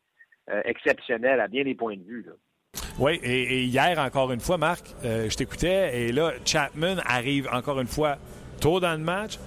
euh, 0.51 0.61
exceptionnelle 0.65 1.39
à 1.39 1.47
bien 1.47 1.63
des 1.63 1.75
points 1.75 1.95
de 1.95 2.03
vue. 2.03 2.25
Oui, 2.97 3.19
et, 3.21 3.65
hier, 3.65 3.99
encore 3.99 4.31
une 4.31 4.39
fois, 4.39 4.57
Marc, 4.57 4.83
euh, 5.03 5.29
je 5.29 5.37
t'écoutais, 5.37 6.01
et 6.01 6.11
là, 6.11 6.31
Chapman 6.43 6.95
arrive 7.05 7.47
encore 7.51 7.79
une 7.79 7.87
fois 7.87 8.17
tôt 8.59 8.79
dans 8.79 8.93
le 8.93 9.03
match, 9.03 9.37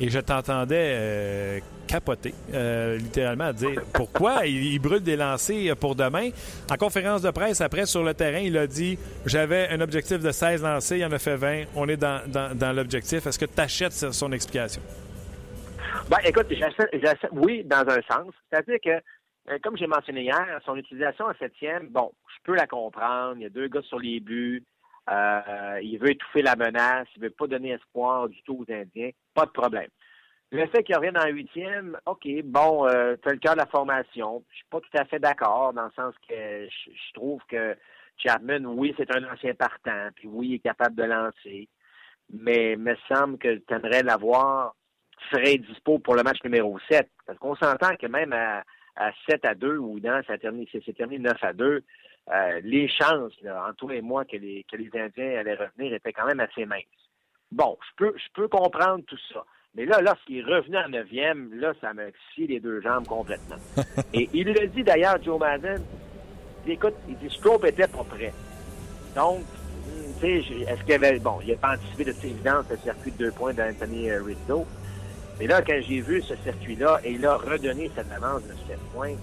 et 0.00 0.08
je 0.08 0.18
t'entendais 0.18 0.92
euh, 0.94 1.60
capoté, 1.86 2.34
euh, 2.52 2.96
littéralement, 2.96 3.44
à 3.44 3.52
dire 3.52 3.82
pourquoi 3.92 4.46
il, 4.46 4.78
brûle 4.80 5.02
des 5.02 5.16
lancers 5.16 5.76
pour 5.76 5.94
demain. 5.94 6.30
En 6.70 6.76
conférence 6.76 7.22
de 7.22 7.30
presse, 7.30 7.60
après, 7.60 7.86
sur 7.86 8.02
le 8.02 8.14
terrain, 8.14 8.38
il 8.38 8.56
a 8.58 8.66
dit 8.66 8.98
J'avais 9.26 9.68
un 9.68 9.80
objectif 9.80 10.18
de 10.18 10.30
16 10.30 10.62
lancers, 10.62 10.98
il 10.98 11.04
en 11.04 11.12
a 11.12 11.18
fait 11.18 11.36
20. 11.36 11.64
On 11.76 11.88
est 11.88 11.96
dans, 11.96 12.22
dans, 12.26 12.72
l'objectif. 12.74 13.26
Est-ce 13.26 13.38
que 13.38 13.44
tu 13.44 13.60
achètes 13.60 13.92
son 13.92 14.32
explication? 14.32 14.82
Ben, 16.10 16.18
écoute, 16.24 16.46
j'achète, 16.50 17.30
oui, 17.32 17.64
dans 17.64 17.84
un 17.88 18.02
sens. 18.10 18.34
C'est-à-dire 18.50 18.78
que, 18.84 19.52
euh, 19.52 19.58
comme 19.62 19.76
j'ai 19.76 19.86
mentionné 19.86 20.22
hier, 20.22 20.60
son 20.66 20.76
utilisation 20.76 21.26
en 21.26 21.34
septième, 21.38 21.88
bon, 21.88 22.10
je 22.28 22.42
peux 22.44 22.56
la 22.56 22.66
comprendre. 22.66 23.34
Il 23.36 23.42
y 23.42 23.46
a 23.46 23.50
deux 23.50 23.68
gars 23.68 23.82
sur 23.82 23.98
les 23.98 24.20
buts. 24.20 24.62
Euh, 25.10 25.80
il 25.82 25.98
veut 25.98 26.10
étouffer 26.10 26.42
la 26.42 26.56
menace. 26.56 27.08
Il 27.16 27.22
veut 27.22 27.30
pas 27.30 27.46
donner 27.46 27.72
espoir 27.72 28.28
du 28.28 28.42
tout 28.42 28.64
aux 28.66 28.72
Indiens. 28.72 29.10
Pas 29.34 29.46
de 29.46 29.50
problème. 29.50 29.88
Le 30.50 30.66
fait 30.68 30.84
qu'il 30.84 30.94
revienne 30.94 31.18
en 31.18 31.26
huitième, 31.26 31.98
OK, 32.06 32.28
bon, 32.44 32.86
euh, 32.86 33.16
tu 33.20 33.28
as 33.28 33.32
le 33.32 33.38
cœur 33.38 33.54
de 33.54 33.58
la 33.58 33.66
formation. 33.66 34.44
Je 34.50 34.56
suis 34.56 34.66
pas 34.70 34.80
tout 34.80 34.96
à 34.98 35.04
fait 35.04 35.18
d'accord, 35.18 35.72
dans 35.72 35.86
le 35.86 35.90
sens 35.96 36.14
que 36.28 36.68
je, 36.68 37.12
trouve 37.12 37.40
que 37.48 37.76
Chapman, 38.18 38.64
oui, 38.64 38.94
c'est 38.96 39.14
un 39.16 39.24
ancien 39.32 39.54
partant, 39.54 40.10
puis 40.14 40.28
oui, 40.28 40.48
il 40.50 40.54
est 40.54 40.58
capable 40.60 40.94
de 40.94 41.02
lancer. 41.02 41.68
mais 42.30 42.74
il 42.74 42.78
me 42.78 42.94
semble 43.08 43.38
que 43.38 43.56
tu 43.56 43.74
aimerais 43.74 44.04
l'avoir 44.04 44.76
serait 45.32 45.58
dispo 45.58 45.98
pour 45.98 46.14
le 46.14 46.22
match 46.22 46.38
numéro 46.44 46.78
7. 46.88 47.08
Parce 47.26 47.38
qu'on 47.38 47.56
s'entend 47.56 47.96
que 47.96 48.06
même 48.06 48.32
à, 48.32 48.62
7 49.28 49.44
à 49.44 49.54
2 49.54 49.76
ou 49.78 49.98
non, 49.98 50.20
ça 50.26 50.34
s'est 50.38 50.92
terminé 50.92 51.18
9 51.18 51.32
à 51.42 51.52
2, 51.52 51.82
euh, 52.32 52.60
les 52.62 52.88
chances, 52.88 53.38
là, 53.42 53.66
entre 53.68 53.76
toi 53.76 53.94
et 53.94 54.00
moi, 54.00 54.24
que 54.24 54.36
les, 54.36 54.64
que 54.70 54.76
les 54.76 54.90
Indiens 54.98 55.40
allaient 55.40 55.56
revenir 55.56 55.92
étaient 55.92 56.12
quand 56.12 56.26
même 56.26 56.40
assez 56.40 56.64
minces. 56.64 56.84
Bon, 57.52 57.76
je 57.82 58.04
peux, 58.04 58.14
je 58.16 58.32
peux 58.32 58.48
comprendre 58.48 59.04
tout 59.06 59.18
ça. 59.32 59.44
Mais 59.74 59.84
là, 59.86 60.00
lorsqu'il 60.00 60.44
revenu 60.44 60.76
en 60.78 60.88
neuvième, 60.88 61.52
là, 61.54 61.72
ça 61.80 61.92
m'a 61.92 62.04
scié 62.32 62.46
les 62.46 62.60
deux 62.60 62.80
jambes 62.80 63.06
complètement. 63.06 63.56
et 64.14 64.28
il 64.32 64.46
le 64.52 64.68
dit 64.68 64.82
d'ailleurs, 64.84 65.22
Joe 65.22 65.38
Madden, 65.38 65.82
écoute, 66.66 66.94
il 67.08 67.16
dit 67.18 67.34
Strope 67.34 67.64
était 67.64 67.88
pas 67.88 68.04
prêt. 68.04 68.32
Donc, 69.14 69.44
tu 70.20 70.42
sais, 70.42 70.54
est-ce 70.62 70.82
qu'il 70.84 70.94
avait, 70.94 71.18
bon, 71.18 71.38
il 71.42 71.50
n'a 71.50 71.56
pas 71.56 71.74
anticipé 71.74 72.04
de 72.04 72.12
toute 72.12 72.24
évidence 72.24 72.64
le 72.70 72.76
circuit 72.78 73.10
de 73.12 73.16
deux 73.18 73.32
points 73.32 73.52
d'Anthony 73.52 74.10
euh, 74.10 74.22
Rizzo. 74.22 74.64
Mais 75.38 75.46
là, 75.46 75.60
quand 75.62 75.78
j'ai 75.80 76.00
vu 76.00 76.22
ce 76.22 76.36
circuit-là, 76.36 77.00
et 77.04 77.12
il 77.12 77.26
a 77.26 77.36
redonné 77.36 77.90
cette 77.94 78.10
avance 78.12 78.42
de 78.44 78.54
7 78.68 78.78
points, 78.94 79.14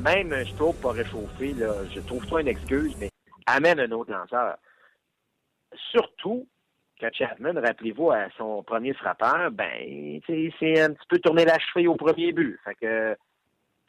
même 0.00 0.32
un 0.32 0.44
stroke 0.44 0.80
pas 0.80 0.92
réchauffé, 0.92 1.52
là, 1.54 1.72
je 1.94 2.00
trouve 2.00 2.24
ça 2.26 2.40
une 2.40 2.48
excuse, 2.48 2.96
mais 2.98 3.10
amène 3.46 3.80
un 3.80 3.90
autre 3.92 4.12
lanceur. 4.12 4.56
Surtout 5.90 6.46
quand 7.00 7.10
Chapman, 7.12 7.54
rappelez-vous, 7.60 8.12
à 8.12 8.28
son 8.38 8.62
premier 8.62 8.94
frappeur, 8.94 9.50
ben, 9.50 10.20
c'est 10.28 10.80
un 10.80 10.92
petit 10.92 11.06
peu 11.08 11.18
tourner 11.18 11.44
la 11.44 11.58
cheville 11.58 11.88
au 11.88 11.96
premier 11.96 12.32
but. 12.32 12.58
Fait 12.64 12.74
que, 12.76 13.16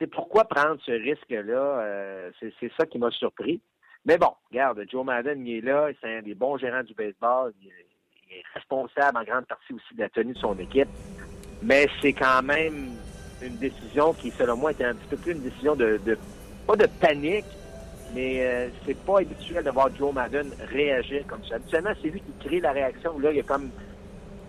pourquoi 0.08 0.45
prendre 0.45 0.82
ce 0.84 0.91
risque-là? 0.91 1.80
Euh, 1.82 2.32
c'est 2.39 2.72
ça 2.76 2.86
qui 2.88 2.97
m'a 2.97 3.12
surpris. 3.12 3.62
Mais 4.06 4.18
bon, 4.18 4.34
regarde, 4.49 4.84
Joe 4.91 5.06
Madden, 5.06 5.45
il 5.45 5.58
est 5.58 5.62
là, 5.62 5.89
c'est 6.01 6.18
un 6.18 6.22
des 6.22 6.34
bons 6.34 6.58
gérants 6.58 6.84
du 6.84 6.93
baseball. 6.93 7.54
Il 7.62 7.68
est 7.68 8.43
responsable 8.54 9.18
en 9.18 9.24
grande 9.24 9.45
partie 9.45 9.74
aussi 9.74 9.93
de 9.95 10.01
la 10.01 10.10
tenue 10.10 10.34
de 10.34 10.39
son 10.39 10.58
équipe. 10.58 10.89
Mais 11.62 11.88
c'est 12.01 12.14
quand 12.14 12.41
même 12.41 12.97
une 13.46 13.58
décision 13.58 14.14
qui, 14.14 14.32
selon 14.32 14.58
moi, 14.58 14.72
était 14.72 14.86
un 14.86 14.96
petit 14.96 15.08
peu 15.10 15.18
plus 15.18 15.32
une 15.34 15.41
décision 15.41 15.76
de, 15.76 16.00
pas 16.66 16.76
de 16.76 16.88
panique, 17.00 17.46
mais 18.14 18.46
euh, 18.46 18.68
c'est 18.86 18.98
pas 18.98 19.20
habituel 19.20 19.64
de 19.64 19.72
voir 19.72 19.89
Joe 19.98 20.14
Madden 20.14 20.52
réagir 20.72 21.24
comme 21.28 21.44
ça. 21.48 21.56
Habituellement, 21.56 21.91
c'est 22.02 22.10
lui 22.10 22.22
qui 22.22 22.48
crée 22.48 22.60
la 22.60 22.72
réaction. 22.72 23.18
Là, 23.20 23.32
il 23.32 23.39
a 23.39 23.44
comme, 23.44 23.70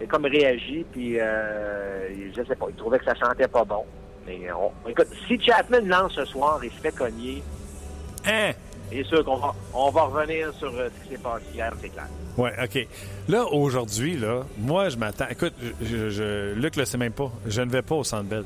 il 0.01 0.05
a 0.05 0.07
comme 0.07 0.27
réagi, 0.27 0.85
puis 0.93 1.19
euh, 1.19 2.33
je 2.35 2.43
sais 2.43 2.57
pas, 2.57 2.67
il 2.69 2.77
trouvait 2.77 2.99
que 2.99 3.05
ça 3.05 3.15
chantait 3.15 3.49
pas 3.49 3.65
bon. 3.65 3.85
Mais 4.27 4.41
écoute, 4.89 5.09
si 5.29 5.39
Chapman 5.41 5.81
lance 5.85 6.13
ce 6.13 6.25
soir 6.25 6.63
et 6.65 6.71
se 6.71 6.81
fait 6.81 6.93
cogner, 6.93 7.43
hein? 8.27 8.53
c'est 8.91 9.05
sûr 9.05 9.25
qu'on 9.25 9.37
va, 9.37 9.55
on 9.75 9.91
va 9.91 10.03
revenir 10.05 10.53
sur 10.55 10.73
euh, 10.73 10.89
ce 10.89 11.05
qui 11.05 11.15
s'est 11.15 11.23
passé 11.23 11.45
hier, 11.55 11.73
c'est 11.81 11.89
clair. 11.89 12.09
Oui, 12.37 12.51
OK. 12.63 12.89
Là, 13.29 13.45
aujourd'hui, 13.47 14.17
là, 14.17 14.43
moi, 14.59 14.89
je 14.89 14.97
m'attends. 14.97 15.27
Écoute, 15.31 15.55
je, 15.81 16.11
je, 16.11 16.55
Luc 16.55 16.77
le 16.77 16.85
sait 16.85 16.99
même 16.99 17.13
pas. 17.13 17.31
Je 17.47 17.63
ne 17.63 17.71
vais 17.71 17.83
pas 17.83 17.95
au 17.95 18.05
Centre 18.05 18.25
Bell. 18.25 18.45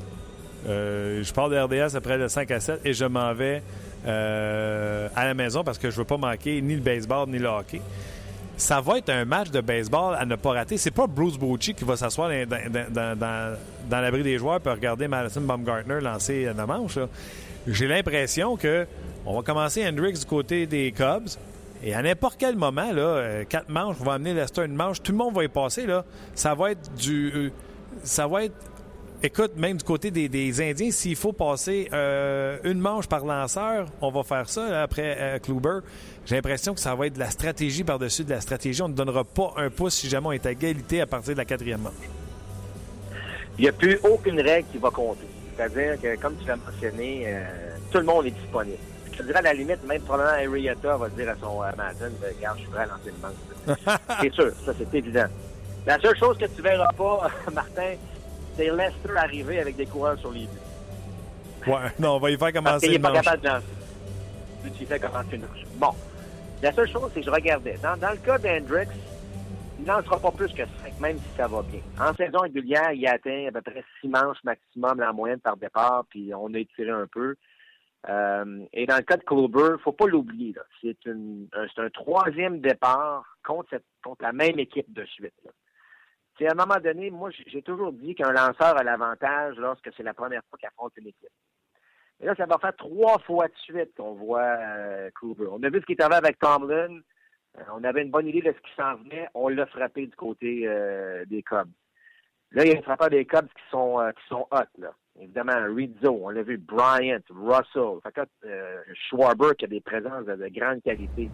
Euh, 0.67 1.23
je 1.23 1.33
pars 1.33 1.49
de 1.49 1.57
RDS 1.57 1.95
après 1.95 2.17
le 2.17 2.27
5 2.27 2.51
à 2.51 2.59
7 2.59 2.81
et 2.83 2.93
je 2.93 3.05
m'en 3.05 3.33
vais 3.33 3.61
euh, 4.05 5.07
à 5.15 5.25
la 5.25 5.33
maison 5.33 5.63
parce 5.63 5.77
que 5.77 5.89
je 5.89 5.95
veux 5.95 6.05
pas 6.05 6.17
manquer 6.17 6.61
ni 6.61 6.75
le 6.75 6.81
baseball 6.81 7.29
ni 7.29 7.39
le 7.39 7.47
hockey. 7.47 7.81
Ça 8.57 8.81
va 8.81 8.97
être 8.97 9.09
un 9.09 9.23
match 9.23 9.51
de 9.51 9.61
baseball 9.61 10.15
à 10.19 10.25
ne 10.25 10.35
pas 10.35 10.51
rater. 10.51 10.77
C'est 10.77 10.91
pas 10.91 11.07
Bruce 11.07 11.37
Bochy 11.37 11.73
qui 11.73 11.85
va 11.85 11.95
s'asseoir 11.95 12.29
dans, 12.29 13.57
l'abri 13.89 14.21
des 14.21 14.37
joueurs 14.37 14.59
pour 14.59 14.73
regarder 14.73 15.07
Madison 15.07 15.41
Baumgartner 15.41 16.01
lancer 16.01 16.51
la 16.55 16.65
manche. 16.65 16.99
J'ai 17.65 17.87
l'impression 17.87 18.57
que 18.57 18.85
on 19.25 19.35
va 19.35 19.43
commencer 19.43 19.87
Hendricks 19.87 20.19
du 20.19 20.25
côté 20.25 20.65
des 20.65 20.91
Cubs. 20.91 21.29
Et 21.83 21.93
à 21.93 22.01
n'importe 22.01 22.35
quel 22.37 22.55
moment, 22.55 22.91
là, 22.91 23.01
euh, 23.01 23.43
quatre 23.47 23.69
manches, 23.69 23.95
on 24.01 24.03
va 24.03 24.13
amener 24.13 24.33
Lester 24.33 24.65
une 24.65 24.75
manche, 24.75 25.01
tout 25.01 25.13
le 25.13 25.17
monde 25.17 25.33
va 25.33 25.43
y 25.43 25.47
passer. 25.47 25.85
Là. 25.85 26.03
Ça 26.35 26.53
va 26.53 26.71
être 26.71 26.93
du. 26.95 27.51
Ça 28.03 28.27
va 28.27 28.45
être. 28.45 28.55
Écoute, 29.21 29.51
même 29.57 29.77
du 29.77 29.83
côté 29.83 30.11
des, 30.11 30.61
Indiens, 30.61 30.91
s'il 30.91 31.15
faut 31.15 31.33
passer 31.33 31.89
euh, 31.91 32.57
une 32.63 32.79
manche 32.79 33.07
par 33.07 33.25
lanceur, 33.25 33.87
on 34.01 34.11
va 34.11 34.23
faire 34.23 34.49
ça 34.49 34.83
après 34.83 35.39
Kluber. 35.43 35.79
J'ai 36.25 36.35
l'impression 36.35 36.73
que 36.73 36.79
ça 36.79 36.95
va 36.95 37.07
être 37.07 37.15
de 37.15 37.19
la 37.19 37.29
stratégie 37.29 37.83
par-dessus 37.83 38.23
de 38.23 38.29
la 38.29 38.41
stratégie. 38.41 38.81
On 38.81 38.87
ne 38.87 38.93
donnera 38.93 39.23
pas 39.23 39.53
un 39.57 39.69
pouce 39.69 39.95
si 39.95 40.07
jamais 40.07 40.27
on 40.27 40.31
est 40.31 40.45
à 40.45 40.51
égalité 40.51 41.01
à 41.01 41.05
partir 41.05 41.33
de 41.33 41.39
la 41.39 41.45
quatrième 41.45 41.81
manche. 41.81 41.93
Il 43.57 43.63
n'y 43.63 43.67
a 43.67 43.73
plus 43.73 43.99
aucune 44.03 44.39
règle 44.39 44.67
qui 44.71 44.77
va 44.77 44.89
compter. 44.89 45.27
C'est-à-dire 45.55 45.99
que, 46.01 46.15
comme 46.15 46.37
tu 46.37 46.47
l'as 46.47 46.55
mentionné, 46.55 47.35
tout 47.91 47.97
le 47.97 48.05
monde 48.05 48.25
est 48.25 48.31
disponible 48.31 48.77
je 49.19 49.23
dirais 49.25 49.39
à 49.39 49.41
la 49.41 49.53
limite, 49.53 49.83
même 49.85 50.01
probablement 50.01 50.53
Arietta 50.53 50.97
va 50.97 51.09
dire 51.09 51.29
à 51.29 51.35
son 51.41 51.61
euh, 51.61 51.71
Madden, 51.77 52.13
regarde, 52.21 52.57
je 52.57 52.61
suis 52.63 52.71
prêt 52.71 52.83
à 52.83 52.85
lancer 52.85 53.09
une 53.09 53.15
banque. 53.15 53.99
c'est 54.21 54.33
sûr, 54.33 54.51
ça 54.65 54.73
c'est 54.77 54.97
évident. 54.97 55.25
La 55.85 55.99
seule 55.99 56.17
chose 56.17 56.37
que 56.37 56.45
tu 56.45 56.61
verras 56.61 56.91
pas, 56.97 57.29
Martin, 57.53 57.95
c'est 58.59 58.75
Lester 58.75 59.15
arriver 59.15 59.59
avec 59.59 59.77
des 59.77 59.85
coureurs 59.85 60.19
sur 60.19 60.31
les 60.31 60.41
buts. 60.41 61.65
Ouais, 61.65 61.79
non, 61.99 62.15
on 62.15 62.19
va 62.19 62.31
y 62.31 62.37
faire 62.37 62.51
commencer 62.51 62.87
qu'il 62.87 62.91
n'est 62.91 62.99
pas 62.99 63.13
capable 63.13 63.41
de 63.41 63.47
lancer. 63.47 63.65
Tu 64.77 64.85
fais 64.85 64.99
commencer 64.99 65.35
une 65.35 65.41
manche. 65.41 65.65
Bon. 65.75 65.91
La 66.61 66.73
seule 66.73 66.89
chose, 66.89 67.09
c'est 67.13 67.21
que 67.21 67.25
je 67.25 67.31
regardais. 67.31 67.77
Dans, 67.81 67.95
dans 67.95 68.11
le 68.11 68.17
cas 68.17 68.37
d'Hendrix, 68.37 68.87
il 69.79 69.85
n'en 69.85 70.03
sera 70.03 70.19
pas 70.19 70.31
plus 70.31 70.49
que 70.49 70.63
5, 70.83 70.99
même 70.99 71.17
si 71.17 71.37
ça 71.37 71.47
va 71.47 71.61
bien. 71.61 71.79
En 72.01 72.13
saison 72.13 72.39
régulière, 72.39 72.91
il 72.91 73.07
a 73.07 73.13
atteint 73.13 73.47
à 73.47 73.51
peu 73.53 73.61
près 73.61 73.83
6 74.01 74.09
manches 74.09 74.43
maximum 74.43 74.99
la 74.99 75.13
moyenne 75.13 75.39
par 75.39 75.55
départ, 75.55 76.03
puis 76.09 76.33
on 76.35 76.53
a 76.53 76.59
étiré 76.59 76.89
un 76.89 77.07
peu. 77.07 77.35
Euh, 78.09 78.65
et 78.73 78.85
dans 78.85 78.97
le 78.97 79.03
cas 79.03 79.15
de 79.15 79.23
Kluber, 79.23 79.77
faut 79.81 79.93
pas 79.93 80.07
l'oublier. 80.07 80.53
C'est 80.81 80.97
un, 81.07 81.89
troisième 81.93 82.59
départ 82.59 83.23
contre, 83.45 83.75
la 84.19 84.33
même 84.33 84.59
équipe 84.59 84.91
de 84.91 85.05
suite. 85.05 85.33
C'est 86.39 86.47
à 86.47 86.53
un 86.53 86.55
moment 86.55 86.79
donné, 86.81 87.11
moi, 87.11 87.29
j'ai 87.47 87.61
toujours 87.61 87.91
dit 87.91 88.15
qu'un 88.15 88.31
lanceur 88.31 88.77
a 88.77 88.83
l'avantage 88.83 89.57
lorsque 89.57 89.91
c'est 89.95 90.03
la 90.03 90.13
première 90.13 90.41
fois 90.49 90.57
qu'il 90.57 90.67
affronte 90.67 90.93
une 90.97 91.07
équipe. 91.07 91.29
Et 92.21 92.25
là, 92.25 92.33
ça 92.35 92.45
va 92.45 92.57
faire 92.57 92.75
trois 92.75 93.19
fois 93.19 93.47
de 93.47 93.55
suite 93.57 93.93
qu'on 93.95 94.13
voit 94.13 94.41
euh, 94.41 95.09
Kluber. 95.15 95.47
On 95.51 95.61
a 95.63 95.69
vu 95.69 95.79
ce 95.81 95.85
qui 95.85 95.93
est 95.93 96.01
arrivé 96.01 96.17
avec 96.17 96.39
Tomlin. 96.39 96.99
Euh, 97.57 97.61
on 97.73 97.83
avait 97.83 98.01
une 98.01 98.11
bonne 98.11 98.27
idée 98.27 98.41
de 98.41 98.53
ce 98.53 98.61
qui 98.61 98.75
s'en 98.75 98.95
venait. 98.95 99.27
On 99.33 99.49
l'a 99.49 99.65
frappé 99.67 100.07
du 100.07 100.15
côté 100.15 100.67
des 101.27 101.43
Cubs. 101.43 101.69
Là, 102.51 102.65
il 102.65 102.71
y 102.71 102.75
a 102.75 102.79
un 102.79 102.81
frappeur 102.81 103.09
des 103.09 103.25
Cubs 103.25 103.47
qui 103.47 103.69
sont, 103.69 103.99
qui 104.15 104.27
sont 104.27 104.47
hot. 104.51 104.79
Là 104.79 104.93
évidemment, 105.21 105.75
Rizzo, 105.75 106.19
on 106.23 106.29
l'a 106.29 106.43
vu, 106.43 106.57
Bryant, 106.57 107.19
Russell, 107.29 107.99
fait 108.03 108.29
euh, 108.45 108.81
Schwarber 108.93 109.55
qui 109.57 109.65
a 109.65 109.67
des 109.67 109.81
présences 109.81 110.25
de, 110.25 110.47
grande 110.49 110.81
qualité. 110.81 111.29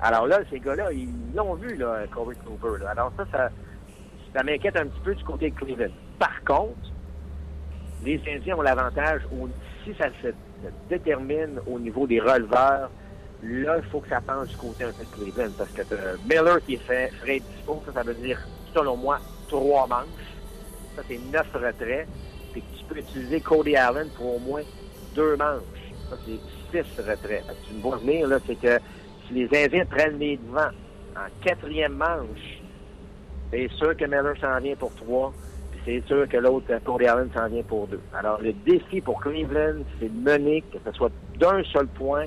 Alors 0.00 0.26
là, 0.26 0.40
ces 0.50 0.60
gars-là, 0.60 0.92
ils 0.92 1.34
l'ont 1.34 1.54
vu, 1.54 1.76
là, 1.76 2.06
Corey 2.12 2.36
Cooper. 2.44 2.84
Alors 2.86 3.12
ça, 3.16 3.26
ça, 3.30 3.50
ça 4.34 4.42
m'inquiète 4.42 4.76
un 4.76 4.86
petit 4.86 5.00
peu 5.00 5.14
du 5.14 5.24
côté 5.24 5.50
de 5.50 5.56
Cleveland. 5.56 5.92
Par 6.18 6.42
contre, 6.44 6.90
les 8.04 8.20
Indiens 8.28 8.56
ont 8.56 8.62
l'avantage, 8.62 9.22
si 9.84 9.94
ça 9.94 10.08
se 10.22 10.28
détermine 10.88 11.60
au 11.66 11.78
niveau 11.78 12.06
des 12.06 12.20
releveurs, 12.20 12.90
là, 13.42 13.76
il 13.76 13.90
faut 13.90 14.00
que 14.00 14.08
ça 14.08 14.20
pense 14.20 14.48
du 14.48 14.56
côté 14.56 14.84
un 14.84 14.92
peu 14.92 15.04
de 15.04 15.10
Cleveland, 15.10 15.52
parce 15.56 15.70
que 15.70 15.82
euh, 15.92 16.16
Miller 16.28 16.64
qui 16.64 16.74
est 16.74 16.86
fait, 16.86 17.12
serait 17.20 17.40
dispo, 17.40 17.82
ça, 17.86 17.92
ça 17.92 18.02
veut 18.02 18.14
dire, 18.14 18.38
selon 18.74 18.96
moi, 18.96 19.18
trois 19.48 19.86
manches. 19.86 20.06
Ça, 20.96 21.02
c'est 21.08 21.18
neuf 21.32 21.46
retraits 21.54 22.06
utiliser 22.98 23.40
Cody 23.40 23.76
Allen 23.76 24.08
pour 24.16 24.36
au 24.36 24.38
moins 24.38 24.62
deux 25.14 25.36
manches. 25.36 25.62
Ça, 26.10 26.16
c'est 26.26 26.82
six 26.82 27.00
retraits. 27.00 27.44
Tu 27.68 27.74
me 27.74 27.80
vois 27.80 27.96
venir, 27.96 28.28
là, 28.28 28.38
c'est 28.46 28.56
que 28.56 28.78
si 29.26 29.34
les 29.34 29.64
Indiens 29.64 29.86
prennent 29.86 30.18
les 30.18 30.36
devants 30.36 30.70
en 31.16 31.44
quatrième 31.44 31.94
manche, 31.94 32.61
c'est 33.52 33.70
sûr 33.72 33.94
que 33.96 34.04
Miller 34.04 34.34
s'en 34.40 34.58
vient 34.60 34.74
pour 34.76 34.94
trois, 34.94 35.32
puis 35.70 35.80
c'est 35.84 36.06
sûr 36.06 36.26
que 36.26 36.38
l'autre, 36.38 36.66
Cody 36.84 37.06
Allen, 37.06 37.28
s'en 37.34 37.48
vient 37.48 37.62
pour 37.62 37.86
deux. 37.86 38.00
Alors, 38.18 38.40
le 38.40 38.52
défi 38.52 39.02
pour 39.02 39.20
Cleveland, 39.20 39.82
c'est 40.00 40.08
de 40.08 40.30
mener, 40.30 40.62
que 40.72 40.78
ce 40.84 40.92
soit 40.92 41.12
d'un 41.38 41.62
seul 41.64 41.86
point 41.86 42.24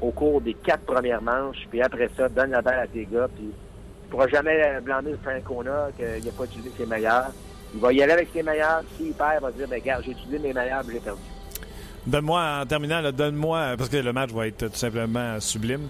au 0.00 0.10
cours 0.10 0.40
des 0.40 0.54
quatre 0.54 0.84
premières 0.84 1.22
manches, 1.22 1.68
puis 1.70 1.80
après 1.80 2.10
ça, 2.16 2.28
donne 2.28 2.50
la 2.50 2.62
balle 2.62 2.80
à 2.80 2.86
tes 2.88 3.06
gars, 3.06 3.28
puis 3.34 3.48
tu 4.02 4.10
pourras 4.10 4.26
jamais 4.26 4.80
blâmer 4.82 5.12
le 5.12 5.18
Francona 5.18 5.88
qu'il 5.96 6.24
n'a 6.24 6.32
pas 6.32 6.44
utilisé 6.44 6.70
ses 6.76 6.86
meilleurs. 6.86 7.30
Il 7.72 7.80
va 7.80 7.92
y 7.92 8.02
aller 8.02 8.12
avec 8.12 8.28
ses 8.32 8.42
meilleurs. 8.42 8.82
S'il 8.96 9.12
perd, 9.12 9.34
il 9.38 9.42
va 9.42 9.52
dire, 9.52 9.68
ben, 9.68 9.80
regarde, 9.80 10.02
j'ai 10.04 10.12
utilisé 10.12 10.38
mes 10.38 10.52
meilleurs, 10.52 10.82
j'ai 10.90 10.98
perdu. 10.98 11.20
Donne-moi, 12.06 12.60
en 12.62 12.66
terminant, 12.66 13.12
donne-moi, 13.12 13.74
parce 13.76 13.88
que 13.88 13.96
le 13.96 14.12
match 14.12 14.30
va 14.32 14.46
être 14.46 14.68
tout 14.68 14.76
simplement 14.76 15.38
sublime. 15.40 15.88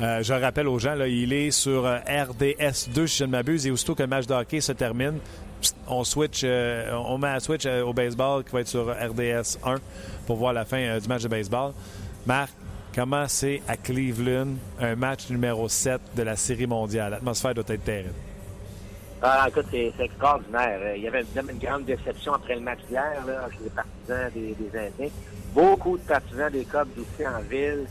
Euh, 0.00 0.22
je 0.22 0.32
rappelle 0.32 0.68
aux 0.68 0.78
gens, 0.78 0.94
il 1.04 1.32
est 1.32 1.50
sur 1.50 1.84
euh, 1.84 1.98
RDS 1.98 2.90
2, 2.94 3.06
si 3.06 3.18
je 3.18 3.24
ne 3.24 3.30
m'abuse, 3.30 3.66
et 3.66 3.70
aussitôt 3.72 3.96
que 3.96 4.02
le 4.02 4.08
match 4.08 4.26
de 4.26 4.34
hockey 4.34 4.60
se 4.60 4.70
termine, 4.70 5.18
on 5.88 6.04
switch, 6.04 6.42
euh, 6.44 6.92
on 6.92 7.18
met 7.18 7.28
un 7.28 7.40
switch 7.40 7.66
au 7.66 7.92
baseball 7.92 8.44
qui 8.44 8.52
va 8.52 8.60
être 8.60 8.68
sur 8.68 8.88
RDS 8.88 9.58
1 9.64 9.76
pour 10.26 10.36
voir 10.36 10.52
la 10.52 10.64
fin 10.64 10.98
du 10.98 11.08
match 11.08 11.22
de 11.22 11.28
baseball. 11.28 11.72
Marc, 12.26 12.52
comment 12.94 13.26
c'est 13.26 13.60
à 13.66 13.76
Cleveland 13.76 14.54
un 14.80 14.94
match 14.94 15.30
numéro 15.30 15.68
7 15.68 16.00
de 16.16 16.22
la 16.22 16.36
Série 16.36 16.68
mondiale? 16.68 17.10
L'atmosphère 17.10 17.54
doit 17.54 17.64
être 17.66 17.84
terrible. 17.84 18.14
Ah, 19.20 19.46
écoute, 19.48 19.66
c'est 19.72 19.92
extraordinaire. 19.98 20.94
Il 20.94 21.02
y 21.02 21.08
avait 21.08 21.22
une 21.22 21.58
grande 21.58 21.84
déception 21.86 22.34
après 22.34 22.54
le 22.54 22.60
match 22.60 22.78
d'hier, 22.88 23.16
avec 23.26 23.58
les 23.64 23.70
partisans 23.70 24.30
des, 24.32 24.54
des, 24.54 24.78
Indiens. 24.78 25.10
Beaucoup 25.52 25.98
de 25.98 26.02
partisans 26.02 26.52
des 26.52 26.64
Cubs 26.64 26.86
aussi 26.96 27.26
en 27.26 27.40
ville. 27.50 27.86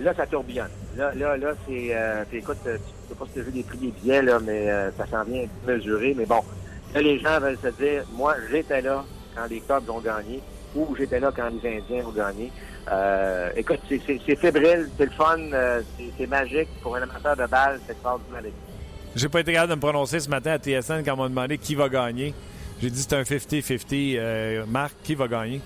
Là, 0.00 0.14
ça 0.14 0.26
tourbillonne. 0.26 0.70
Là, 0.96 1.12
là, 1.14 1.36
là, 1.36 1.52
c'est... 1.66 1.88
Euh, 1.92 2.24
écoute, 2.32 2.58
je 2.64 2.70
sais 2.70 3.14
pas 3.18 3.24
si 3.26 3.32
tu 3.32 3.40
as 3.40 3.42
vu 3.42 3.50
les 3.52 3.62
prix 3.62 3.78
des 3.78 3.90
billets, 3.90 4.22
là, 4.22 4.38
mais 4.40 4.70
euh, 4.70 4.90
ça 4.92 5.06
s'en 5.06 5.24
vient 5.24 5.44
mesuré. 5.66 6.14
Mais 6.16 6.26
bon, 6.26 6.40
là, 6.94 7.02
les 7.02 7.18
gens 7.18 7.40
veulent 7.40 7.58
se 7.62 7.68
dire, 7.68 8.04
moi, 8.12 8.34
j'étais 8.50 8.80
là 8.80 9.04
quand 9.34 9.46
les 9.48 9.60
Cubs 9.60 9.90
ont 9.90 10.00
gagné 10.00 10.40
ou 10.74 10.94
j'étais 10.96 11.20
là 11.20 11.32
quand 11.34 11.48
les 11.48 11.78
Indiens 11.78 12.06
ont 12.06 12.12
gagné. 12.12 12.52
Euh, 12.90 13.50
écoute, 13.56 13.80
c'est 13.88 14.36
fébrile, 14.36 14.88
c'est 14.96 15.04
le 15.04 15.10
fun, 15.10 15.38
euh, 15.52 15.82
c'est 16.16 16.26
magique. 16.26 16.68
Pour 16.82 16.96
un 16.96 17.02
amateur 17.02 17.36
de 17.36 17.46
balle, 17.46 17.80
c'est 17.86 17.92
extraordinaire. 17.92 18.52
J'ai 19.14 19.28
pas 19.28 19.40
été 19.40 19.52
capable 19.52 19.70
de 19.70 19.76
me 19.76 19.80
prononcer 19.80 20.20
ce 20.20 20.28
matin 20.28 20.52
à 20.52 20.58
TSN 20.58 21.02
quand 21.04 21.14
on 21.14 21.22
m'a 21.22 21.28
demandé 21.28 21.58
qui 21.58 21.74
va 21.74 21.88
gagner. 21.88 22.34
J'ai 22.80 22.90
dit 22.90 23.02
c'est 23.02 23.14
un 23.14 23.22
50-50. 23.22 24.16
Euh, 24.18 24.64
Marc, 24.66 24.94
qui 25.02 25.14
va 25.14 25.28
gagner? 25.28 25.60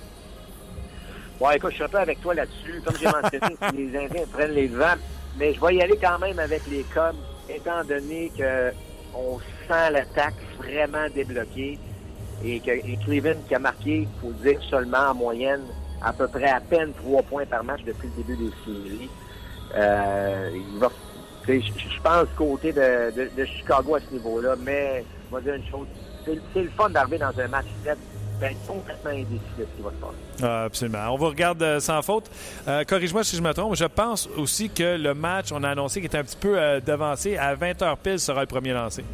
Ouais, 1.43 1.57
écoute, 1.57 1.70
je 1.70 1.74
suis 1.74 1.84
un 1.84 1.88
peu 1.88 1.99
avec 1.99 2.20
toi 2.20 2.34
là-dessus. 2.34 2.80
Comme 2.84 2.95
j'ai 2.97 3.07
mentionné, 3.07 3.57
les 3.76 3.99
Indiens 3.99 4.26
prennent 4.30 4.53
les 4.53 4.68
devants, 4.68 4.95
mais 5.36 5.53
je 5.53 5.61
vais 5.61 5.74
y 5.74 5.82
aller 5.82 5.99
quand 6.01 6.20
même 6.20 6.38
avec 6.38 6.62
les 6.70 6.84
Cubs, 6.84 7.16
étant 7.49 7.82
donné 7.82 8.30
qu'on 8.36 9.40
sent 9.66 9.90
l'attaque 9.90 10.36
vraiment 10.57 11.09
débloquée 11.12 11.80
et 12.45 12.61
que 12.61 13.05
Cleveland 13.05 13.40
qui 13.49 13.57
a 13.57 13.59
marqué, 13.59 14.07
il 14.07 14.09
faut 14.20 14.30
dire 14.34 14.61
seulement 14.70 15.11
en 15.11 15.14
moyenne, 15.14 15.62
à 16.01 16.12
peu 16.12 16.28
près 16.28 16.49
à 16.49 16.61
peine 16.61 16.93
trois 16.93 17.22
points 17.22 17.47
par 17.47 17.64
match 17.64 17.82
depuis 17.84 18.09
le 18.16 18.22
début 18.22 18.36
des 18.36 18.53
séries. 18.64 19.11
Euh, 19.74 20.51
il 20.55 20.78
va, 20.78 20.93
je 21.49 22.03
pense 22.05 22.28
côté 22.36 22.72
de, 22.72 23.11
de, 23.36 23.45
Chicago 23.47 23.97
à 23.97 24.01
ce 24.01 24.14
niveau-là, 24.14 24.55
mais 24.61 25.05
je 25.28 25.36
vais 25.36 25.43
dire 25.43 25.55
une 25.55 25.66
chose, 25.68 25.88
c'est 26.24 26.62
le 26.62 26.70
fun 26.70 26.88
d'arriver 26.88 27.18
dans 27.18 27.36
un 27.36 27.49
match 27.49 27.66
ben, 28.43 28.57
complètement 28.66 29.11
indécis 29.11 29.40
de 29.57 29.64
ce 29.64 29.76
qui 29.76 29.82
va 29.82 29.90
se 29.90 29.95
passer. 29.95 30.43
Ah, 30.43 30.64
absolument. 30.64 31.11
On 31.11 31.16
vous 31.16 31.28
regarde 31.28 31.62
euh, 31.62 31.78
sans 31.78 32.03
faute. 32.03 32.28
Euh, 32.66 32.82
corrige-moi 32.82 33.22
si 33.22 33.36
je 33.36 33.43
me 33.43 33.53
trompe. 33.53 33.76
Je 33.76 33.84
pense 33.84 34.28
aussi 34.36 34.68
que 34.68 34.97
le 34.97 35.14
match, 35.14 35.53
on 35.53 35.62
a 35.62 35.70
annoncé 35.70 36.01
qu'il 36.01 36.07
était 36.07 36.18
un 36.18 36.24
petit 36.24 36.36
peu 36.36 36.59
euh, 36.59 36.80
devancé. 36.80 37.36
À 37.36 37.55
20h 37.55 37.97
pile 38.03 38.18
sera 38.18 38.40
le 38.40 38.49
premier 38.49 38.72
lancé. 38.72 39.05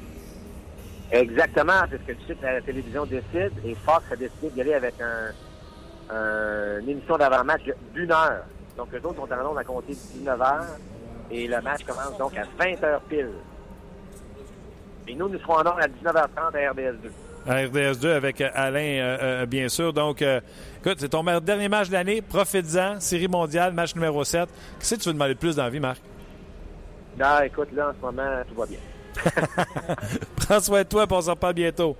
Exactement. 1.12 1.82
C'est 1.90 1.98
ce 1.98 2.12
que 2.12 2.26
sais 2.26 2.34
que 2.36 2.44
la 2.46 2.62
télévision 2.62 3.04
décide. 3.04 3.52
Et 3.66 3.74
Fox 3.84 4.02
a 4.10 4.16
décidé 4.16 4.48
d'y 4.48 4.60
aller 4.62 4.74
avec 4.74 4.94
un, 4.98 6.80
une 6.80 6.88
émission 6.88 7.18
d'avant-match 7.18 7.62
d'une 7.92 8.10
heure. 8.10 8.44
Donc, 8.78 8.88
les 8.92 9.04
autres 9.04 9.20
en 9.20 9.26
train 9.26 9.56
à 9.56 9.64
compter 9.64 9.92
19 9.92 10.40
h 10.40 10.64
et 11.30 11.46
le 11.46 11.60
match 11.60 11.84
commence 11.84 12.16
donc 12.16 12.32
à 12.38 12.44
20h 12.64 13.00
pile. 13.10 13.28
Et 15.06 15.14
nous, 15.14 15.28
nous 15.28 15.38
serons 15.40 15.54
en 15.54 15.66
ordre 15.66 15.80
à 15.80 15.86
19h30 15.86 16.54
à 16.54 16.72
RDS2. 16.72 17.27
À 17.46 17.62
RDS2 17.62 18.08
avec 18.08 18.40
euh, 18.40 18.50
Alain, 18.54 18.80
euh, 18.80 19.18
euh, 19.20 19.46
bien 19.46 19.68
sûr. 19.68 19.92
Donc, 19.92 20.22
écoute, 20.22 20.96
c'est 20.98 21.08
ton 21.08 21.24
dernier 21.40 21.68
match 21.68 21.88
de 21.88 21.94
l'année. 21.94 22.22
Profites-en. 22.22 23.00
Série 23.00 23.28
mondiale, 23.28 23.72
match 23.72 23.94
numéro 23.94 24.22
7. 24.24 24.48
Qu'est-ce 24.78 24.94
que 24.96 25.00
tu 25.00 25.08
veux 25.08 25.14
demander 25.14 25.34
de 25.34 25.38
plus 25.38 25.56
dans 25.56 25.64
la 25.64 25.70
vie, 25.70 25.80
Marc? 25.80 26.00
Non, 27.18 27.40
écoute, 27.44 27.68
là, 27.72 27.88
en 27.88 27.92
ce 27.92 28.00
moment, 28.04 28.42
tout 28.48 28.54
va 28.54 28.66
bien. 28.66 28.78
Prends 30.36 30.60
soin 30.60 30.82
de 30.82 30.88
toi 30.88 31.06
et 31.08 31.12
on 31.12 31.20
se 31.20 31.30
reparle 31.30 31.54
bientôt. 31.54 31.96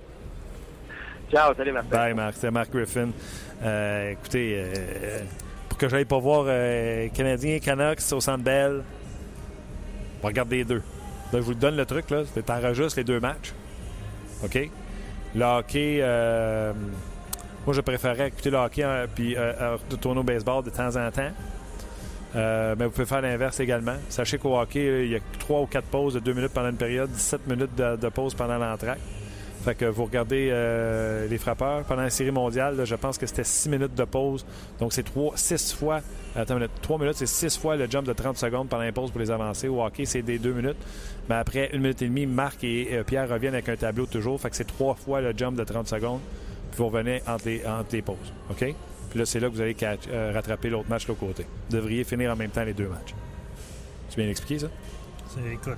Ciao, 1.31 1.53
salut 1.55 1.71
Marc. 1.71 1.87
Bye 1.87 2.13
Marc, 2.13 2.35
c'est 2.37 2.49
Marc 2.49 2.71
Griffin. 2.71 3.09
écoutez, 4.11 4.63
pour 5.67 5.77
que 5.77 5.87
j'aille 5.87 6.05
pas 6.05 6.17
voir 6.17 6.45
Canadien 7.13 7.59
Canucks 7.59 8.01
au 8.13 8.19
Centre 8.19 8.43
Bell, 8.43 8.83
on 10.19 10.23
va 10.23 10.29
regarder 10.29 10.57
les 10.57 10.63
deux. 10.63 10.81
je 11.31 11.37
vous 11.37 11.53
donne 11.53 11.75
le 11.75 11.85
truc, 11.85 12.09
là. 12.09 12.23
C'est 12.33 12.97
les 12.97 13.03
deux 13.03 13.19
matchs. 13.19 13.53
OK? 14.43 14.69
Le 15.35 15.45
hockey, 15.45 15.99
euh, 16.01 16.73
moi, 17.65 17.73
je 17.73 17.81
préférais 17.81 18.29
écouter 18.29 18.49
le 18.49 18.57
hockey 18.57 18.83
hein, 18.83 19.05
puis 19.13 19.35
euh, 19.37 19.77
de 19.89 19.95
tourner 19.95 20.21
au 20.21 20.23
baseball 20.23 20.63
de 20.63 20.69
temps 20.69 20.95
en 20.95 21.11
temps. 21.11 21.31
Euh, 22.35 22.75
mais 22.77 22.85
vous 22.85 22.91
pouvez 22.91 23.05
faire 23.05 23.21
l'inverse 23.21 23.59
également. 23.59 23.95
Sachez 24.07 24.37
qu'au 24.37 24.57
hockey, 24.57 25.05
il 25.05 25.11
y 25.11 25.15
a 25.15 25.19
trois 25.39 25.61
ou 25.61 25.65
quatre 25.65 25.87
pauses 25.87 26.13
de 26.13 26.19
deux 26.19 26.33
minutes 26.33 26.53
pendant 26.53 26.69
une 26.69 26.77
période, 26.77 27.09
17 27.11 27.47
minutes 27.47 27.75
de, 27.75 28.09
pause 28.09 28.33
pendant 28.33 28.57
l'entraque. 28.57 28.99
Fait 29.63 29.75
que 29.75 29.85
vous 29.85 30.05
regardez 30.05 30.53
les 31.29 31.37
frappeurs. 31.37 31.83
Pendant 31.83 32.03
la 32.03 32.09
série 32.09 32.31
mondiale, 32.31 32.85
je 32.85 32.95
pense 32.95 33.17
que 33.17 33.25
c'était 33.25 33.43
six 33.43 33.69
minutes 33.69 33.93
de 33.93 34.05
pause. 34.05 34.45
Donc 34.79 34.93
c'est 34.93 35.03
trois, 35.03 35.33
six 35.35 35.73
fois 35.73 36.01
Attends 36.35 36.55
une 36.55 36.59
minute. 36.61 36.81
3 36.81 36.99
minutes, 36.99 37.15
c'est 37.15 37.25
6 37.25 37.57
fois 37.57 37.75
le 37.75 37.89
jump 37.89 38.05
de 38.05 38.13
30 38.13 38.37
secondes 38.37 38.69
pendant 38.69 38.83
les 38.83 38.91
pauses 38.91 39.11
pour 39.11 39.19
les 39.19 39.31
avancer. 39.31 39.67
Au 39.67 39.83
hockey, 39.83 40.05
c'est 40.05 40.21
des 40.21 40.37
2 40.37 40.53
minutes. 40.53 40.77
Mais 41.27 41.35
après 41.35 41.69
une 41.73 41.81
minute 41.81 42.01
et 42.01 42.07
demie, 42.07 42.25
Marc 42.25 42.63
et 42.63 42.89
euh, 42.91 43.03
Pierre 43.03 43.27
reviennent 43.27 43.53
avec 43.53 43.69
un 43.69 43.75
tableau 43.75 44.05
toujours. 44.05 44.39
Fait 44.39 44.49
que 44.49 44.55
c'est 44.55 44.67
3 44.67 44.95
fois 44.95 45.21
le 45.21 45.33
jump 45.35 45.57
de 45.57 45.63
30 45.63 45.87
secondes. 45.87 46.19
Puis 46.71 46.77
vous 46.77 46.87
revenez 46.87 47.21
entre 47.27 47.45
les, 47.47 48.01
pauses. 48.01 48.33
OK? 48.51 48.75
Puis 49.09 49.19
là, 49.19 49.25
c'est 49.25 49.39
là 49.39 49.49
que 49.49 49.53
vous 49.53 49.61
allez 49.61 49.75
euh, 49.81 50.31
rattraper 50.33 50.69
l'autre 50.69 50.89
match 50.89 51.05
de 51.05 51.09
l'autre 51.09 51.21
côté. 51.21 51.45
Vous 51.69 51.77
devriez 51.77 52.03
finir 52.03 52.31
en 52.31 52.35
même 52.35 52.51
temps 52.51 52.63
les 52.63 52.73
deux 52.73 52.87
matchs. 52.87 53.15
Tu 54.11 54.17
bien 54.17 54.29
expliqué 54.29 54.59
ça? 54.59 54.67
Écoute, 55.51 55.77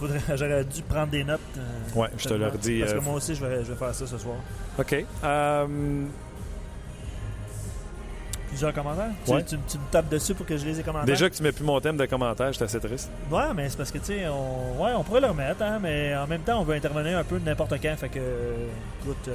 j'aurais 0.34 0.64
dû 0.64 0.82
prendre 0.82 1.08
des 1.08 1.24
notes. 1.24 1.40
Euh, 1.56 2.00
ouais, 2.00 2.08
je 2.16 2.28
te 2.28 2.34
le 2.34 2.48
redis. 2.48 2.80
Parce 2.80 2.94
que 2.94 3.00
moi 3.00 3.14
aussi, 3.14 3.34
je 3.34 3.44
vais, 3.44 3.64
je 3.64 3.72
vais 3.72 3.78
faire 3.78 3.94
ça 3.94 4.06
ce 4.06 4.18
soir. 4.18 4.36
OK. 4.78 5.04
Plusieurs 8.48 8.72
commentaires? 8.72 9.10
Tu, 9.26 9.56
me 9.56 9.90
tapes 9.90 10.08
dessus 10.08 10.34
pour 10.34 10.46
que 10.46 10.56
je 10.56 10.64
les 10.64 10.80
ai 10.80 10.82
commentaires? 10.82 11.06
Déjà 11.06 11.28
que 11.28 11.34
tu 11.34 11.42
mets 11.42 11.52
plus 11.52 11.64
mon 11.64 11.80
thème 11.80 11.96
de 11.96 12.06
commentaires, 12.06 12.52
j'étais 12.52 12.64
assez 12.64 12.80
triste. 12.80 13.10
Ouais, 13.30 13.54
mais 13.54 13.68
c'est 13.68 13.76
parce 13.76 13.92
que, 13.92 13.98
tu 13.98 14.06
sais, 14.06 14.26
on, 14.26 14.82
ouais, 14.82 14.92
on 14.96 15.04
pourrait 15.04 15.20
le 15.20 15.26
remettre, 15.26 15.62
hein, 15.62 15.78
mais 15.82 16.16
en 16.16 16.26
même 16.26 16.40
temps, 16.40 16.60
on 16.60 16.64
veut 16.64 16.74
intervenir 16.74 17.18
un 17.18 17.24
peu 17.24 17.38
de 17.38 17.44
n'importe 17.44 17.74
quand. 17.80 17.94
Fait 17.96 18.08
que, 18.08 18.18
écoute, 19.02 19.28
euh, 19.28 19.34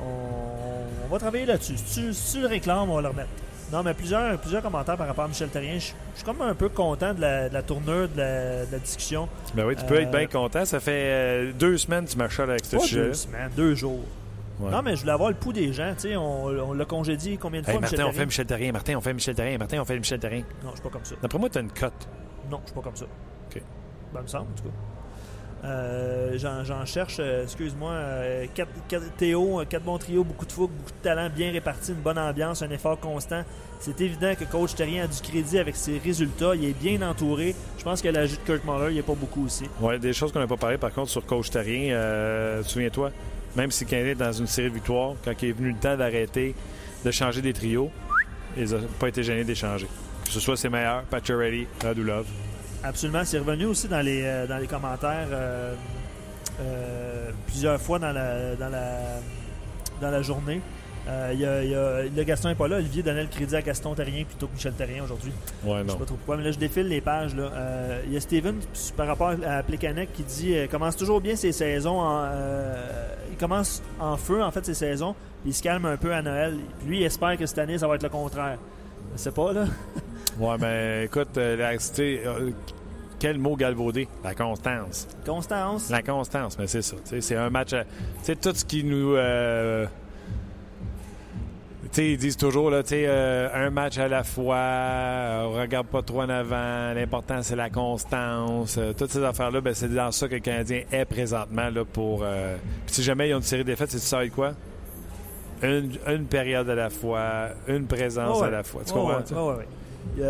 on, 0.00 1.12
va 1.12 1.18
travailler 1.18 1.44
là-dessus. 1.44 1.76
Si, 1.76 2.32
tu 2.32 2.40
le 2.40 2.46
réclames, 2.46 2.88
on 2.90 2.96
va 2.96 3.02
le 3.02 3.08
remettre. 3.08 3.28
Non, 3.74 3.82
mais 3.82 3.92
plusieurs, 3.92 4.38
plusieurs 4.38 4.62
commentaires 4.62 4.96
par 4.96 5.08
rapport 5.08 5.24
à 5.24 5.28
Michel 5.28 5.48
Terrien. 5.48 5.74
Je, 5.74 5.86
suis 5.86 6.24
comme 6.24 6.40
un 6.42 6.54
peu 6.54 6.68
content 6.68 7.12
de 7.12 7.20
la, 7.20 7.62
tournure, 7.62 8.08
de 8.08 8.70
la, 8.70 8.78
discussion. 8.78 9.28
Ben 9.52 9.66
oui, 9.66 9.74
tu 9.74 9.84
peux 9.84 10.00
être 10.00 10.12
bien 10.12 10.20
euh, 10.20 10.26
content. 10.28 10.64
Ça 10.64 10.78
fait 10.78 10.92
euh, 10.92 11.52
deux 11.52 11.76
semaines 11.76 12.04
que 12.04 12.10
tu 12.10 12.16
m'achètes 12.16 12.48
avec 12.48 12.64
ce 12.64 12.78
sujet. 12.78 13.06
Deux 13.06 13.14
semaines, 13.14 13.50
deux 13.56 13.74
jours. 13.74 14.04
Non, 14.60 14.80
mais 14.80 14.94
je 14.94 15.00
voulais 15.00 15.12
avoir 15.12 15.30
le 15.30 15.34
pouls 15.34 15.52
des 15.52 15.72
gens. 15.72 15.92
Tu 15.94 16.10
sais, 16.10 16.16
on, 16.16 16.44
on 16.44 16.72
l'a 16.72 16.84
congédié 16.84 17.36
combien 17.36 17.62
de 17.62 17.66
fois, 17.66 17.80
Martin, 17.80 17.96
Michel 17.96 18.06
on 18.06 18.12
fait 18.12 18.26
Michel 18.26 18.46
Terrien. 18.46 18.70
Martin, 18.70 18.94
on 18.96 19.00
fait 19.00 19.12
Michel 19.12 19.34
Terrien. 19.34 19.58
Martin, 19.58 19.80
on 19.80 19.84
fait 19.84 19.98
Michel 19.98 20.20
Terrien. 20.20 20.44
Non, 20.62 20.70
je 20.70 20.74
suis 20.74 20.82
pas 20.82 20.90
comme 20.90 21.04
ça. 21.04 21.16
D'après 21.20 21.38
moi, 21.40 21.48
tu 21.50 21.58
as 21.58 21.62
une 21.62 21.72
cote. 21.72 22.08
Non, 22.48 22.60
je 22.62 22.66
suis 22.66 22.74
pas 22.76 22.82
comme 22.82 22.96
ça. 22.96 23.06
OK. 23.06 23.60
Ben, 24.12 24.22
me 24.22 24.26
semble, 24.28 24.52
en 24.52 24.56
tout 24.56 24.68
cas. 24.68 24.93
Euh, 25.64 26.36
j'en 26.36 26.84
cherche, 26.84 27.16
euh, 27.20 27.44
excuse-moi, 27.44 27.90
euh, 27.92 28.46
Théo, 29.16 29.62
quatre 29.68 29.82
bons 29.82 29.96
trios, 29.96 30.22
beaucoup 30.22 30.44
de 30.44 30.52
fougue, 30.52 30.70
beaucoup 30.70 30.90
de 30.90 31.02
talent, 31.02 31.30
bien 31.34 31.50
réparti, 31.52 31.92
une 31.92 32.02
bonne 32.02 32.18
ambiance, 32.18 32.60
un 32.60 32.70
effort 32.70 33.00
constant. 33.00 33.44
C'est 33.80 33.98
évident 34.00 34.34
que 34.38 34.44
coach 34.44 34.74
Terrien 34.74 35.04
a 35.04 35.06
du 35.06 35.20
crédit 35.22 35.58
avec 35.58 35.76
ses 35.76 35.98
résultats. 35.98 36.54
Il 36.54 36.66
est 36.66 36.78
bien 36.78 37.00
entouré. 37.08 37.54
Je 37.78 37.84
pense 37.84 38.02
que 38.02 38.08
l'ajout 38.08 38.36
de 38.36 38.42
Kurt 38.42 38.64
Muller, 38.64 38.88
il 38.90 38.94
n'y 38.94 39.00
a 39.00 39.04
pas 39.04 39.14
beaucoup 39.14 39.46
aussi. 39.46 39.64
Oui, 39.80 39.98
des 39.98 40.12
choses 40.12 40.32
qu'on 40.32 40.38
n'a 40.38 40.46
pas 40.46 40.56
parlé 40.56 40.76
par 40.76 40.92
contre 40.92 41.10
sur 41.10 41.24
coach 41.24 41.50
Terrien. 41.50 42.62
Souviens-toi, 42.62 43.10
même 43.56 43.70
si 43.70 43.86
Canadien 43.86 44.12
est 44.12 44.16
dans 44.16 44.32
une 44.32 44.46
série 44.46 44.68
de 44.68 44.74
victoires, 44.74 45.14
quand 45.24 45.32
il 45.42 45.48
est 45.48 45.52
venu 45.52 45.70
le 45.70 45.78
temps 45.78 45.96
d'arrêter 45.96 46.54
de 47.04 47.10
changer 47.10 47.40
des 47.40 47.52
trios, 47.52 47.90
ils 48.56 48.70
n'ont 48.70 48.80
pas 48.98 49.08
été 49.08 49.22
gênés 49.22 49.44
d'échanger. 49.44 49.86
Que 50.24 50.30
ce 50.30 50.40
soit 50.40 50.56
ses 50.56 50.68
meilleurs, 50.68 51.02
Pacioretty, 51.04 51.66
Radulov. 51.82 52.26
Absolument. 52.84 53.24
C'est 53.24 53.38
revenu 53.38 53.64
aussi 53.64 53.88
dans 53.88 54.00
les, 54.00 54.22
euh, 54.22 54.46
dans 54.46 54.58
les 54.58 54.66
commentaires 54.66 55.28
euh, 55.32 55.74
euh, 56.60 57.30
plusieurs 57.46 57.80
fois 57.80 57.98
dans 57.98 58.12
la, 58.12 58.54
dans 58.56 58.68
la, 58.68 58.98
dans 60.00 60.10
la 60.10 60.22
journée. 60.22 60.60
Y 61.06 61.10
a, 61.44 61.62
y 61.64 61.74
a, 61.74 62.02
le 62.04 62.22
Gaston 62.22 62.48
n'est 62.48 62.54
pas 62.54 62.66
là. 62.66 62.76
Olivier 62.76 63.02
donnait 63.02 63.22
le 63.22 63.28
crédit 63.28 63.54
à 63.54 63.60
Gaston 63.60 63.94
Terrien 63.94 64.24
plutôt 64.24 64.46
que 64.46 64.54
Michel 64.54 64.72
Terrien 64.72 65.04
aujourd'hui. 65.04 65.32
Ouais, 65.62 65.82
je 65.84 65.92
sais 65.92 65.98
pas 65.98 66.04
trop 66.06 66.16
pourquoi, 66.16 66.38
mais 66.38 66.44
là, 66.44 66.50
je 66.50 66.58
défile 66.58 66.88
les 66.88 67.02
pages. 67.02 67.36
Il 68.06 68.12
y 68.12 68.16
a 68.16 68.20
Steven, 68.20 68.58
par 68.96 69.06
rapport 69.06 69.34
à 69.46 69.62
Plekanec, 69.62 70.14
qui 70.14 70.22
dit 70.22 70.56
commence 70.70 70.96
toujours 70.96 71.20
bien 71.20 71.36
ses 71.36 71.52
saisons. 71.52 72.00
il 73.30 73.36
commence 73.36 73.82
en 74.00 74.16
feu, 74.16 74.42
en 74.42 74.50
fait, 74.50 74.64
ses 74.64 74.72
saisons. 74.72 75.14
Il 75.44 75.52
se 75.52 75.62
calme 75.62 75.84
un 75.84 75.98
peu 75.98 76.14
à 76.14 76.22
Noël. 76.22 76.56
Puis 76.78 76.88
lui, 76.88 77.00
il 77.00 77.04
espère 77.04 77.36
que 77.36 77.44
cette 77.44 77.58
année, 77.58 77.76
ça 77.76 77.86
va 77.86 77.96
être 77.96 78.02
le 78.02 78.08
contraire. 78.08 78.56
Je 79.14 79.20
sais 79.20 79.30
pas, 79.30 79.52
là. 79.52 79.66
ouais, 80.38 80.56
mais 80.60 81.04
écoute, 81.04 81.36
la, 81.36 81.72
quel 83.18 83.38
mot 83.38 83.56
galvaudé? 83.56 84.08
La 84.22 84.34
constance. 84.34 85.08
Constance? 85.24 85.90
La 85.90 86.02
constance, 86.02 86.58
mais 86.58 86.66
c'est 86.66 86.82
ça. 86.82 86.96
C'est 87.04 87.36
un 87.36 87.50
match. 87.50 87.74
C'est 88.22 88.40
tout 88.40 88.54
ce 88.54 88.64
qui 88.64 88.84
nous 88.84 89.16
ils 92.02 92.16
disent 92.16 92.36
toujours 92.36 92.70
là, 92.70 92.82
euh, 92.92 93.48
un 93.54 93.70
match 93.70 93.98
à 93.98 94.08
la 94.08 94.24
fois, 94.24 94.56
euh, 94.56 95.44
on 95.44 95.60
regarde 95.60 95.86
pas 95.86 96.02
trop 96.02 96.22
en 96.22 96.28
avant, 96.28 96.92
l'important 96.94 97.42
c'est 97.42 97.56
la 97.56 97.70
constance. 97.70 98.76
Euh, 98.78 98.92
toutes 98.92 99.10
ces 99.10 99.22
affaires-là, 99.22 99.60
ben, 99.60 99.74
c'est 99.74 99.92
dans 99.92 100.10
ça 100.10 100.28
que 100.28 100.34
le 100.34 100.40
Canadien 100.40 100.82
est 100.90 101.04
présentement 101.04 101.70
là, 101.70 101.84
pour. 101.84 102.24
si 102.86 103.02
jamais 103.02 103.28
ils 103.28 103.34
ont 103.34 103.38
une 103.38 103.42
série 103.42 103.62
de 103.62 103.70
défaites, 103.70 103.90
c'est 103.90 103.98
ça 103.98 104.26
quoi? 104.28 104.52
Une, 105.62 106.26
période 106.28 106.68
à 106.68 106.74
la 106.74 106.90
fois, 106.90 107.50
une 107.68 107.86
présence 107.86 108.42
à 108.42 108.50
la 108.50 108.62
fois. 108.62 108.82
Tu 108.84 108.92
comprends? 108.92 109.22
Oui, 109.56 109.64
oui, 110.16 110.22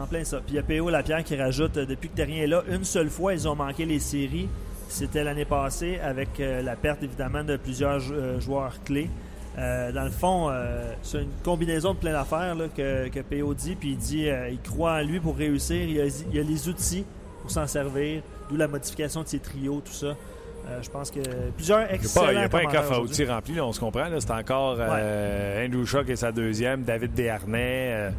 en, 0.00 0.06
plein 0.06 0.24
ça. 0.24 0.38
Puis 0.38 0.54
il 0.54 0.56
y 0.56 0.58
a 0.58 0.62
P.O. 0.62 0.88
Lapierre 0.88 1.24
qui 1.24 1.36
rajoute 1.36 1.74
depuis 1.74 2.08
que 2.08 2.16
Terrien 2.16 2.42
est 2.42 2.46
là, 2.46 2.62
une 2.70 2.84
seule 2.84 3.10
fois, 3.10 3.34
ils 3.34 3.48
ont 3.48 3.54
manqué 3.54 3.84
les 3.84 3.98
séries. 3.98 4.48
C'était 4.88 5.22
l'année 5.22 5.44
passée 5.44 5.98
avec 6.02 6.38
la 6.38 6.74
perte 6.74 7.02
évidemment 7.02 7.44
de 7.44 7.56
plusieurs 7.56 8.00
joueurs 8.40 8.82
clés. 8.84 9.10
dans 9.56 10.04
le 10.04 10.10
fond, 10.10 10.50
c'est 11.02 11.20
une 11.20 11.28
combinaison 11.44 11.92
de 11.92 11.98
plein 11.98 12.12
d'affaires 12.12 12.56
que, 12.74 13.08
que 13.08 13.20
PO 13.20 13.52
dit, 13.52 13.74
puis 13.74 13.90
il 13.90 13.96
dit 13.98 14.28
il 14.50 14.60
croit 14.60 14.94
en 14.94 15.02
lui 15.02 15.20
pour 15.20 15.36
réussir, 15.36 15.76
il 15.76 16.00
a, 16.00 16.06
il 16.32 16.38
a 16.38 16.42
les 16.42 16.68
outils 16.70 17.04
pour 17.42 17.50
s'en 17.50 17.66
servir, 17.66 18.22
d'où 18.48 18.56
la 18.56 18.66
modification 18.66 19.22
de 19.22 19.28
ses 19.28 19.40
trios, 19.40 19.82
tout 19.84 19.92
ça. 19.92 20.16
Euh, 20.68 20.82
je 20.82 20.90
pense 20.90 21.10
que 21.10 21.20
plusieurs 21.56 21.90
excellents 21.92 22.30
Il 22.30 22.38
n'y 22.38 22.44
a 22.44 22.48
pas, 22.48 22.60
un 22.60 22.64
coffre 22.64 22.92
à 22.92 23.00
outils 23.00 23.24
rempli, 23.24 23.58
on 23.60 23.72
se 23.72 23.80
comprend. 23.80 24.06
C'est 24.18 24.30
encore 24.30 24.76
euh, 24.78 25.66
Andrew 25.66 25.84
Shaw 25.84 26.04
qui 26.04 26.12
est 26.12 26.16
sa 26.16 26.32
deuxième, 26.32 26.82
David 26.82 27.14
Desharnais. 27.14 27.88
Euh, 27.92 28.10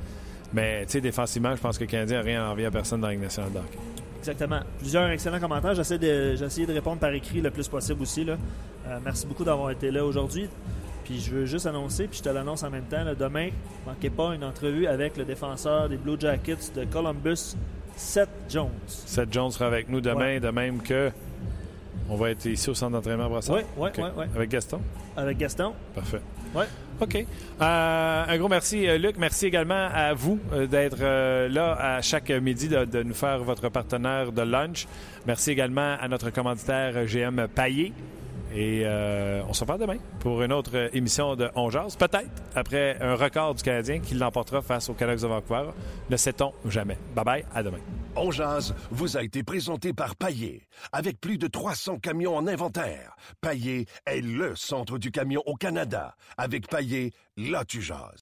mais 0.53 0.85
tu 0.85 0.93
sais, 0.93 1.01
défensivement, 1.01 1.55
je 1.55 1.61
pense 1.61 1.77
que 1.77 1.83
le 1.83 1.89
Canadien 1.89 2.17
n'a 2.17 2.23
rien 2.23 2.49
envie 2.49 2.65
à 2.65 2.71
personne 2.71 3.01
dans 3.01 3.07
la 3.07 3.15
nationale 3.15 3.51
Exactement. 4.19 4.59
Plusieurs 4.79 5.09
excellents 5.09 5.39
commentaires. 5.39 5.75
J'essaie 5.75 5.97
de, 5.97 6.35
j'ai 6.35 6.65
de 6.65 6.73
répondre 6.73 6.99
par 6.99 7.13
écrit 7.13 7.39
le 7.41 7.51
plus 7.51 7.67
possible 7.67 8.01
aussi. 8.01 8.25
Là. 8.25 8.35
merci 9.03 9.25
beaucoup 9.25 9.45
d'avoir 9.45 9.71
été 9.71 9.91
là 9.91 10.05
aujourd'hui. 10.05 10.49
Puis 11.09 11.19
je 11.21 11.31
veux 11.31 11.45
juste 11.45 11.65
annoncer, 11.65 12.07
puis 12.07 12.19
je 12.19 12.23
te 12.23 12.29
l'annonce 12.29 12.61
en 12.61 12.69
même 12.69 12.83
temps, 12.83 13.03
là, 13.03 13.15
demain, 13.15 13.49
manquez 13.87 14.11
pas 14.11 14.35
une 14.35 14.43
entrevue 14.43 14.85
avec 14.85 15.17
le 15.17 15.25
défenseur 15.25 15.89
des 15.89 15.97
Blue 15.97 16.17
Jackets 16.19 16.71
de 16.75 16.85
Columbus, 16.85 17.55
Seth 17.95 18.29
Jones. 18.47 18.69
Seth 18.85 19.33
Jones 19.33 19.49
sera 19.49 19.65
avec 19.65 19.89
nous 19.89 20.01
demain, 20.01 20.39
de 20.39 20.49
même 20.49 20.83
que 20.83 21.11
on 22.09 22.15
va 22.15 22.31
être 22.31 22.45
ici 22.45 22.69
au 22.69 22.73
centre 22.73 22.91
d'entraînement 22.91 23.25
à 23.25 23.29
Brassard? 23.29 23.55
Oui, 23.55 23.89
oui, 23.97 24.03
oui. 24.17 24.25
Avec 24.35 24.49
Gaston? 24.49 24.81
Avec 25.17 25.37
Gaston. 25.37 25.73
Parfait. 25.95 26.21
Oui. 26.55 26.65
OK. 27.01 27.15
Euh, 27.15 28.23
un 28.27 28.37
gros 28.37 28.49
merci, 28.49 28.87
euh, 28.87 28.97
Luc. 28.97 29.15
Merci 29.17 29.45
également 29.45 29.87
à 29.93 30.13
vous 30.13 30.37
euh, 30.53 30.67
d'être 30.67 30.99
là 31.47 31.77
à 31.79 32.01
chaque 32.01 32.29
midi, 32.29 32.67
de, 32.67 33.03
nous 33.03 33.13
faire 33.13 33.39
votre 33.39 33.69
partenaire 33.69 34.31
de 34.31 34.41
lunch. 34.41 34.87
Merci 35.25 35.51
également 35.51 35.95
à 35.99 36.07
notre 36.07 36.29
commanditaire 36.29 37.05
GM 37.05 37.47
Paillé. 37.47 37.93
Et 38.53 38.83
on 39.47 39.53
se 39.53 39.61
revoit 39.61 39.77
demain 39.77 39.97
pour 40.19 40.41
une 40.41 40.51
autre 40.51 40.89
émission 40.93 41.35
de 41.35 41.49
On 41.55 41.69
Peut-être 41.69 42.29
après 42.55 42.97
un 43.01 43.15
record 43.15 43.55
du 43.55 43.63
Canadien 43.63 43.99
qui 43.99 44.15
l'emportera 44.15 44.61
face 44.61 44.89
aux 44.89 44.93
Canucks 44.93 45.21
de 45.21 45.27
Vancouver. 45.27 45.69
Ne 46.09 46.17
sait-on 46.17 46.53
jamais. 46.65 46.97
Bye-bye. 47.15 47.45
À 47.53 47.63
demain. 47.63 47.79
On 48.15 48.31
vous 48.91 49.17
a 49.17 49.23
été 49.23 49.43
présenté 49.43 49.93
par 49.93 50.15
Paillé. 50.15 50.67
Avec 50.91 51.21
plus 51.21 51.37
de 51.37 51.47
300 51.47 51.99
camions 51.99 52.35
en 52.35 52.47
inventaire, 52.47 53.15
Paillé 53.39 53.85
est 54.05 54.21
le 54.21 54.55
centre 54.55 54.97
du 54.97 55.11
camion 55.11 55.41
au 55.45 55.55
Canada. 55.55 56.15
Avec 56.37 56.67
Paillé, 56.67 57.13
là 57.37 57.63
tu 57.65 57.81
jases. 57.81 58.18